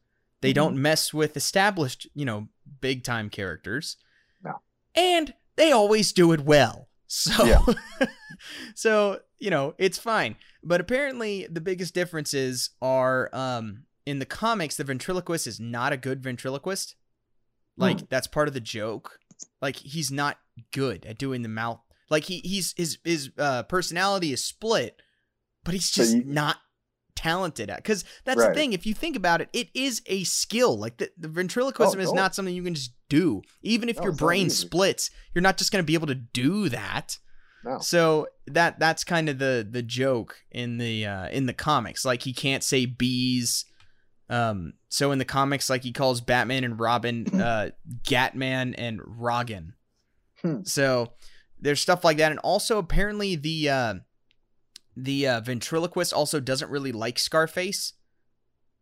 They 0.41 0.51
Mhm. 0.53 0.55
don't 0.55 0.82
mess 0.82 1.12
with 1.14 1.37
established, 1.37 2.07
you 2.14 2.24
know, 2.24 2.49
big 2.80 3.03
time 3.05 3.30
characters. 3.30 3.97
No. 4.43 4.61
And 4.95 5.34
they 5.57 5.72
always 5.72 6.12
do 6.12 6.32
it 6.32 6.41
well. 6.41 6.89
So 7.09 7.45
Yeah. 7.45 7.64
so, 8.74 9.20
you 9.38 9.51
know, 9.51 9.74
it's 9.78 9.99
fine. 9.99 10.36
But 10.62 10.80
apparently 10.80 11.47
the 11.51 11.61
biggest 11.61 11.94
differences 11.94 12.70
are 12.82 13.30
um 13.32 13.84
in 14.05 14.18
the 14.18 14.26
comics 14.26 14.76
the 14.76 14.84
ventriloquist 14.84 15.47
is 15.47 15.59
not 15.61 15.92
a 15.92 15.97
good 15.97 16.22
ventriloquist. 16.22 16.94
Like 17.76 18.01
Hmm. 18.01 18.07
that's 18.09 18.26
part 18.26 18.49
of 18.49 18.55
the 18.55 18.61
joke. 18.61 19.18
Like 19.61 19.76
he's 19.76 20.11
not 20.11 20.38
good 20.72 21.05
at 21.07 21.18
doing 21.18 21.42
the 21.42 21.49
mouth. 21.49 21.80
Like 22.11 22.24
he 22.24 22.38
he's 22.40 22.72
his 22.76 22.99
his 23.05 23.30
uh 23.38 23.64
personality 23.64 24.32
is 24.32 24.42
split, 24.44 25.01
but 25.64 25.74
he's 25.74 25.88
So 25.90 26.03
just 26.03 26.16
you- 26.16 26.24
not 26.24 26.57
talented 27.14 27.70
at 27.70 27.78
because 27.78 28.05
that's 28.26 28.44
the 28.44 28.53
thing 28.53 28.74
if 28.74 28.84
you 28.84 28.92
think 28.92 29.16
about 29.16 29.40
it 29.40 29.49
it 29.55 29.68
is 29.72 30.03
a 30.05 30.22
skill 30.24 30.78
like 30.78 30.99
the, 30.99 31.11
the 31.16 31.28
ventriloquism 31.28 31.99
Oh, 31.99 32.03
is 32.03 32.11
oh. 32.11 32.12
not 32.12 32.34
something 32.34 32.55
you 32.55 32.62
can 32.62 32.74
just 32.74 32.92
do 33.09 33.40
even 33.62 33.88
if 33.88 33.97
No, 33.97 34.03
your 34.05 34.12
brain 34.12 34.51
splits 34.51 35.11
you're 35.34 35.40
not 35.40 35.57
just 35.57 35.72
going 35.72 35.82
to 35.82 35.86
be 35.86 35.94
able 35.94 36.09
to 36.09 36.14
do 36.14 36.68
that 36.68 37.16
no. 37.66 37.78
so 37.80 38.26
that 38.46 38.78
that's 38.78 39.04
kind 39.04 39.28
of 39.28 39.38
the 39.38 39.66
the 39.70 39.82
joke 39.82 40.38
in 40.50 40.78
the 40.78 41.04
uh 41.04 41.28
in 41.28 41.44
the 41.46 41.52
comics 41.52 42.04
like 42.04 42.22
he 42.22 42.32
can't 42.32 42.62
say 42.64 42.86
bees 42.86 43.64
um 44.30 44.72
so 44.88 45.12
in 45.12 45.18
the 45.18 45.24
comics 45.24 45.68
like 45.68 45.82
he 45.82 45.92
calls 45.92 46.20
batman 46.20 46.64
and 46.64 46.80
robin 46.80 47.26
uh 47.40 47.68
gatman 48.04 48.74
and 48.78 49.00
rogan 49.04 49.74
Hmm. 50.42 50.62
so 50.64 51.12
there's 51.60 51.80
stuff 51.80 52.04
like 52.04 52.18
that 52.18 52.30
and 52.30 52.38
also 52.40 52.78
apparently 52.78 53.36
the 53.36 53.68
uh 53.70 53.94
the 54.98 55.26
uh, 55.28 55.40
ventriloquist 55.40 56.12
also 56.14 56.40
doesn't 56.40 56.70
really 56.70 56.90
like 56.92 57.18
Scarface. 57.18 57.92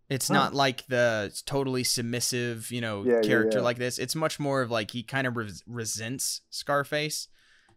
It's 0.09 0.29
Huh. 0.29 0.35
not 0.35 0.55
like 0.55 0.87
the 0.87 1.37
totally 1.45 1.83
submissive, 1.83 2.71
you 2.71 2.81
know, 2.81 3.05
Yeah, 3.05 3.15
yeah, 3.15 3.21
character 3.23 3.59
yeah. 3.59 3.65
like 3.65 3.79
this. 3.79 3.99
It's 3.99 4.15
much 4.15 4.39
more 4.39 4.63
of 4.63 4.71
like 4.71 4.93
he 4.93 5.03
kind 5.03 5.27
of 5.27 5.37
res- 5.37 5.65
resents 5.67 6.43
Scarface. 6.51 7.27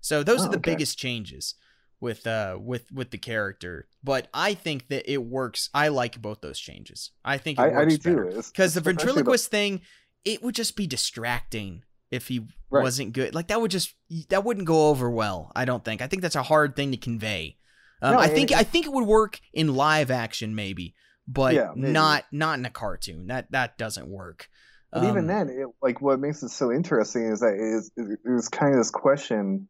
So 0.02 0.24
those 0.24 0.42
Oh, 0.42 0.46
are 0.46 0.50
the 0.52 0.58
okay. 0.58 0.72
biggest 0.72 0.98
changes 0.98 1.56
with 2.00 2.28
uh 2.28 2.58
with 2.62 2.92
with 2.92 3.12
the 3.12 3.18
character. 3.18 3.88
But 4.04 4.28
I 4.34 4.54
think 4.54 4.88
that 4.90 5.12
it 5.12 5.18
works. 5.24 5.70
I 5.74 5.88
like 5.88 6.22
both 6.22 6.42
those 6.42 6.60
changes. 6.60 7.12
I 7.26 7.38
think 7.38 7.58
it 7.60 7.64
I, 7.64 7.70
I 7.70 7.84
works 7.86 8.52
because 8.52 8.74
the 8.74 8.82
ventriloquist 8.82 9.50
thing, 9.50 9.82
it 10.24 10.44
would 10.44 10.56
just 10.56 10.76
be 10.76 10.88
distracting 10.88 11.84
if 12.12 12.28
he 12.28 12.48
Right. 12.70 12.84
wasn't 12.84 13.14
good. 13.14 13.34
Like 13.34 13.48
that 13.48 13.62
would 13.62 13.72
just 13.72 13.94
that 14.30 14.44
wouldn't 14.44 14.68
go 14.68 14.90
over 14.90 15.10
well. 15.10 15.52
I 15.56 15.64
don't 15.66 15.84
think. 15.86 16.02
I 16.02 16.08
think 16.08 16.22
that's 16.22 16.36
a 16.36 16.44
hard 16.44 16.76
thing 16.76 16.92
to 16.92 16.98
convey. 16.98 17.58
Um, 18.02 18.14
No, 18.14 18.20
I 18.20 18.28
think 18.28 18.52
it- 18.52 18.58
I 18.58 18.64
think 18.64 18.86
it 18.86 18.92
would 18.92 19.06
work 19.08 19.40
in 19.54 19.74
live 19.74 20.12
action 20.12 20.54
maybe, 20.54 20.94
but 21.28 21.56
Yeah, 21.56 21.72
maybe. 21.76 21.94
not 21.94 22.26
not 22.32 22.60
in 22.60 22.66
a 22.66 22.70
cartoon. 22.70 23.28
That 23.28 23.52
that 23.52 23.78
doesn't 23.78 24.08
work. 24.10 24.50
But 24.92 25.04
even 25.06 25.20
Um, 25.20 25.28
then, 25.28 25.50
it, 25.50 25.68
like 25.82 26.02
what 26.02 26.20
makes 26.20 26.44
it 26.44 26.50
so 26.50 26.72
interesting 26.72 27.24
is 27.32 27.40
that 27.40 27.54
it 27.54 27.60
is 27.62 27.92
it 27.98 28.20
was 28.30 28.50
kind 28.50 28.74
of 28.74 28.80
this 28.80 28.92
question 28.92 29.68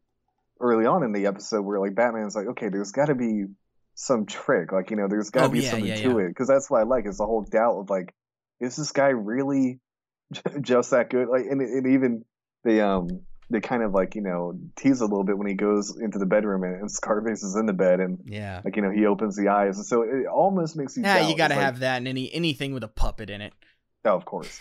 early 0.60 0.86
on 0.86 1.02
in 1.02 1.12
the 1.12 1.26
episode 1.26 1.62
where 1.62 1.78
like 1.80 1.94
Batman's 1.94 2.34
like, 2.36 2.46
okay, 2.48 2.68
there's 2.68 2.92
got 2.92 3.06
to 3.06 3.14
be 3.14 3.46
some 3.94 4.26
trick, 4.26 4.72
like 4.72 4.90
you 4.90 4.96
know, 4.96 5.08
there's 5.08 5.30
got 5.30 5.40
to 5.42 5.46
Oh, 5.46 5.50
be 5.50 5.60
yeah, 5.60 5.70
something 5.70 5.88
yeah, 5.88 5.96
to 6.02 6.18
it, 6.18 6.28
because 6.28 6.48
that's 6.48 6.70
what 6.70 6.80
I 6.80 6.84
like 6.84 7.06
is 7.06 7.18
the 7.18 7.26
whole 7.26 7.42
doubt 7.42 7.78
of 7.80 7.90
like, 7.90 8.14
is 8.60 8.76
this 8.76 8.92
guy 8.92 9.08
really 9.08 9.80
just 10.60 10.90
that 10.90 11.10
good? 11.10 11.28
Like, 11.28 11.44
and, 11.50 11.60
and 11.60 11.86
even 11.94 12.24
they 12.64 12.80
um 12.80 13.08
they 13.50 13.60
kind 13.60 13.82
of 13.82 13.92
like 13.94 14.14
you 14.14 14.20
know 14.20 14.58
tease 14.76 15.00
a 15.00 15.04
little 15.06 15.24
bit 15.24 15.38
when 15.38 15.46
he 15.46 15.54
goes 15.54 15.96
into 15.98 16.18
the 16.18 16.26
bedroom 16.26 16.64
and, 16.64 16.80
and 16.82 16.90
Scarface 16.90 17.42
is 17.42 17.56
in 17.56 17.64
the 17.66 17.72
bed 17.72 17.98
and 18.00 18.18
yeah. 18.26 18.60
like 18.64 18.76
you 18.76 18.82
know 18.82 18.90
he 18.90 19.06
opens 19.06 19.36
the 19.36 19.48
eyes, 19.48 19.76
and 19.78 19.86
so 19.86 20.02
it 20.02 20.26
almost 20.26 20.76
makes 20.76 20.96
you. 20.96 21.02
Yeah, 21.02 21.20
doubt. 21.20 21.30
you 21.30 21.36
got 21.36 21.48
to 21.48 21.54
It's 21.54 21.58
like, 21.58 21.64
have 21.64 21.78
that 21.80 21.96
in 21.98 22.06
any 22.06 22.32
anything 22.32 22.74
with 22.74 22.84
a 22.84 22.88
puppet 22.88 23.30
in 23.30 23.40
it. 23.40 23.52
Oh, 24.08 24.16
of 24.16 24.24
course. 24.24 24.60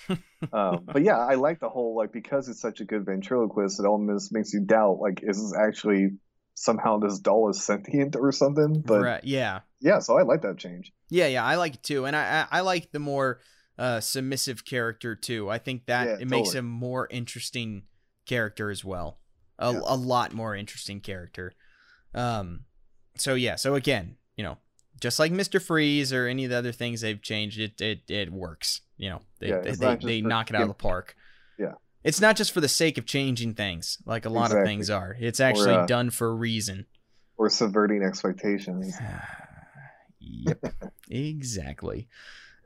um, 0.53 0.85
but 0.91 1.03
yeah, 1.03 1.17
I 1.17 1.35
like 1.35 1.59
the 1.59 1.69
whole 1.69 1.95
like 1.95 2.11
because 2.11 2.49
it's 2.49 2.61
such 2.61 2.79
a 2.81 2.85
good 2.85 3.05
ventriloquist, 3.05 3.79
it 3.79 3.85
almost 3.85 4.33
makes 4.33 4.53
you 4.53 4.61
doubt 4.61 4.99
like 4.99 5.21
is 5.23 5.37
this 5.37 5.53
actually 5.57 6.11
somehow 6.55 6.99
this 6.99 7.19
doll 7.19 7.49
is 7.49 7.63
sentient 7.63 8.15
or 8.15 8.31
something? 8.31 8.81
But 8.85 9.01
right. 9.01 9.23
Yeah. 9.23 9.61
yeah, 9.79 9.99
so 9.99 10.17
I 10.17 10.23
like 10.23 10.41
that 10.41 10.57
change. 10.57 10.91
Yeah, 11.09 11.27
yeah, 11.27 11.45
I 11.45 11.55
like 11.55 11.75
it 11.75 11.83
too, 11.83 12.05
and 12.05 12.15
I 12.15 12.47
I, 12.51 12.57
I 12.57 12.61
like 12.61 12.91
the 12.91 12.99
more 12.99 13.39
uh, 13.77 13.99
submissive 13.99 14.65
character 14.65 15.15
too. 15.15 15.49
I 15.49 15.57
think 15.57 15.85
that 15.85 16.07
Yeah, 16.07 16.13
it 16.15 16.27
makes 16.27 16.49
totally. 16.49 16.59
him 16.59 16.65
more 16.65 17.07
interesting 17.09 17.83
character 18.25 18.69
as 18.69 18.83
well. 18.83 19.19
A, 19.59 19.71
Yeah. 19.71 19.81
a 19.85 19.95
lot 19.95 20.33
more 20.33 20.55
interesting 20.55 20.99
character. 20.99 21.53
Um, 22.13 22.65
so 23.15 23.35
yeah, 23.35 23.55
so 23.55 23.75
again, 23.75 24.17
you 24.35 24.43
know, 24.43 24.57
just 24.99 25.19
like 25.19 25.31
Mister 25.31 25.59
Freeze 25.59 26.11
or 26.13 26.27
any 26.27 26.45
of 26.45 26.49
the 26.51 26.57
other 26.57 26.71
things 26.71 27.01
they've 27.01 27.21
changed, 27.21 27.59
it 27.59 27.79
it 27.81 28.01
it 28.07 28.31
works. 28.31 28.81
You 28.97 29.09
know, 29.11 29.21
they 29.39 29.49
Yeah, 29.49 29.59
they, 29.61 29.71
they, 29.71 29.95
they 29.95 30.21
for 30.21 30.27
knock 30.27 30.49
it 30.49 30.55
out 30.55 30.63
of 30.63 30.67
the 30.67 30.73
park. 30.73 31.15
Yeah. 31.59 31.73
It's 32.03 32.21
not 32.21 32.35
just 32.35 32.51
for 32.51 32.61
the 32.61 32.69
sake 32.69 32.97
of 32.97 33.05
changing 33.05 33.55
things, 33.55 33.97
like 34.05 34.25
a 34.25 34.29
lot 34.29 34.51
of 34.51 34.63
things 34.63 34.89
are. 34.89 35.15
It's 35.19 35.39
actually 35.39 35.73
uh, 35.73 35.85
done 35.85 36.09
for 36.09 36.29
a 36.29 36.33
reason. 36.33 36.85
Or 37.37 37.49
subverting 37.49 38.01
expectations. 38.01 38.95
yep, 40.19 40.63
exactly. 41.09 42.07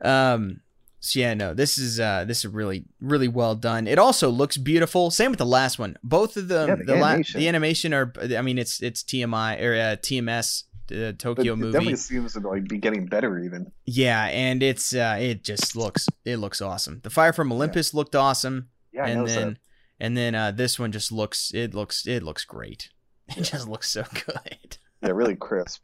Um, 0.00 0.60
so 1.00 1.18
yeah, 1.18 1.34
no, 1.34 1.52
this 1.52 1.78
is 1.78 1.98
uh, 1.98 2.24
this 2.24 2.44
is 2.44 2.46
really 2.46 2.84
really 3.00 3.26
well 3.26 3.56
done. 3.56 3.88
It 3.88 3.98
also 3.98 4.30
looks 4.30 4.56
beautiful. 4.56 5.10
Same 5.10 5.32
with 5.32 5.38
the 5.38 5.46
last 5.46 5.76
one. 5.78 5.96
Both 6.04 6.36
of 6.36 6.46
them, 6.46 6.68
Yeah, 6.68 6.74
the 6.76 6.84
the 6.84 6.96
la- 6.96 7.08
animation. 7.08 7.40
the 7.40 7.48
animation 7.48 7.92
are. 7.94 8.12
I 8.20 8.42
mean, 8.42 8.56
it's 8.58 8.80
it's 8.80 9.02
TMI 9.02 9.60
or 9.60 9.74
uh, 9.74 9.96
TMS. 9.96 10.64
The 10.88 11.12
Tokyo 11.12 11.52
it 11.52 11.56
movie, 11.56 11.72
definitely 11.72 11.96
seems 11.96 12.32
to 12.34 12.40
like 12.40 12.68
be 12.68 12.78
getting 12.78 13.06
better 13.06 13.38
even. 13.38 13.70
yeah, 13.86 14.26
and 14.26 14.62
it's 14.62 14.94
uh, 14.94 15.16
it 15.20 15.42
just 15.44 15.76
looks 15.76 16.06
it 16.24 16.36
looks 16.38 16.60
awesome. 16.60 17.00
The 17.02 17.10
Fire 17.10 17.32
from 17.32 17.52
Olympus 17.52 17.94
looked 17.94 18.14
awesome, 18.16 18.68
Yeah, 18.92 19.06
and 19.06 19.26
then 19.26 19.48
that. 19.50 19.58
and 20.00 20.16
then 20.16 20.34
uh, 20.34 20.50
this 20.50 20.78
one 20.78 20.92
just 20.92 21.12
looks 21.12 21.52
it 21.54 21.72
looks 21.74 22.06
it 22.06 22.22
looks 22.22 22.44
great. 22.44 22.90
It 23.28 23.36
Yeah. 23.36 23.42
just 23.44 23.68
looks 23.68 23.90
so 23.90 24.04
good. 24.26 24.76
Yeah, 25.02 25.10
really 25.10 25.36
crisp. 25.36 25.82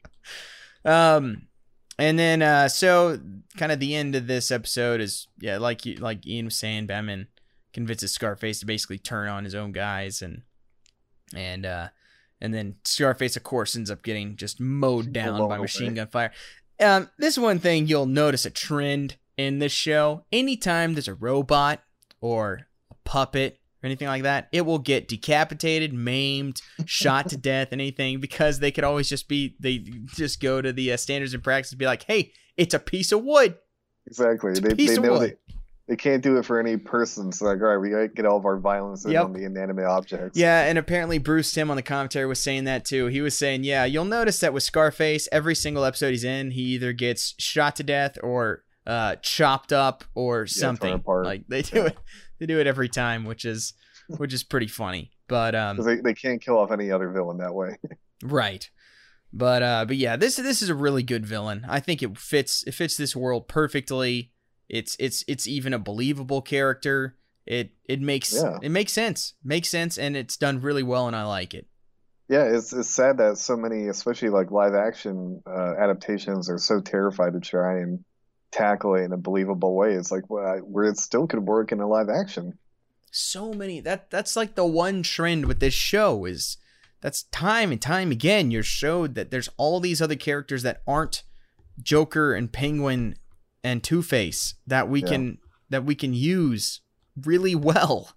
Um, 0.85 1.49
and 1.99 2.19
then 2.19 2.43
uh, 2.43 2.69
so 2.69 3.19
kind 3.57 3.73
of 3.73 3.81
the 3.81 3.95
end 3.95 4.15
of 4.15 4.27
this 4.27 4.51
episode 4.51 5.01
is 5.01 5.29
yeah, 5.41 5.59
like 5.59 5.87
you 5.87 5.95
like 5.97 6.27
Ian 6.27 6.47
was 6.47 6.57
saying, 6.57 6.87
Batman 6.87 7.29
convinces 7.73 8.13
Scarface 8.13 8.61
to 8.61 8.67
basically 8.67 8.99
turn 8.99 9.29
on 9.29 9.45
his 9.45 9.55
own 9.55 9.73
guys, 9.73 10.21
and 10.23 10.43
and 11.35 11.65
uh, 11.67 11.89
and 12.41 12.53
then 12.55 12.77
Scarface, 12.85 13.37
of 13.37 13.43
course, 13.43 13.75
ends 13.77 13.91
up 13.91 14.03
getting 14.03 14.37
just 14.37 14.61
mowed 14.61 15.13
down 15.13 15.37
Blown 15.37 15.49
by 15.49 15.59
machine 15.59 15.95
gun 15.95 16.07
fire. 16.09 16.33
Um, 16.81 17.11
this 17.19 17.37
one 17.39 17.59
thing 17.59 17.87
you'll 17.87 18.07
notice 18.07 18.45
a 18.47 18.51
trend 18.51 19.17
in 19.37 19.59
this 19.59 19.73
show. 19.73 20.25
Anytime 20.33 20.95
there's 20.95 21.09
a 21.09 21.15
robot 21.15 21.83
or 22.21 22.61
a 22.91 22.95
puppet 23.05 23.59
or 23.83 23.87
anything 23.87 24.07
like 24.09 24.23
that, 24.23 24.49
it 24.53 24.63
will 24.63 24.79
get 24.79 25.09
decapitated, 25.09 25.93
maimed, 25.93 26.63
shot 26.85 27.29
to 27.31 27.37
death, 27.51 27.69
anything 27.73 28.21
because 28.21 28.61
they 28.61 28.71
could 28.71 28.85
always 28.85 29.09
just 29.09 29.29
be 29.29 29.57
they 29.59 29.79
just 30.15 30.41
go 30.41 30.61
to 30.63 30.73
the 30.73 30.93
uh, 30.93 30.97
standards 30.97 31.35
and 31.35 31.43
practice 31.43 31.73
and 31.73 31.79
be 31.79 31.87
like, 31.87 32.05
hey, 32.05 32.33
it's 32.57 32.75
a 32.75 32.79
piece 32.79 33.11
of 33.13 33.23
wood. 33.25 33.57
Exactly. 34.07 34.51
It's 34.53 34.61
a 34.61 34.63
They, 34.63 34.75
piece 34.75 34.91
they 34.91 34.97
of 34.97 35.03
know 35.03 35.13
wood. 35.15 35.37
they, 35.48 35.48
they 35.89 35.97
can't 35.97 36.23
do 36.23 36.37
it 36.37 36.45
for 36.45 36.61
any 36.61 36.77
person. 36.77 37.33
So 37.33 37.47
like, 37.47 37.61
all 37.61 37.69
right, 37.69 37.79
we 37.79 37.91
gotta 37.91 38.09
get 38.09 38.27
all 38.27 38.37
of 38.37 38.45
our 38.45 38.59
violence 38.59 39.05
Yep. 39.09 39.25
on 39.25 39.33
the 39.33 39.45
inanimate 39.45 39.87
objects. 39.87 40.39
Yeah, 40.39 40.65
and 40.65 40.77
apparently 40.79 41.19
Bruce 41.19 41.51
Timm 41.51 41.71
on 41.71 41.77
the 41.77 41.83
commentary 41.83 42.27
was 42.27 42.39
saying 42.41 42.65
that 42.65 42.85
too. 42.85 43.07
He 43.07 43.21
was 43.21 43.37
saying, 43.37 43.65
yeah, 43.65 43.85
you'll 43.85 44.05
notice 44.05 44.39
that 44.41 44.53
with 44.53 44.63
Scarface, 44.63 45.29
every 45.33 45.55
single 45.55 45.85
episode 45.85 46.11
he's 46.11 46.25
in, 46.25 46.51
he 46.51 46.61
either 46.63 46.93
gets 46.93 47.35
shot 47.39 47.77
to 47.77 47.83
death 47.83 48.19
or 48.23 48.65
uh, 48.87 49.17
chopped 49.17 49.73
up 49.73 50.05
or 50.15 50.47
something. 50.47 51.03
Like 51.07 51.45
they 51.49 51.63
do 51.63 51.79
Yeah. 51.79 51.87
it, 51.87 51.99
they 52.39 52.47
do 52.47 52.61
it 52.61 52.67
every 52.67 52.89
time, 52.89 53.25
which 53.25 53.45
is 53.45 53.73
which 54.17 54.33
is 54.33 54.43
pretty 54.45 54.69
funny. 54.69 55.11
But 55.27 55.55
um, 55.55 55.77
they, 55.79 55.97
they 55.97 56.15
can't 56.15 56.41
kill 56.41 56.57
off 56.59 56.71
any 56.71 56.91
other 56.91 57.11
villain 57.11 57.39
that 57.39 57.55
way. 57.55 57.77
Right. 58.23 58.69
But 59.33 59.63
uh 59.63 59.85
but 59.87 59.97
yeah, 59.97 60.17
this 60.17 60.37
this 60.37 60.61
is 60.63 60.71
a 60.71 60.75
really 60.75 61.03
good 61.05 61.25
villain. 61.27 61.65
I 61.69 61.79
think 61.81 62.03
it 62.03 62.19
fits 62.19 62.65
it 62.67 62.73
fits 62.73 62.97
this 62.97 63.15
world 63.15 63.47
perfectly. 63.47 64.33
It's 64.69 64.97
it's 64.99 65.25
it's 65.27 65.47
even 65.47 65.73
a 65.75 65.79
believable 65.79 66.43
character. 66.43 67.17
It 67.47 67.73
it 67.85 68.01
makes 68.01 68.35
Yeah. 68.35 68.59
it 68.63 68.71
makes 68.71 68.93
sense. 68.93 69.35
Makes 69.43 69.69
sense 69.71 69.97
and 69.99 70.17
it's 70.17 70.37
done 70.37 70.61
really 70.61 70.83
well 70.83 71.07
and 71.07 71.17
I 71.17 71.25
like 71.25 71.55
it. 71.55 71.67
Yeah, 72.29 72.45
it's 72.45 72.73
it's 72.75 72.91
sad 72.91 73.17
that 73.19 73.39
so 73.39 73.57
many, 73.57 73.89
especially 73.89 74.29
like 74.29 74.51
live 74.51 74.75
action 74.75 75.43
uh, 75.47 75.75
adaptations, 75.79 76.51
are 76.51 76.59
so 76.59 76.81
terrified 76.81 77.33
to 77.33 77.41
try 77.41 77.79
and 77.81 78.05
tackle 78.51 78.95
it 78.97 79.05
in 79.05 79.13
a 79.13 79.17
believable 79.17 79.75
way. 79.75 79.95
It's 79.95 80.11
like 80.11 80.29
well, 80.29 80.47
I- 80.47 80.59
where 80.59 80.85
it 80.85 80.99
still 80.99 81.27
could 81.27 81.41
work 81.47 81.73
in 81.73 81.81
a 81.81 81.89
live 81.89 82.11
action. 82.11 82.59
So 83.11 83.55
many 83.55 83.81
that 83.81 84.11
that's 84.11 84.37
like 84.37 84.55
the 84.55 84.67
one 84.67 85.03
trend 85.03 85.47
with 85.47 85.61
this 85.61 85.73
show 85.73 86.27
is 86.27 86.59
that's 87.01 87.23
time 87.23 87.73
and 87.73 87.81
time 87.81 88.11
again 88.11 88.51
you're 88.51 88.63
showed 88.63 89.15
that 89.15 89.31
there's 89.31 89.49
all 89.57 89.81
these 89.81 90.03
other 90.03 90.17
characters 90.17 90.63
that 90.65 90.83
aren't 90.87 91.23
Joker 91.83 92.35
and 92.35 92.53
Penguin 92.53 93.17
and 93.65 93.83
Two-Face 93.83 94.55
that 94.67 94.89
we 94.89 95.03
Yeah. 95.03 95.09
can 95.09 95.39
that 95.71 95.85
we 95.85 95.95
can 95.95 96.15
use 96.15 96.81
really 97.25 97.55
well. 97.55 98.13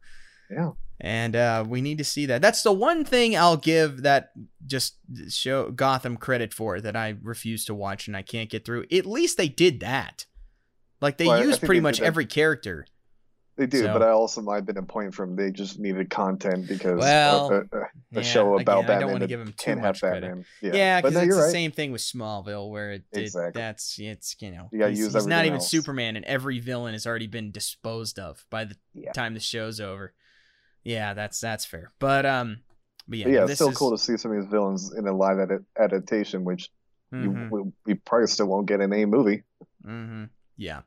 Yeah. 0.49 0.71
and 0.99 1.35
uh, 1.35 1.65
we 1.67 1.81
need 1.81 1.97
to 1.97 2.03
see 2.03 2.25
that. 2.27 2.41
That's 2.41 2.61
the 2.61 2.71
one 2.73 3.03
thing 3.05 3.35
I'll 3.35 3.57
give 3.57 4.03
that 4.03 4.31
just 4.65 4.97
show 5.29 5.71
Gotham 5.71 6.15
credit 6.17 6.53
for 6.53 6.79
that 6.79 6.95
I 6.95 7.15
refuse 7.23 7.65
to 7.65 7.73
watch 7.73 8.07
and 8.07 8.15
I 8.15 8.21
can't 8.21 8.49
get 8.49 8.65
through. 8.65 8.85
At 8.91 9.05
least 9.05 9.37
they 9.37 9.47
did 9.47 9.79
that. 9.79 10.25
Like 11.01 11.17
they 11.17 11.25
Well, 11.27 11.43
used 11.43 11.61
pretty 11.61 11.81
much 11.81 11.99
every 11.99 12.25
character. 12.27 12.85
They 13.61 13.67
do, 13.67 13.83
So- 13.83 13.93
but 13.93 14.01
I 14.01 14.09
also 14.09 14.41
might 14.41 14.55
have 14.55 14.65
been 14.65 14.77
a 14.79 14.81
point 14.81 15.13
from 15.13 15.35
they 15.35 15.51
just 15.51 15.77
needed 15.77 16.09
content 16.09 16.67
because 16.67 16.97
Well, 16.97 17.53
uh, 17.53 17.77
uh, 17.77 17.79
a 17.81 17.89
Yeah, 18.09 18.21
show 18.23 18.55
again, 18.55 18.61
about 18.63 18.77
I 18.85 18.87
Batman 18.87 18.99
don't 19.01 19.11
want 19.11 19.21
to 19.21 19.27
give 19.27 19.39
him 19.39 19.53
too 19.55 19.75
much 19.75 19.99
credit. 19.99 20.21
Batman. 20.21 20.45
Yeah, 20.63 20.71
Yeah, 20.73 21.01
because 21.01 21.13
no, 21.13 21.21
it's 21.21 21.35
the 21.35 21.41
right. 21.43 21.51
same 21.51 21.71
thing 21.71 21.91
with 21.91 22.01
Smallville, 22.01 22.71
where 22.71 22.93
it, 22.93 23.03
it 23.11 23.19
Exactly. 23.19 23.61
that's 23.61 23.99
it's 23.99 24.35
you 24.39 24.49
know 24.49 24.67
You 24.71 24.83
he's, 24.87 25.13
he's 25.13 25.27
not 25.27 25.45
even 25.45 25.57
else. 25.57 25.69
Superman, 25.69 26.15
and 26.15 26.25
every 26.25 26.59
villain 26.59 26.93
has 26.93 27.05
already 27.05 27.27
been 27.27 27.51
disposed 27.51 28.17
of 28.17 28.43
by 28.49 28.65
the 28.65 28.75
Yeah. 28.95 29.11
time 29.11 29.35
the 29.35 29.39
show's 29.39 29.79
over. 29.79 30.15
Yeah, 30.83 31.13
that's 31.13 31.39
that's 31.39 31.63
fair. 31.63 31.91
But 31.99 32.25
um, 32.25 32.61
but 33.07 33.19
yeah, 33.19 33.25
But 33.25 33.31
yeah, 33.31 33.43
it's 33.43 33.53
still 33.53 33.69
is, 33.69 33.77
cool 33.77 33.91
to 33.91 33.97
see 33.99 34.17
some 34.17 34.31
of 34.31 34.41
these 34.41 34.49
villains 34.49 34.91
in 34.91 35.05
a 35.05 35.13
live 35.15 35.37
adaptation, 35.77 36.45
which 36.45 36.71
mhm. 37.13 37.23
you 37.23 37.31
we, 37.51 37.71
we 37.85 37.93
probably 37.93 38.25
still 38.25 38.47
won't 38.47 38.65
get 38.65 38.81
in 38.81 38.91
any 38.91 39.05
movie. 39.05 39.43
Mm-hmm. 39.85 40.23
Yeah, 40.57 40.81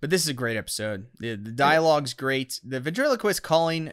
but 0.00 0.10
this 0.10 0.22
is 0.22 0.28
a 0.28 0.34
great 0.34 0.56
episode. 0.56 1.06
The, 1.18 1.36
the 1.36 1.52
dialogue's 1.52 2.14
great. 2.14 2.60
The 2.64 2.80
ventriloquist 2.80 3.42
calling, 3.42 3.92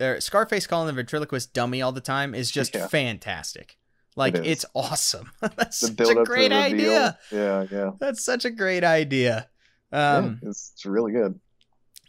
or 0.00 0.20
Scarface 0.20 0.66
calling 0.66 0.86
the 0.86 0.92
ventriloquist 0.92 1.52
dummy 1.52 1.82
all 1.82 1.92
the 1.92 2.00
time 2.00 2.34
is 2.34 2.50
just 2.50 2.74
Yeah. 2.74 2.86
fantastic. 2.88 3.76
Like 4.16 4.34
It 4.34 4.46
it's 4.46 4.64
awesome. 4.74 5.30
That's 5.40 5.80
The 5.80 6.04
such 6.04 6.16
a 6.16 6.24
great 6.24 6.52
idea. 6.52 7.18
Yeah, 7.30 7.66
yeah. 7.70 7.90
That's 7.98 8.24
such 8.24 8.44
a 8.44 8.50
great 8.50 8.84
idea. 8.84 9.48
Um, 9.90 10.38
yeah 10.42 10.48
it's, 10.50 10.72
it's 10.74 10.86
really 10.86 11.12
good. 11.12 11.38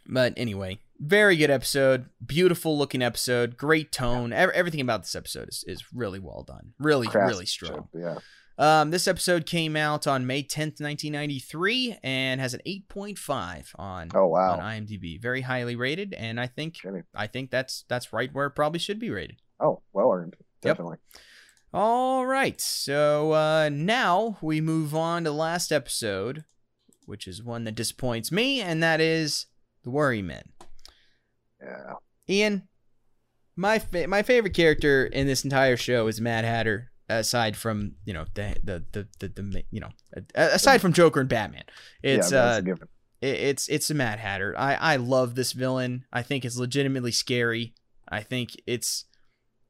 but 0.05 0.33
anyway, 0.37 0.79
very 0.99 1.35
good 1.37 1.49
episode. 1.49 2.05
Beautiful 2.25 2.77
looking 2.77 3.01
episode. 3.01 3.57
Great 3.57 3.91
tone. 3.91 4.31
Ev- 4.33 4.49
everything 4.51 4.81
about 4.81 5.01
this 5.03 5.15
episode 5.15 5.49
is, 5.49 5.63
is 5.67 5.83
really 5.93 6.19
well 6.19 6.43
done. 6.43 6.73
Really, 6.79 7.07
really 7.13 7.45
strong. 7.45 7.87
Yeah. 7.93 8.19
Um, 8.57 8.91
this 8.91 9.07
episode 9.07 9.45
came 9.47 9.75
out 9.75 10.05
on 10.05 10.27
May 10.27 10.43
10th, 10.43 10.79
1993, 10.79 11.97
and 12.03 12.39
has 12.39 12.53
an 12.53 12.61
8.5 12.67 13.67
on 13.79 14.09
Oh 14.13 14.27
wow 14.27 14.53
on. 14.53 14.59
IMDb. 14.59 15.19
Very 15.19 15.41
highly 15.41 15.75
rated, 15.75 16.13
and 16.13 16.39
I 16.39 16.45
think 16.47 16.75
Kidding. 16.75 17.03
I 17.15 17.25
think 17.27 17.49
that's 17.49 17.83
that's 17.87 18.13
right 18.13 18.31
where 18.33 18.45
it 18.47 18.51
probably 18.51 18.79
should 18.79 18.99
be 18.99 19.09
rated. 19.09 19.37
Oh, 19.59 19.81
well 19.91 20.11
earned. 20.11 20.35
Yep. 20.63 20.77
Definitely. 20.77 20.97
All 21.73 22.27
right, 22.27 22.61
so 22.61 23.31
uh, 23.33 23.69
now 23.73 24.37
we 24.41 24.61
move 24.61 24.93
on 24.93 25.23
to 25.23 25.31
the 25.31 25.35
last 25.35 25.71
episode, 25.71 26.43
which 27.07 27.27
is 27.27 27.41
one 27.41 27.63
that 27.63 27.73
disappoints 27.73 28.31
me, 28.31 28.61
and 28.61 28.83
that 28.83 29.01
is 29.01 29.47
the 29.83 29.89
Worry 29.89 30.21
Men. 30.21 30.43
Yeah. 31.59 31.93
Ian, 32.29 32.67
my 33.55 33.79
fa- 33.79 34.07
my 34.07 34.21
favorite 34.21 34.53
character 34.53 35.07
in 35.07 35.25
this 35.25 35.43
entire 35.43 35.75
show 35.75 36.05
is 36.05 36.21
Mad 36.21 36.45
Hatter. 36.45 36.91
Aside 37.19 37.55
from 37.57 37.93
you 38.05 38.13
know 38.13 38.25
the 38.33 38.55
the 38.63 38.83
the 38.91 39.07
the, 39.19 39.27
the 39.29 39.63
you 39.71 39.79
know 39.79 39.89
aside 40.35 40.81
from 40.81 40.93
Joker 40.93 41.19
and 41.21 41.29
Batman, 41.29 41.63
it's 42.01 42.31
yeah, 42.31 42.37
uh 42.39 42.45
that's 42.45 42.59
a 42.59 42.61
given. 42.63 42.87
it- 43.21 43.39
it's 43.39 43.67
it's 43.69 43.89
a 43.89 43.93
Mad 43.93 44.19
Hatter. 44.19 44.53
I 44.57 44.75
I 44.75 44.95
love 44.97 45.35
this 45.35 45.51
villain. 45.53 46.05
I 46.11 46.21
think 46.21 46.43
it's 46.45 46.57
legitimately 46.57 47.11
scary. 47.11 47.73
I 48.09 48.21
think 48.21 48.51
it's 48.67 49.05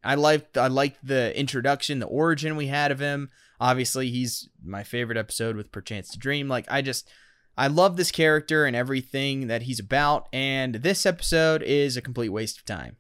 I 0.04 0.16
like 0.16 0.58
I 0.58 0.68
like 0.68 0.98
the 1.02 1.38
introduction, 1.40 2.00
the 2.00 2.06
origin 2.08 2.56
we 2.56 2.68
had 2.68 2.92
of 2.92 3.00
him. 3.00 3.30
Obviously, 3.60 4.10
he's 4.10 4.50
my 4.66 4.84
favorite 4.84 5.18
episode 5.18 5.56
with 5.56 5.72
Perchance 5.72 6.10
to 6.10 6.18
Dream. 6.20 6.48
Like 6.50 6.66
I 6.70 6.82
just 6.82 7.10
I 7.56 7.68
love 7.68 7.96
this 7.96 8.12
character 8.12 8.66
and 8.66 8.76
everything 8.76 9.48
that 9.48 9.62
he's 9.62 9.80
about. 9.80 10.28
And 10.34 10.76
this 10.76 11.06
episode 11.06 11.62
is 11.62 11.96
a 11.96 12.02
complete 12.02 12.30
waste 12.30 12.58
of 12.58 12.66
time. 12.66 12.98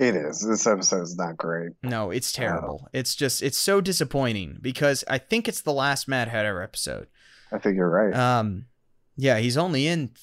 It 0.00 0.16
is. 0.16 0.40
This 0.40 0.66
episode 0.66 1.02
is 1.02 1.16
not 1.18 1.36
great. 1.36 1.72
No, 1.82 2.10
it's 2.10 2.32
terrible. 2.32 2.88
It's 2.94 3.14
just 3.14 3.42
it's 3.42 3.58
so 3.58 3.82
disappointing 3.82 4.56
because 4.62 5.04
I 5.06 5.18
think 5.18 5.46
it's 5.46 5.60
the 5.60 5.74
last 5.74 6.08
Mad 6.08 6.28
Hatter 6.28 6.62
episode. 6.62 7.06
I 7.52 7.58
think 7.58 7.76
you're 7.76 7.90
right. 7.90 8.14
Um, 8.14 8.64
yeah, 9.16 9.38
he's 9.38 9.58
only 9.58 9.86
in 9.86 10.08
th- 10.08 10.18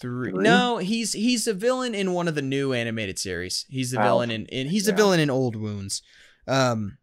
three. 0.00 0.30
Three? 0.30 0.42
No, 0.42 0.78
he's 0.78 1.12
he's 1.12 1.46
a 1.46 1.52
villain 1.52 1.94
in 1.94 2.12
one 2.14 2.28
of 2.28 2.34
the 2.34 2.40
new 2.40 2.72
animated 2.72 3.18
series. 3.18 3.66
He's 3.68 3.90
the 3.90 4.00
Oh, 4.00 4.04
villain 4.04 4.30
in, 4.30 4.46
in 4.46 4.68
he's 4.68 4.88
yeah. 4.88 4.94
villain 4.94 5.20
in 5.20 5.28
Old 5.28 5.54
Wounds. 5.54 6.00
Um, 6.48 6.96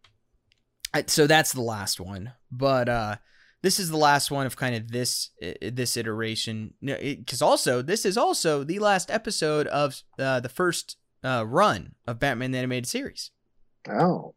I, 0.92 1.04
so 1.06 1.28
that's 1.28 1.54
the 1.54 1.62
last 1.62 2.00
one. 2.00 2.34
But 2.52 2.90
uh, 2.90 3.16
this 3.62 3.80
is 3.80 3.92
the 3.92 3.98
last 3.98 4.32
one 4.32 4.48
of 4.48 4.58
kind 4.58 4.74
of 4.74 4.92
this 4.92 5.30
this 5.62 5.96
iteration. 5.98 6.74
Because 6.82 7.44
also 7.44 7.84
this 7.84 8.06
is 8.06 8.18
also 8.18 8.64
the 8.64 8.80
last 8.80 9.12
episode 9.12 9.68
of 9.68 10.02
uh, 10.18 10.40
the 10.40 10.50
first 10.50 10.96
uh, 11.24 11.46
run 11.48 11.96
of 12.08 12.20
Batman 12.20 12.52
the 12.52 12.58
animated 12.60 12.88
series. 12.88 13.32
oh. 13.90 14.36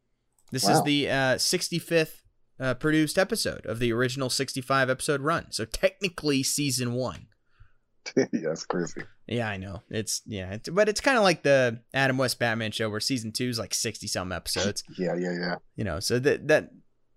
This 0.50 0.64
Wow. 0.64 0.72
is 0.78 0.82
the 0.82 1.08
uh, 1.08 1.34
65th 1.36 2.20
uh, 2.60 2.74
produced 2.74 3.16
episode 3.16 3.64
of 3.64 3.78
the 3.78 3.90
original 3.90 4.28
65 4.28 4.90
episode 4.90 5.22
run. 5.22 5.46
So 5.50 5.64
technically 5.64 6.42
season 6.42 6.92
one. 6.92 7.28
yeah, 8.16 8.26
that's 8.32 8.66
crazy. 8.66 9.00
Yeah, 9.26 9.48
I 9.48 9.56
know. 9.56 9.80
It's 9.88 10.20
yeah, 10.26 10.52
it's, 10.52 10.68
but 10.68 10.90
it's 10.90 11.00
kind 11.00 11.16
of 11.16 11.22
like 11.22 11.42
the 11.42 11.80
Adam 11.94 12.18
West 12.18 12.38
Batman 12.38 12.70
show 12.72 12.90
where 12.90 13.00
season 13.00 13.32
two 13.32 13.48
is 13.48 13.58
like 13.58 13.72
60 13.72 14.06
some 14.08 14.30
episodes. 14.30 14.84
Yeah, 14.98 15.14
yeah, 15.14 15.32
yeah. 15.32 15.54
you 15.76 15.84
know, 15.84 16.00
so 16.00 16.18
that 16.18 16.48
that 16.48 16.70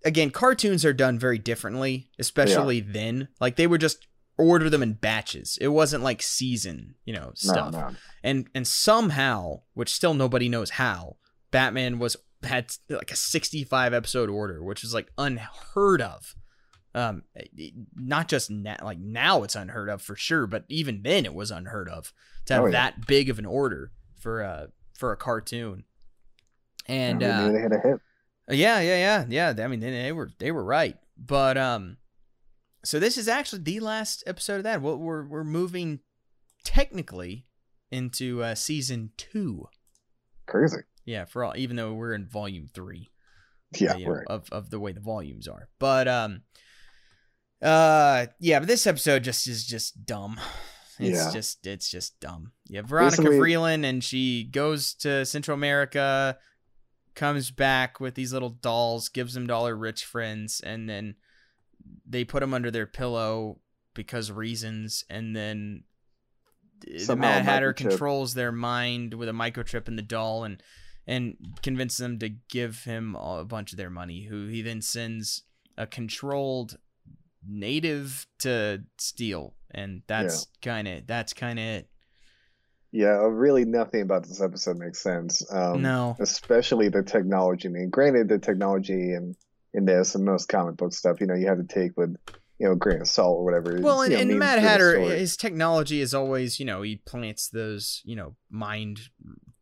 again, 0.05 0.29
cartoons 0.29 0.85
are 0.85 0.93
done 0.93 1.19
very 1.19 1.37
differently, 1.39 2.11
especially 2.19 2.79
then. 2.79 3.27
Like 3.41 3.57
they 3.57 3.67
were 3.67 3.79
just 3.79 4.07
order 4.38 4.70
them 4.70 4.84
in 4.84 4.94
batches. 4.94 5.57
It 5.62 5.70
wasn't 5.70 6.03
like 6.03 6.22
season, 6.22 6.95
you 7.06 7.14
know, 7.14 7.32
stuff 7.36 7.72
No, 7.74 7.80
no. 7.80 7.95
and 8.24 8.48
and 8.53 8.68
somehow, 8.68 9.62
which 9.74 9.94
still 9.94 10.14
nobody 10.14 10.49
knows 10.49 10.72
how, 10.72 11.18
Batman 11.52 11.99
was 11.99 12.18
had 12.44 12.72
like 12.90 13.12
a 13.12 13.16
65 13.16 13.94
episode 13.94 14.30
order, 14.30 14.64
which 14.64 14.82
was 14.84 14.94
like 14.94 15.07
unheard 15.18 16.02
of. 16.02 16.36
Um, 16.94 17.24
not 17.95 18.30
just 18.30 18.49
na- 18.49 18.78
like 18.82 18.99
now 18.99 19.44
it's 19.44 19.56
unheard 19.56 19.90
of 19.90 20.02
for 20.02 20.16
sure, 20.16 20.48
but 20.48 20.64
even 20.70 21.02
then 21.03 21.26
it 21.26 21.34
was 21.34 21.52
unheard 21.52 21.90
of 21.90 22.14
to 22.45 22.53
have 22.53 22.64
Oh, 22.64 22.66
yeah. 22.68 22.72
that 22.72 23.06
big 23.07 23.30
of 23.30 23.38
an 23.40 23.45
order 23.45 23.91
for 24.20 24.41
a 24.41 24.70
for 24.98 25.12
a 25.12 25.18
cartoon. 25.18 25.84
And 26.88 27.22
Yeah, 27.22 27.45
uh, 27.45 27.52
they 27.52 27.60
hit 27.60 27.72
a 27.74 27.80
hit. 27.80 27.99
yeah, 28.49 28.80
yeah, 28.80 29.26
yeah, 29.28 29.52
yeah. 29.57 29.64
I 29.64 29.68
mean, 29.68 29.80
they, 29.82 29.91
they 29.91 30.12
were 30.12 30.30
they 30.40 30.52
were 30.52 30.64
right, 30.64 30.95
but 31.18 31.57
um, 31.57 31.98
so 32.86 32.99
this 32.99 33.18
is 33.18 33.28
actually 33.28 33.64
the 33.64 33.80
last 33.82 34.24
episode 34.26 34.57
of 34.57 34.64
that. 34.64 34.82
Well, 34.82 34.98
we're 34.98 35.26
we're 35.26 35.44
moving 35.44 35.99
technically 36.64 37.45
into 37.91 38.41
uh, 38.44 38.56
season 38.56 39.12
two. 39.18 39.68
Crazy. 40.48 40.78
Yeah, 41.06 41.26
for 41.26 41.44
all 41.44 41.53
even 41.57 41.76
though 41.76 41.94
we're 41.94 42.14
in 42.14 42.26
volume 42.28 42.68
three. 42.74 43.10
Yeah, 43.78 43.94
uh, 43.94 43.98
you 43.98 44.06
know, 44.07 44.22
of 44.28 44.48
of 44.52 44.70
the 44.70 44.80
way 44.80 44.91
the 44.94 44.99
volumes 45.02 45.48
are. 45.48 45.70
But 45.80 46.07
um 46.07 46.44
uh 47.62 48.28
yeah, 48.40 48.60
but 48.60 48.68
this 48.68 48.86
episode 48.88 49.24
just 49.24 49.48
is 49.48 49.66
just 49.66 50.06
dumb. 50.06 50.40
It's 50.99 51.26
Yeah. 51.26 51.32
just 51.34 51.68
it's 51.68 51.90
just 51.90 52.20
dumb. 52.20 52.52
Yeah, 52.68 52.82
Veronica 52.84 53.18
Basically- 53.24 53.38
Vreeland 53.38 53.84
and 53.86 54.03
she 54.03 54.44
goes 54.45 54.94
to 54.95 55.26
Central 55.26 55.56
America, 55.56 56.38
comes 57.16 57.52
back 57.52 57.99
with 57.99 58.16
these 58.16 58.32
little 58.32 58.49
dolls, 58.52 59.10
gives 59.10 59.34
them 59.34 59.48
to 59.48 59.53
all 59.53 59.66
her 59.66 59.76
rich 59.76 60.06
friends, 60.06 60.62
and 60.62 60.90
then 60.90 61.16
they 62.06 62.24
put 62.24 62.41
them 62.41 62.53
under 62.53 62.72
their 62.72 62.88
pillow 62.88 63.60
because 63.94 64.32
reasons, 64.32 65.03
and 65.10 65.36
then 65.36 65.84
the 67.07 67.16
Mad 67.16 67.44
Hatter 67.44 67.74
microchip. 67.74 67.90
controls 67.90 68.34
their 68.34 68.52
mind 68.52 69.14
with 69.14 69.30
a 69.30 69.34
microchip 69.34 69.88
in 69.88 69.95
the 69.95 70.02
doll 70.02 70.44
and 70.44 70.62
and 71.07 71.38
convinces 71.62 71.98
them 71.98 72.18
to 72.20 72.30
give 72.49 72.84
him 72.84 73.16
a 73.16 73.45
bunch 73.45 73.72
of 73.72 73.78
their 73.78 73.90
money 73.90 74.24
who 74.24 74.48
he 74.48 74.62
then 74.62 74.82
sends 74.82 75.44
a 75.78 75.86
controlled 75.86 76.78
native 77.48 78.26
to 78.40 78.84
steal 78.98 79.53
and 79.72 80.02
that's 80.07 80.48
kind 80.64 80.88
of 80.88 81.06
that's 81.06 81.34
kind 81.34 81.60
of 81.60 81.66
it 81.66 81.90
Yeah, 82.91 83.20
uh, 83.20 83.28
really 83.28 83.66
nothing 83.66 84.02
about 84.02 84.24
this 84.24 84.41
episode 84.41 84.78
makes 84.78 84.99
sense. 84.99 85.45
Um, 85.52 85.82
no 85.82 86.16
especially 86.20 86.90
the 86.90 87.03
technology. 87.03 87.68
I 87.68 87.72
mean, 87.72 87.90
granted, 87.90 88.30
the 88.30 88.40
technology 88.40 89.14
and 89.14 89.36
in 89.76 89.85
this 89.85 90.15
and 90.15 90.23
most 90.26 90.47
comic 90.47 90.77
book 90.77 90.93
stuff, 90.93 91.19
you 91.22 91.27
know, 91.27 91.35
you 91.35 91.47
have 91.47 91.57
to 91.57 91.64
take 91.64 91.95
with 91.97 92.15
you 92.57 92.68
know, 92.69 92.76
grain 92.76 93.02
of 93.02 93.07
salt 93.07 93.38
or 93.39 93.43
whatever. 93.43 93.81
well 93.81 94.02
and, 94.02 94.11
you 94.11 94.18
know, 94.18 94.22
and 94.31 94.39
mad 94.39 94.60
hatter 94.60 94.97
his 95.02 95.35
technology 95.35 95.99
is 95.99 96.14
always 96.14 96.57
you 96.57 96.65
know 96.65 96.84
he 96.84 96.95
plants 96.95 97.49
those 97.49 98.02
you 98.06 98.15
know 98.15 98.35
mind 98.49 99.02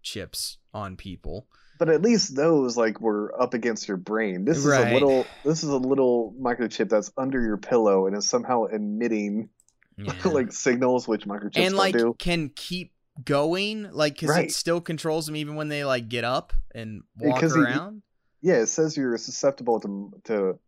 chips 0.03 0.57
on 0.75 0.95
people 0.95 1.47
but 1.79 1.89
at 1.89 2.03
least 2.03 2.35
those 2.35 2.77
like 2.77 3.01
were 3.01 3.33
up 3.41 3.53
against 3.55 3.87
your 3.87 3.97
brain. 3.97 4.45
This 4.45 4.59
is 4.59 4.65
Right. 4.67 4.89
a 4.89 4.93
little. 4.93 5.25
This 5.43 5.63
is 5.63 5.69
a 5.69 5.75
little 5.77 6.33
microchip 6.39 6.87
that's 6.87 7.11
under 7.17 7.41
your 7.41 7.57
pillow 7.57 8.05
and 8.05 8.15
is 8.15 8.29
somehow 8.29 8.65
emitting 8.65 9.49
yeah. 9.97 10.13
like 10.23 10.51
signals, 10.53 11.07
which 11.07 11.25
microchips 11.25 11.57
and 11.57 11.75
like 11.75 11.97
do. 11.97 12.15
can 12.19 12.51
keep 12.55 12.93
going 13.25 13.89
like 13.91 14.13
because 14.13 14.29
Right. 14.29 14.45
it 14.45 14.51
still 14.51 14.81
controls 14.81 15.25
them 15.25 15.35
even 15.35 15.55
when 15.55 15.67
they 15.67 15.83
like 15.83 16.09
get 16.09 16.23
up 16.23 16.53
and 16.75 17.01
walk 17.19 17.35
Because 17.37 17.55
he- 17.55 17.61
around 17.61 18.03
Yeah, 18.43 18.55
it 18.55 18.67
says 18.67 18.95
you're 18.95 19.17
susceptible 19.17 19.79
to 19.79 20.11
to 20.25 20.59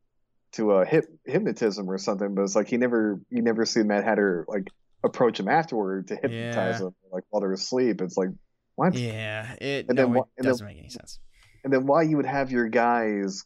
to 0.53 0.71
uh, 0.71 0.85
hip, 0.85 1.05
hypnotism 1.25 1.89
or 1.91 1.97
something, 1.97 2.33
but 2.33 2.43
it's 2.43 2.55
like 2.55 2.71
you 2.71 2.77
never 2.77 3.19
you 3.29 3.41
never 3.41 3.65
see 3.65 3.83
Mad 3.83 4.03
Hatter 4.05 4.45
like 4.47 4.69
approach 5.03 5.39
him 5.39 5.49
afterward 5.49 6.07
to 6.07 6.15
hypnotize 6.15 6.79
Yeah. 6.79 6.87
him 6.87 6.95
like 7.11 7.23
while 7.29 7.41
they're 7.41 7.51
asleep. 7.51 8.01
It's 8.01 8.17
like 8.17 8.29
what? 8.75 8.95
yeah 8.95 9.53
it 9.61 9.85
And 9.89 9.97
no, 9.97 10.07
then 10.07 10.15
it 10.15 10.23
and 10.37 10.45
doesn't 10.47 10.65
make 10.65 10.77
any 10.79 10.89
sense 10.89 11.19
And 11.63 11.71
then 11.73 11.85
why 11.85 12.03
you 12.03 12.15
would 12.17 12.25
have 12.25 12.51
your 12.51 12.67
guys 12.69 13.43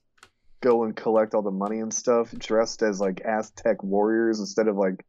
go 0.61 0.83
and 0.83 0.95
collect 0.95 1.33
all 1.33 1.41
the 1.41 1.51
money 1.51 1.79
and 1.79 1.93
stuff 1.93 2.31
dressed 2.37 2.83
as 2.83 2.99
like 2.99 3.21
Aztec 3.25 3.81
warriors 3.83 4.39
instead 4.39 4.67
of 4.67 4.75
like 4.77 5.03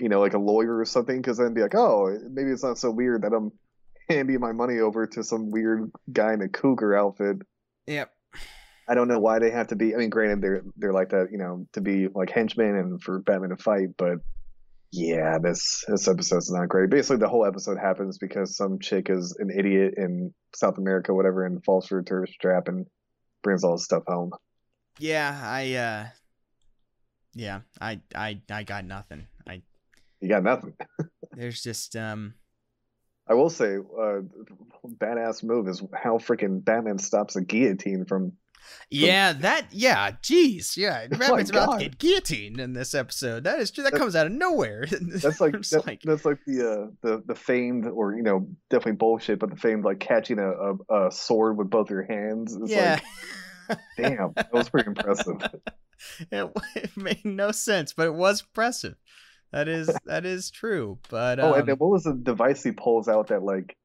you 0.00 0.08
know 0.08 0.20
like 0.20 0.34
a 0.34 0.38
lawyer 0.38 0.76
or 0.76 0.84
something? 0.84 1.16
Because 1.16 1.38
then 1.38 1.54
be 1.54 1.62
like, 1.62 1.74
oh, 1.76 2.18
maybe 2.30 2.50
it's 2.50 2.64
not 2.64 2.78
so 2.78 2.90
weird 2.90 3.22
that 3.22 3.32
I'm 3.32 3.52
handing 4.08 4.40
my 4.40 4.52
money 4.52 4.80
over 4.80 5.06
to 5.06 5.22
some 5.22 5.50
weird 5.52 5.90
guy 6.12 6.32
in 6.32 6.42
a 6.42 6.48
cougar 6.48 6.96
outfit. 6.96 7.36
yep 7.86 8.10
I 8.88 8.94
don't 8.94 9.08
know 9.08 9.18
why 9.18 9.38
they 9.40 9.50
have 9.50 9.68
to 9.68 9.76
be. 9.76 9.94
I 9.94 9.98
mean, 9.98 10.10
granted, 10.10 10.40
they're 10.42 10.62
they're 10.76 10.92
like 10.92 11.10
that, 11.10 11.28
you 11.32 11.38
know, 11.38 11.66
to 11.72 11.80
be 11.80 12.08
like 12.08 12.30
henchmen 12.30 12.76
and 12.76 13.02
for 13.02 13.18
Batman 13.20 13.50
to 13.50 13.56
fight. 13.56 13.88
But 13.98 14.18
yeah, 14.92 15.38
this 15.42 15.84
this 15.88 16.06
episode's 16.06 16.50
not 16.50 16.68
great. 16.68 16.88
Basically, 16.90 17.16
the 17.16 17.28
whole 17.28 17.44
episode 17.44 17.78
happens 17.78 18.18
because 18.18 18.56
some 18.56 18.78
chick 18.78 19.10
is 19.10 19.36
an 19.40 19.50
idiot 19.50 19.94
in 19.96 20.32
South 20.54 20.78
America, 20.78 21.12
whatever, 21.12 21.44
and 21.44 21.64
falls 21.64 21.88
for 21.88 21.98
a 21.98 22.04
tourist 22.04 22.34
trap 22.40 22.68
and 22.68 22.86
brings 23.42 23.64
all 23.64 23.72
his 23.72 23.84
stuff 23.84 24.02
home. 24.06 24.30
yeah 24.98 25.38
i 25.44 25.74
uh 25.74 26.06
yeah 27.34 27.60
i 27.80 28.00
i 28.14 28.40
i 28.50 28.62
got 28.64 28.84
nothing 28.84 29.26
i 29.48 29.62
You 30.20 30.28
got 30.28 30.42
nothing. 30.42 30.74
there's 31.32 31.62
just 31.62 31.94
um 31.96 32.34
I 33.28 33.34
will 33.34 33.50
say, 33.50 33.76
uh, 33.76 34.20
badass 34.86 35.42
move 35.42 35.68
is 35.68 35.82
how 35.94 36.18
freaking 36.18 36.64
Batman 36.64 36.98
stops 36.98 37.36
a 37.36 37.42
guillotine 37.42 38.04
from. 38.04 38.32
yeah 38.90 39.32
that 39.32 39.66
yeah 39.72 40.10
jeez 40.22 40.76
yeah 40.76 41.06
Oh 41.12 41.16
Batman's 41.18 41.50
about 41.50 41.66
God. 41.68 41.78
to 41.78 41.84
get 41.84 41.98
guillotined 41.98 42.58
in 42.60 42.72
this 42.72 42.94
episode 42.94 43.44
that 43.44 43.60
is 43.60 43.70
true 43.70 43.84
that 43.84 43.92
That- 43.92 43.98
comes 43.98 44.16
out 44.16 44.26
of 44.26 44.32
nowhere 44.32 44.86
That's 44.90 45.40
like, 45.40 45.52
that- 45.52 45.98
that's 46.04 46.24
like 46.24 46.38
the 46.46 46.68
uh, 46.68 46.86
the 47.02 47.22
the 47.26 47.34
famed 47.36 47.86
or 47.86 48.14
you 48.16 48.22
know 48.22 48.48
definitely 48.70 48.92
bullshit, 48.98 49.38
but 49.38 49.50
the 49.50 49.56
famed 49.56 49.84
like 49.84 50.00
catching 50.00 50.38
a, 50.38 50.50
a, 50.50 51.06
a 51.08 51.12
sword 51.12 51.56
with 51.58 51.70
both 51.70 51.90
your 51.90 52.02
hands. 52.04 52.56
It's 52.60 52.70
yeah 52.70 53.00
like, 53.68 53.78
damn, 53.96 54.32
that 54.36 54.52
was 54.52 54.68
pretty 54.68 54.88
impressive. 54.88 55.36
it, 56.30 56.50
it 56.76 56.96
made 56.96 57.24
no 57.24 57.50
sense, 57.52 57.92
but 57.92 58.06
it 58.06 58.14
was 58.14 58.42
impressive. 58.42 58.94
That 59.52 59.68
is 59.68 59.90
that 60.06 60.24
is 60.26 60.50
true. 60.50 60.98
But 61.08 61.40
um, 61.40 61.46
oh, 61.46 61.54
and 61.54 61.68
then 61.68 61.76
what 61.76 61.90
was 61.90 62.04
the 62.04 62.14
device 62.14 62.62
he 62.62 62.72
pulls 62.72 63.08
out 63.08 63.28
that 63.28 63.42
like 63.42 63.76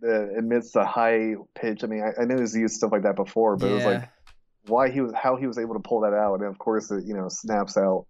that 0.00 0.34
emits 0.38 0.74
a 0.76 0.84
high 0.84 1.34
pitch? 1.54 1.84
I 1.84 1.86
mean, 1.86 2.02
I, 2.02 2.22
I 2.22 2.24
know 2.24 2.38
he's 2.38 2.54
used 2.56 2.74
stuff 2.74 2.92
like 2.92 3.02
that 3.02 3.16
before, 3.16 3.56
but 3.56 3.70
it 3.70 3.74
was 3.74 3.84
like 3.84 4.08
why 4.66 4.90
he 4.90 5.00
was 5.00 5.12
how 5.14 5.36
he 5.36 5.46
was 5.46 5.58
able 5.58 5.74
to 5.74 5.80
pull 5.80 6.00
that 6.00 6.14
out, 6.14 6.40
and 6.40 6.48
of 6.48 6.58
course 6.58 6.90
it 6.90 7.04
you 7.04 7.14
know 7.14 7.28
snaps 7.28 7.76
out 7.76 8.06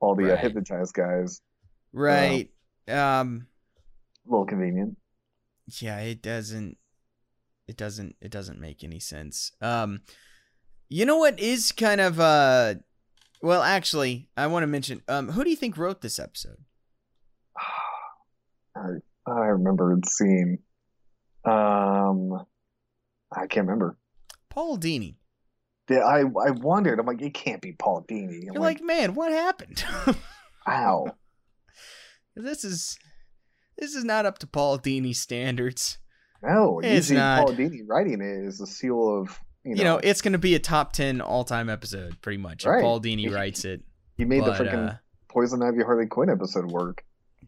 all 0.00 0.14
the 0.14 0.32
uh, 0.32 0.36
hypnotized 0.36 0.94
guys. 0.94 1.40
right. 1.92 2.50
Um, 2.86 3.46
A 4.26 4.30
little 4.30 4.44
convenient. 4.44 4.98
yeah, 5.80 5.98
it 6.00 6.20
doesn't. 6.20 6.76
It 7.66 7.76
doesn't. 7.78 8.16
It 8.20 8.30
doesn't 8.30 8.60
make 8.60 8.84
any 8.84 9.00
sense. 9.00 9.52
Um, 9.62 10.02
you 10.90 11.06
know 11.06 11.16
what 11.16 11.40
is 11.40 11.72
kind 11.72 12.00
of 12.00 12.20
uh, 12.20 12.74
well, 13.44 13.62
actually, 13.62 14.30
I 14.38 14.46
want 14.46 14.62
to 14.62 14.66
mention. 14.66 15.02
Um, 15.06 15.28
who 15.28 15.44
do 15.44 15.50
you 15.50 15.56
think 15.56 15.76
wrote 15.76 16.00
this 16.00 16.18
episode? 16.18 16.56
I, 18.76 18.88
I 19.26 19.46
remember 19.48 19.94
seeing. 20.06 20.58
Um, 21.44 22.32
I 23.30 23.46
can't 23.46 23.66
remember. 23.66 23.98
Paul 24.48 24.78
Dini. 24.78 25.16
Yeah, 25.90 25.98
I 25.98 26.20
I 26.20 26.52
wondered. 26.52 26.98
I'm 26.98 27.04
like, 27.04 27.20
it 27.20 27.34
can't 27.34 27.60
be 27.60 27.72
Paul 27.72 28.06
Dini. 28.10 28.48
I'm 28.48 28.54
You're 28.54 28.62
like, 28.62 28.82
man, 28.82 29.14
what 29.14 29.30
happened? 29.30 29.84
wow. 30.66 31.04
this 32.34 32.64
is 32.64 32.96
this 33.76 33.94
is 33.94 34.04
not 34.04 34.24
up 34.24 34.38
to 34.38 34.46
Paul 34.46 34.78
Dini 34.78 35.14
standards. 35.14 35.98
No, 36.42 36.80
It's 36.82 37.10
not. 37.10 37.46
Paul 37.46 37.56
Dini 37.56 37.80
writing 37.86 38.22
it 38.22 38.46
is 38.46 38.62
a 38.62 38.66
seal 38.66 39.20
of 39.20 39.38
you 39.64 39.74
know. 39.74 39.78
You 39.78 39.84
know, 39.84 39.96
it's 39.98 40.20
gonna 40.20 40.38
be 40.38 40.54
a 40.54 40.58
top 40.58 40.92
ten 40.92 41.20
all 41.20 41.44
time 41.44 41.68
episode, 41.68 42.20
pretty 42.20 42.38
much. 42.38 42.64
Right. 42.64 42.82
Paul 42.82 43.00
Dini 43.00 43.32
writes 43.32 43.64
it. 43.64 43.82
he 44.16 44.24
made 44.24 44.40
but, 44.40 44.58
the 44.58 44.64
freaking 44.64 44.90
uh, 44.90 44.94
Poison 45.28 45.62
Ivy 45.62 45.82
Harley 45.82 46.06
Quinn 46.06 46.30
episode 46.30 46.70
work. 46.70 47.04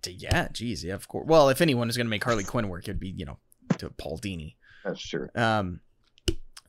Yeah, 0.06 0.48
geez, 0.52 0.84
yeah, 0.84 0.94
of 0.94 1.08
course. 1.08 1.26
Well, 1.26 1.48
if 1.48 1.60
anyone 1.60 1.88
is 1.88 1.96
going 1.96 2.06
to 2.06 2.10
make 2.10 2.22
Harley 2.22 2.44
Quinn 2.44 2.68
work, 2.68 2.84
it'd 2.84 3.00
be 3.00 3.08
you 3.08 3.24
know 3.24 3.38
to 3.78 3.90
Paul 3.90 4.18
Dini. 4.18 4.54
That's 4.84 5.00
true. 5.00 5.28
Um, 5.34 5.80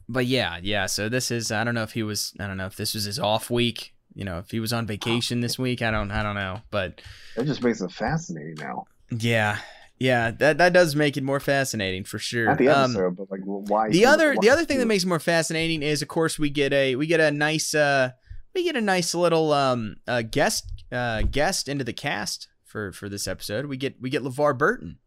but 0.10 0.26
yeah, 0.26 0.60
yeah. 0.62 0.86
So 0.86 1.10
this 1.10 1.32
is 1.32 1.52
I 1.52 1.64
don't 1.64 1.76
know 1.76 1.84
if 1.84 1.92
he 1.92 2.04
was 2.04 2.34
I 2.40 2.48
don't 2.48 2.58
know 2.58 2.66
if 2.66 2.76
this 2.76 2.94
was 2.94 3.04
his 3.04 3.20
off 3.20 3.50
week. 3.50 3.94
You 4.14 4.26
know, 4.26 4.40
if 4.40 4.50
he 4.50 4.60
was 4.60 4.74
on 4.74 4.88
vacation 4.88 5.42
this 5.42 5.60
week, 5.60 5.82
I 5.82 5.92
don't 5.92 6.10
I 6.12 6.24
don't 6.24 6.36
know. 6.36 6.62
But 6.72 7.02
it 7.36 7.46
just 7.46 7.64
makes 7.64 7.82
it 7.82 7.92
fascinating 7.92 8.56
now. 8.56 8.86
yeah, 9.12 9.60
yeah, 10.00 10.32
that 10.32 10.58
that 10.60 10.74
does 10.74 10.96
make 10.96 11.18
it 11.18 11.24
more 11.24 11.40
fascinating 11.40 12.04
for 12.04 12.20
sure. 12.20 12.46
Not 12.46 12.58
the 12.58 12.70
Um, 12.70 13.16
but 13.16 13.32
like 13.32 13.42
why. 13.44 13.90
the 13.90 14.06
other 14.06 14.34
why 14.34 14.40
the 14.42 14.50
other 14.50 14.66
thing 14.66 14.78
that 14.80 14.86
makes 14.86 15.04
it 15.04 15.08
more 15.08 15.20
fascinating 15.20 15.82
is 15.82 16.02
of 16.02 16.08
course 16.08 16.38
we 16.38 16.50
get 16.50 16.72
a 16.74 16.96
we 16.96 17.08
get 17.08 17.20
a 17.20 17.32
nice 17.32 17.74
uh 17.74 18.12
we 18.54 18.64
get 18.64 18.76
a 18.76 18.82
nice 18.82 19.16
little 19.16 19.52
um 19.54 19.96
uh 20.08 20.22
guest 20.22 20.72
uh 20.92 21.24
guest 21.24 21.68
into 21.68 21.84
the 21.84 21.94
cast 21.94 22.48
for 22.64 22.92
for 22.92 23.10
this 23.10 23.28
episode. 23.28 23.66
We 23.66 23.78
get 23.78 24.00
we 24.02 24.10
get 24.10 24.24
LeVar 24.24 24.58
Burton. 24.58 25.00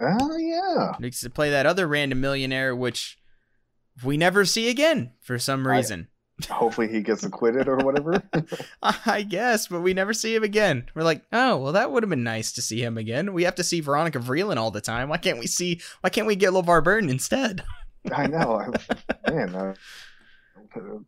Oh 0.00 0.36
yeah. 0.36 0.96
He 0.98 1.04
gets 1.04 1.20
to 1.20 1.30
play 1.30 1.50
that 1.50 1.66
other 1.66 1.86
random 1.86 2.20
millionaire 2.20 2.76
which 2.76 3.18
we 4.02 4.16
never 4.16 4.44
see 4.44 4.68
again 4.68 5.12
for 5.22 5.38
some 5.38 5.66
reason. 5.66 6.08
Hopefully 6.50 6.88
he 6.88 7.00
gets 7.00 7.22
acquitted 7.22 7.68
or 7.68 7.76
whatever. 7.76 8.22
I 8.82 9.22
guess, 9.22 9.68
but 9.68 9.80
we 9.82 9.94
never 9.94 10.12
see 10.12 10.34
him 10.34 10.42
again. 10.42 10.86
We're 10.94 11.04
like, 11.04 11.22
oh, 11.32 11.56
well, 11.58 11.72
that 11.72 11.92
would 11.92 12.02
have 12.02 12.10
been 12.10 12.24
nice 12.24 12.50
to 12.52 12.62
see 12.62 12.82
him 12.82 12.98
again. 12.98 13.32
We 13.32 13.44
have 13.44 13.54
to 13.56 13.64
see 13.64 13.80
Veronica 13.80 14.18
Vreeland 14.18 14.56
all 14.56 14.70
the 14.72 14.80
time. 14.80 15.08
Why 15.08 15.18
can't 15.18 15.38
we 15.38 15.46
see? 15.46 15.80
Why 16.00 16.10
can't 16.10 16.26
we 16.26 16.34
get 16.36 16.52
LeVar 16.52 16.82
Burton 16.82 17.08
instead? 17.08 17.62
I 18.12 18.26
know. 18.26 18.60
I- 19.26 19.30
Man, 19.30 19.54
uh, 19.54 19.74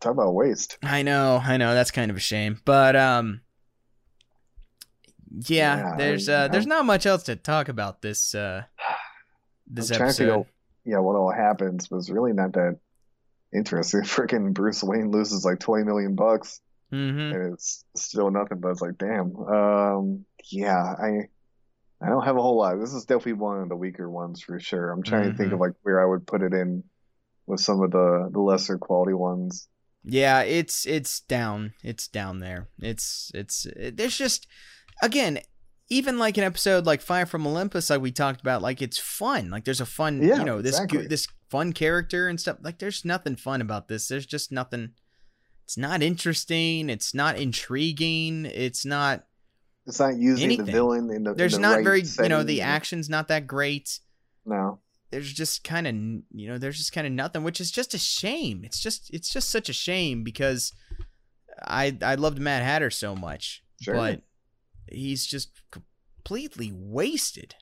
talk 0.00 0.12
about 0.12 0.32
waste. 0.34 0.78
I 0.82 1.02
know, 1.02 1.42
I 1.44 1.56
know. 1.56 1.74
That's 1.74 1.90
kind 1.90 2.10
of 2.10 2.16
a 2.16 2.20
shame, 2.20 2.60
but 2.64 2.94
um, 2.94 3.40
yeah, 5.46 5.76
Yeah, 5.90 5.94
there's 5.96 6.28
I- 6.28 6.34
uh, 6.44 6.48
there's 6.48 6.66
not 6.66 6.84
much 6.86 7.04
else 7.06 7.24
to 7.24 7.36
talk 7.36 7.68
about 7.68 8.00
this 8.02 8.34
uh, 8.34 8.62
this 9.66 9.90
I'm 9.90 9.96
trying 9.98 10.10
to 10.10 10.14
figure 10.16 10.32
episode. 10.34 10.40
out, 10.40 10.46
yeah, 10.84 10.98
what 10.98 11.16
all 11.16 11.32
happens 11.32 11.90
was 11.90 12.10
really 12.10 12.32
not 12.32 12.52
that 12.52 12.78
interesting. 13.56 14.00
Freaking 14.04 14.52
Bruce 14.52 14.82
Wayne 14.82 15.10
loses 15.10 15.44
like 15.44 15.58
20 15.60 15.84
million 15.84 16.14
bucks, 16.14 16.60
hmm 16.90 16.96
and 17.32 17.52
it's 17.54 17.84
still 17.96 18.30
nothing. 18.30 18.60
But 18.60 18.70
it's 18.72 18.80
like, 18.80 18.98
damn. 18.98 19.34
Um, 19.36 20.24
yeah, 20.50 20.76
I, 20.82 21.28
I 22.00 22.08
don't 22.08 22.24
have 22.24 22.36
a 22.36 22.42
whole 22.42 22.58
lot. 22.58 22.78
This 22.78 22.92
is 22.92 23.04
definitely 23.04 23.34
one 23.34 23.62
of 23.62 23.68
the 23.68 23.76
weaker 23.76 24.08
ones 24.08 24.42
for 24.42 24.60
sure. 24.60 24.90
I'm 24.92 25.02
trying 25.02 25.30
to 25.30 25.36
think 25.36 25.52
of 25.52 25.60
like 25.60 25.72
where 25.82 26.00
I 26.00 26.06
would 26.06 26.26
put 26.26 26.42
it 26.42 26.52
in 26.52 26.84
with 27.46 27.60
some 27.60 27.82
of 27.82 27.90
the 27.90 28.28
the 28.32 28.40
lesser 28.40 28.78
quality 28.78 29.14
ones. 29.14 29.68
Yeah, 30.04 30.42
it's 30.42 30.86
it's 30.86 31.20
down. 31.20 31.72
It's 31.82 32.06
down 32.06 32.38
there. 32.38 32.68
It's 32.78 33.32
it's 33.34 33.66
it, 33.66 33.96
there's 33.96 34.16
just 34.16 34.46
again, 35.02 35.40
even 35.88 36.18
like 36.18 36.36
an 36.38 36.44
episode 36.44 36.86
like 36.86 37.00
Fire 37.00 37.26
from 37.26 37.46
Olympus, 37.46 37.90
like 37.90 38.00
we 38.00 38.12
talked 38.12 38.40
about, 38.40 38.62
like 38.62 38.82
it's 38.82 38.98
fun. 38.98 39.50
Like 39.50 39.64
there's 39.64 39.80
a 39.80 39.86
fun, 39.86 40.22
Yeah, 40.22 40.36
you 40.38 40.44
know, 40.44 40.62
this 40.62 40.76
exactly. 40.78 41.06
this 41.08 41.26
fun 41.50 41.72
character 41.72 42.28
and 42.28 42.40
stuff. 42.40 42.58
Like 42.62 42.78
there's 42.78 43.04
nothing 43.04 43.36
fun 43.36 43.60
about 43.60 43.88
this. 43.88 44.08
There's 44.08 44.26
just 44.26 44.52
nothing. 44.52 44.90
It's 45.64 45.76
not 45.76 46.02
interesting. 46.02 46.88
It's 46.90 47.14
not 47.14 47.38
intriguing. 47.38 48.46
It's 48.46 48.84
not. 48.84 49.26
It's 49.86 50.00
not 50.00 50.16
using 50.16 50.44
Anything. 50.44 50.66
the 50.66 50.72
villain 50.72 51.10
in 51.10 51.24
the. 51.24 51.30
in 51.32 51.36
There's 51.36 51.54
the 51.54 51.60
not 51.60 51.84
right 51.84 52.04
very. 52.06 52.26
You 52.26 52.28
know, 52.28 52.42
the 52.42 52.62
action's 52.62 53.08
not 53.08 53.28
that 53.28 53.46
great. 53.46 53.98
No, 54.44 54.80
there's 55.10 55.32
just 55.32 55.64
kind 55.64 55.86
of 55.86 55.94
you 56.38 56.48
know 56.48 56.58
there's 56.58 56.78
just 56.78 56.92
kind 56.92 57.06
of 57.06 57.12
nothing 57.12 57.42
which 57.42 57.60
is 57.60 57.70
just 57.70 57.94
a 57.94 57.98
shame 57.98 58.62
it's 58.64 58.78
just 58.80 59.08
it's 59.12 59.32
just 59.32 59.50
such 59.50 59.68
a 59.68 59.72
shame 59.72 60.22
because 60.22 60.72
i 61.64 61.96
i 62.02 62.14
loved 62.16 62.38
mad 62.38 62.62
hatter 62.62 62.90
so 62.90 63.14
much 63.16 63.62
Sure. 63.80 63.94
but 63.94 64.22
he's 64.90 65.24
just 65.26 65.50
completely 65.70 66.70
wasted 66.74 67.54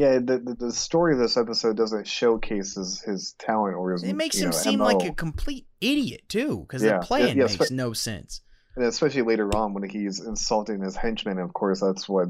yeah. 0.00 0.18
The, 0.18 0.38
the 0.38 0.56
the 0.66 0.72
story 0.72 1.12
of 1.14 1.18
this 1.20 1.36
episode 1.36 1.76
doesn't 1.76 2.06
showcase 2.06 2.74
his, 2.74 3.00
his 3.02 3.34
talent 3.38 3.76
or 3.76 3.92
his. 3.92 4.02
it 4.02 4.14
makes 4.14 4.36
him 4.38 4.46
know, 4.50 4.56
seem 4.56 4.78
MO. 4.78 4.86
like 4.86 5.08
a 5.08 5.14
complete 5.14 5.66
idiot 5.80 6.22
too 6.28 6.60
because 6.66 6.82
Yeah, 6.82 6.98
the 6.98 7.06
plan 7.06 7.36
yeah, 7.36 7.44
makes 7.44 7.54
spe- 7.54 7.70
no 7.70 7.92
sense 7.92 8.40
And 8.76 8.84
especially 8.84 9.22
later 9.22 9.48
on 9.56 9.74
when 9.74 9.88
he's 9.88 10.20
insulting 10.20 10.80
his 10.82 10.96
henchmen. 10.96 11.38
Of 11.38 11.52
course, 11.52 11.80
that's 11.80 12.08
what 12.08 12.28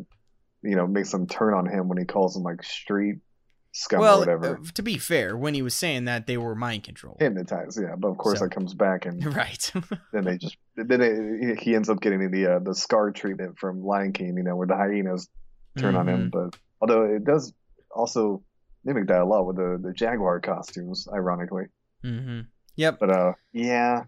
you 0.62 0.76
know 0.76 0.86
makes 0.86 1.10
them 1.10 1.26
turn 1.26 1.54
on 1.54 1.66
him 1.66 1.88
when 1.88 1.98
he 1.98 2.04
calls 2.04 2.34
them 2.34 2.42
like 2.42 2.62
street 2.62 3.16
scum 3.72 4.00
or 4.02 4.18
whatever. 4.18 4.58
uh, 4.58 4.70
to 4.74 4.82
be 4.82 4.98
fair 4.98 5.36
when 5.36 5.54
he 5.54 5.62
was 5.62 5.74
saying 5.74 6.04
that 6.06 6.26
they 6.26 6.36
were 6.36 6.56
mind 6.56 6.82
controlled 6.82 7.18
Hypnotized, 7.20 7.80
yeah. 7.80 7.94
But 7.96 8.08
of 8.08 8.18
course, 8.18 8.40
So- 8.40 8.46
that 8.46 8.50
comes 8.54 8.74
back, 8.74 9.06
and 9.06 9.24
right 9.36 9.72
then 10.12 10.24
they 10.24 10.38
just 10.38 10.56
then 10.76 11.00
it, 11.00 11.60
he 11.60 11.74
ends 11.74 11.88
up 11.88 12.00
getting 12.00 12.30
the 12.30 12.46
uh, 12.54 12.58
the 12.58 12.74
scar 12.74 13.10
treatment 13.12 13.58
from 13.58 13.82
Lion 13.84 14.12
King. 14.12 14.34
You 14.36 14.42
know, 14.42 14.56
where 14.56 14.66
the 14.66 14.76
hyenas 14.76 15.28
turn 15.78 15.94
on 15.94 16.08
him. 16.08 16.30
Mm-hmm. 16.30 16.50
But 16.50 16.58
although 16.80 17.04
it 17.04 17.24
does 17.24 17.52
also 17.94 18.42
mimic 18.84 19.08
that 19.08 19.20
a 19.20 19.24
lot 19.24 19.46
with 19.46 19.56
the 19.56 19.78
the 19.82 19.92
jaguar 19.92 20.40
costumes, 20.40 21.06
ironically. 21.12 21.64
hmm 22.02 22.40
yep 22.76 22.98
But 22.98 23.10
uh, 23.10 23.32
yeah, 23.52 24.04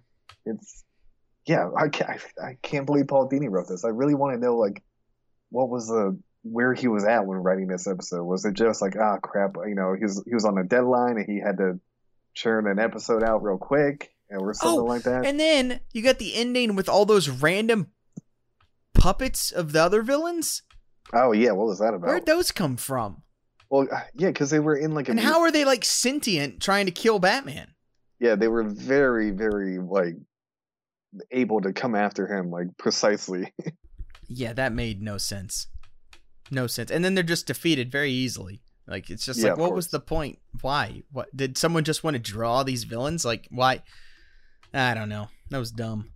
it's 0.46 0.84
yeah. 1.46 1.68
I 1.76 1.88
can't 1.88 2.10
I, 2.40 2.44
I 2.48 2.56
can't 2.62 2.86
believe 2.86 3.09
Paul 3.09 3.28
Dini 3.28 3.50
wrote 3.50 3.68
this. 3.68 3.84
I 3.84 3.88
really 3.88 4.14
want 4.14 4.34
to 4.34 4.40
know 4.40 4.56
like 4.56 4.82
what 5.50 5.68
was 5.68 5.88
the 5.88 6.18
where 6.44 6.74
he 6.74 6.88
was 6.88 7.04
at 7.04 7.26
when 7.26 7.38
writing 7.38 7.68
this 7.68 7.86
episode. 7.86 8.24
Was 8.24 8.44
it 8.44 8.54
just 8.54 8.80
like 8.82 8.94
ah 8.96 9.18
crap? 9.18 9.56
You 9.66 9.74
know, 9.74 9.94
he 9.94 10.04
was 10.04 10.22
he 10.26 10.34
was 10.34 10.44
on 10.44 10.59
a 10.59 10.64
deadline 10.64 11.16
and 11.18 11.26
he 11.26 11.38
had 11.40 11.59
to 11.59 11.78
churn 12.34 12.66
an 12.66 12.78
episode 12.78 13.22
out 13.22 13.42
real 13.42 13.59
quick 13.59 14.10
or 14.30 14.54
something 14.54 14.80
Oh, 14.80 14.84
like 14.84 15.02
that. 15.02 15.26
And 15.26 15.38
then 15.38 15.80
you 15.92 16.02
got 16.02 16.18
the 16.18 16.34
ending 16.34 16.74
with 16.74 16.88
all 16.88 17.04
those 17.04 17.28
random 17.28 17.88
puppets 18.94 19.50
of 19.52 19.72
the 19.72 19.82
other 19.82 20.02
villains. 20.02 20.62
oh 21.12 21.32
yeah, 21.32 21.52
what 21.52 21.66
was 21.66 21.78
that 21.80 21.94
about? 21.94 22.06
Where'd 22.09 22.26
those 22.26 22.50
come 22.52 22.76
from? 22.76 23.22
Well, 23.72 23.88
uh, 23.90 24.00
yeah, 24.14 24.28
because 24.28 24.50
they 24.50 24.60
were 24.60 24.76
in 24.76 24.92
like 24.94 25.08
a 25.08 25.12
And 25.12 25.20
how 25.20 25.40
are 25.40 25.50
they 25.50 25.64
like 25.64 25.82
sentient 25.82 26.60
trying 26.60 26.84
to 26.86 26.92
kill 26.92 27.18
Batman? 27.18 27.68
yeah 28.20 28.36
they 28.36 28.46
were 28.46 28.62
very 28.62 29.30
very 29.32 29.78
like 29.80 30.14
able 31.32 31.60
to 31.62 31.72
come 31.72 31.94
after 31.94 32.26
him 32.26 32.50
like 32.50 32.68
precisely. 32.78 33.52
Yeah, 34.34 34.52
that 34.54 34.72
made 34.72 35.02
no 35.02 35.18
sense. 35.18 35.66
No 36.50 36.66
sense. 36.66 36.90
And 36.90 37.04
then 37.04 37.14
they're 37.14 37.22
just 37.24 37.46
defeated 37.46 37.92
very 37.92 38.10
easily. 38.10 38.62
Like 38.86 39.10
it's 39.10 39.26
just 39.26 39.40
Yeah, 39.40 39.50
like 39.50 39.58
what 39.58 39.74
was 39.74 39.88
the 39.88 40.00
point? 40.00 40.38
Why? 40.62 41.02
What 41.10 41.34
did 41.36 41.58
someone 41.58 41.84
just 41.84 42.02
want 42.02 42.14
to 42.14 42.22
draw 42.22 42.62
these 42.62 42.84
villains? 42.84 43.24
Like 43.24 43.46
why? 43.50 43.82
I 44.72 44.94
don't 44.94 45.08
know. 45.10 45.28
That 45.50 45.58
was 45.58 45.70
dumb. 45.70 46.12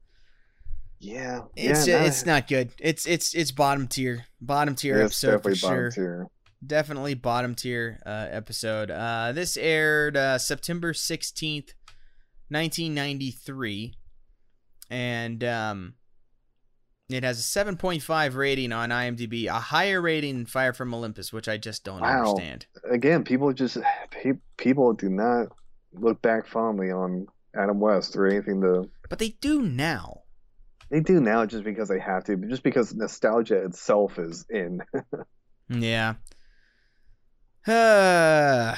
yeah, 0.98 1.42
It's 1.56 1.86
yeah, 1.86 2.04
it's 2.04 2.24
not 2.24 2.48
good. 2.48 2.70
It's 2.78 3.06
it's 3.06 3.34
it's 3.34 3.50
bottom 3.50 3.86
tier. 3.86 4.26
Bottom 4.40 4.74
tier 4.74 5.00
it's 5.00 5.22
episode 5.22 5.42
for 5.42 5.54
sure. 5.54 5.90
tier. 5.90 6.26
Definitely 6.64 7.14
bottom 7.14 7.54
tier 7.54 8.00
uh, 8.06 8.26
episode. 8.30 8.90
Uh, 8.90 9.32
this 9.32 9.56
aired 9.56 10.16
uh, 10.16 10.38
September 10.38 10.92
sixteenth, 10.94 11.74
nineteen 12.50 12.94
ninety 12.94 13.30
three, 13.30 13.94
and 14.90 15.42
um, 15.44 15.94
it 17.08 17.22
has 17.24 17.38
a 17.38 17.42
seven 17.42 17.76
point 17.76 18.02
five 18.02 18.36
rating 18.36 18.72
on 18.72 18.90
IMDb, 18.90 19.46
a 19.46 19.52
higher 19.54 20.00
rating 20.00 20.34
than 20.36 20.46
Fire 20.46 20.72
from 20.72 20.92
Olympus, 20.94 21.32
which 21.32 21.48
I 21.48 21.56
just 21.56 21.84
don't 21.84 22.00
Wow. 22.00 22.20
understand. 22.30 22.66
Again, 22.90 23.24
people 23.24 23.52
just 23.52 23.78
people 24.56 24.92
do 24.92 25.08
not 25.08 25.48
look 25.92 26.20
back 26.22 26.46
fondly 26.46 26.90
on 26.90 27.26
Adam 27.54 27.80
West 27.80 28.16
or 28.16 28.26
anything 28.26 28.60
to 28.60 28.90
But 29.08 29.18
they 29.18 29.30
do 29.40 29.62
now. 29.62 30.22
they 30.90 31.00
do 31.00 31.20
now 31.20 31.46
just 31.46 31.64
because 31.64 31.88
they 31.88 31.98
have 31.98 32.24
to, 32.24 32.36
just 32.36 32.62
because 32.62 32.94
nostalgia 32.94 33.64
itself 33.64 34.18
is 34.18 34.44
in. 34.50 34.80
Yeah. 35.68 36.14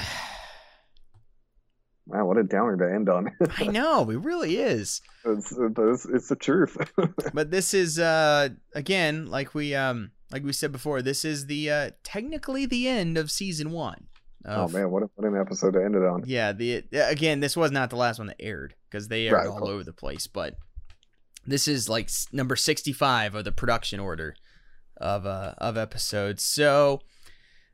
Wow, 2.11 2.25
what 2.25 2.37
a 2.37 2.43
downer 2.43 2.75
to 2.77 2.91
end 2.91 3.07
on. 3.07 3.29
I 3.57 3.65
know 3.67 4.09
it 4.09 4.17
really 4.17 4.57
is. 4.57 4.99
it's, 5.25 5.55
it's, 5.55 6.05
it's 6.05 6.27
the 6.29 6.35
truth. 6.35 6.75
but 7.33 7.51
this 7.51 7.73
is 7.75 7.99
uh 7.99 8.49
again 8.73 9.27
like 9.29 9.53
we 9.53 9.75
um 9.75 10.09
like 10.31 10.43
we 10.43 10.51
said 10.53 10.71
before 10.71 11.03
this 11.03 11.23
is 11.23 11.45
the 11.45 11.69
uh 11.69 11.91
technically 12.03 12.65
the 12.65 12.87
end 12.87 13.15
of 13.17 13.29
season 13.29 13.69
one 13.71 14.07
oh 14.45 14.63
of- 14.63 14.73
man, 14.73 14.89
what, 14.89 15.03
a, 15.03 15.09
what 15.15 15.27
an 15.27 15.39
episode 15.39 15.73
to 15.73 15.83
end 15.83 15.93
it 15.95 16.03
on. 16.03 16.23
yeah 16.25 16.51
the 16.51 16.83
again 16.93 17.41
this 17.41 17.55
was 17.55 17.69
not 17.71 17.91
the 17.91 17.95
last 17.95 18.17
one 18.17 18.27
that 18.27 18.37
aired 18.41 18.73
because 18.89 19.07
they 19.07 19.27
aired 19.27 19.33
Right, 19.35 19.47
all 19.47 19.67
over 19.67 19.83
the 19.83 19.93
place 19.93 20.25
but 20.25 20.55
this 21.45 21.67
is 21.67 21.87
like 21.87 22.09
number 22.31 22.55
65 22.55 23.35
of 23.35 23.43
the 23.45 23.51
production 23.51 23.99
order 23.99 24.35
of 24.97 25.27
uh 25.27 25.53
of 25.59 25.77
episodes 25.77 26.43
so 26.43 27.01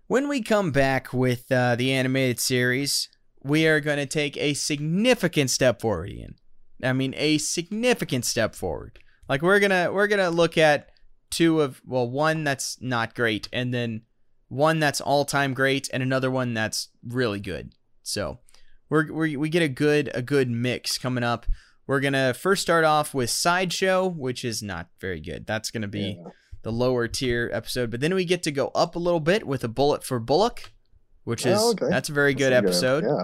when 0.07 0.27
we 0.27 0.41
come 0.41 0.71
back 0.71 1.13
with 1.13 1.51
uh 1.51 1.75
the 1.75 1.91
animated 1.91 2.39
series 2.39 3.09
we 3.43 3.67
are 3.67 3.79
going 3.79 3.99
to 3.99 4.07
take 4.07 4.35
a 4.37 4.55
significant 4.55 5.51
step 5.51 5.79
forward 5.79 6.09
ian. 6.09 6.35
I 6.83 6.93
mean 6.93 7.13
a 7.15 7.37
significant 7.37 8.25
step 8.25 8.55
forward. 8.55 8.99
Like 9.29 9.41
we're 9.41 9.59
gonna 9.59 9.91
we're 9.93 10.07
gonna 10.07 10.31
look 10.31 10.57
at 10.57 10.89
two 11.29 11.61
of 11.61 11.81
well 11.85 12.09
one 12.09 12.43
that's 12.43 12.77
not 12.81 13.15
great 13.15 13.47
and 13.53 13.73
then 13.73 14.01
one 14.47 14.79
that's 14.79 15.01
all-time 15.01 15.53
great 15.53 15.89
and 15.93 16.01
another 16.03 16.29
one 16.31 16.53
that's 16.53 16.89
really 17.07 17.39
good. 17.39 17.73
So 18.03 18.39
we're, 18.89 19.11
we 19.11 19.37
we 19.37 19.49
get 19.49 19.63
a 19.63 19.67
good 19.67 20.09
a 20.13 20.21
good 20.21 20.49
mix 20.49 20.97
coming 20.97 21.23
up. 21.23 21.45
We're 21.87 21.99
gonna 21.99 22.33
first 22.33 22.61
start 22.63 22.83
off 22.83 23.13
with 23.13 23.29
sideshow 23.29 24.07
which 24.07 24.43
is 24.43 24.61
not 24.63 24.87
very 24.99 25.21
good. 25.21 25.45
That's 25.45 25.71
gonna 25.71 25.87
be 25.87 26.19
Yeah. 26.19 26.31
The 26.65 26.71
lower 26.71 27.07
tier 27.07 27.49
episode 27.53 27.89
but 27.91 28.01
then 28.01 28.13
we 28.13 28.25
get 28.25 28.43
to 28.43 28.51
go 28.51 28.67
up 28.75 28.95
a 28.95 28.99
little 28.99 29.19
bit 29.21 29.45
with 29.47 29.63
a 29.63 29.67
bullet 29.69 30.03
for 30.03 30.19
bullock 30.19 30.71
which 31.23 31.45
is 31.45 31.57
Oh, 31.61 31.69
okay. 31.71 31.87
that's 31.89 32.09
a 32.09 32.13
very 32.13 32.33
That's 32.33 32.43
good 32.43 32.53
a 32.53 32.57
episode 32.57 33.03
Yeah. 33.05 33.23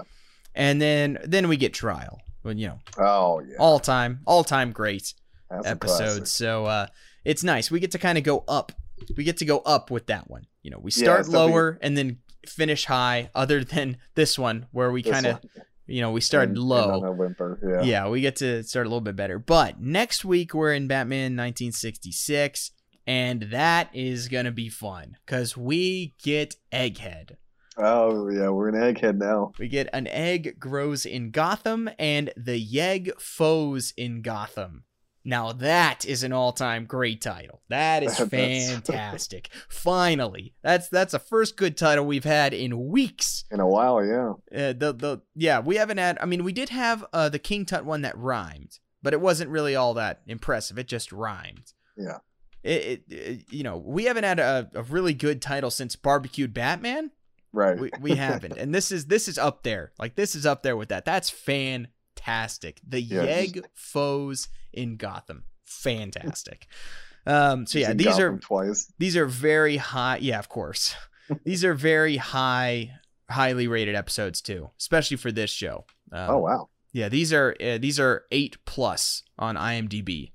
and 0.54 0.80
then 0.80 1.18
then 1.24 1.48
we 1.48 1.56
get 1.56 1.74
trial 1.74 2.20
well, 2.44 2.54
you 2.56 2.68
know 2.68 2.78
Oh 2.98 3.40
yeah. 3.40 3.56
all 3.58 3.78
time 3.78 4.20
all 4.26 4.42
time 4.44 4.72
great 4.72 5.12
That's 5.50 5.66
episodes. 5.66 6.30
So 6.32 6.64
uh, 6.66 6.86
it's 7.24 7.44
nice. 7.44 7.70
We 7.70 7.78
get 7.78 7.90
to 7.92 7.98
kind 7.98 8.16
of 8.18 8.24
go 8.24 8.42
up. 8.48 8.72
We 9.16 9.22
get 9.22 9.36
to 9.38 9.44
go 9.44 9.58
up 9.58 9.90
with 9.90 10.06
that 10.06 10.30
one. 10.30 10.46
You 10.62 10.70
know, 10.72 10.78
we 10.78 10.90
start 10.90 11.26
definitely- 11.26 11.38
lower 11.52 11.78
and 11.82 11.96
then 11.96 12.18
finish 12.46 12.86
high. 12.86 13.30
Other 13.34 13.62
than 13.74 13.98
this 14.14 14.38
one, 14.38 14.66
where 14.72 14.90
we 14.90 15.02
kind 15.04 15.26
of, 15.26 15.40
you 15.86 16.00
know, 16.00 16.10
we 16.10 16.20
started 16.20 16.56
And- 16.56 16.58
low. 16.58 16.90
on 17.02 17.04
a 17.04 17.12
whimper. 17.12 17.60
Yeah. 17.62 17.82
Yeah, 17.82 18.08
we 18.08 18.20
get 18.22 18.36
to 18.36 18.62
start 18.64 18.86
a 18.86 18.88
little 18.88 19.02
bit 19.02 19.14
better. 19.14 19.38
But 19.38 19.78
next 19.80 20.24
week 20.24 20.52
we're 20.54 20.72
in 20.72 20.88
Batman 20.88 21.36
1966, 21.36 22.70
and 23.06 23.42
that 23.50 23.90
is 23.92 24.28
gonna 24.28 24.52
be 24.52 24.68
fun 24.68 25.16
because 25.24 25.56
we 25.56 26.14
get 26.22 26.56
Egghead. 26.72 27.36
Oh 27.76 28.28
yeah, 28.28 28.50
we're 28.50 28.68
an 28.68 28.74
Egghead 28.74 29.16
now. 29.16 29.52
We 29.58 29.68
get 29.68 29.88
an 29.92 30.06
egg 30.08 30.58
grows 30.58 31.06
in 31.06 31.30
Gotham 31.30 31.88
and 31.98 32.32
the 32.36 32.62
Yegg 32.62 33.18
foes 33.20 33.94
in 33.96 34.22
Gotham. 34.22 34.84
Now 35.24 35.52
that 35.52 36.04
is 36.04 36.22
an 36.22 36.32
all-time 36.32 36.84
great 36.84 37.20
title. 37.20 37.62
That 37.68 38.02
is 38.02 38.18
fantastic. 38.30 39.48
Finally, 39.68 40.54
that's 40.62 40.88
that's 40.88 41.14
a 41.14 41.18
first 41.18 41.56
good 41.56 41.76
title 41.76 42.04
we've 42.04 42.24
had 42.24 42.52
in 42.52 42.88
weeks. 42.88 43.44
In 43.50 43.60
a 43.60 43.66
while, 43.66 44.04
yeah. 44.04 44.32
Uh, 44.52 44.72
the 44.72 44.92
the 44.92 45.22
yeah, 45.34 45.60
we 45.60 45.76
haven't 45.76 45.98
had. 45.98 46.18
I 46.20 46.26
mean, 46.26 46.44
we 46.44 46.52
did 46.52 46.70
have 46.70 47.04
uh, 47.12 47.28
the 47.28 47.38
King 47.38 47.64
Tut 47.64 47.84
one 47.84 48.02
that 48.02 48.18
rhymed, 48.18 48.80
but 49.02 49.12
it 49.12 49.20
wasn't 49.20 49.50
really 49.50 49.76
all 49.76 49.94
that 49.94 50.22
impressive. 50.26 50.78
It 50.78 50.88
just 50.88 51.12
rhymed. 51.12 51.72
Yeah. 51.96 52.18
It, 52.62 53.02
it, 53.08 53.12
it 53.12 53.40
you 53.50 53.62
know 53.64 53.76
we 53.76 54.04
haven't 54.04 54.24
had 54.24 54.38
a, 54.38 54.70
a 54.74 54.82
really 54.84 55.14
good 55.14 55.42
title 55.42 55.70
since 55.70 55.96
Barbecued 55.96 56.54
Batman. 56.54 57.10
Right. 57.52 57.78
we, 57.78 57.90
we 58.00 58.14
haven't. 58.16 58.56
And 58.56 58.74
this 58.74 58.90
is 58.92 59.06
this 59.06 59.28
is 59.28 59.36
up 59.38 59.62
there. 59.62 59.92
Like 59.98 60.14
this 60.14 60.34
is 60.34 60.46
up 60.46 60.62
there 60.62 60.76
with 60.76 60.88
that. 60.90 61.04
That's 61.04 61.28
fantastic. 61.30 62.80
The 62.86 63.00
Yeah, 63.00 63.24
yegg 63.24 63.64
foes 63.74 64.48
in 64.72 64.96
gotham. 64.96 65.44
Fantastic. 65.64 66.66
Um 67.24 67.66
so 67.68 67.78
yeah 67.78 67.92
these 67.92 68.06
Gotham 68.08 68.34
are 68.34 68.38
twice. 68.38 68.92
these 68.98 69.16
are 69.16 69.26
very 69.26 69.76
high 69.76 70.16
yeah 70.20 70.40
of 70.40 70.48
course. 70.48 70.96
These 71.44 71.64
are 71.64 71.72
very 71.72 72.16
high 72.16 72.90
highly 73.30 73.68
rated 73.68 73.94
episodes 73.94 74.40
too 74.40 74.70
especially 74.80 75.16
for 75.18 75.30
this 75.30 75.48
show. 75.48 75.84
Um, 76.10 76.30
Oh 76.30 76.38
wow. 76.38 76.68
Yeah, 76.92 77.08
these 77.08 77.32
are 77.32 77.54
uh, 77.60 77.78
these 77.78 78.00
are 78.00 78.24
eight 78.32 78.56
plus 78.64 79.22
on 79.38 79.54
IMDb, 79.54 80.32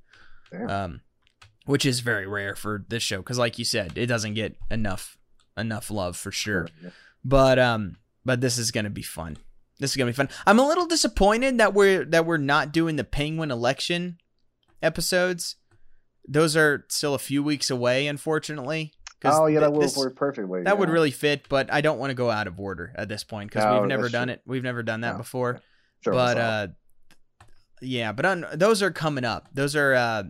Damn. 0.49 0.69
um, 0.69 1.01
which 1.67 1.85
is 1.85 1.99
very 1.99 2.25
rare 2.25 2.55
for 2.55 2.83
this 2.89 3.03
show 3.03 3.17
because, 3.17 3.37
like 3.37 3.59
you 3.59 3.65
said, 3.65 3.95
it 3.95 4.07
doesn't 4.07 4.33
get 4.33 4.55
enough 4.71 5.17
enough 5.55 5.91
love 5.91 6.17
for 6.17 6.31
sure. 6.31 6.67
Yeah. 6.83 6.89
But 7.23 7.59
um, 7.59 7.97
but 8.25 8.41
this 8.41 8.57
is 8.57 8.71
gonna 8.71 8.89
be 8.89 9.03
fun. 9.03 9.37
This 9.79 9.91
is 9.91 9.97
gonna 9.97 10.09
be 10.09 10.15
fun. 10.15 10.29
I'm 10.47 10.57
a 10.59 10.67
little 10.67 10.87
disappointed 10.87 11.59
that 11.59 11.73
we're 11.75 12.03
that 12.05 12.25
we're 12.25 12.37
not 12.37 12.71
doing 12.71 12.95
the 12.95 13.03
Penguin 13.03 13.51
election 13.51 14.17
episodes. 14.81 15.55
Those 16.27 16.57
are 16.57 16.85
still 16.89 17.13
a 17.13 17.19
few 17.19 17.41
weeks 17.43 17.69
away, 17.69 18.07
unfortunately. 18.07 18.93
Oh 19.23 19.47
yeah, 19.47 19.61
that 19.61 19.73
th- 19.73 19.95
will 19.95 20.03
work 20.03 20.15
perfectly. 20.15 20.63
that 20.63 20.77
would 20.77 20.89
really 20.89 21.09
fit, 21.11 21.47
but 21.49 21.73
I 21.73 21.81
don't 21.81 21.97
want 21.97 22.11
to 22.11 22.15
go 22.15 22.29
out 22.29 22.47
of 22.47 22.59
order 22.59 22.93
at 22.95 23.09
this 23.09 23.23
point 23.23 23.49
because 23.49 23.63
No, 23.65 23.79
we've 23.79 23.87
never 23.89 24.09
done 24.09 24.27
true. 24.27 24.33
it. 24.33 24.41
We've 24.45 24.63
never 24.63 24.83
done 24.83 25.01
that 25.01 25.13
No. 25.13 25.17
before. 25.17 25.59
Throw 26.03 26.13
but 26.13 26.37
uh, 26.37 26.67
yeah, 27.81 28.11
but 28.11 28.25
on 28.25 28.45
those 28.53 28.83
are 28.83 28.91
coming 28.91 29.23
up. 29.25 29.49
Those 29.53 29.75
are 29.75 29.93
uh, 29.95 30.23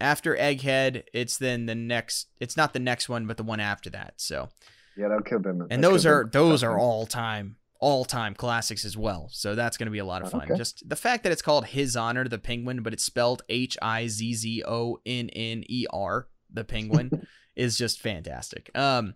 after 0.00 0.36
Egghead. 0.36 1.04
It's 1.12 1.38
then 1.38 1.66
the 1.66 1.74
next. 1.74 2.28
It's 2.40 2.56
not 2.56 2.72
the 2.72 2.78
next 2.78 3.08
one, 3.08 3.26
but 3.26 3.36
the 3.36 3.42
one 3.42 3.60
after 3.60 3.90
that. 3.90 4.14
So 4.16 4.48
yeah, 4.96 5.08
that 5.08 5.24
could 5.24 5.34
have 5.34 5.42
been. 5.42 5.66
and 5.70 5.82
those 5.82 6.06
are 6.06 6.28
those 6.30 6.62
are 6.62 6.78
all 6.78 7.06
time 7.06 7.56
all 7.80 8.04
time 8.04 8.34
classics 8.34 8.84
as 8.84 8.96
well. 8.96 9.28
So 9.32 9.54
that's 9.54 9.76
going 9.76 9.86
to 9.86 9.92
be 9.92 9.98
a 9.98 10.04
lot 10.04 10.22
of 10.22 10.30
fun. 10.30 10.42
Okay. 10.42 10.56
Just 10.56 10.86
the 10.88 10.96
fact 10.96 11.22
that 11.24 11.32
it's 11.32 11.42
called 11.42 11.66
His 11.66 11.96
Honor 11.96 12.28
the 12.28 12.38
Penguin, 12.38 12.82
but 12.82 12.92
it's 12.92 13.04
spelled 13.04 13.42
H 13.48 13.76
I 13.80 14.06
Z 14.06 14.34
Z 14.34 14.62
O 14.66 14.98
N 15.06 15.30
N 15.30 15.64
E 15.68 15.86
R 15.90 16.28
the 16.52 16.64
Penguin 16.64 17.26
is 17.56 17.78
just 17.78 18.00
fantastic. 18.00 18.70
Um, 18.76 19.14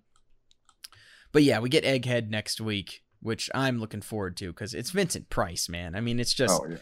but 1.32 1.43
yeah, 1.43 1.59
we 1.59 1.69
get 1.69 1.85
Egghead 1.85 2.31
next 2.31 2.61
week, 2.61 3.02
which 3.20 3.51
I'm 3.55 3.78
looking 3.78 4.01
forward 4.01 4.36
to 4.39 4.48
because 4.48 4.73
it's 4.73 4.90
Vincent 4.90 5.28
Price, 5.28 5.69
man. 5.69 5.94
I 5.94 6.01
mean, 6.01 6.19
it's 6.19 6.35
just 6.35 6.59
Oh 6.59 6.66
yeah. 6.69 6.77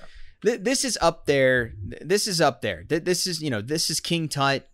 Th- 0.45 0.61
this 0.63 0.85
is 0.85 0.99
up 1.01 1.27
there. 1.27 1.73
This 2.01 2.27
is 2.27 2.41
up 2.41 2.61
there. 2.63 2.85
Th- 2.85 3.05
This 3.05 3.27
is 3.27 3.41
you 3.43 3.51
know 3.51 3.61
this 3.63 3.91
is 3.91 4.01
King 4.01 4.29
Tut, 4.29 4.69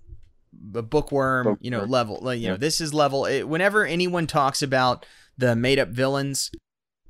b- 0.53 0.81
bookworm. 0.83 1.59
You 1.61 1.71
know 1.71 1.85
level. 1.85 2.19
like, 2.23 2.41
You 2.41 2.49
know 2.49 2.57
this 2.57 2.81
is 2.81 2.93
level. 2.95 3.27
It, 3.27 3.49
whenever 3.49 3.85
anyone 3.85 4.27
talks 4.27 4.63
about 4.63 5.07
the 5.37 5.55
made 5.55 5.79
up 5.79 5.89
villains 5.91 6.51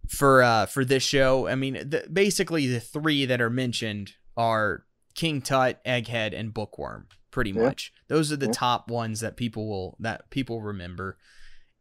for 0.08 0.42
uh 0.42 0.66
for 0.66 0.84
this 0.84 1.02
show, 1.02 1.46
I 1.48 1.54
mean 1.54 1.74
the, 1.74 2.06
basically 2.12 2.66
the 2.66 2.80
three 2.80 3.24
that 3.26 3.40
are 3.40 3.50
mentioned 3.50 4.12
are 4.36 4.84
King 5.14 5.42
Tut, 5.42 5.82
Egghead, 5.84 6.38
and 6.38 6.52
Bookworm. 6.54 7.08
Pretty 7.30 7.50
Yeah. 7.50 7.62
much, 7.62 7.92
those 8.08 8.32
are 8.32 8.36
the 8.36 8.46
Yeah. 8.46 8.52
top 8.52 8.90
ones 8.90 9.20
that 9.20 9.36
people 9.36 9.68
will 9.68 9.96
that 10.00 10.30
people 10.30 10.62
remember, 10.62 11.18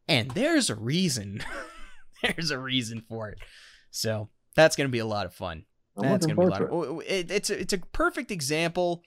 and 0.06 0.30
there's 0.32 0.68
a 0.70 0.74
reason. 0.74 1.40
there's 2.22 2.50
a 2.50 2.58
reason 2.58 3.02
for 3.08 3.30
it. 3.30 3.38
So 3.90 4.28
that's 4.54 4.76
gonna 4.76 4.88
be 4.90 4.98
a 4.98 5.06
lot 5.06 5.24
of 5.26 5.32
fun. 5.34 5.64
That's 6.02 6.26
gonna 6.26 6.38
be 6.40 6.46
a 6.46 6.48
lot. 6.48 6.62
Of, 6.62 7.02
it, 7.06 7.30
it's 7.30 7.50
a, 7.50 7.58
it's 7.60 7.72
a 7.72 7.78
perfect 7.78 8.30
example 8.30 9.02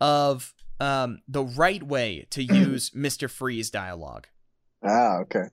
of 0.00 0.54
um, 0.80 1.20
the 1.28 1.44
right 1.44 1.82
way 1.82 2.26
to 2.30 2.42
use 2.42 2.90
Mister 2.94 3.28
Freeze 3.28 3.70
dialogue. 3.70 4.26
Ah, 4.82 5.18
okay. 5.20 5.44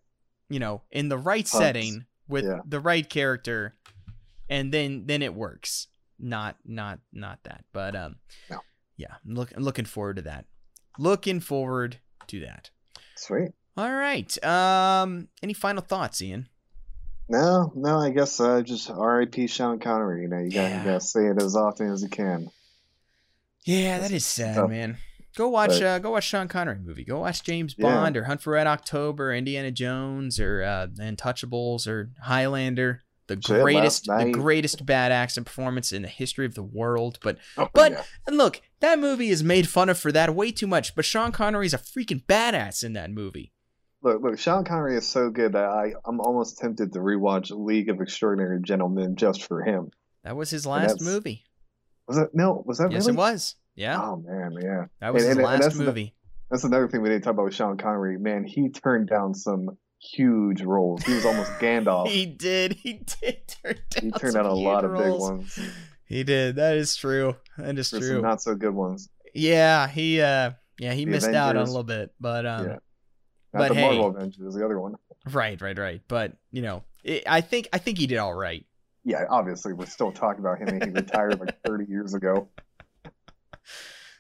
You 0.50 0.60
know, 0.60 0.82
in 0.92 1.10
the 1.10 1.18
right 1.18 1.48
setting 1.48 2.06
with 2.28 2.46
Yeah. 2.46 2.60
the 2.66 2.80
right 2.80 3.08
character, 3.10 3.76
and 4.50 4.74
then 4.74 5.06
then 5.06 5.22
it 5.22 5.34
works. 5.34 5.88
Not 6.20 6.58
not 6.66 7.00
not 7.12 7.40
that, 7.44 7.64
but 7.74 7.96
um, 7.96 8.18
No. 8.50 8.60
yeah, 8.98 9.16
I'm 9.26 9.34
look, 9.36 9.52
I'm 9.56 9.64
looking 9.64 9.86
forward 9.86 10.18
to 10.18 10.22
that. 10.24 10.46
Looking 11.00 11.40
forward 11.40 11.98
to 12.28 12.42
that. 12.42 12.70
Sweet. 13.16 13.52
All 13.78 13.92
right. 13.92 14.44
Um, 14.44 15.30
any 15.42 15.54
final 15.54 15.82
thoughts, 15.82 16.22
Ian? 16.22 16.50
No, 17.32 17.72
no, 17.76 17.98
I 18.00 18.10
guess 18.10 18.40
uh, 18.40 18.62
just 18.62 18.90
R.I.P. 18.90 19.48
Sean 19.48 19.80
Connery. 19.80 20.24
You 20.24 20.28
know, 20.28 20.40
you 20.40 20.52
gotta, 20.52 20.70
Yeah. 20.70 20.80
you 20.80 20.86
gotta 20.86 21.00
say 21.02 21.28
it 21.28 21.42
as 21.42 21.56
often 21.56 21.92
as 21.92 22.04
you 22.04 22.10
can. 22.10 22.50
Yeah, 23.64 24.00
that 24.00 24.12
That's 24.12 24.26
sad, 24.26 24.56
tough. 24.56 24.70
man. 24.70 24.98
Go 25.38 25.48
watch 25.48 25.70
But- 25.80 25.84
uh, 25.84 26.00
go 26.00 26.12
watch 26.12 26.26
Sean 26.26 26.48
Connery 26.50 26.80
movie. 26.84 27.06
Go 27.06 27.20
watch 27.22 27.42
James 27.44 27.74
Yeah. 27.78 27.86
Bond 27.88 28.18
or 28.18 28.26
Hunt 28.26 28.42
for 28.42 28.52
Red 28.54 28.68
October, 28.68 29.34
Indiana 29.34 29.72
Jones 29.72 30.40
or 30.40 30.62
uh, 30.64 30.88
Untouchables 31.00 31.88
or 31.88 32.12
Highlander. 32.22 33.02
The 33.28 33.36
Shit, 33.36 33.62
greatest 33.62 34.06
the 34.08 34.30
greatest 34.34 34.86
bad 34.86 35.14
action 35.14 35.46
performance 35.46 35.94
in 35.94 36.02
the 36.02 36.10
history 36.10 36.46
of 36.46 36.54
the 36.56 36.64
world. 36.64 37.18
But 37.24 37.38
Oh, 37.58 37.70
But- 37.72 37.94
yeah. 37.94 38.04
and 38.28 38.36
look, 38.38 38.62
that 38.82 39.00
movie 39.00 39.30
is 39.30 39.42
made 39.42 39.70
fun 39.70 39.88
of 39.88 39.98
for 39.98 40.12
that 40.12 40.36
way 40.36 40.52
too 40.52 40.68
much. 40.68 40.96
But 40.96 41.06
Sean 41.06 41.32
Connery's 41.32 41.74
a 41.74 41.78
freaking 41.78 42.26
badass 42.26 42.84
in 42.84 42.92
that 42.94 43.10
movie. 43.10 43.54
Look, 44.02 44.22
look, 44.22 44.40
Sean 44.40 44.64
Connery 44.66 44.96
is 44.98 45.08
so 45.08 45.30
good 45.30 45.54
that 45.54 45.66
I, 45.66 45.94
I'm 46.06 46.20
almost 46.20 46.58
tempted 46.58 46.94
to 46.94 47.00
rewatch 47.00 47.52
League 47.52 47.90
of 47.90 48.02
Extraordinary 48.02 48.62
Gentlemen 48.62 49.16
just 49.16 49.44
for 49.48 49.64
him. 49.64 49.92
That 50.24 50.36
was 50.36 50.50
his 50.50 50.66
last 50.66 51.02
movie. 51.02 51.44
Was 52.08 52.18
it? 52.18 52.30
No, 52.34 52.64
was 52.66 52.78
that 52.80 52.92
Yes, 52.92 53.06
really? 53.08 53.14
it 53.16 53.18
was. 53.18 53.56
Yeah, 53.76 54.02
Oh 54.02 54.18
man, 54.18 54.54
yeah. 54.62 54.86
that 55.00 55.14
was 55.14 55.24
and- 55.24 55.30
his 55.30 55.38
and- 55.38 55.48
and 55.48 55.64
last 55.64 55.78
the- 55.78 55.84
movie. 55.86 56.14
That's 56.50 56.66
another 56.66 56.90
thing 56.90 57.02
we 57.02 57.08
didn't 57.08 57.24
talk 57.24 57.32
about 57.34 57.46
with 57.46 57.56
Sean 57.56 57.78
Connery. 57.78 58.18
Man, 58.18 58.44
he 58.44 58.68
turned 58.70 59.08
down 59.08 59.34
some 59.34 59.78
huge 60.02 60.62
roles. 60.62 61.02
He 61.04 61.14
was 61.14 61.26
almost 61.26 61.50
Gandalf. 61.54 62.08
He 62.12 62.26
did. 62.26 62.74
He 62.74 63.06
did 63.22 63.48
turn 63.48 63.76
down. 63.90 64.04
He 64.04 64.12
turned 64.12 64.34
down 64.34 64.46
a 64.48 64.54
lot 64.54 64.84
of 64.84 64.92
big 64.98 65.14
ones. 65.18 65.58
He 66.06 66.26
did. 66.26 66.58
That 66.58 66.76
is 66.76 66.98
true. 66.98 67.38
That 67.58 67.78
is 67.80 67.90
For 67.90 68.00
true. 68.00 68.08
some 68.16 68.22
not 68.22 68.42
so 68.42 68.56
good 68.56 68.74
ones. 68.74 69.08
Yeah, 69.34 69.88
he 69.88 70.20
uh 70.20 70.52
yeah, 70.78 70.92
he 70.94 71.06
The 71.06 71.12
missed 71.12 71.30
out 71.30 71.56
on 71.56 71.62
a 71.62 71.66
little 71.66 71.84
bit, 71.84 72.14
but 72.20 72.46
um 72.46 72.66
Yeah. 72.68 72.78
Not 73.54 73.60
but 73.60 73.68
the 73.70 73.76
hey. 73.76 73.82
Marvel 73.98 74.08
Avengers, 74.16 74.54
the 74.56 74.64
other 74.66 74.80
one. 74.80 74.96
right, 75.32 75.60
right, 75.62 75.78
right. 75.78 76.02
But, 76.08 76.34
you 76.52 76.62
know, 76.62 76.84
it, 77.04 77.24
I 77.28 77.42
think 77.42 77.68
I 77.74 77.78
think 77.78 77.98
he 77.98 78.08
did 78.08 78.18
all 78.18 78.34
right. 78.34 78.66
Yeah, 79.04 79.26
obviously 79.30 79.74
we're 79.74 79.88
still 79.88 80.12
talking 80.12 80.40
about 80.40 80.60
him 80.60 80.68
and 80.70 80.84
he 80.84 80.90
retired 81.02 81.40
like 81.40 81.58
30 81.66 81.86
years 81.86 82.14
ago. 82.14 82.48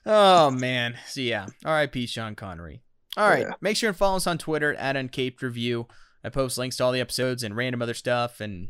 Oh 0.05 0.49
man. 0.51 0.97
So 1.07 1.21
yeah, 1.21 1.47
R.I.P. 1.63 2.07
Sean 2.07 2.35
Connery. 2.35 2.81
All 3.17 3.27
right, 3.29 3.41
Yeah. 3.41 3.53
make 3.61 3.75
sure 3.77 3.89
and 3.89 3.97
follow 3.97 4.15
us 4.17 4.25
on 4.25 4.37
Twitter 4.37 4.73
at 4.75 4.95
Uncaped 4.95 5.41
Review. 5.41 5.87
I 6.23 6.29
post 6.29 6.57
links 6.57 6.77
to 6.77 6.83
all 6.85 6.91
the 6.91 7.01
episodes 7.01 7.43
and 7.43 7.55
random 7.55 7.81
other 7.81 7.93
stuff 7.93 8.39
and 8.39 8.69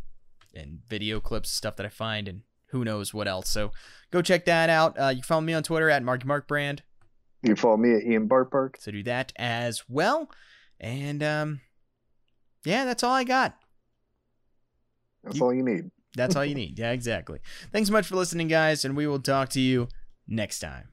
and 0.53 0.79
video 0.89 1.19
clips, 1.21 1.49
stuff 1.51 1.77
that 1.77 1.85
I 1.85 1.89
find, 1.89 2.27
and 2.27 2.41
who 2.67 2.83
knows 2.83 3.13
what 3.13 3.27
else. 3.27 3.49
So 3.49 3.71
go 4.11 4.21
check 4.21 4.45
that 4.45 4.69
out. 4.69 4.99
Uh, 4.99 5.07
you 5.09 5.17
can 5.21 5.23
follow 5.23 5.41
me 5.41 5.53
on 5.53 5.63
Twitter 5.63 5.89
at 5.89 6.03
Marky 6.03 6.27
Mark 6.27 6.47
Brand. 6.47 6.83
You 7.43 7.49
can 7.49 7.55
follow 7.55 7.77
me 7.77 7.93
at 7.95 8.03
Ian 8.03 8.27
Barkbark. 8.27 8.75
So 8.79 8.91
do 8.91 9.03
that 9.03 9.31
as 9.37 9.83
well. 9.87 10.29
And 10.81 11.21
um, 11.23 11.61
yeah, 12.65 12.83
that's 12.85 13.03
all 13.03 13.13
I 13.13 13.23
got. 13.23 13.55
That's 15.23 15.37
You- 15.37 15.43
all 15.45 15.53
you 15.53 15.63
need. 15.63 15.91
That's 16.17 16.35
all 16.35 16.43
you 16.43 16.55
need. 16.63 16.77
Yeah, 16.77 16.91
exactly. 16.91 17.39
Thanks 17.71 17.87
so 17.87 17.93
much 17.93 18.07
for 18.07 18.15
listening, 18.17 18.47
guys, 18.49 18.83
and 18.83 18.97
we 18.97 19.07
will 19.07 19.19
talk 19.21 19.47
to 19.49 19.61
you 19.61 19.87
next 20.27 20.59
time. 20.59 20.89